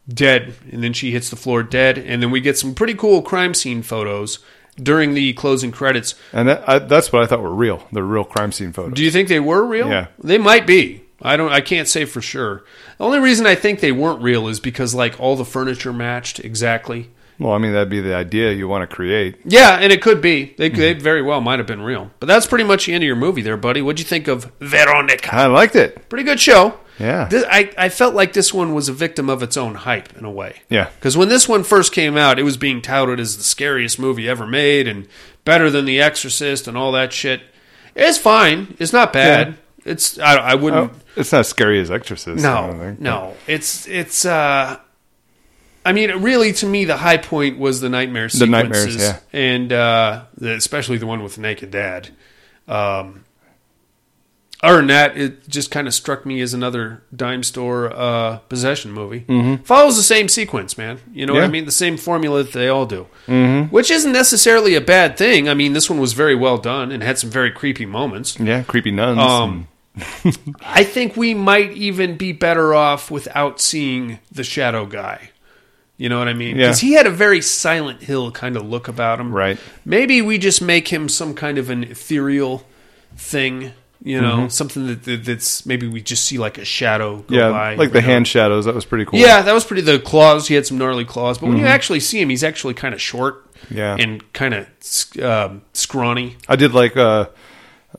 dead, 0.07 0.53
and 0.71 0.83
then 0.83 0.93
she 0.93 1.11
hits 1.11 1.29
the 1.29 1.35
floor 1.35 1.63
dead, 1.63 1.97
and 1.97 2.21
then 2.23 2.31
we 2.31 2.39
get 2.39 2.57
some 2.57 2.73
pretty 2.73 2.93
cool 2.93 3.21
crime 3.21 3.53
scene 3.53 3.81
photos 3.81 4.39
during 4.81 5.13
the 5.15 5.33
closing 5.33 5.71
credits. 5.71 6.15
And 6.31 6.47
that, 6.49 6.69
I, 6.69 6.79
that's 6.79 7.11
what 7.11 7.23
I 7.23 7.25
thought 7.25 7.41
were 7.41 7.53
real. 7.53 7.85
The 7.91 8.03
real 8.03 8.23
crime 8.23 8.51
scene 8.51 8.71
photos. 8.73 8.93
Do 8.93 9.03
you 9.03 9.11
think 9.11 9.27
they 9.27 9.39
were 9.39 9.65
real? 9.65 9.89
Yeah. 9.89 10.07
they 10.23 10.37
might 10.37 10.65
be. 10.67 11.03
I 11.19 11.35
don't. 11.35 11.51
I 11.51 11.61
can't 11.61 11.87
say 11.87 12.05
for 12.05 12.21
sure. 12.21 12.63
The 12.97 13.03
only 13.03 13.19
reason 13.19 13.45
I 13.45 13.55
think 13.55 13.79
they 13.79 13.91
weren't 13.91 14.21
real 14.21 14.47
is 14.47 14.59
because 14.59 14.93
like 14.95 15.19
all 15.19 15.35
the 15.35 15.45
furniture 15.45 15.93
matched 15.93 16.39
exactly. 16.39 17.09
well, 17.39 17.53
I 17.53 17.59
mean, 17.59 17.73
that'd 17.73 17.89
be 17.89 18.01
the 18.01 18.15
idea 18.15 18.51
you 18.53 18.67
want 18.67 18.89
to 18.89 18.95
create. 18.95 19.37
Yeah, 19.45 19.77
and 19.77 19.93
it 19.93 20.01
could 20.01 20.21
be. 20.21 20.55
They, 20.57 20.69
Mm-hmm. 20.71 20.79
they 20.79 20.93
very 20.93 21.21
well 21.21 21.39
might 21.41 21.59
have 21.59 21.67
been 21.67 21.81
real. 21.83 22.09
But 22.19 22.25
that's 22.27 22.47
pretty 22.47 22.63
much 22.63 22.85
the 22.87 22.93
end 22.93 23.03
of 23.03 23.07
your 23.07 23.15
movie, 23.15 23.41
there, 23.43 23.57
buddy. 23.57 23.81
What'd 23.83 23.99
you 23.99 24.05
think 24.05 24.27
of 24.27 24.51
Veronica? 24.59 25.35
I 25.35 25.45
liked 25.45 25.75
it. 25.75 26.09
Pretty 26.09 26.23
good 26.23 26.39
show. 26.39 26.79
Yeah. 26.97 27.25
This, 27.25 27.45
I, 27.47 27.71
I 27.77 27.89
felt 27.89 28.15
like 28.15 28.33
this 28.33 28.51
one 28.51 28.73
was 28.73 28.89
a 28.89 28.93
victim 28.93 29.29
of 29.29 29.43
its 29.43 29.55
own 29.55 29.75
hype 29.75 30.17
in 30.17 30.25
a 30.25 30.31
way. 30.31 30.63
Yeah. 30.67 30.89
Because 30.95 31.15
when 31.15 31.29
this 31.29 31.47
one 31.47 31.63
first 31.63 31.91
came 31.93 32.17
out, 32.17 32.39
it 32.39 32.43
was 32.43 32.57
being 32.57 32.81
touted 32.81 33.19
as 33.19 33.37
the 33.37 33.43
scariest 33.43 33.99
movie 33.99 34.27
ever 34.27 34.47
made 34.47 34.87
and 34.87 35.07
better 35.45 35.69
than 35.69 35.85
The 35.85 36.01
Exorcist 36.01 36.67
and 36.67 36.75
all 36.75 36.91
that 36.93 37.13
shit. 37.13 37.41
It's 37.95 38.17
fine. 38.17 38.75
It's 38.79 38.93
not 38.93 39.13
bad. 39.13 39.57
It's 39.87 40.19
I, 40.19 40.35
I 40.35 40.55
wouldn't. 40.55 40.91
Oh, 40.91 40.95
it's 41.15 41.31
not 41.31 41.39
as 41.39 41.47
scary 41.47 41.79
as 41.79 41.89
Exorcist. 41.89 42.43
No, 42.43 42.95
no. 42.99 43.33
It's 43.47 43.87
it's. 43.87 44.25
uh 44.25 44.77
I 45.85 45.93
mean, 45.93 46.11
really, 46.21 46.51
to 46.51 46.65
me, 46.65 46.83
the 46.83 46.97
high 46.97 47.15
point 47.15 47.57
was 47.57 47.79
the 47.79 47.87
nightmare 47.87 48.27
The 48.27 48.45
nightmares, 48.45 48.79
sequences, 48.95 49.01
yeah. 49.33 49.39
and 49.39 49.71
uh, 49.71 50.23
especially 50.41 50.97
the 50.97 51.05
one 51.07 51.23
with 51.23 51.35
the 51.35 51.41
naked 51.41 51.71
dad. 51.71 52.09
Um, 52.67 53.23
other 54.61 54.77
than 54.77 54.87
that, 54.87 55.15
it 55.17 55.47
just 55.47 55.69
kind 55.71 55.87
of 55.87 55.93
struck 55.93 56.25
me 56.25 56.41
as 56.41 56.53
another 56.53 57.03
dime 57.15 57.41
store 57.43 57.93
uh, 57.95 58.37
possession 58.49 58.91
movie. 58.91 59.21
Mhm. 59.29 59.63
Follows 59.65 59.95
the 59.95 60.03
same 60.03 60.27
sequence, 60.27 60.77
man. 60.77 60.99
You 61.13 61.25
know 61.27 61.33
what 61.35 61.43
I 61.43 61.47
mean? 61.47 61.63
The 61.65 61.71
same 61.71 61.95
formula 61.95 62.43
that 62.43 62.51
they 62.53 62.67
all 62.67 62.85
do, 62.87 63.07
Mhm. 63.27 63.71
which 63.71 63.89
isn't 63.89 64.11
necessarily 64.11 64.73
a 64.75 64.81
bad 64.81 65.15
thing. 65.15 65.47
I 65.47 65.53
mean, 65.53 65.71
this 65.71 65.89
one 65.89 65.99
was 65.99 66.11
very 66.13 66.35
well 66.35 66.57
done 66.57 66.91
and 66.91 67.01
had 67.03 67.17
some 67.19 67.29
very 67.29 67.51
creepy 67.51 67.85
moments. 67.85 68.37
Yeah, 68.39 68.63
creepy 68.63 68.91
nuns. 68.91 69.19
Um, 69.19 69.67
I 70.61 70.83
think 70.83 71.15
we 71.17 71.33
might 71.33 71.71
even 71.73 72.17
be 72.17 72.31
better 72.31 72.73
off 72.73 73.09
without 73.11 73.59
seeing 73.59 74.19
the 74.31 74.43
shadow 74.43 74.85
guy. 74.85 75.29
You 75.97 76.09
know 76.09 76.19
what 76.19 76.27
I 76.27 76.33
mean? 76.33 76.55
Yeah. 76.57 76.67
Because 76.67 76.79
he 76.79 76.93
had 76.93 77.07
a 77.07 77.11
very 77.11 77.41
Silent 77.41 78.03
Hill 78.03 78.31
kind 78.31 78.55
of 78.55 78.65
look 78.67 78.87
about 78.87 79.19
him. 79.19 79.33
Right. 79.33 79.57
Maybe 79.83 80.21
we 80.21 80.37
just 80.37 80.61
make 80.61 80.89
him 80.89 81.09
some 81.09 81.33
kind 81.33 81.57
of 81.57 81.69
an 81.71 81.83
ethereal 81.85 82.65
thing. 83.15 83.71
You 84.03 84.21
know, 84.21 84.37
Mhm. 84.41 84.51
something 84.51 84.85
that, 84.85 85.03
that 85.05 85.25
that's 85.25 85.65
maybe 85.65 85.87
we 85.87 86.01
just 86.01 86.23
see 86.25 86.37
like 86.37 86.59
a 86.59 86.63
shadow 86.65 87.17
go 87.27 87.35
yeah, 87.35 87.49
by. 87.49 87.73
like 87.75 87.91
the 87.91 87.99
know? 88.01 88.05
hand 88.07 88.27
shadows. 88.27 88.65
That 88.65 88.75
was 88.75 88.85
pretty 88.85 89.05
cool. 89.05 89.19
Yeah, 89.19 89.41
that 89.41 89.53
was 89.53 89.65
pretty. 89.65 89.81
The 89.81 89.97
claws, 89.97 90.47
he 90.47 90.53
had 90.53 90.67
some 90.67 90.77
gnarly 90.77 91.03
claws, 91.03 91.39
but 91.39 91.47
when 91.47 91.57
you 91.57 91.63
Mhm. 91.63 91.69
actually 91.69 91.99
see 92.01 92.21
him, 92.21 92.29
he's 92.29 92.43
actually 92.43 92.75
kind 92.75 92.93
of 92.93 93.01
short. 93.01 93.43
Yeah. 93.71 93.95
and 93.99 94.21
kind 94.33 94.53
of 94.53 94.67
um, 95.21 95.63
scrawny. 95.73 96.37
I 96.47 96.55
did 96.55 96.75
like 96.75 96.95
uh, 96.95 97.25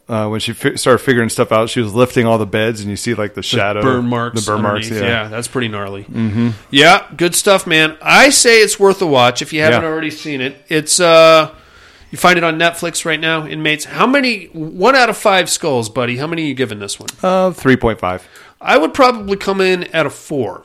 uh, 0.08 0.26
when 0.28 0.40
she 0.40 0.52
fi- 0.52 0.74
started 0.76 0.98
figuring 0.98 1.28
stuff 1.28 1.52
out. 1.52 1.68
She 1.70 1.80
was 1.80 1.94
lifting 1.94 2.26
all 2.26 2.38
the 2.38 2.46
beds, 2.46 2.80
and 2.80 2.88
you 2.90 2.96
see 2.96 3.14
like 3.14 3.34
the 3.34 3.42
shadow, 3.42 3.82
burn 3.82 4.06
marks, 4.06 4.44
the 4.44 4.52
burn 4.52 4.62
marks. 4.62 4.86
underneath. 4.86 5.08
Yeah, 5.08 5.28
that's 5.28 5.48
pretty 5.48 5.68
gnarly. 5.68 6.04
Mm-hmm. 6.04 6.50
Yeah, 6.70 7.06
good 7.16 7.34
stuff, 7.34 7.66
man. 7.66 7.96
I 8.00 8.30
say 8.30 8.60
it's 8.60 8.78
worth 8.80 9.02
a 9.02 9.06
watch 9.06 9.42
if 9.42 9.52
you 9.52 9.60
haven't 9.60 9.82
Yeah. 9.82 9.88
already 9.88 10.10
seen 10.10 10.40
it. 10.40 10.56
It's 10.68 10.98
uh, 11.00 11.54
you 12.10 12.16
find 12.18 12.38
it 12.38 12.44
on 12.44 12.58
Netflix 12.58 13.04
right 13.04 13.20
now. 13.20 13.46
Inmates. 13.46 13.84
How 13.84 14.06
many? 14.06 14.46
One 14.46 14.96
out 14.96 15.10
of 15.10 15.16
five 15.16 15.50
skulls, 15.50 15.88
buddy. 15.90 16.16
How 16.16 16.26
many 16.26 16.42
are 16.44 16.46
you 16.46 16.54
giving 16.54 16.78
this 16.78 16.98
one? 16.98 17.08
Uh, 17.22 17.50
three 17.52 17.76
point 17.76 17.98
five. 18.00 18.26
I 18.60 18.78
would 18.78 18.94
probably 18.94 19.36
come 19.36 19.60
in 19.60 19.84
at 19.94 20.06
a 20.06 20.10
four. 20.10 20.64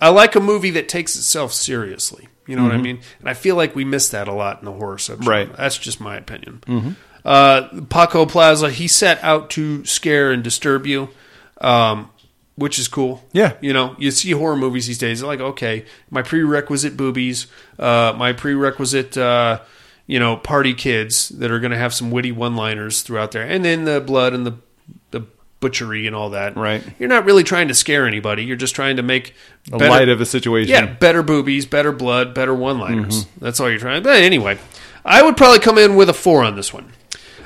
I 0.00 0.08
like 0.10 0.34
a 0.36 0.40
movie 0.40 0.70
that 0.70 0.88
takes 0.88 1.16
itself 1.16 1.52
seriously. 1.52 2.28
You 2.46 2.56
know 2.56 2.62
what 2.62 2.72
I 2.72 2.76
Mhm. 2.78 2.82
mean? 2.82 3.00
And 3.20 3.28
I 3.28 3.34
feel 3.34 3.56
like 3.56 3.74
we 3.76 3.84
miss 3.84 4.08
that 4.08 4.26
a 4.26 4.32
lot 4.32 4.60
in 4.60 4.64
the 4.64 4.72
horror 4.72 4.96
section. 4.98 5.26
Right. 5.26 5.54
That's 5.56 5.76
just 5.76 6.00
my 6.00 6.16
opinion. 6.16 6.62
Mhm. 6.66 6.94
Uh, 7.24 7.68
Paco 7.90 8.26
Plaza, 8.26 8.70
he 8.70 8.88
set 8.88 9.22
out 9.22 9.50
to 9.50 9.84
scare 9.84 10.30
and 10.32 10.42
disturb 10.42 10.86
you, 10.86 11.08
um, 11.60 12.10
which 12.56 12.78
is 12.78 12.88
cool. 12.88 13.24
Yeah. 13.32 13.54
You 13.60 13.72
know, 13.72 13.94
you 13.98 14.10
see 14.10 14.30
horror 14.32 14.56
movies 14.56 14.86
these 14.86 14.98
days, 14.98 15.22
like, 15.22 15.40
okay, 15.40 15.84
my 16.10 16.22
prerequisite 16.22 16.96
boobies, 16.96 17.46
uh, 17.78 18.14
my 18.16 18.32
prerequisite, 18.32 19.16
uh, 19.18 19.60
you 20.06 20.18
know, 20.18 20.36
party 20.36 20.74
kids 20.74 21.28
that 21.30 21.50
are 21.50 21.60
going 21.60 21.72
to 21.72 21.76
have 21.78 21.92
some 21.92 22.10
witty 22.10 22.32
one 22.32 22.56
liners 22.56 23.02
throughout 23.02 23.32
there, 23.32 23.42
and 23.46 23.64
then 23.64 23.84
the 23.84 24.00
blood 24.00 24.32
and 24.32 24.46
the, 24.46 24.54
the 25.10 25.20
butchery 25.60 26.06
and 26.06 26.16
all 26.16 26.30
that. 26.30 26.56
Right. 26.56 26.82
You're 26.98 27.08
not 27.10 27.24
really 27.26 27.44
trying 27.44 27.68
to 27.68 27.74
scare 27.74 28.06
anybody. 28.06 28.44
You're 28.44 28.56
just 28.56 28.74
trying 28.74 28.96
to 28.96 29.02
make 29.02 29.34
A 29.70 29.76
light 29.76 30.08
of 30.08 30.20
a 30.20 30.26
situation. 30.26 30.70
Yeah, 30.70 30.86
better 30.86 31.22
boobies, 31.22 31.66
better 31.66 31.92
blood, 31.92 32.32
better 32.32 32.54
one 32.54 32.78
liners. 32.78 33.24
Mhm. 33.24 33.28
That's 33.40 33.60
all 33.60 33.68
you're 33.68 33.78
trying. 33.80 34.02
But 34.02 34.22
anyway, 34.22 34.58
I 35.04 35.22
would 35.22 35.36
probably 35.36 35.58
come 35.58 35.76
in 35.78 35.94
with 35.94 36.08
a 36.08 36.14
four 36.14 36.42
on 36.42 36.56
this 36.56 36.72
one. 36.72 36.92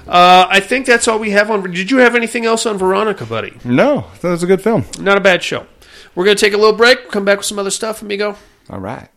Uh, 0.07 0.47
I 0.49 0.61
think 0.61 0.87
that's 0.87 1.07
all 1.09 1.19
we 1.19 1.31
have 1.31 1.51
on. 1.51 1.71
Did 1.71 1.91
you 1.91 1.99
have 1.99 2.15
anything 2.15 2.45
else 2.45 2.67
on 2.67 2.79
Veronika, 2.79 3.25
buddy? 3.25 3.57
No, 3.65 4.07
that 4.21 4.31
was 4.31 4.43
a 4.43 4.47
good 4.47 4.63
film. 4.63 4.85
Not 4.99 5.17
a 5.17 5.21
bad 5.21 5.43
show. 5.43 5.67
We're 6.15 6.25
going 6.25 6.37
to 6.37 6.45
take 6.45 6.53
a 6.53 6.59
little 6.59 6.77
break. 6.77 7.11
Come 7.11 7.25
back 7.25 7.39
with 7.39 7.47
some 7.47 7.59
other 7.59 7.71
stuff, 7.71 8.03
amigo. 8.03 8.37
All 8.69 8.81
right. 8.81 9.09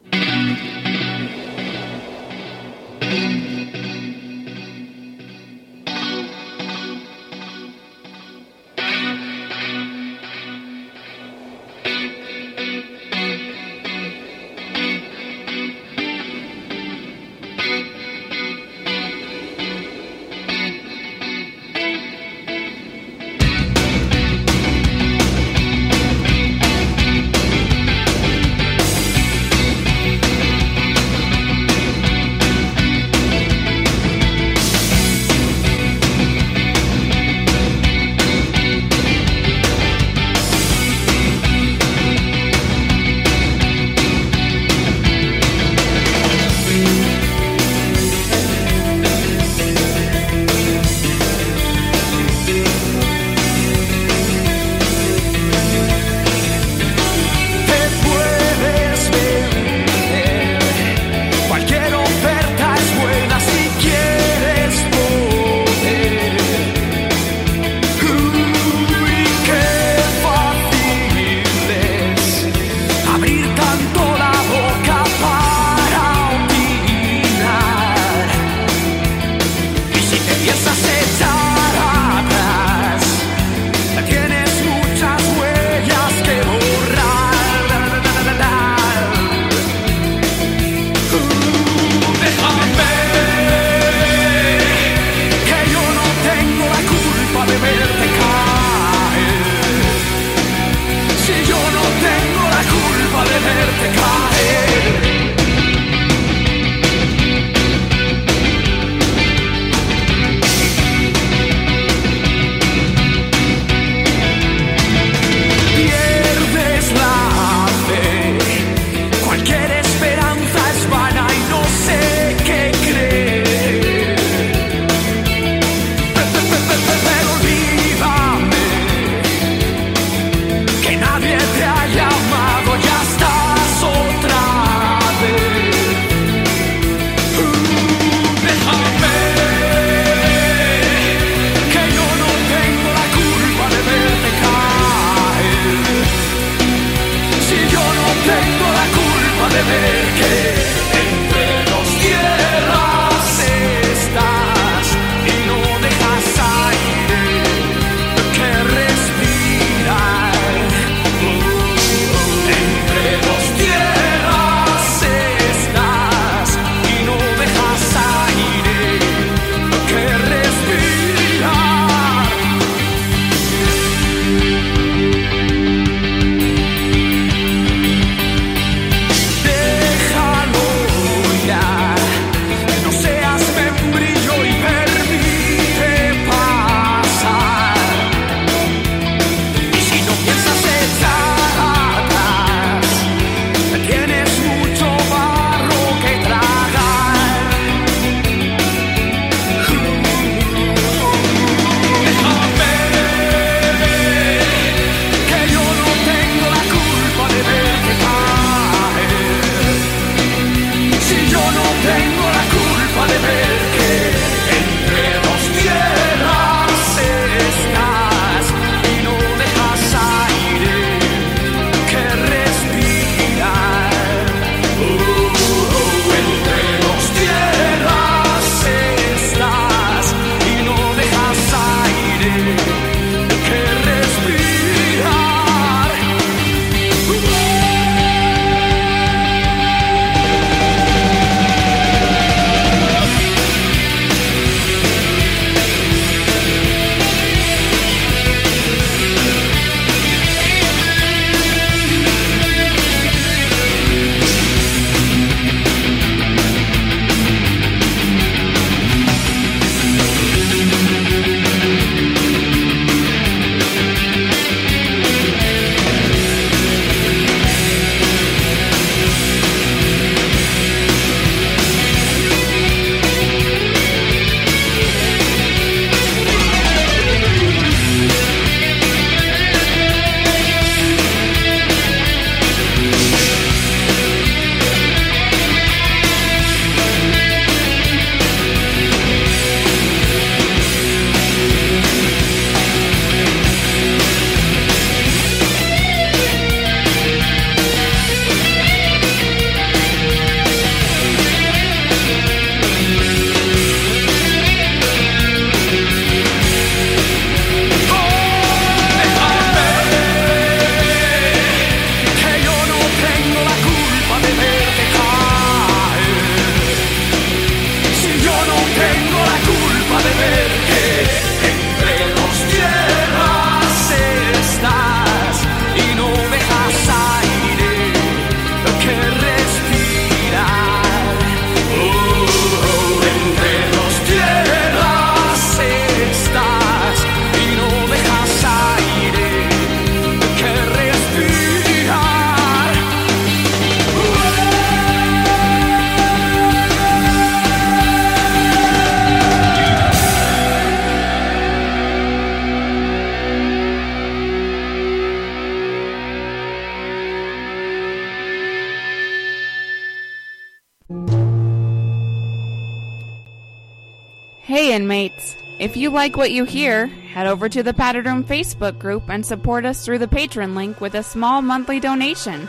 Hey, 364.46 364.76
inmates. 364.76 365.36
If 365.58 365.76
you 365.76 365.90
like 365.90 366.18
what 366.18 366.30
you 366.30 366.44
hear, 366.44 366.86
head 366.86 367.26
over 367.26 367.50
to 367.50 367.64
the 367.64 367.74
Padded 367.74 368.06
Room 368.06 368.24
Facebook 368.24 368.78
group 368.78 369.10
and 369.10 369.26
support 369.26 369.66
us 369.66 369.84
through 369.84 369.98
the 369.98 370.06
Patreon 370.06 370.56
link 370.56 370.80
with 370.80 370.94
a 370.94 371.02
small 371.02 371.42
monthly 371.42 371.80
donation. 371.80 372.48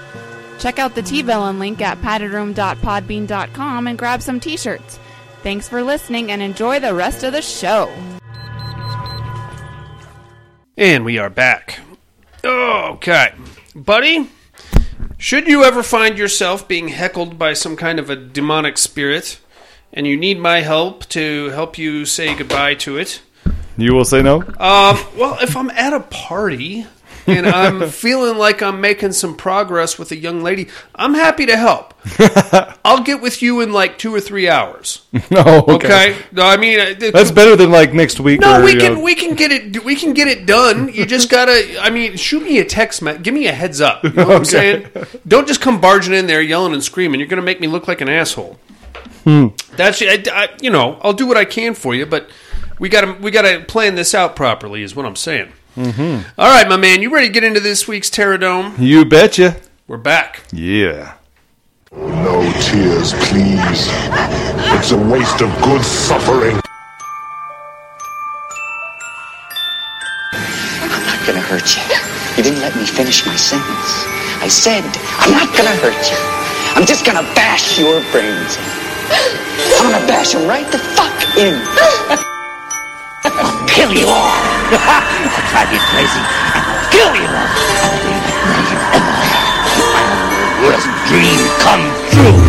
Check 0.59 0.79
out 0.79 0.95
the 0.95 1.01
T-Villain 1.01 1.59
link 1.59 1.81
at 1.81 1.97
paddedroom.podbean.com 2.03 3.87
and 3.87 3.97
grab 3.97 4.21
some 4.21 4.39
t-shirts. 4.41 4.99
Thanks 5.43 5.71
for 5.71 5.83
listening 5.83 6.31
and 6.31 6.43
enjoy 6.43 6.81
the 6.81 6.93
rest 6.93 7.25
of 7.25 7.33
the 7.33 7.41
show. 7.41 7.91
And 10.77 11.03
we 11.03 11.17
are 11.17 11.31
back. 11.31 11.81
Okay. 12.45 13.33
Buddy, 13.75 14.29
should 15.17 15.49
you 15.49 15.65
ever 15.65 15.83
find 15.83 16.19
yourself 16.19 16.69
being 16.69 16.89
heckled 16.89 17.39
by 17.39 17.55
some 17.55 17.75
kind 17.75 17.99
of 17.99 18.11
a 18.11 18.17
demonic 18.17 18.77
spirit 18.77 19.41
and 19.93 20.07
you 20.07 20.17
need 20.17 20.39
my 20.39 20.61
help 20.61 21.07
to 21.11 21.49
help 21.51 21.79
you 21.79 22.05
say 22.05 22.35
goodbye 22.35 22.75
to 22.75 22.99
it, 22.99 23.23
You 23.77 23.95
will 23.95 24.05
say 24.05 24.23
no? 24.23 24.43
um, 24.43 24.99
well, 25.17 25.39
if 25.41 25.57
I'm 25.57 25.71
at 25.71 25.93
a 25.93 26.01
party 26.01 26.87
and 27.27 27.47
I'm 27.47 27.89
feeling 27.91 28.39
like 28.39 28.63
I'm 28.63 28.81
making 28.81 29.11
some 29.13 29.37
progress 29.37 29.99
with 29.99 30.13
a 30.13 30.17
young 30.17 30.43
lady, 30.43 30.69
I'm 30.95 31.15
happy 31.15 31.47
to 31.47 31.57
help. 31.57 31.93
I'll 32.85 33.03
get 33.03 33.21
with 33.21 33.43
you 33.43 33.61
in 33.63 33.73
like 33.73 33.99
two 33.99 34.15
or 34.15 34.21
three 34.21 34.49
hours. 34.49 35.05
no, 35.31 35.65
okay. 35.69 36.13
Okay? 36.13 36.17
No, 36.31 36.45
I 36.47 36.57
mean, 36.57 36.79
uh, 36.79 36.95
That's 37.13 37.33
better 37.33 37.57
than 37.57 37.71
like 37.73 37.93
next 37.93 38.21
week. 38.21 38.41
No, 38.41 38.61
or, 38.61 38.65
we 38.65 38.77
can 38.77 38.95
know- 38.95 39.01
we 39.01 39.15
can 39.17 39.35
get 39.35 39.51
it 39.51 39.85
we 39.85 39.97
can 39.97 40.15
get 40.15 40.29
it 40.29 40.47
done. 40.47 40.89
You 40.93 41.05
just 41.05 41.29
gotta. 41.31 41.81
I 41.81 41.91
mean, 41.91 42.17
shoot 42.17 42.43
me 42.45 42.59
a 42.61 42.65
text. 42.65 43.03
Me- 43.03 43.19
give 43.19 43.35
me 43.35 43.49
a 43.49 43.53
heads 43.53 43.81
up. 43.81 44.05
You 44.05 44.11
know 44.11 44.29
what 44.29 44.37
I'm 44.37 44.45
saying? 44.45 44.87
Don't 45.27 45.49
just 45.49 45.61
come 45.61 45.81
barging 45.81 46.15
in 46.15 46.27
there 46.29 46.41
yelling 46.41 46.75
and 46.75 46.85
screaming. 46.85 47.19
You're 47.19 47.29
gonna 47.29 47.43
make 47.43 47.61
me 47.61 47.67
look 47.67 47.89
like 47.89 48.01
an 48.01 48.09
asshole. 48.09 48.57
Hmm. 49.25 49.49
That's 49.77 50.01
I, 50.03 50.23
I- 50.33 50.49
you 50.61 50.71
know 50.71 50.99
I'll 51.03 51.13
do 51.13 51.27
what 51.27 51.37
I 51.37 51.45
can 51.45 51.75
for 51.75 51.95
you, 51.95 52.07
but 52.07 52.29
we 52.79 52.89
gotta 52.89 53.13
we 53.21 53.31
gotta 53.31 53.61
plan 53.67 53.95
this 53.95 54.15
out 54.15 54.37
properly. 54.37 54.83
Is 54.83 54.95
what 54.95 55.07
I'm 55.07 55.17
saying. 55.17 55.53
Mhm. 55.77 56.25
All 56.39 56.49
right, 56.49 56.67
my 56.69 56.77
man, 56.77 57.03
you 57.03 57.13
ready 57.13 57.27
to 57.27 57.33
get 57.33 57.45
into 57.45 57.61
this 57.61 57.87
week's 57.87 58.09
Terradome? 58.11 58.79
You 58.79 59.05
betcha. 59.05 59.57
We're 59.87 59.99
back. 59.99 60.43
Yeah. 60.53 61.15
No 61.93 62.43
tears, 62.61 63.13
please. 63.29 63.89
It's 64.77 64.91
a 64.93 64.97
waste 64.97 65.41
of 65.43 65.51
good 65.63 65.83
suffering. 65.85 66.59
I'm 70.33 71.05
not 71.07 71.27
gonna 71.27 71.41
hurt 71.41 71.77
you. 71.77 71.83
You 72.37 72.43
didn't 72.43 72.61
let 72.61 72.75
me 72.77 72.85
finish 72.85 73.25
my 73.27 73.37
sentence. 73.37 73.91
I 74.43 74.49
said, 74.49 74.85
I'm 75.21 75.33
not 75.33 75.49
gonna 75.57 75.77
hurt 75.81 75.97
you. 76.11 76.17
I'm 76.77 76.87
just 76.87 77.05
gonna 77.07 77.23
bash 77.35 77.79
your 77.79 78.01
brains 78.13 78.57
in. 78.57 78.86
I'm 79.11 79.93
gonna 79.93 80.07
bash 80.07 80.33
them 80.33 80.49
right 80.49 80.67
the 80.71 80.79
fuck 80.79 81.17
in. 81.37 81.61
I'll 83.25 83.67
kill 83.69 83.93
you 83.93 84.07
all. 84.09 84.33
I'll 84.73 85.47
drive 85.53 85.71
you 85.73 85.83
crazy. 85.93 86.23
I'll 86.57 86.91
kill 86.91 87.13
you 87.15 87.29
all. 87.29 87.51
My 89.95 90.07
worst 90.65 90.89
dream 91.07 91.41
come 91.63 91.85
true. 92.11 92.41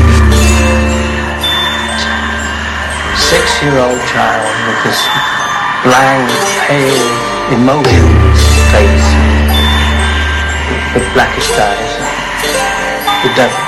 six-year-old 3.27 3.99
child 4.07 4.47
with 4.67 4.79
this 4.87 5.01
blank, 5.83 6.31
pale, 6.63 7.11
emotionless 7.51 8.43
face, 8.71 9.09
with 10.95 11.03
blackish 11.13 11.51
eyes, 11.59 11.93
the 13.23 13.29
devil's 13.35 13.66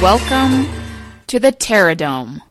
Welcome 0.00 0.68
to 1.26 1.40
the 1.40 1.50
Terradome. 1.50 2.42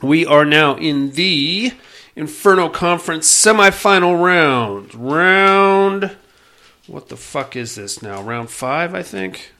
We 0.00 0.24
are 0.24 0.44
now 0.44 0.76
in 0.76 1.10
the 1.10 1.72
Inferno 2.14 2.68
Conference 2.68 3.28
semifinal 3.28 4.22
round. 4.24 4.94
Round. 4.94 6.16
What 6.86 7.08
the 7.08 7.16
fuck 7.16 7.56
is 7.56 7.74
this 7.74 8.00
now? 8.00 8.22
Round 8.22 8.48
five, 8.48 8.94
I 8.94 9.02
think. 9.02 9.52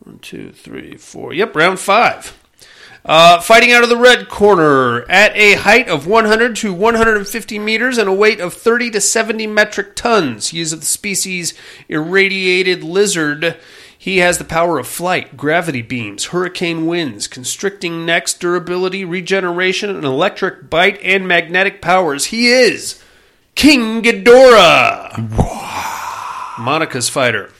One, 0.00 0.18
two, 0.18 0.50
three, 0.50 0.96
four. 0.96 1.32
Yep, 1.32 1.54
round 1.54 1.78
five. 1.78 2.36
Uh, 3.04 3.40
fighting 3.40 3.70
out 3.70 3.84
of 3.84 3.88
the 3.88 3.96
red 3.96 4.28
corner 4.28 5.08
at 5.08 5.34
a 5.36 5.54
height 5.54 5.88
of 5.88 6.04
100 6.04 6.56
to 6.56 6.74
150 6.74 7.58
meters 7.60 7.96
and 7.96 8.08
a 8.08 8.12
weight 8.12 8.40
of 8.40 8.54
30 8.54 8.90
to 8.90 9.00
70 9.00 9.46
metric 9.46 9.94
tons. 9.94 10.48
He 10.48 10.60
is 10.60 10.72
of 10.72 10.80
the 10.80 10.86
species 10.86 11.54
irradiated 11.88 12.82
lizard. 12.82 13.56
He 14.02 14.16
has 14.20 14.38
the 14.38 14.44
power 14.44 14.78
of 14.78 14.86
flight, 14.86 15.36
gravity 15.36 15.82
beams, 15.82 16.28
hurricane 16.28 16.86
winds, 16.86 17.26
constricting 17.28 18.06
necks, 18.06 18.32
durability, 18.32 19.04
regeneration, 19.04 19.94
an 19.94 20.06
electric 20.06 20.70
bite, 20.70 20.98
and 21.02 21.28
magnetic 21.28 21.82
powers. 21.82 22.24
He 22.24 22.48
is 22.48 22.98
King 23.54 24.00
Ghidorah, 24.00 25.18
Monica's 26.58 27.10
fighter. 27.10 27.50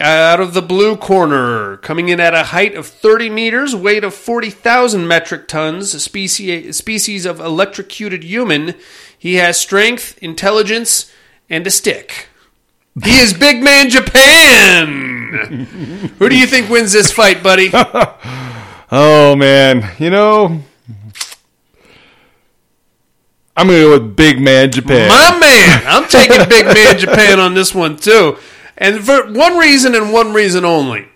Out 0.00 0.40
of 0.40 0.54
the 0.54 0.60
blue 0.60 0.96
corner, 0.96 1.76
coming 1.76 2.08
in 2.08 2.18
at 2.18 2.34
a 2.34 2.46
height 2.46 2.74
of 2.74 2.88
30 2.88 3.30
meters, 3.30 3.76
weight 3.76 4.02
of 4.02 4.14
40,000 4.14 5.06
metric 5.06 5.46
tons, 5.46 5.94
a 5.94 6.00
species, 6.00 6.76
species 6.76 7.26
of 7.26 7.38
electrocuted 7.38 8.24
human. 8.24 8.74
He 9.16 9.36
has 9.36 9.60
strength, 9.60 10.18
intelligence, 10.20 11.12
and 11.48 11.64
a 11.64 11.70
stick. 11.70 12.26
He 13.02 13.18
is 13.18 13.32
Big 13.32 13.62
Man 13.62 13.88
Japan! 13.88 14.88
Who 16.18 16.28
do 16.28 16.36
you 16.38 16.46
think 16.46 16.68
wins 16.68 16.92
this 16.92 17.10
fight, 17.12 17.42
buddy? 17.42 17.70
Oh 18.94 19.34
man, 19.34 19.90
you 19.98 20.10
know, 20.10 20.60
I'm 23.56 23.66
gonna 23.66 23.78
go 23.80 23.90
with 23.98 24.14
Big 24.16 24.38
Man 24.38 24.70
Japan. 24.70 25.08
My 25.08 25.38
man! 25.38 25.82
I'm 25.86 26.06
taking 26.08 26.46
Big 26.46 26.66
Man 26.66 26.98
Japan 26.98 27.40
on 27.40 27.54
this 27.54 27.74
one, 27.74 27.96
too. 27.96 28.36
And 28.76 29.02
for 29.02 29.32
one 29.32 29.56
reason 29.56 29.94
and 29.94 30.12
one 30.12 30.34
reason 30.34 30.66
only. 30.66 31.08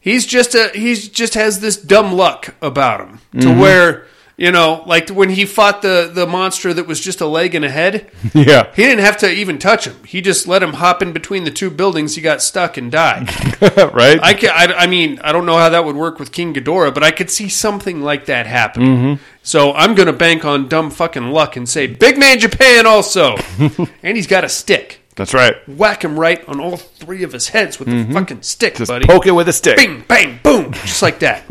He's 0.00 0.24
just 0.24 0.54
a 0.54 0.70
he's 0.74 1.10
just 1.10 1.34
has 1.34 1.60
this 1.60 1.76
dumb 1.76 2.14
luck 2.14 2.54
about 2.62 3.00
him 3.00 3.20
to 3.42 3.48
Mhm. 3.48 3.60
where 3.60 4.06
you 4.38 4.50
know, 4.52 4.82
like 4.86 5.10
when 5.10 5.28
he 5.28 5.44
fought 5.44 5.82
the 5.82 6.10
the 6.12 6.26
monster 6.26 6.72
that 6.72 6.86
was 6.86 7.00
just 7.00 7.20
a 7.20 7.26
leg 7.26 7.54
and 7.54 7.64
a 7.64 7.70
head. 7.70 8.10
Yeah. 8.34 8.72
He 8.74 8.82
didn't 8.82 9.04
have 9.04 9.16
to 9.18 9.30
even 9.30 9.58
touch 9.58 9.86
him. 9.86 9.96
He 10.04 10.20
just 10.20 10.46
let 10.46 10.62
him 10.62 10.74
hop 10.74 11.02
in 11.02 11.12
between 11.12 11.42
the 11.44 11.50
two 11.50 11.70
buildings. 11.70 12.14
He 12.14 12.22
got 12.22 12.40
stuck 12.40 12.76
and 12.76 12.90
died. 12.90 13.28
right? 13.92 14.18
I, 14.22 14.34
can, 14.34 14.50
I, 14.50 14.72
I 14.84 14.86
mean, 14.86 15.18
I 15.24 15.32
don't 15.32 15.44
know 15.44 15.56
how 15.58 15.68
that 15.70 15.84
would 15.84 15.96
work 15.96 16.18
with 16.20 16.30
King 16.30 16.54
Ghidorah, 16.54 16.94
but 16.94 17.02
I 17.02 17.10
could 17.10 17.30
see 17.30 17.48
something 17.48 18.00
like 18.00 18.26
that 18.26 18.46
happen. 18.46 18.82
Mhm. 18.82 19.18
So 19.42 19.72
I'm 19.72 19.94
going 19.96 20.06
to 20.06 20.12
bank 20.12 20.44
on 20.44 20.68
dumb 20.68 20.90
fucking 20.90 21.30
luck 21.32 21.56
and 21.56 21.68
say 21.68 21.86
Big 21.88 22.16
Man 22.18 22.38
Japan 22.38 22.86
also, 22.86 23.36
and 24.02 24.16
he's 24.16 24.26
got 24.28 24.44
a 24.44 24.48
stick. 24.48 25.00
That's 25.16 25.34
right. 25.34 25.56
Whack 25.68 26.04
him 26.04 26.16
right 26.18 26.46
on 26.48 26.60
all 26.60 26.76
three 26.76 27.24
of 27.24 27.32
his 27.32 27.48
heads 27.48 27.80
with 27.80 27.88
Mhm. 27.88 28.08
the 28.08 28.14
fucking 28.14 28.42
stick, 28.42 28.76
Just 28.76 28.88
buddy. 28.88 29.06
poke 29.06 29.26
it 29.26 29.32
with 29.32 29.48
a 29.48 29.52
stick. 29.52 29.76
Bing, 29.76 30.04
bang, 30.06 30.38
boom, 30.44 30.72
just 30.74 31.02
like 31.02 31.18
that. 31.20 31.42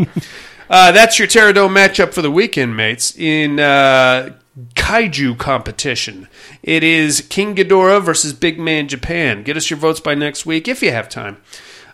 Uh, 0.69 0.91
that's 0.91 1.19
your 1.19 1.27
Terradome 1.27 1.75
matchup 1.75 2.13
for 2.13 2.21
the 2.21 2.31
weekend, 2.31 2.75
mates. 2.75 3.15
In 3.17 3.59
uh, 3.59 4.33
kaiju 4.75 5.37
competition, 5.37 6.27
it 6.63 6.83
is 6.83 7.21
King 7.29 7.55
Ghidorah 7.55 8.03
versus 8.03 8.33
Big 8.33 8.59
Man 8.59 8.87
Japan. 8.87 9.43
Get 9.43 9.57
us 9.57 9.69
your 9.69 9.79
votes 9.79 9.99
by 9.99 10.15
next 10.15 10.45
week 10.45 10.67
if 10.67 10.81
you 10.81 10.91
have 10.91 11.09
time. 11.09 11.37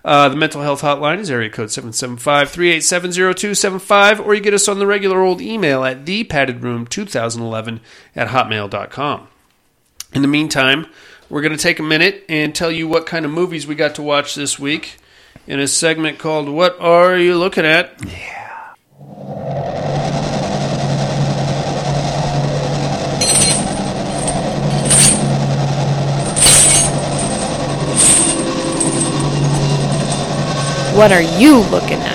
Uh, 0.05 0.27
the 0.27 0.35
mental 0.35 0.61
health 0.61 0.81
hotline 0.81 1.19
is 1.19 1.31
area 1.31 1.49
code 1.49 1.69
775-387-0275, 1.69 4.25
or 4.25 4.33
you 4.33 4.41
get 4.41 4.53
us 4.53 4.67
on 4.67 4.79
the 4.79 4.85
regular 4.85 5.21
old 5.21 5.39
email 5.39 5.85
at 5.85 6.03
thepaddedroom2011 6.03 7.79
at 8.15 8.27
hotmail.com. 8.27 9.27
In 10.11 10.21
the 10.21 10.27
meantime, 10.27 10.87
we're 11.29 11.41
going 11.41 11.55
to 11.55 11.57
take 11.57 11.79
a 11.79 11.83
minute 11.83 12.25
and 12.27 12.53
tell 12.53 12.71
you 12.71 12.85
what 12.87 13.05
kind 13.05 13.23
of 13.25 13.31
movies 13.31 13.65
we 13.65 13.75
got 13.75 13.95
to 13.95 14.01
watch 14.01 14.35
this 14.35 14.59
week 14.59 14.97
in 15.47 15.61
a 15.61 15.67
segment 15.67 16.19
called 16.19 16.49
What 16.49 16.77
Are 16.81 17.17
You 17.17 17.37
Looking 17.37 17.65
At? 17.65 17.93
Yeah. 18.05 18.42
What 30.95 31.11
are 31.11 31.21
you 31.21 31.57
looking 31.71 31.99
at? 32.01 32.12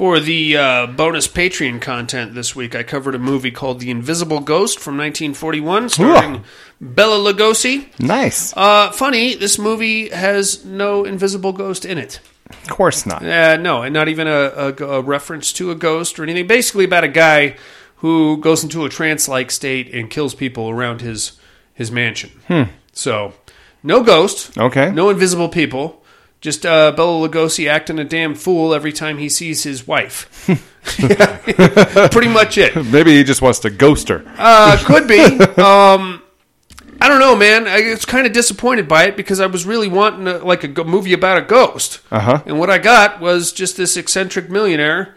For 0.00 0.18
the 0.18 0.56
uh, 0.56 0.86
bonus 0.86 1.28
Patreon 1.28 1.82
content 1.82 2.32
this 2.32 2.56
week, 2.56 2.74
I 2.74 2.82
covered 2.82 3.14
a 3.14 3.18
movie 3.18 3.50
called 3.50 3.80
The 3.80 3.90
Invisible 3.90 4.40
Ghost 4.40 4.78
from 4.78 4.96
1941, 4.96 5.90
starring 5.90 6.42
Bela 6.80 7.18
Lugosi. 7.18 7.86
Nice. 8.00 8.56
Uh, 8.56 8.90
funny, 8.92 9.34
this 9.34 9.58
movie 9.58 10.08
has 10.08 10.64
no 10.64 11.04
invisible 11.04 11.52
ghost 11.52 11.84
in 11.84 11.98
it. 11.98 12.18
Of 12.48 12.70
course 12.70 13.04
not. 13.04 13.22
Uh, 13.22 13.58
no, 13.58 13.82
and 13.82 13.92
not 13.92 14.08
even 14.08 14.26
a, 14.26 14.32
a, 14.32 14.74
a 14.86 15.02
reference 15.02 15.52
to 15.52 15.70
a 15.70 15.74
ghost 15.74 16.18
or 16.18 16.22
anything. 16.22 16.46
Basically, 16.46 16.86
about 16.86 17.04
a 17.04 17.08
guy 17.08 17.58
who 17.96 18.38
goes 18.38 18.62
into 18.64 18.86
a 18.86 18.88
trance-like 18.88 19.50
state 19.50 19.92
and 19.92 20.08
kills 20.08 20.34
people 20.34 20.70
around 20.70 21.02
his 21.02 21.38
his 21.74 21.92
mansion. 21.92 22.30
Hmm. 22.48 22.62
So, 22.94 23.34
no 23.82 24.02
ghost. 24.02 24.56
Okay. 24.56 24.90
No 24.92 25.10
invisible 25.10 25.50
people. 25.50 25.99
Just 26.40 26.64
uh, 26.64 26.92
Bela 26.92 27.28
Lugosi 27.28 27.68
acting 27.68 27.98
a 27.98 28.04
damn 28.04 28.34
fool 28.34 28.72
every 28.72 28.92
time 28.92 29.18
he 29.18 29.28
sees 29.28 29.62
his 29.62 29.86
wife. 29.86 30.46
Pretty 30.82 32.28
much 32.28 32.56
it. 32.58 32.74
Maybe 32.86 33.16
he 33.16 33.24
just 33.24 33.42
wants 33.42 33.58
to 33.60 33.70
ghost 33.70 34.08
her. 34.08 34.24
Uh, 34.38 34.78
could 34.84 35.06
be. 35.06 35.20
Um, 35.60 36.22
I 37.02 37.08
don't 37.08 37.18
know, 37.20 37.34
man. 37.36 37.66
I 37.66 37.90
was 37.90 38.04
kind 38.04 38.26
of 38.26 38.32
disappointed 38.32 38.86
by 38.88 39.04
it 39.04 39.16
because 39.16 39.40
I 39.40 39.46
was 39.46 39.64
really 39.66 39.88
wanting 39.88 40.26
a, 40.28 40.38
like 40.38 40.64
a 40.64 40.84
movie 40.84 41.12
about 41.14 41.38
a 41.38 41.42
ghost, 41.42 42.00
Uh-huh. 42.10 42.42
and 42.44 42.58
what 42.58 42.68
I 42.70 42.76
got 42.78 43.20
was 43.20 43.52
just 43.52 43.76
this 43.78 43.96
eccentric 43.96 44.50
millionaire 44.50 45.16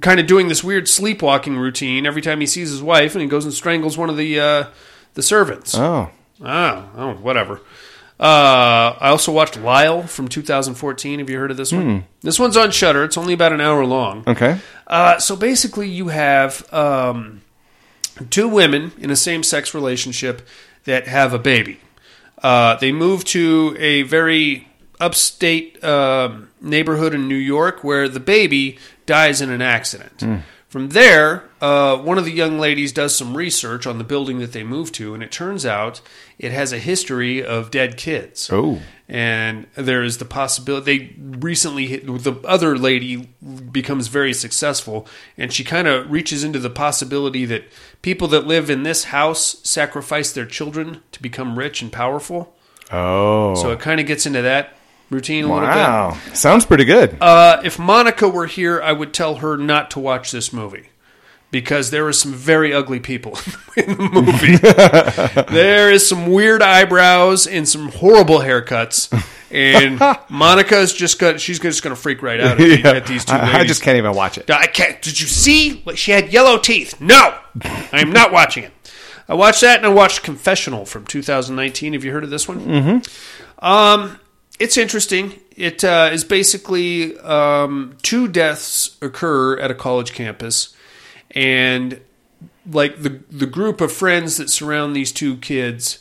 kind 0.00 0.18
of 0.18 0.26
doing 0.26 0.48
this 0.48 0.64
weird 0.64 0.88
sleepwalking 0.88 1.56
routine 1.56 2.06
every 2.06 2.22
time 2.22 2.40
he 2.40 2.46
sees 2.46 2.70
his 2.70 2.82
wife, 2.82 3.14
and 3.14 3.22
he 3.22 3.28
goes 3.28 3.44
and 3.44 3.54
strangles 3.54 3.96
one 3.96 4.10
of 4.10 4.16
the 4.16 4.38
uh, 4.40 4.64
the 5.14 5.22
servants. 5.22 5.74
Oh. 5.76 6.10
Oh, 6.44 6.90
oh, 6.96 7.12
whatever. 7.14 7.60
Uh, 8.22 8.96
I 9.00 9.08
also 9.08 9.32
watched 9.32 9.56
Lyle 9.58 10.04
from 10.04 10.28
2014. 10.28 11.18
Have 11.18 11.28
you 11.28 11.38
heard 11.38 11.50
of 11.50 11.56
this 11.56 11.72
one? 11.72 11.82
Hmm. 11.82 12.06
This 12.20 12.38
one's 12.38 12.56
on 12.56 12.70
Shudder. 12.70 13.02
It's 13.02 13.18
only 13.18 13.34
about 13.34 13.52
an 13.52 13.60
hour 13.60 13.84
long. 13.84 14.22
Okay. 14.28 14.60
Uh, 14.86 15.18
so 15.18 15.34
basically, 15.34 15.88
you 15.88 16.06
have 16.08 16.72
um, 16.72 17.42
two 18.30 18.48
women 18.48 18.92
in 18.98 19.10
a 19.10 19.16
same 19.16 19.42
sex 19.42 19.74
relationship 19.74 20.46
that 20.84 21.08
have 21.08 21.34
a 21.34 21.38
baby. 21.38 21.80
Uh, 22.40 22.76
they 22.76 22.92
move 22.92 23.24
to 23.24 23.74
a 23.76 24.02
very 24.02 24.68
upstate 25.00 25.82
um, 25.82 26.48
neighborhood 26.60 27.14
in 27.14 27.26
New 27.26 27.34
York 27.34 27.82
where 27.82 28.08
the 28.08 28.20
baby 28.20 28.78
dies 29.04 29.40
in 29.40 29.50
an 29.50 29.60
accident. 29.62 30.22
From 30.72 30.88
there, 30.88 31.50
uh, 31.60 31.98
one 31.98 32.16
of 32.16 32.24
the 32.24 32.32
young 32.32 32.58
ladies 32.58 32.92
does 32.92 33.14
some 33.14 33.36
research 33.36 33.86
on 33.86 33.98
the 33.98 34.04
building 34.04 34.38
that 34.38 34.52
they 34.52 34.64
moved 34.64 34.94
to, 34.94 35.12
and 35.12 35.22
it 35.22 35.30
turns 35.30 35.66
out 35.66 36.00
it 36.38 36.50
has 36.50 36.72
a 36.72 36.78
history 36.78 37.44
of 37.44 37.70
dead 37.70 37.98
kids. 37.98 38.48
Oh. 38.50 38.80
And 39.06 39.66
there 39.74 40.02
is 40.02 40.16
the 40.16 40.24
possibility 40.24 40.96
they 40.96 41.14
recently 41.20 41.88
hit, 41.88 42.06
the 42.06 42.40
other 42.46 42.78
lady 42.78 43.28
becomes 43.70 44.06
very 44.06 44.32
successful, 44.32 45.06
and 45.36 45.52
she 45.52 45.62
kind 45.62 45.86
of 45.86 46.10
reaches 46.10 46.42
into 46.42 46.58
the 46.58 46.70
possibility 46.70 47.44
that 47.44 47.64
people 48.00 48.26
that 48.28 48.46
live 48.46 48.70
in 48.70 48.82
this 48.82 49.04
house 49.04 49.58
sacrifice 49.62 50.32
their 50.32 50.46
children 50.46 51.02
to 51.12 51.20
become 51.20 51.58
rich 51.58 51.82
and 51.82 51.92
powerful. 51.92 52.56
Oh. 52.90 53.54
So 53.56 53.72
it 53.72 53.80
kind 53.80 54.00
of 54.00 54.06
gets 54.06 54.24
into 54.24 54.40
that 54.40 54.74
routine 55.12 55.44
a 55.44 55.48
little 55.52 55.60
bit. 55.68 55.74
wow. 55.76 56.18
Sounds 56.34 56.66
pretty 56.66 56.84
good. 56.84 57.16
Uh, 57.20 57.60
if 57.64 57.78
Monica 57.78 58.28
were 58.28 58.46
here, 58.46 58.80
I 58.82 58.92
would 58.92 59.12
tell 59.14 59.36
her 59.36 59.56
not 59.56 59.90
to 59.92 60.00
watch 60.00 60.30
this 60.32 60.52
movie 60.52 60.88
because 61.50 61.90
there 61.90 62.06
are 62.06 62.12
some 62.14 62.32
very 62.32 62.72
ugly 62.72 62.98
people 62.98 63.38
in 63.76 63.96
the 63.98 64.08
movie. 64.10 65.52
there 65.54 65.90
is 65.90 66.08
some 66.08 66.26
weird 66.26 66.62
eyebrows 66.62 67.46
and 67.46 67.68
some 67.68 67.88
horrible 67.90 68.38
haircuts, 68.38 69.12
and 69.50 70.00
Monica's 70.30 70.92
just 70.94 71.18
got 71.18 71.40
she's 71.40 71.60
just 71.60 71.82
going 71.82 71.94
to 71.94 72.00
freak 72.00 72.22
right 72.22 72.40
out 72.40 72.58
at, 72.60 72.80
Yeah. 72.80 73.00
these 73.00 73.24
two 73.26 73.34
I, 73.34 73.40
ladies. 73.44 73.54
I 73.60 73.64
just 73.64 73.82
can't 73.82 73.98
even 73.98 74.14
watch 74.14 74.38
it. 74.38 74.50
I 74.50 74.66
can't. 74.66 75.00
Did 75.02 75.20
you 75.20 75.26
see? 75.26 75.84
She 75.94 76.12
had 76.12 76.32
yellow 76.32 76.58
teeth. 76.58 77.00
No, 77.00 77.36
I 77.62 78.00
am 78.00 78.10
not 78.12 78.32
watching 78.32 78.64
it. 78.64 78.72
I 79.28 79.34
watched 79.34 79.60
that, 79.60 79.76
and 79.78 79.86
I 79.86 79.88
watched 79.90 80.22
Confessional 80.24 80.84
from 80.84 81.06
2019. 81.06 81.92
Have 81.92 82.04
you 82.04 82.12
heard 82.12 82.24
of 82.24 82.30
this 82.30 82.48
one? 82.48 82.60
Mm-hmm. 82.60 83.64
Um, 83.64 84.18
it's 84.62 84.76
interesting. 84.76 85.34
It 85.56 85.82
uh, 85.84 86.10
is 86.12 86.24
basically 86.24 87.18
um, 87.18 87.96
two 88.02 88.28
deaths 88.28 88.96
occur 89.02 89.58
at 89.58 89.70
a 89.70 89.74
college 89.74 90.12
campus, 90.12 90.74
and 91.32 92.00
like 92.70 93.02
the 93.02 93.20
the 93.30 93.46
group 93.46 93.80
of 93.80 93.92
friends 93.92 94.36
that 94.36 94.48
surround 94.50 94.94
these 94.94 95.12
two 95.12 95.36
kids 95.38 95.98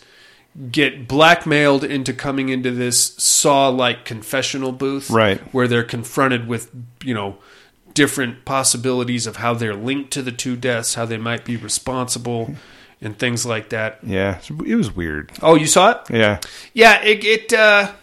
get 0.70 1.08
blackmailed 1.08 1.84
into 1.84 2.14
coming 2.14 2.50
into 2.50 2.72
this 2.72 3.16
saw 3.18 3.70
like 3.70 4.04
confessional 4.06 4.72
booth 4.74 5.10
Right. 5.10 5.40
where 5.54 5.68
they're 5.68 5.84
confronted 5.84 6.48
with 6.48 6.70
you 7.04 7.14
know 7.14 7.38
different 7.94 8.44
possibilities 8.46 9.26
of 9.28 9.38
how 9.38 9.54
they're 9.54 9.74
linked 9.76 10.12
to 10.12 10.22
the 10.22 10.32
two 10.32 10.56
deaths 10.58 10.96
how 10.96 11.06
they 11.06 11.18
might 11.18 11.46
be 11.46 11.56
responsible 11.56 12.54
and 13.02 13.18
things 13.18 13.46
like 13.46 13.70
that 13.70 14.00
Yeah. 14.04 14.40
It 14.66 14.76
was 14.76 14.94
weird. 14.94 15.32
oh 15.42 15.56
you 15.56 15.68
saw 15.68 15.92
it 15.92 15.98
Yeah. 16.10 16.40
yeah, 16.74 17.02
it 17.02 17.24
it 17.24 17.54
uh, 17.54 17.94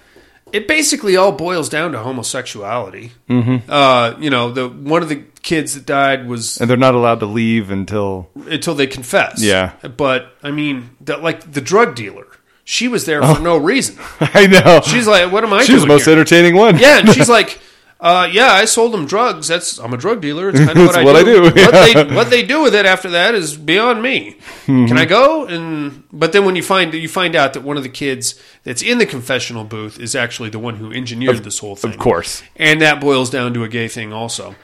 it 0.52 0.68
basically 0.68 1.16
all 1.16 1.32
boils 1.32 1.68
down 1.68 1.92
to 1.92 1.98
homosexuality. 1.98 3.12
Mhm. 3.28 3.62
Uh, 3.68 4.14
you 4.18 4.30
know, 4.30 4.50
the 4.50 4.68
one 4.68 5.02
of 5.02 5.08
the 5.08 5.22
kids 5.42 5.74
that 5.74 5.86
died 5.86 6.26
was 6.28 6.58
And 6.60 6.68
they're 6.68 6.76
not 6.76 6.94
allowed 6.94 7.20
to 7.20 7.26
leave 7.26 7.70
until. 7.70 8.28
until 8.48 8.74
they 8.74 8.86
confess. 8.86 9.42
Yeah. 9.42 9.72
but 9.96 10.32
I 10.42 10.50
mean, 10.50 10.90
the, 11.00 11.16
like 11.16 11.52
the 11.52 11.60
drug 11.60 11.94
dealer, 11.94 12.26
she 12.64 12.88
was 12.88 13.04
there 13.06 13.22
Oh. 13.22 13.34
for 13.34 13.40
no 13.42 13.56
reason. 13.56 13.96
I 14.20 14.46
know. 14.46 14.80
She's 14.84 15.06
like, 15.06 15.32
"What 15.32 15.44
am 15.44 15.52
I?" 15.52 15.64
She's 15.64 15.80
the 15.80 15.86
most 15.86 16.04
here?" 16.04 16.12
entertaining 16.14 16.54
one. 16.56 16.78
Yeah, 16.78 16.98
and 16.98 17.08
she's 17.10 17.28
like. 17.28 17.58
Uh, 18.00 18.28
yeah, 18.30 18.52
I 18.52 18.64
sold 18.64 18.92
them 18.92 19.06
drugs. 19.06 19.48
That's 19.48 19.78
I'm 19.78 19.92
a 19.92 19.96
drug 19.96 20.20
dealer. 20.20 20.50
It's 20.50 20.58
kind 20.60 20.70
of 20.78 20.86
what, 20.86 20.96
I, 20.96 21.04
what 21.04 21.16
I 21.16 21.24
do. 21.24 21.34
do, 21.34 21.42
What 21.42 21.56
yeah. 21.56 22.04
they 22.04 22.14
what 22.14 22.30
they 22.30 22.42
do 22.44 22.62
with 22.62 22.74
it 22.74 22.86
after 22.86 23.10
that 23.10 23.34
is 23.34 23.56
beyond 23.56 24.02
me. 24.02 24.36
Mhm. 24.66 24.86
Can 24.86 24.96
I 24.98 25.04
go? 25.04 25.46
And 25.46 26.04
but 26.12 26.32
then 26.32 26.44
when 26.44 26.54
you 26.54 26.62
find 26.62 26.94
you 26.94 27.08
find 27.08 27.34
out 27.34 27.54
that 27.54 27.62
one 27.64 27.76
of 27.76 27.82
the 27.82 27.88
kids 27.88 28.40
that's 28.62 28.82
in 28.82 28.98
the 28.98 29.06
confessional 29.06 29.64
booth 29.64 29.98
is 29.98 30.14
actually 30.14 30.48
the 30.50 30.60
one 30.60 30.76
who 30.76 30.92
engineered 30.92 31.36
Of- 31.38 31.44
this 31.44 31.58
whole 31.58 31.74
thing. 31.74 31.90
Of 31.92 31.98
course. 31.98 32.42
and 32.54 32.80
that 32.82 33.00
boils 33.00 33.30
down 33.30 33.52
to 33.54 33.64
a 33.64 33.68
gay 33.68 33.88
thing 33.88 34.12
also. 34.12 34.54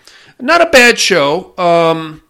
Not 0.41 0.61
a 0.61 0.67
bad 0.67 0.99
show. 0.99 1.57
Um, 1.59 2.23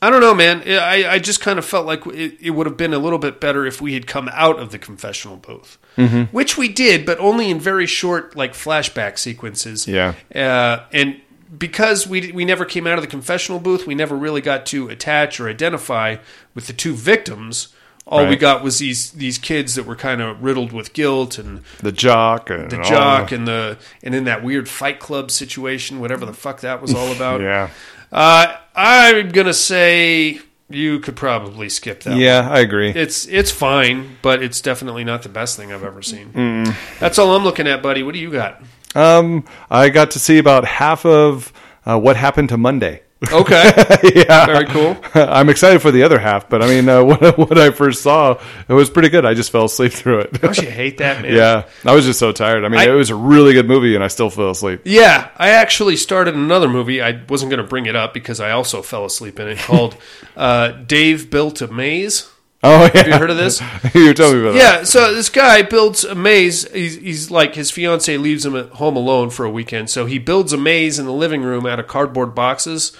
I 0.00 0.10
don't 0.10 0.20
know, 0.20 0.34
man. 0.34 0.62
I, 0.66 1.08
I 1.14 1.18
just 1.18 1.40
kind 1.40 1.58
of 1.58 1.64
felt 1.64 1.84
like 1.84 2.06
it, 2.06 2.36
it 2.40 2.50
would 2.50 2.66
have 2.66 2.76
been 2.76 2.94
a 2.94 2.98
little 2.98 3.18
bit 3.18 3.40
better 3.40 3.66
if 3.66 3.80
we 3.80 3.94
had 3.94 4.06
come 4.06 4.28
out 4.32 4.58
of 4.60 4.70
the 4.70 4.78
confessional 4.78 5.36
booth, 5.36 5.76
Mhm. 5.96 6.28
which 6.30 6.56
we 6.56 6.68
did, 6.68 7.04
but 7.04 7.18
only 7.18 7.50
in 7.50 7.58
very 7.58 7.86
short, 7.86 8.36
like 8.36 8.52
flashback 8.54 9.18
sequences. 9.18 9.88
Yeah. 9.88 10.14
Uh, 10.34 10.84
and 10.92 11.20
because 11.58 12.06
we 12.06 12.30
we 12.30 12.44
never 12.44 12.64
came 12.64 12.86
out 12.86 12.96
of 12.98 13.02
the 13.02 13.08
confessional 13.10 13.58
booth, 13.58 13.86
we 13.86 13.94
never 13.96 14.14
really 14.16 14.40
got 14.40 14.66
to 14.66 14.88
attach 14.88 15.40
or 15.40 15.48
identify 15.48 16.16
with 16.54 16.66
the 16.68 16.72
two 16.72 16.94
victims. 16.94 17.68
All 18.06 18.26
we 18.26 18.36
got 18.36 18.62
was 18.62 18.78
these 18.78 19.10
these 19.10 19.36
kids 19.36 19.74
that 19.74 19.84
were 19.84 19.96
kind 19.96 20.22
of 20.22 20.42
riddled 20.42 20.72
with 20.72 20.94
guilt 20.94 21.36
and 21.38 21.60
The 21.80 21.92
jock 21.92 22.48
and 22.50 22.70
the 22.70 22.82
jock 22.82 23.28
the- 23.30 23.34
and 23.34 23.48
the 23.48 23.78
and 24.02 24.14
in 24.14 24.24
that 24.24 24.42
weird 24.42 24.66
fight 24.68 24.98
club 24.98 25.30
situation, 25.30 25.98
whatever 26.00 26.24
the 26.24 26.32
fuck 26.32 26.60
that 26.60 26.80
was 26.80 26.94
all 26.94 27.10
about. 27.16 27.40
Yeah. 27.42 27.68
Uh, 28.12 28.56
I'm 28.74 29.30
gonna 29.30 29.54
say 29.54 30.40
you 30.70 31.00
could 31.00 31.16
probably 31.16 31.68
skip 31.68 32.02
that. 32.04 32.16
Yeah, 32.16 32.42
one. 32.48 32.58
I 32.58 32.60
agree. 32.60 32.90
It's 32.90 33.26
it's 33.26 33.50
fine, 33.50 34.16
but 34.22 34.42
it's 34.42 34.60
definitely 34.60 35.04
not 35.04 35.22
the 35.22 35.28
best 35.28 35.56
thing 35.56 35.72
I've 35.72 35.84
ever 35.84 36.02
seen. 36.02 36.32
Mm. 36.32 36.74
That's 37.00 37.18
all 37.18 37.34
I'm 37.34 37.44
looking 37.44 37.66
at, 37.66 37.82
buddy. 37.82 38.02
What 38.02 38.14
do 38.14 38.20
you 38.20 38.30
got? 38.30 38.62
Um, 38.94 39.44
I 39.70 39.88
got 39.88 40.10
to 40.12 40.18
see 40.18 40.38
about 40.38 40.64
half 40.64 41.04
of 41.04 41.52
uh, 41.84 41.98
what 41.98 42.16
happened 42.16 42.48
to 42.50 42.56
Monday. 42.56 43.02
Okay. 43.32 43.72
yeah, 44.14 44.46
Very 44.46 44.66
cool. 44.66 44.96
I'm 45.14 45.48
excited 45.48 45.82
for 45.82 45.90
the 45.90 46.04
other 46.04 46.18
half, 46.20 46.48
but 46.48 46.62
I 46.62 46.68
mean, 46.68 46.88
uh, 46.88 47.02
what, 47.04 47.36
what 47.36 47.58
I 47.58 47.70
first 47.70 48.02
saw, 48.02 48.40
it 48.68 48.72
was 48.72 48.88
pretty 48.90 49.08
good. 49.08 49.24
I 49.26 49.34
just 49.34 49.50
fell 49.50 49.64
asleep 49.64 49.92
through 49.92 50.20
it. 50.20 50.40
Don't 50.40 50.56
you 50.56 50.70
hate 50.70 50.98
that, 50.98 51.22
man? 51.22 51.34
yeah, 51.34 51.64
I 51.84 51.94
was 51.94 52.04
just 52.04 52.20
so 52.20 52.30
tired. 52.30 52.64
I 52.64 52.68
mean, 52.68 52.80
I- 52.80 52.86
it 52.86 52.92
was 52.92 53.10
a 53.10 53.16
really 53.16 53.54
good 53.54 53.66
movie, 53.66 53.94
and 53.96 54.04
I 54.04 54.08
still 54.08 54.30
fell 54.30 54.50
asleep. 54.50 54.82
Yeah, 54.84 55.30
I 55.36 55.50
actually 55.50 55.96
started 55.96 56.34
another 56.34 56.68
movie. 56.68 57.02
I 57.02 57.20
wasn't 57.28 57.50
going 57.50 57.62
to 57.62 57.68
bring 57.68 57.86
it 57.86 57.96
up 57.96 58.14
because 58.14 58.38
I 58.40 58.52
also 58.52 58.82
fell 58.82 59.04
asleep 59.04 59.40
in 59.40 59.48
it. 59.48 59.58
Called 59.58 59.96
uh, 60.36 60.68
Dave 60.68 61.28
Built 61.30 61.60
a 61.60 61.66
Maze. 61.66 62.30
Oh, 62.62 62.82
yeah. 62.86 62.90
Have 62.98 63.06
you 63.06 63.12
heard 63.14 63.30
of 63.30 63.36
this? 63.36 63.60
you 63.94 64.12
told 64.14 64.34
me 64.34 64.40
about 64.40 64.52
that. 64.54 64.58
Yeah, 64.58 64.82
so 64.84 65.14
this 65.14 65.28
guy 65.28 65.62
builds 65.62 66.02
a 66.04 66.14
maze. 66.16 66.68
He's, 66.72 66.96
he's 66.96 67.30
like 67.30 67.54
his 67.54 67.70
fiance 67.70 68.16
leaves 68.16 68.44
him 68.44 68.56
at 68.56 68.70
home 68.70 68.96
alone 68.96 69.30
for 69.30 69.44
a 69.44 69.50
weekend, 69.50 69.90
so 69.90 70.06
he 70.06 70.18
builds 70.18 70.52
a 70.52 70.56
maze 70.56 70.98
in 70.98 71.06
the 71.06 71.12
living 71.12 71.42
room 71.42 71.66
out 71.66 71.78
of 71.78 71.86
cardboard 71.86 72.34
boxes, 72.34 72.96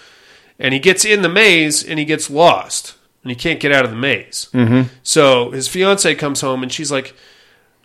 and 0.60 0.72
he 0.74 0.78
gets 0.80 1.04
in 1.04 1.22
the 1.22 1.28
maze 1.28 1.82
and 1.84 1.98
he 1.98 2.04
gets 2.04 2.30
lost 2.30 2.94
and 3.24 3.30
he 3.32 3.36
can't 3.36 3.58
get 3.58 3.72
out 3.72 3.84
of 3.84 3.90
the 3.90 3.96
maze. 3.96 4.48
Mhm. 4.52 4.86
So 5.02 5.50
his 5.50 5.66
fiance 5.66 6.14
comes 6.14 6.40
home 6.40 6.62
and 6.62 6.72
she's 6.72 6.92
like, 6.92 7.14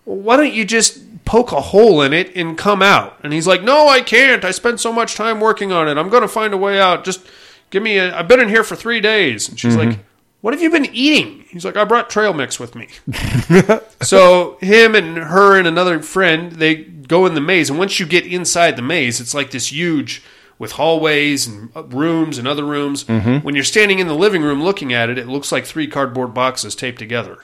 well, 0.06 0.18
"Why 0.18 0.38
don't 0.38 0.54
you 0.54 0.66
just 0.66 1.26
poke 1.26 1.52
a 1.52 1.60
hole 1.62 2.04
in 2.04 2.14
it 2.14 2.36
and 2.36 2.56
come 2.56 2.84
out?" 2.84 3.18
And 3.24 3.34
he's 3.34 3.48
like, 3.48 3.64
"No, 3.64 3.88
I 3.88 4.02
can't. 4.02 4.45
I 4.45 4.52
spent 4.52 4.80
so 4.80 4.94
much 4.94 5.16
time 5.16 5.40
working 5.40 5.72
on 5.72 5.88
it. 5.88 5.98
I'm 5.98 6.10
going 6.10 6.22
to 6.22 6.28
find 6.28 6.54
a 6.54 6.58
way 6.58 6.80
out. 6.80 7.04
Just 7.04 7.26
give 7.72 7.82
me 7.82 7.98
a. 7.98 8.16
I've 8.16 8.28
been 8.28 8.40
in 8.40 8.50
here 8.50 8.64
for 8.64 8.76
three 8.76 9.02
days." 9.02 9.50
And 9.50 9.60
she's 9.60 9.76
Mhm. 9.76 9.86
like, 9.90 10.00
what 10.44 10.53
have 10.53 10.61
you 10.61 10.70
been 10.70 10.86
eating? 10.94 11.45
He's 11.49 11.64
like, 11.64 11.78
I 11.78 11.86
brought 11.86 12.10
trail 12.10 12.34
mix 12.34 12.60
with 12.60 12.76
me. 12.76 12.90
so 14.02 14.57
him 14.60 14.94
and 14.94 15.18
her 15.18 15.57
and 15.57 15.65
another 15.65 16.02
friend, 16.02 16.52
they 16.52 16.76
go 16.76 17.26
in 17.26 17.34
the 17.34 17.40
maze, 17.41 17.70
and 17.70 17.80
once 17.80 17.98
you 17.99 18.06
get 18.06 18.26
inside 18.28 18.76
the 18.76 18.82
maze, 18.82 19.22
it's 19.22 19.34
like 19.34 19.52
this 19.52 19.72
huge 19.72 20.22
with 20.60 20.74
hallways 20.74 21.48
and 21.48 21.72
rooms 21.94 22.38
and 22.38 22.48
other 22.48 22.65
rooms. 22.65 23.06
Mhm. 23.06 23.41
When 23.44 23.56
you're 23.56 23.64
standing 23.64 23.99
in 23.99 24.07
the 24.07 24.15
living 24.15 24.41
room 24.44 24.61
looking 24.61 24.91
at 24.94 25.10
it, 25.10 25.18
it 25.18 25.28
looks 25.28 25.52
like 25.52 25.65
three 25.65 25.88
cardboard 25.88 26.34
boxes 26.34 26.76
taped 26.76 26.99
together. 26.99 27.40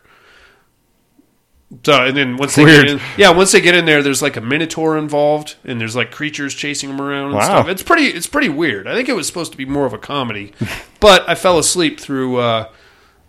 So 1.86 2.04
and 2.06 2.18
then 2.18 2.38
once 2.38 2.56
they 2.56 2.64
Weird. 2.64 2.86
get 2.88 2.94
in, 2.96 3.02
yeah, 3.16 3.30
once 3.30 3.52
they 3.52 3.62
get 3.62 3.76
in 3.76 3.86
there, 3.86 4.02
there's 4.02 4.22
like 4.24 4.36
a 4.36 4.42
minotaur 4.42 4.98
involved, 4.98 5.56
and 5.64 5.80
there's 5.80 5.96
like 5.96 6.10
creatures 6.12 6.56
chasing 6.56 6.90
them 6.90 7.00
around 7.00 7.28
and 7.28 7.36
Wow. 7.36 7.42
stuff. 7.44 7.68
It's 7.70 7.84
pretty, 7.84 8.06
it's 8.08 8.26
pretty 8.28 8.50
weird. 8.50 8.88
I 8.88 8.96
think 8.96 9.08
it 9.08 9.14
was 9.16 9.28
supposed 9.28 9.52
to 9.52 9.58
be 9.58 9.66
more 9.66 9.86
of 9.86 9.94
a 9.94 10.00
comedy, 10.00 10.52
but 11.00 11.28
I 11.30 11.36
fell 11.36 11.60
asleep 11.60 12.00
through 12.00 12.38
uh, 12.38 12.70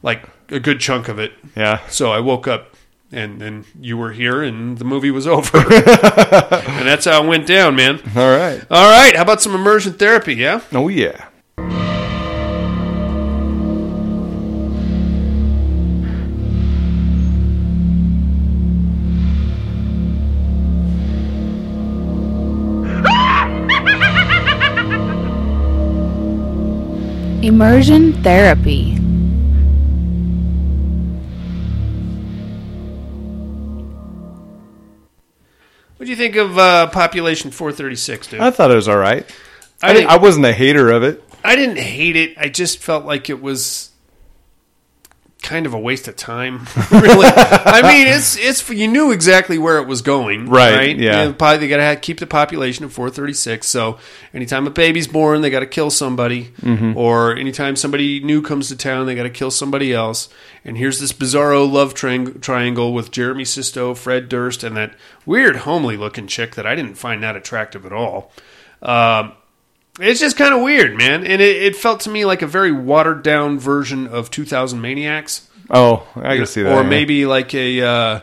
like 0.02 0.24
a 0.48 0.60
good 0.60 0.80
chunk 0.80 1.08
of 1.08 1.18
it. 1.18 1.32
Yeah. 1.56 1.86
So 1.88 2.10
I 2.12 2.20
woke 2.20 2.48
up, 2.48 2.74
and 3.12 3.40
then 3.40 3.64
you 3.80 3.96
were 3.96 4.12
here, 4.12 4.42
and 4.42 4.78
the 4.78 4.84
movie 4.84 5.10
was 5.10 5.26
over, 5.36 5.58
and 5.58 6.86
that's 6.86 7.04
how 7.04 7.24
it 7.24 7.28
went 7.28 7.46
down, 7.46 7.76
man. 7.76 8.00
All 8.16 8.36
right. 8.36 8.62
All 8.70 8.90
right. 8.90 9.14
How 9.16 9.22
about 9.22 9.40
some 9.40 9.54
immersion 9.54 9.94
therapy? 9.94 10.34
Yeah. 10.34 10.60
Oh 10.72 10.88
yeah. 10.88 11.26
Immersion 27.42 28.12
therapy. 28.22 28.99
Do 36.10 36.14
you 36.14 36.28
think 36.28 36.34
of 36.34 36.58
uh, 36.58 36.88
Population 36.88 37.52
436, 37.52 38.26
dude? 38.26 38.40
I 38.40 38.50
thought 38.50 38.72
it 38.72 38.74
was 38.74 38.88
all 38.88 38.96
right. 38.96 39.24
I 39.80 39.90
I, 39.90 39.92
didn't, 39.92 40.10
I 40.10 40.16
wasn't 40.16 40.44
a 40.44 40.52
hater 40.52 40.90
of 40.90 41.04
it. 41.04 41.22
I 41.44 41.54
didn't 41.54 41.78
hate 41.78 42.16
it. 42.16 42.36
I 42.36 42.48
just 42.48 42.78
felt 42.78 43.04
like 43.04 43.30
it 43.30 43.40
was 43.40 43.89
kind 45.50 45.66
of 45.66 45.74
a 45.74 45.78
waste 45.78 46.06
of 46.06 46.14
time. 46.14 46.60
really, 46.92 47.26
I 47.26 47.80
mean, 47.82 48.06
it's 48.06 48.36
it's 48.38 48.68
you 48.70 48.86
knew 48.86 49.10
exactly 49.10 49.58
where 49.58 49.78
it 49.78 49.88
was 49.88 50.00
going, 50.00 50.48
Right, 50.48 50.76
Right? 50.76 50.96
yeah. 50.96 51.24
Know, 51.24 51.32
probably 51.32 51.58
they 51.58 51.68
got 51.68 51.78
to 51.78 51.82
have, 51.82 52.00
keep 52.00 52.20
the 52.20 52.26
population 52.26 52.84
at 52.84 52.92
436. 52.92 53.66
So 53.66 53.98
anytime 54.32 54.66
a 54.66 54.70
baby's 54.70 55.08
born, 55.08 55.40
they 55.42 55.50
got 55.50 55.60
to 55.60 55.66
kill 55.66 55.90
somebody, 55.90 56.52
Mhm. 56.62 56.94
or 56.94 57.34
anytime 57.36 57.74
somebody 57.74 58.20
new 58.20 58.42
comes 58.42 58.68
to 58.68 58.76
town, 58.76 59.06
they 59.06 59.16
got 59.16 59.24
to 59.24 59.30
kill 59.30 59.50
somebody 59.50 59.92
else. 59.92 60.28
And 60.64 60.78
here's 60.78 61.00
this 61.00 61.12
bizarro 61.12 61.68
love 61.70 61.94
triang- 61.94 62.40
triangle 62.40 62.92
with 62.94 63.10
Jeremy 63.10 63.44
Sisto, 63.44 63.94
Fred 63.94 64.28
Durst, 64.28 64.62
and 64.62 64.76
that 64.76 64.92
weird 65.26 65.56
homely 65.66 65.96
looking 65.96 66.28
chick 66.28 66.54
that 66.54 66.66
I 66.66 66.76
didn't 66.76 66.94
find 66.94 67.22
that 67.24 67.34
attractive 67.34 67.84
at 67.84 67.92
all. 67.92 68.32
Um, 68.82 69.32
it's 70.00 70.20
just 70.20 70.36
kind 70.36 70.54
of 70.54 70.62
weird, 70.62 70.96
man, 70.96 71.24
and 71.26 71.40
it, 71.42 71.62
it 71.62 71.76
felt 71.76 72.00
to 72.00 72.10
me 72.10 72.24
like 72.24 72.42
a 72.42 72.46
very 72.46 72.72
watered 72.72 73.22
down 73.22 73.58
version 73.58 74.06
of 74.06 74.30
2000 74.30 74.80
Maniacs. 74.80 75.48
Oh, 75.68 76.06
I 76.16 76.36
can 76.36 76.46
see 76.46 76.62
that. 76.62 76.72
Or 76.72 76.82
yeah. 76.82 76.88
maybe 76.88 77.26
like 77.26 77.54
a 77.54 77.82
uh, 77.82 78.20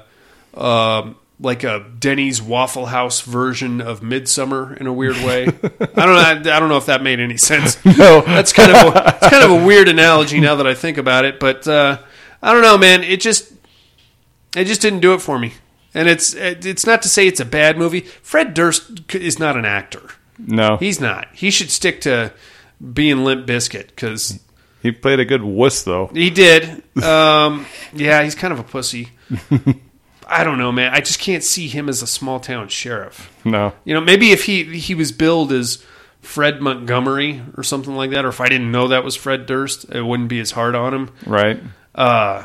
um 0.59 1.17
like 1.39 1.63
a 1.63 1.85
Denny's 1.99 2.41
Waffle 2.41 2.87
House 2.87 3.21
version 3.21 3.79
of 3.79 4.01
Midsummer 4.01 4.73
in 4.75 4.87
a 4.87 4.93
weird 4.93 5.17
way. 5.17 5.45
I 5.45 5.49
don't 5.49 5.95
know. 5.95 6.15
I, 6.15 6.31
I 6.31 6.59
don't 6.59 6.69
know 6.69 6.77
if 6.77 6.87
that 6.87 7.03
made 7.03 7.19
any 7.19 7.37
sense. 7.37 7.77
No. 7.97 8.21
that's 8.21 8.53
kind 8.53 8.71
of 8.71 8.95
a, 8.95 9.17
it's 9.21 9.29
kind 9.29 9.43
of 9.43 9.51
a 9.51 9.65
weird 9.65 9.87
analogy 9.87 10.39
now 10.39 10.55
that 10.55 10.67
I 10.67 10.73
think 10.73 10.97
about 10.97 11.25
it. 11.25 11.39
But 11.39 11.67
uh, 11.67 11.99
I 12.41 12.53
don't 12.53 12.61
know, 12.61 12.77
man. 12.77 13.03
It 13.03 13.21
just 13.21 13.53
it 14.55 14.65
just 14.65 14.81
didn't 14.81 14.99
do 14.99 15.13
it 15.13 15.21
for 15.21 15.39
me. 15.39 15.53
And 15.93 16.07
it's 16.07 16.33
it's 16.33 16.85
not 16.85 17.01
to 17.03 17.09
say 17.09 17.27
it's 17.27 17.39
a 17.39 17.45
bad 17.45 17.77
movie. 17.77 18.01
Fred 18.01 18.53
Durst 18.53 19.13
is 19.15 19.39
not 19.39 19.57
an 19.57 19.65
actor. 19.65 20.11
No. 20.39 20.77
He's 20.77 20.99
not. 21.01 21.27
He 21.33 21.49
should 21.51 21.71
stick 21.71 22.01
to 22.01 22.33
being 22.93 23.23
Limp 23.23 23.47
Bizkit 23.47 23.87
because 23.87 24.39
He 24.81 24.91
played 24.91 25.19
a 25.19 25.25
good 25.25 25.43
wuss 25.43 25.83
though. 25.83 26.07
he 26.13 26.29
did. 26.29 26.83
Um, 27.03 27.65
yeah, 27.93 28.23
he's 28.23 28.35
kind 28.35 28.53
of 28.53 28.59
a 28.59 28.63
pussy. 28.63 29.09
I 30.29 30.43
don't 30.43 30.57
know, 30.57 30.71
man. 30.71 30.93
I 30.93 30.99
just 30.99 31.19
can't 31.19 31.43
see 31.43 31.67
him 31.67 31.87
as 31.87 32.01
a 32.01 32.07
small 32.07 32.39
town 32.39 32.67
sheriff. 32.67 33.31
No. 33.45 33.73
You 33.85 33.93
know, 33.93 34.01
maybe 34.01 34.31
if 34.31 34.43
he 34.45 34.63
he 34.77 34.93
was 34.93 35.11
billed 35.13 35.51
as 35.53 35.83
Fred 36.21 36.61
Montgomery 36.61 37.41
or 37.55 37.63
something 37.63 37.95
like 37.95 38.11
that, 38.11 38.25
or 38.25 38.29
if 38.29 38.41
I 38.41 38.49
didn't 38.49 38.71
know 38.71 38.89
that 38.89 39.03
was 39.05 39.15
Fred 39.15 39.45
Durst, 39.45 39.85
it 39.85 40.01
wouldn't 40.01 40.27
be 40.29 40.39
as 40.41 40.51
hard 40.51 40.75
on 40.75 40.93
him. 40.93 41.09
Right. 41.25 41.61
Uh, 41.95 42.43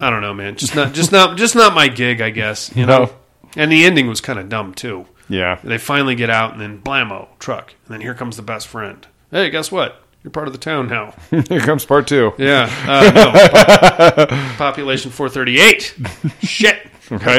I 0.00 0.10
don't 0.10 0.22
know, 0.22 0.32
man. 0.34 0.56
Just 0.56 0.74
not, 0.74 0.92
just 0.94 1.12
not, 1.12 1.36
just 1.36 1.54
not 1.54 1.74
my 1.74 1.88
gig, 1.88 2.20
I 2.20 2.30
guess. 2.30 2.74
You 2.74 2.86
know. 2.86 3.10
And 3.56 3.70
the 3.70 3.84
ending 3.84 4.06
was 4.08 4.20
kind 4.22 4.38
of 4.38 4.48
dumb 4.48 4.72
too. 4.74 5.06
Yeah. 5.28 5.58
They 5.62 5.78
finally 5.78 6.14
get 6.14 6.30
out, 6.30 6.52
and 6.52 6.60
then 6.60 6.80
blammo 6.80 7.28
truck, 7.38 7.74
and 7.86 7.94
then 7.94 8.00
here 8.00 8.14
comes 8.14 8.36
the 8.36 8.42
best 8.42 8.68
friend. 8.68 9.06
Hey, 9.30 9.50
guess 9.50 9.72
what? 9.72 10.02
You're 10.26 10.32
part 10.32 10.48
of 10.48 10.52
the 10.52 10.58
town 10.58 10.88
now. 10.88 11.14
Here 11.30 11.60
comes 11.60 11.84
part 11.84 12.08
two. 12.08 12.32
Yeah. 12.36 12.68
Uh, 12.84 14.16
no. 14.18 14.26
Population 14.58 15.12
438. 15.12 15.96
Shit. 16.42 16.78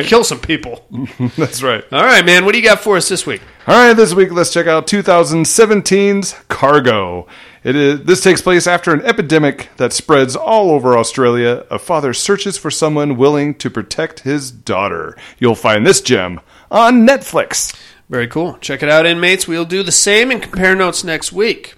Kill 0.05 0.23
some 0.23 0.39
people. 0.39 0.85
That's 1.37 1.61
right. 1.61 1.83
All 1.91 2.03
right, 2.03 2.25
man. 2.25 2.45
What 2.45 2.53
do 2.53 2.59
you 2.59 2.63
got 2.63 2.79
for 2.79 2.95
us 2.95 3.09
this 3.09 3.25
week? 3.25 3.41
All 3.67 3.75
right, 3.75 3.93
this 3.93 4.13
week 4.13 4.31
let's 4.31 4.53
check 4.53 4.67
out 4.67 4.87
2017's 4.87 6.33
Cargo. 6.47 7.27
It 7.65 7.75
is 7.75 8.03
this 8.03 8.23
takes 8.23 8.41
place 8.41 8.65
after 8.65 8.93
an 8.93 9.01
epidemic 9.01 9.67
that 9.75 9.91
spreads 9.91 10.37
all 10.37 10.71
over 10.71 10.97
Australia. 10.97 11.65
A 11.69 11.77
father 11.77 12.13
searches 12.13 12.57
for 12.57 12.71
someone 12.71 13.17
willing 13.17 13.55
to 13.55 13.69
protect 13.69 14.21
his 14.21 14.49
daughter. 14.49 15.17
You'll 15.39 15.55
find 15.55 15.85
this 15.85 15.99
gem 15.99 16.39
on 16.71 17.07
Netflix. 17.07 17.75
Very 18.09 18.27
cool. 18.27 18.57
Check 18.59 18.83
it 18.83 18.89
out, 18.89 19.05
inmates. 19.05 19.47
We'll 19.47 19.65
do 19.65 19.83
the 19.83 19.91
same 19.91 20.31
and 20.31 20.41
compare 20.41 20.75
notes 20.75 21.03
next 21.03 21.31
week. 21.33 21.75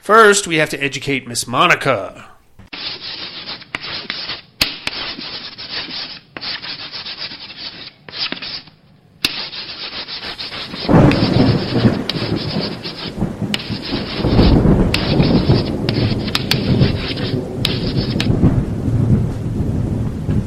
First, 0.00 0.46
we 0.46 0.56
have 0.56 0.70
to 0.70 0.82
educate 0.82 1.26
Miss 1.26 1.46
Monica. 1.46 2.26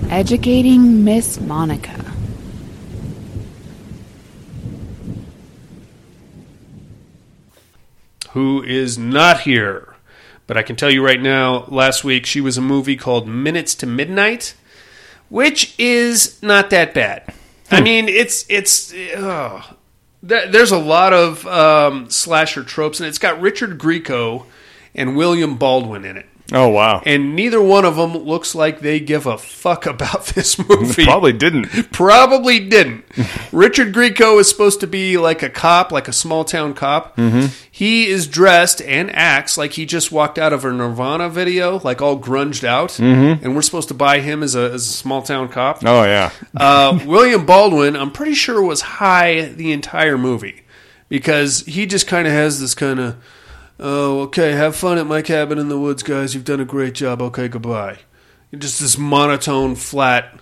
Educating 0.09 1.03
Miss 1.03 1.41
Monica. 1.41 1.92
Who 8.33 8.63
is 8.63 8.97
not 8.97 9.41
here. 9.41 9.95
But 10.45 10.57
I 10.57 10.63
can 10.63 10.75
tell 10.75 10.91
you 10.91 11.03
right 11.05 11.21
now, 11.21 11.65
last 11.67 12.03
week 12.03 12.25
she 12.25 12.41
was 12.41 12.57
a 12.57 12.61
movie 12.61 12.97
called 12.97 13.27
Minutes 13.27 13.75
to 13.75 13.85
Midnight, 13.85 14.55
which 15.29 15.73
is 15.79 16.41
not 16.43 16.69
that 16.71 16.93
bad. 16.93 17.33
I 17.71 17.81
mean, 17.81 18.09
it's 18.09 18.45
it's 18.49 18.93
oh, 19.15 19.75
there, 20.21 20.47
there's 20.47 20.71
a 20.71 20.77
lot 20.77 21.13
of 21.13 21.47
um, 21.47 22.09
slasher 22.09 22.63
tropes, 22.63 22.99
and 22.99 23.07
it's 23.07 23.17
got 23.17 23.39
Richard 23.39 23.77
Grieco 23.79 24.45
and 24.93 25.15
William 25.15 25.55
Baldwin 25.55 26.03
in 26.03 26.17
it. 26.17 26.27
Oh 26.51 26.67
wow! 26.67 27.01
And 27.05 27.35
neither 27.37 27.61
one 27.61 27.85
of 27.85 27.95
them 27.95 28.17
looks 28.17 28.53
like 28.53 28.81
they 28.81 28.99
give 28.99 29.25
a 29.25 29.37
fuck 29.37 29.85
about 29.87 30.25
this 30.27 30.59
movie. 30.59 31.05
Probably 31.05 31.31
didn't. 31.33 31.91
Probably 31.93 32.59
didn't. 32.59 33.05
Richard 33.53 33.93
Grieco 33.93 34.39
is 34.39 34.49
supposed 34.49 34.81
to 34.81 34.87
be 34.87 35.17
like 35.17 35.41
a 35.41 35.49
cop, 35.49 35.91
like 35.91 36.07
a 36.09 36.13
small 36.13 36.43
town 36.43 36.73
cop. 36.73 37.15
Mhm. 37.15 37.51
He 37.71 38.07
is 38.07 38.27
dressed 38.27 38.81
and 38.81 39.09
acts 39.15 39.57
like 39.57 39.73
he 39.73 39.85
just 39.85 40.11
walked 40.11 40.37
out 40.37 40.51
of 40.53 40.65
a 40.65 40.71
Nirvana 40.73 41.29
video, 41.29 41.79
like 41.79 42.01
all 42.01 42.19
grunged 42.19 42.65
out. 42.65 42.89
Mhm. 42.91 43.41
And 43.41 43.55
we're 43.55 43.61
supposed 43.61 43.87
to 43.87 43.93
buy 43.93 44.19
him 44.19 44.43
as 44.43 44.53
a, 44.53 44.65
as 44.71 44.85
a 44.87 44.91
small 44.91 45.21
town 45.21 45.47
cop. 45.47 45.81
Oh 45.85 46.03
yeah. 46.03 46.31
Uh, 46.55 46.99
William 47.05 47.45
Baldwin, 47.45 47.95
I'm 47.95 48.11
pretty 48.11 48.33
sure 48.35 48.61
was 48.61 48.81
high 48.81 49.43
the 49.45 49.71
entire 49.71 50.17
movie 50.17 50.61
because 51.09 51.61
he 51.65 51.85
just 51.85 52.05
kind 52.05 52.27
of 52.27 52.33
has 52.33 52.59
this 52.59 52.75
kind 52.75 52.99
of, 52.99 53.15
oh, 53.79 54.21
okay, 54.21 54.51
have 54.51 54.75
fun 54.75 54.97
at 54.97 55.07
my 55.07 55.21
cabin 55.21 55.57
in 55.57 55.69
the 55.69 55.79
woods, 55.79 56.03
guys. 56.03 56.33
You've 56.33 56.45
done 56.45 56.59
a 56.59 56.65
great 56.65 56.93
job. 56.93 57.21
Okay, 57.21 57.47
goodbye. 57.47 57.99
Just 58.55 58.79
this 58.79 58.97
monotone, 58.97 59.75
flat, 59.75 60.39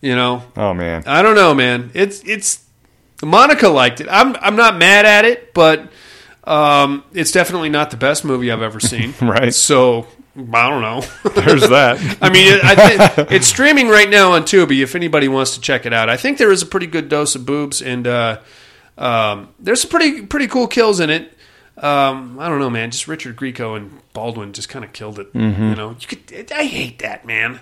you 0.00 0.14
know. 0.14 0.42
Oh 0.56 0.72
man. 0.72 1.04
I 1.06 1.20
don't 1.22 1.34
know, 1.34 1.54
man. 1.54 1.90
It's 1.92 2.22
it's 2.24 2.64
Monica 3.22 3.68
liked 3.68 4.00
it. 4.00 4.08
I'm 4.10 4.36
I'm 4.36 4.56
not 4.56 4.76
mad 4.76 5.04
at 5.04 5.24
it, 5.24 5.52
but 5.52 5.90
um, 6.44 7.04
it's 7.12 7.30
definitely 7.30 7.68
not 7.68 7.90
the 7.90 7.96
best 7.96 8.24
movie 8.24 8.50
I've 8.50 8.62
ever 8.62 8.80
seen. 8.80 9.14
Right. 9.20 9.54
So 9.54 10.06
I 10.36 10.70
don't 10.70 10.82
know. 10.82 11.00
There's 11.34 11.68
that. 11.68 11.98
I 12.22 12.30
mean, 12.30 12.54
it, 12.54 12.64
I 12.64 12.74
think 13.14 13.30
it's 13.30 13.46
streaming 13.46 13.88
right 13.88 14.08
now 14.08 14.32
on 14.32 14.42
Tubi. 14.42 14.82
If 14.82 14.94
anybody 14.94 15.28
wants 15.28 15.54
to 15.54 15.60
check 15.60 15.84
it 15.86 15.92
out, 15.92 16.08
I 16.08 16.16
think 16.16 16.38
there 16.38 16.50
is 16.50 16.62
a 16.62 16.66
pretty 16.66 16.86
good 16.86 17.08
dose 17.08 17.34
of 17.34 17.44
boobs, 17.44 17.82
and 17.82 18.06
uh, 18.06 18.40
um, 18.96 19.50
there's 19.58 19.82
some 19.82 19.90
pretty 19.90 20.22
pretty 20.22 20.48
cool 20.48 20.66
kills 20.66 21.00
in 21.00 21.10
it. 21.10 21.31
Um, 21.78 22.38
I 22.38 22.48
don't 22.48 22.58
know, 22.58 22.70
man. 22.70 22.90
Just 22.90 23.08
Richard 23.08 23.36
Grieco 23.36 23.76
and 23.76 24.00
Baldwin 24.12 24.52
just 24.52 24.68
kind 24.68 24.84
of 24.84 24.92
killed 24.92 25.18
it. 25.18 25.32
Mhm. 25.32 25.70
You 25.70 25.74
know, 25.74 25.96
you 25.98 26.06
could. 26.06 26.52
I 26.52 26.64
hate 26.64 26.98
that, 26.98 27.24
man. 27.26 27.60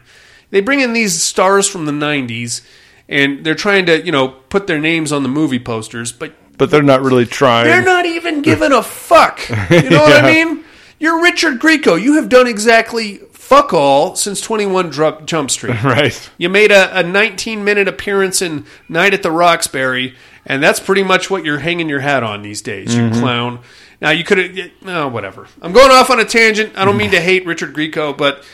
They 0.51 0.61
bring 0.61 0.81
in 0.81 0.93
these 0.93 1.23
stars 1.23 1.69
from 1.69 1.87
the 1.87 1.93
'90s, 1.93 2.63
and 3.09 3.45
they're 3.45 3.55
trying 3.55 3.87
to, 3.87 4.05
you 4.05 4.11
know, 4.13 4.29
put 4.29 4.67
their 4.67 4.81
names 4.81 5.13
on 5.13 5.23
the 5.23 5.29
movie 5.29 5.61
posters, 5.61 6.11
but 6.11 6.33
But 6.59 6.71
they're 6.71 6.83
not 6.83 7.03
really 7.03 7.25
trying. 7.25 7.67
they're 7.67 7.83
not 7.83 8.05
even 8.05 8.43
giving 8.43 8.73
a 8.73 8.83
fuck. 8.83 9.41
You 9.71 9.91
know 9.91 10.03
what 10.03 10.25
I 10.25 10.31
mean? 10.33 10.65
You're 10.99 11.23
Richard 11.23 11.61
Grieco. 11.61 12.01
You 12.01 12.15
have 12.17 12.29
done 12.29 12.47
exactly 12.47 13.21
fuck 13.33 13.73
all 13.73 14.15
since 14.17 14.41
21 14.41 14.91
Dru- 14.91 15.21
Jump 15.25 15.51
Street. 15.51 15.77
Right. 15.85 16.31
You 16.37 16.49
made 16.49 16.71
a, 16.73 16.99
a 16.99 17.03
19 17.03 17.65
minute 17.65 17.89
appearance 17.89 18.43
in 18.43 18.67
Night 18.89 19.15
at 19.15 19.23
the 19.23 19.31
Roxbury, 19.31 20.15
and 20.45 20.63
that's 20.63 20.79
pretty 20.81 21.03
much 21.05 21.31
what 21.31 21.45
you're 21.45 21.59
hanging 21.61 21.89
your 21.89 22.01
hat 22.01 22.23
on 22.23 22.43
these 22.43 22.61
days, 22.61 22.95
you 22.95 23.03
Mhm. 23.05 23.21
clown. 23.21 23.59
Now, 24.01 24.11
you 24.11 24.25
could 24.25 24.39
have, 24.39 24.71
oh, 24.87 25.09
whatever. 25.09 25.47
I'm 25.61 25.73
going 25.73 25.91
off 25.91 26.11
on 26.11 26.21
a 26.21 26.25
tangent. 26.25 26.77
I 26.77 26.85
don't 26.85 26.97
mean 26.97 27.11
to 27.11 27.19
mm. 27.19 27.23
hate 27.23 27.45
Richard 27.45 27.75
Grieco, 27.75 28.17
but 28.17 28.45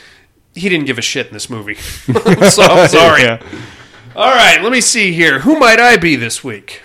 he 0.55 0.68
didn't 0.68 0.86
give 0.86 0.98
a 0.98 1.02
shit 1.02 1.28
in 1.28 1.32
this 1.32 1.48
movie. 1.48 1.74
so 1.74 2.12
I'm 2.62 2.89
sorry. 2.89 3.23
Yeah. 3.23 3.43
All 4.16 4.35
right, 4.35 4.62
let 4.62 4.73
me 4.73 4.81
see 4.81 5.12
here. 5.12 5.40
Who 5.40 5.59
might 5.59 5.78
I 5.78 5.98
be 5.98 6.16
this 6.16 6.43
week? 6.43 6.82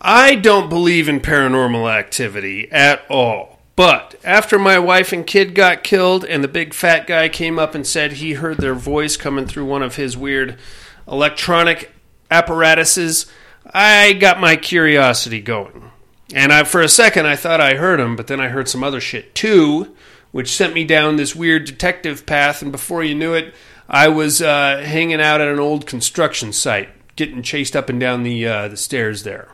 I 0.00 0.34
don't 0.34 0.70
believe 0.70 1.08
in 1.08 1.20
paranormal 1.20 1.92
activity 1.92 2.70
at 2.72 3.02
all. 3.10 3.58
But 3.76 4.14
after 4.24 4.58
my 4.58 4.78
wife 4.78 5.12
and 5.12 5.26
kid 5.26 5.54
got 5.54 5.84
killed 5.84 6.24
and 6.24 6.42
the 6.42 6.48
big 6.48 6.74
fat 6.74 7.06
guy 7.06 7.28
came 7.28 7.58
up 7.58 7.74
and 7.74 7.86
said 7.86 8.12
he 8.12 8.34
heard 8.34 8.58
their 8.58 8.74
voice 8.74 9.16
coming 9.16 9.46
through 9.46 9.66
one 9.66 9.82
of 9.82 9.96
his 9.96 10.16
weird 10.16 10.58
electronic 11.06 11.92
apparatuses, 12.30 13.26
I 13.72 14.14
got 14.14 14.40
my 14.40 14.56
curiosity 14.56 15.40
going. 15.40 15.89
And 16.34 16.52
I, 16.52 16.64
for 16.64 16.80
a 16.80 16.88
second, 16.88 17.26
I 17.26 17.36
thought 17.36 17.60
I 17.60 17.74
heard 17.74 18.00
him, 18.00 18.16
but 18.16 18.26
then 18.28 18.40
I 18.40 18.48
heard 18.48 18.68
some 18.68 18.84
other 18.84 19.00
shit 19.00 19.34
too, 19.34 19.94
which 20.30 20.54
sent 20.54 20.74
me 20.74 20.84
down 20.84 21.16
this 21.16 21.34
weird 21.34 21.64
detective 21.64 22.24
path. 22.24 22.62
And 22.62 22.70
before 22.70 23.02
you 23.02 23.14
knew 23.14 23.34
it, 23.34 23.52
I 23.88 24.08
was 24.08 24.40
uh, 24.40 24.82
hanging 24.84 25.20
out 25.20 25.40
at 25.40 25.48
an 25.48 25.58
old 25.58 25.86
construction 25.86 26.52
site, 26.52 26.88
getting 27.16 27.42
chased 27.42 27.74
up 27.74 27.88
and 27.88 27.98
down 27.98 28.22
the 28.22 28.46
uh, 28.46 28.68
the 28.68 28.76
stairs 28.76 29.24
there. 29.24 29.48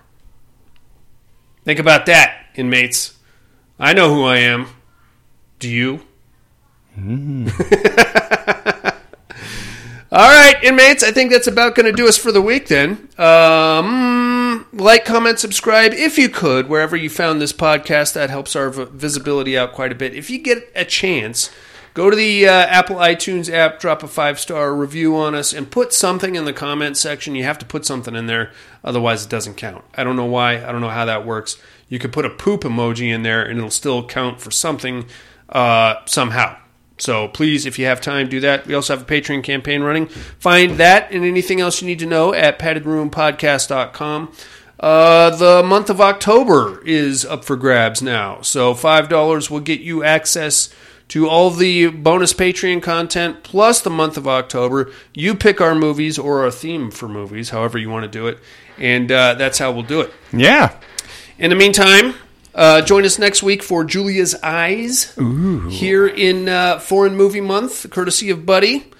Think 1.64 1.78
about 1.78 2.06
that, 2.06 2.46
inmates. 2.54 3.16
I 3.78 3.92
know 3.92 4.14
who 4.14 4.24
I 4.24 4.38
am. 4.38 4.68
Do 5.58 5.68
you? 5.68 6.02
All 10.12 10.28
right, 10.28 10.56
inmates. 10.62 11.02
I 11.02 11.10
think 11.10 11.32
that's 11.32 11.46
about 11.46 11.74
going 11.74 11.86
to 11.86 11.92
do 11.92 12.06
us 12.06 12.16
for 12.16 12.30
the 12.30 12.40
week. 12.40 12.68
Then, 12.68 13.08
um, 13.18 14.25
like, 14.72 15.04
comment, 15.04 15.38
subscribe 15.38 15.92
if 15.92 16.18
you 16.18 16.28
could 16.28 16.68
wherever 16.68 16.96
you 16.96 17.10
found 17.10 17.40
this 17.40 17.52
podcast. 17.52 18.12
That 18.14 18.30
helps 18.30 18.56
our 18.56 18.70
visibility 18.70 19.56
out 19.56 19.72
quite 19.72 19.92
a 19.92 19.96
bit. 19.96 20.14
If 20.14 20.30
you 20.30 20.38
get 20.38 20.70
a 20.74 20.84
chance, 20.84 21.50
go 21.94 22.10
to 22.10 22.16
the 22.16 22.46
uh, 22.46 22.52
Apple 22.52 22.96
iTunes 22.96 23.52
app, 23.52 23.80
drop 23.80 24.02
a 24.02 24.08
five 24.08 24.38
star 24.38 24.74
review 24.74 25.16
on 25.16 25.34
us, 25.34 25.52
and 25.52 25.70
put 25.70 25.92
something 25.92 26.34
in 26.34 26.44
the 26.44 26.52
comment 26.52 26.96
section. 26.96 27.34
You 27.34 27.44
have 27.44 27.58
to 27.58 27.66
put 27.66 27.86
something 27.86 28.14
in 28.14 28.26
there, 28.26 28.52
otherwise 28.84 29.24
it 29.24 29.30
doesn't 29.30 29.56
count. 29.56 29.84
I 29.94 30.04
don't 30.04 30.16
know 30.16 30.26
why. 30.26 30.56
I 30.56 30.72
don't 30.72 30.80
know 30.80 30.88
how 30.90 31.04
that 31.04 31.26
works. 31.26 31.56
You 31.88 31.98
could 31.98 32.12
put 32.12 32.24
a 32.24 32.30
poop 32.30 32.62
emoji 32.62 33.12
in 33.14 33.22
there, 33.22 33.44
and 33.44 33.58
it'll 33.58 33.70
still 33.70 34.06
count 34.06 34.40
for 34.40 34.50
something 34.50 35.06
uh, 35.48 35.96
somehow. 36.06 36.56
So 36.98 37.28
please, 37.28 37.66
if 37.66 37.78
you 37.78 37.84
have 37.86 38.00
time, 38.00 38.28
do 38.28 38.40
that. 38.40 38.66
We 38.66 38.74
also 38.74 38.96
have 38.96 39.02
a 39.02 39.06
Patreon 39.06 39.44
campaign 39.44 39.82
running. 39.82 40.06
Find 40.06 40.78
that 40.78 41.12
and 41.12 41.24
anything 41.24 41.60
else 41.60 41.82
you 41.82 41.86
need 41.86 41.98
to 41.98 42.06
know 42.06 42.32
at 42.32 42.58
paddedroompodcast.com. 42.58 44.32
Uh, 44.78 45.30
the 45.30 45.62
month 45.62 45.88
of 45.88 46.00
October 46.00 46.82
is 46.84 47.24
up 47.24 47.44
for 47.44 47.56
grabs 47.56 48.02
now. 48.02 48.40
So 48.42 48.74
$5 48.74 49.50
will 49.50 49.60
get 49.60 49.80
you 49.80 50.04
access 50.04 50.68
to 51.08 51.28
all 51.28 51.50
the 51.50 51.86
bonus 51.86 52.32
Patreon 52.32 52.82
content 52.82 53.42
plus 53.42 53.80
the 53.80 53.90
month 53.90 54.16
of 54.16 54.26
October. 54.26 54.90
You 55.14 55.34
pick 55.34 55.60
our 55.60 55.74
movies 55.74 56.18
or 56.18 56.44
our 56.44 56.50
theme 56.50 56.90
for 56.90 57.08
movies, 57.08 57.50
however 57.50 57.78
you 57.78 57.88
want 57.88 58.04
to 58.04 58.18
do 58.18 58.26
it. 58.26 58.38
And 58.78 59.10
uh, 59.10 59.34
that's 59.34 59.58
how 59.58 59.72
we'll 59.72 59.82
do 59.82 60.00
it. 60.00 60.12
Yeah. 60.32 60.76
In 61.38 61.50
the 61.50 61.56
meantime, 61.56 62.14
uh, 62.54 62.82
join 62.82 63.04
us 63.04 63.18
next 63.18 63.42
week 63.42 63.62
for 63.62 63.84
Julia's 63.84 64.34
Eyes 64.42 65.16
Ooh. 65.18 65.68
here 65.68 66.06
in 66.06 66.48
uh, 66.48 66.78
Foreign 66.80 67.16
Movie 67.16 67.40
Month, 67.40 67.88
courtesy 67.90 68.30
of 68.30 68.44
Buddy. 68.44 68.90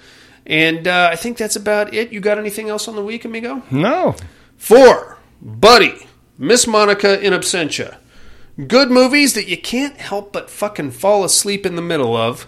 And 0.45 0.87
uh, 0.87 1.09
I 1.11 1.17
think 1.17 1.37
that's 1.37 1.57
about 1.57 1.93
it. 1.93 2.13
You 2.13 2.21
got 2.21 2.37
anything 2.37 2.69
else 2.69 2.87
on 2.87 2.95
the 2.95 3.03
week, 3.03 3.25
amigo? 3.25 3.61
No. 3.69 4.15
For 4.55 5.16
Buddy, 5.41 6.07
Miss 6.37 6.67
Monica 6.67 7.19
in 7.23 7.33
Absentia. 7.33 7.97
Good 8.67 8.89
movies 8.89 9.33
that 9.35 9.47
you 9.47 9.57
can't 9.57 9.97
help 9.97 10.33
but 10.33 10.49
fucking 10.49 10.91
fall 10.91 11.23
asleep 11.23 11.65
in 11.65 11.75
the 11.75 11.81
middle 11.81 12.15
of. 12.17 12.47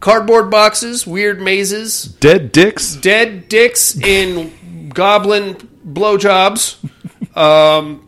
Cardboard 0.00 0.50
boxes, 0.50 1.06
weird 1.06 1.40
mazes, 1.40 2.04
Dead 2.04 2.52
dicks. 2.52 2.94
dead 2.96 3.48
dicks 3.48 3.96
in 3.96 4.88
goblin 4.90 5.54
blowjobs. 5.86 6.76
Um, 7.36 8.07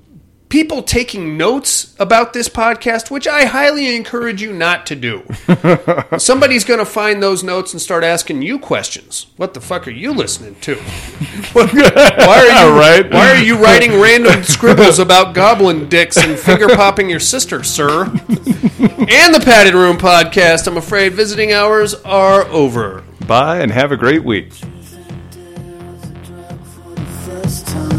people 0.51 0.83
taking 0.83 1.39
notes 1.39 1.95
about 1.99 2.33
this 2.35 2.49
podcast, 2.49 3.11
which 3.11 3.27
I 3.27 3.47
highly 3.47 3.95
encourage 3.97 4.43
you 4.43 4.53
not 4.53 4.85
to 4.87 4.97
do. 4.97 5.23
Somebody's 6.19 6.65
going 6.65 6.81
to 6.81 6.85
find 6.85 7.23
those 7.23 7.43
notes 7.43 7.73
and 7.73 7.81
start 7.81 8.05
asking 8.05 8.43
you 8.43 8.59
questions. 8.59 9.29
What 9.37 9.55
the 9.55 9.61
fuck 9.61 9.87
are 9.89 9.93
you 9.93 10.13
listening 10.13 10.57
to? 10.57 10.75
Why 11.55 11.63
are 11.63 12.67
you 12.75 12.81
Right. 12.81 13.11
Why 13.11 13.31
are 13.31 13.43
you 13.43 13.57
writing 13.57 14.01
random 14.01 14.43
scribbles 14.43 14.99
about 14.99 15.35
goblin 15.35 15.89
dicks 15.89 16.17
and 16.17 16.39
finger 16.39 16.69
popping 16.69 17.09
your 17.09 17.21
sister, 17.21 17.63
sir? 17.63 18.05
and 18.05 19.35
the 19.35 19.43
Padded 19.45 19.75
Room 19.75 19.97
podcast. 19.97 20.67
I'm 20.67 20.77
afraid 20.77 21.15
visiting 21.15 21.53
hours 21.53 21.95
are 21.95 22.45
over. 22.47 23.05
Bye 23.27 23.61
and 23.61 23.71
have 23.71 23.93
a 23.93 23.97
great 23.97 24.25
week. 24.25 24.53
time 27.67 27.90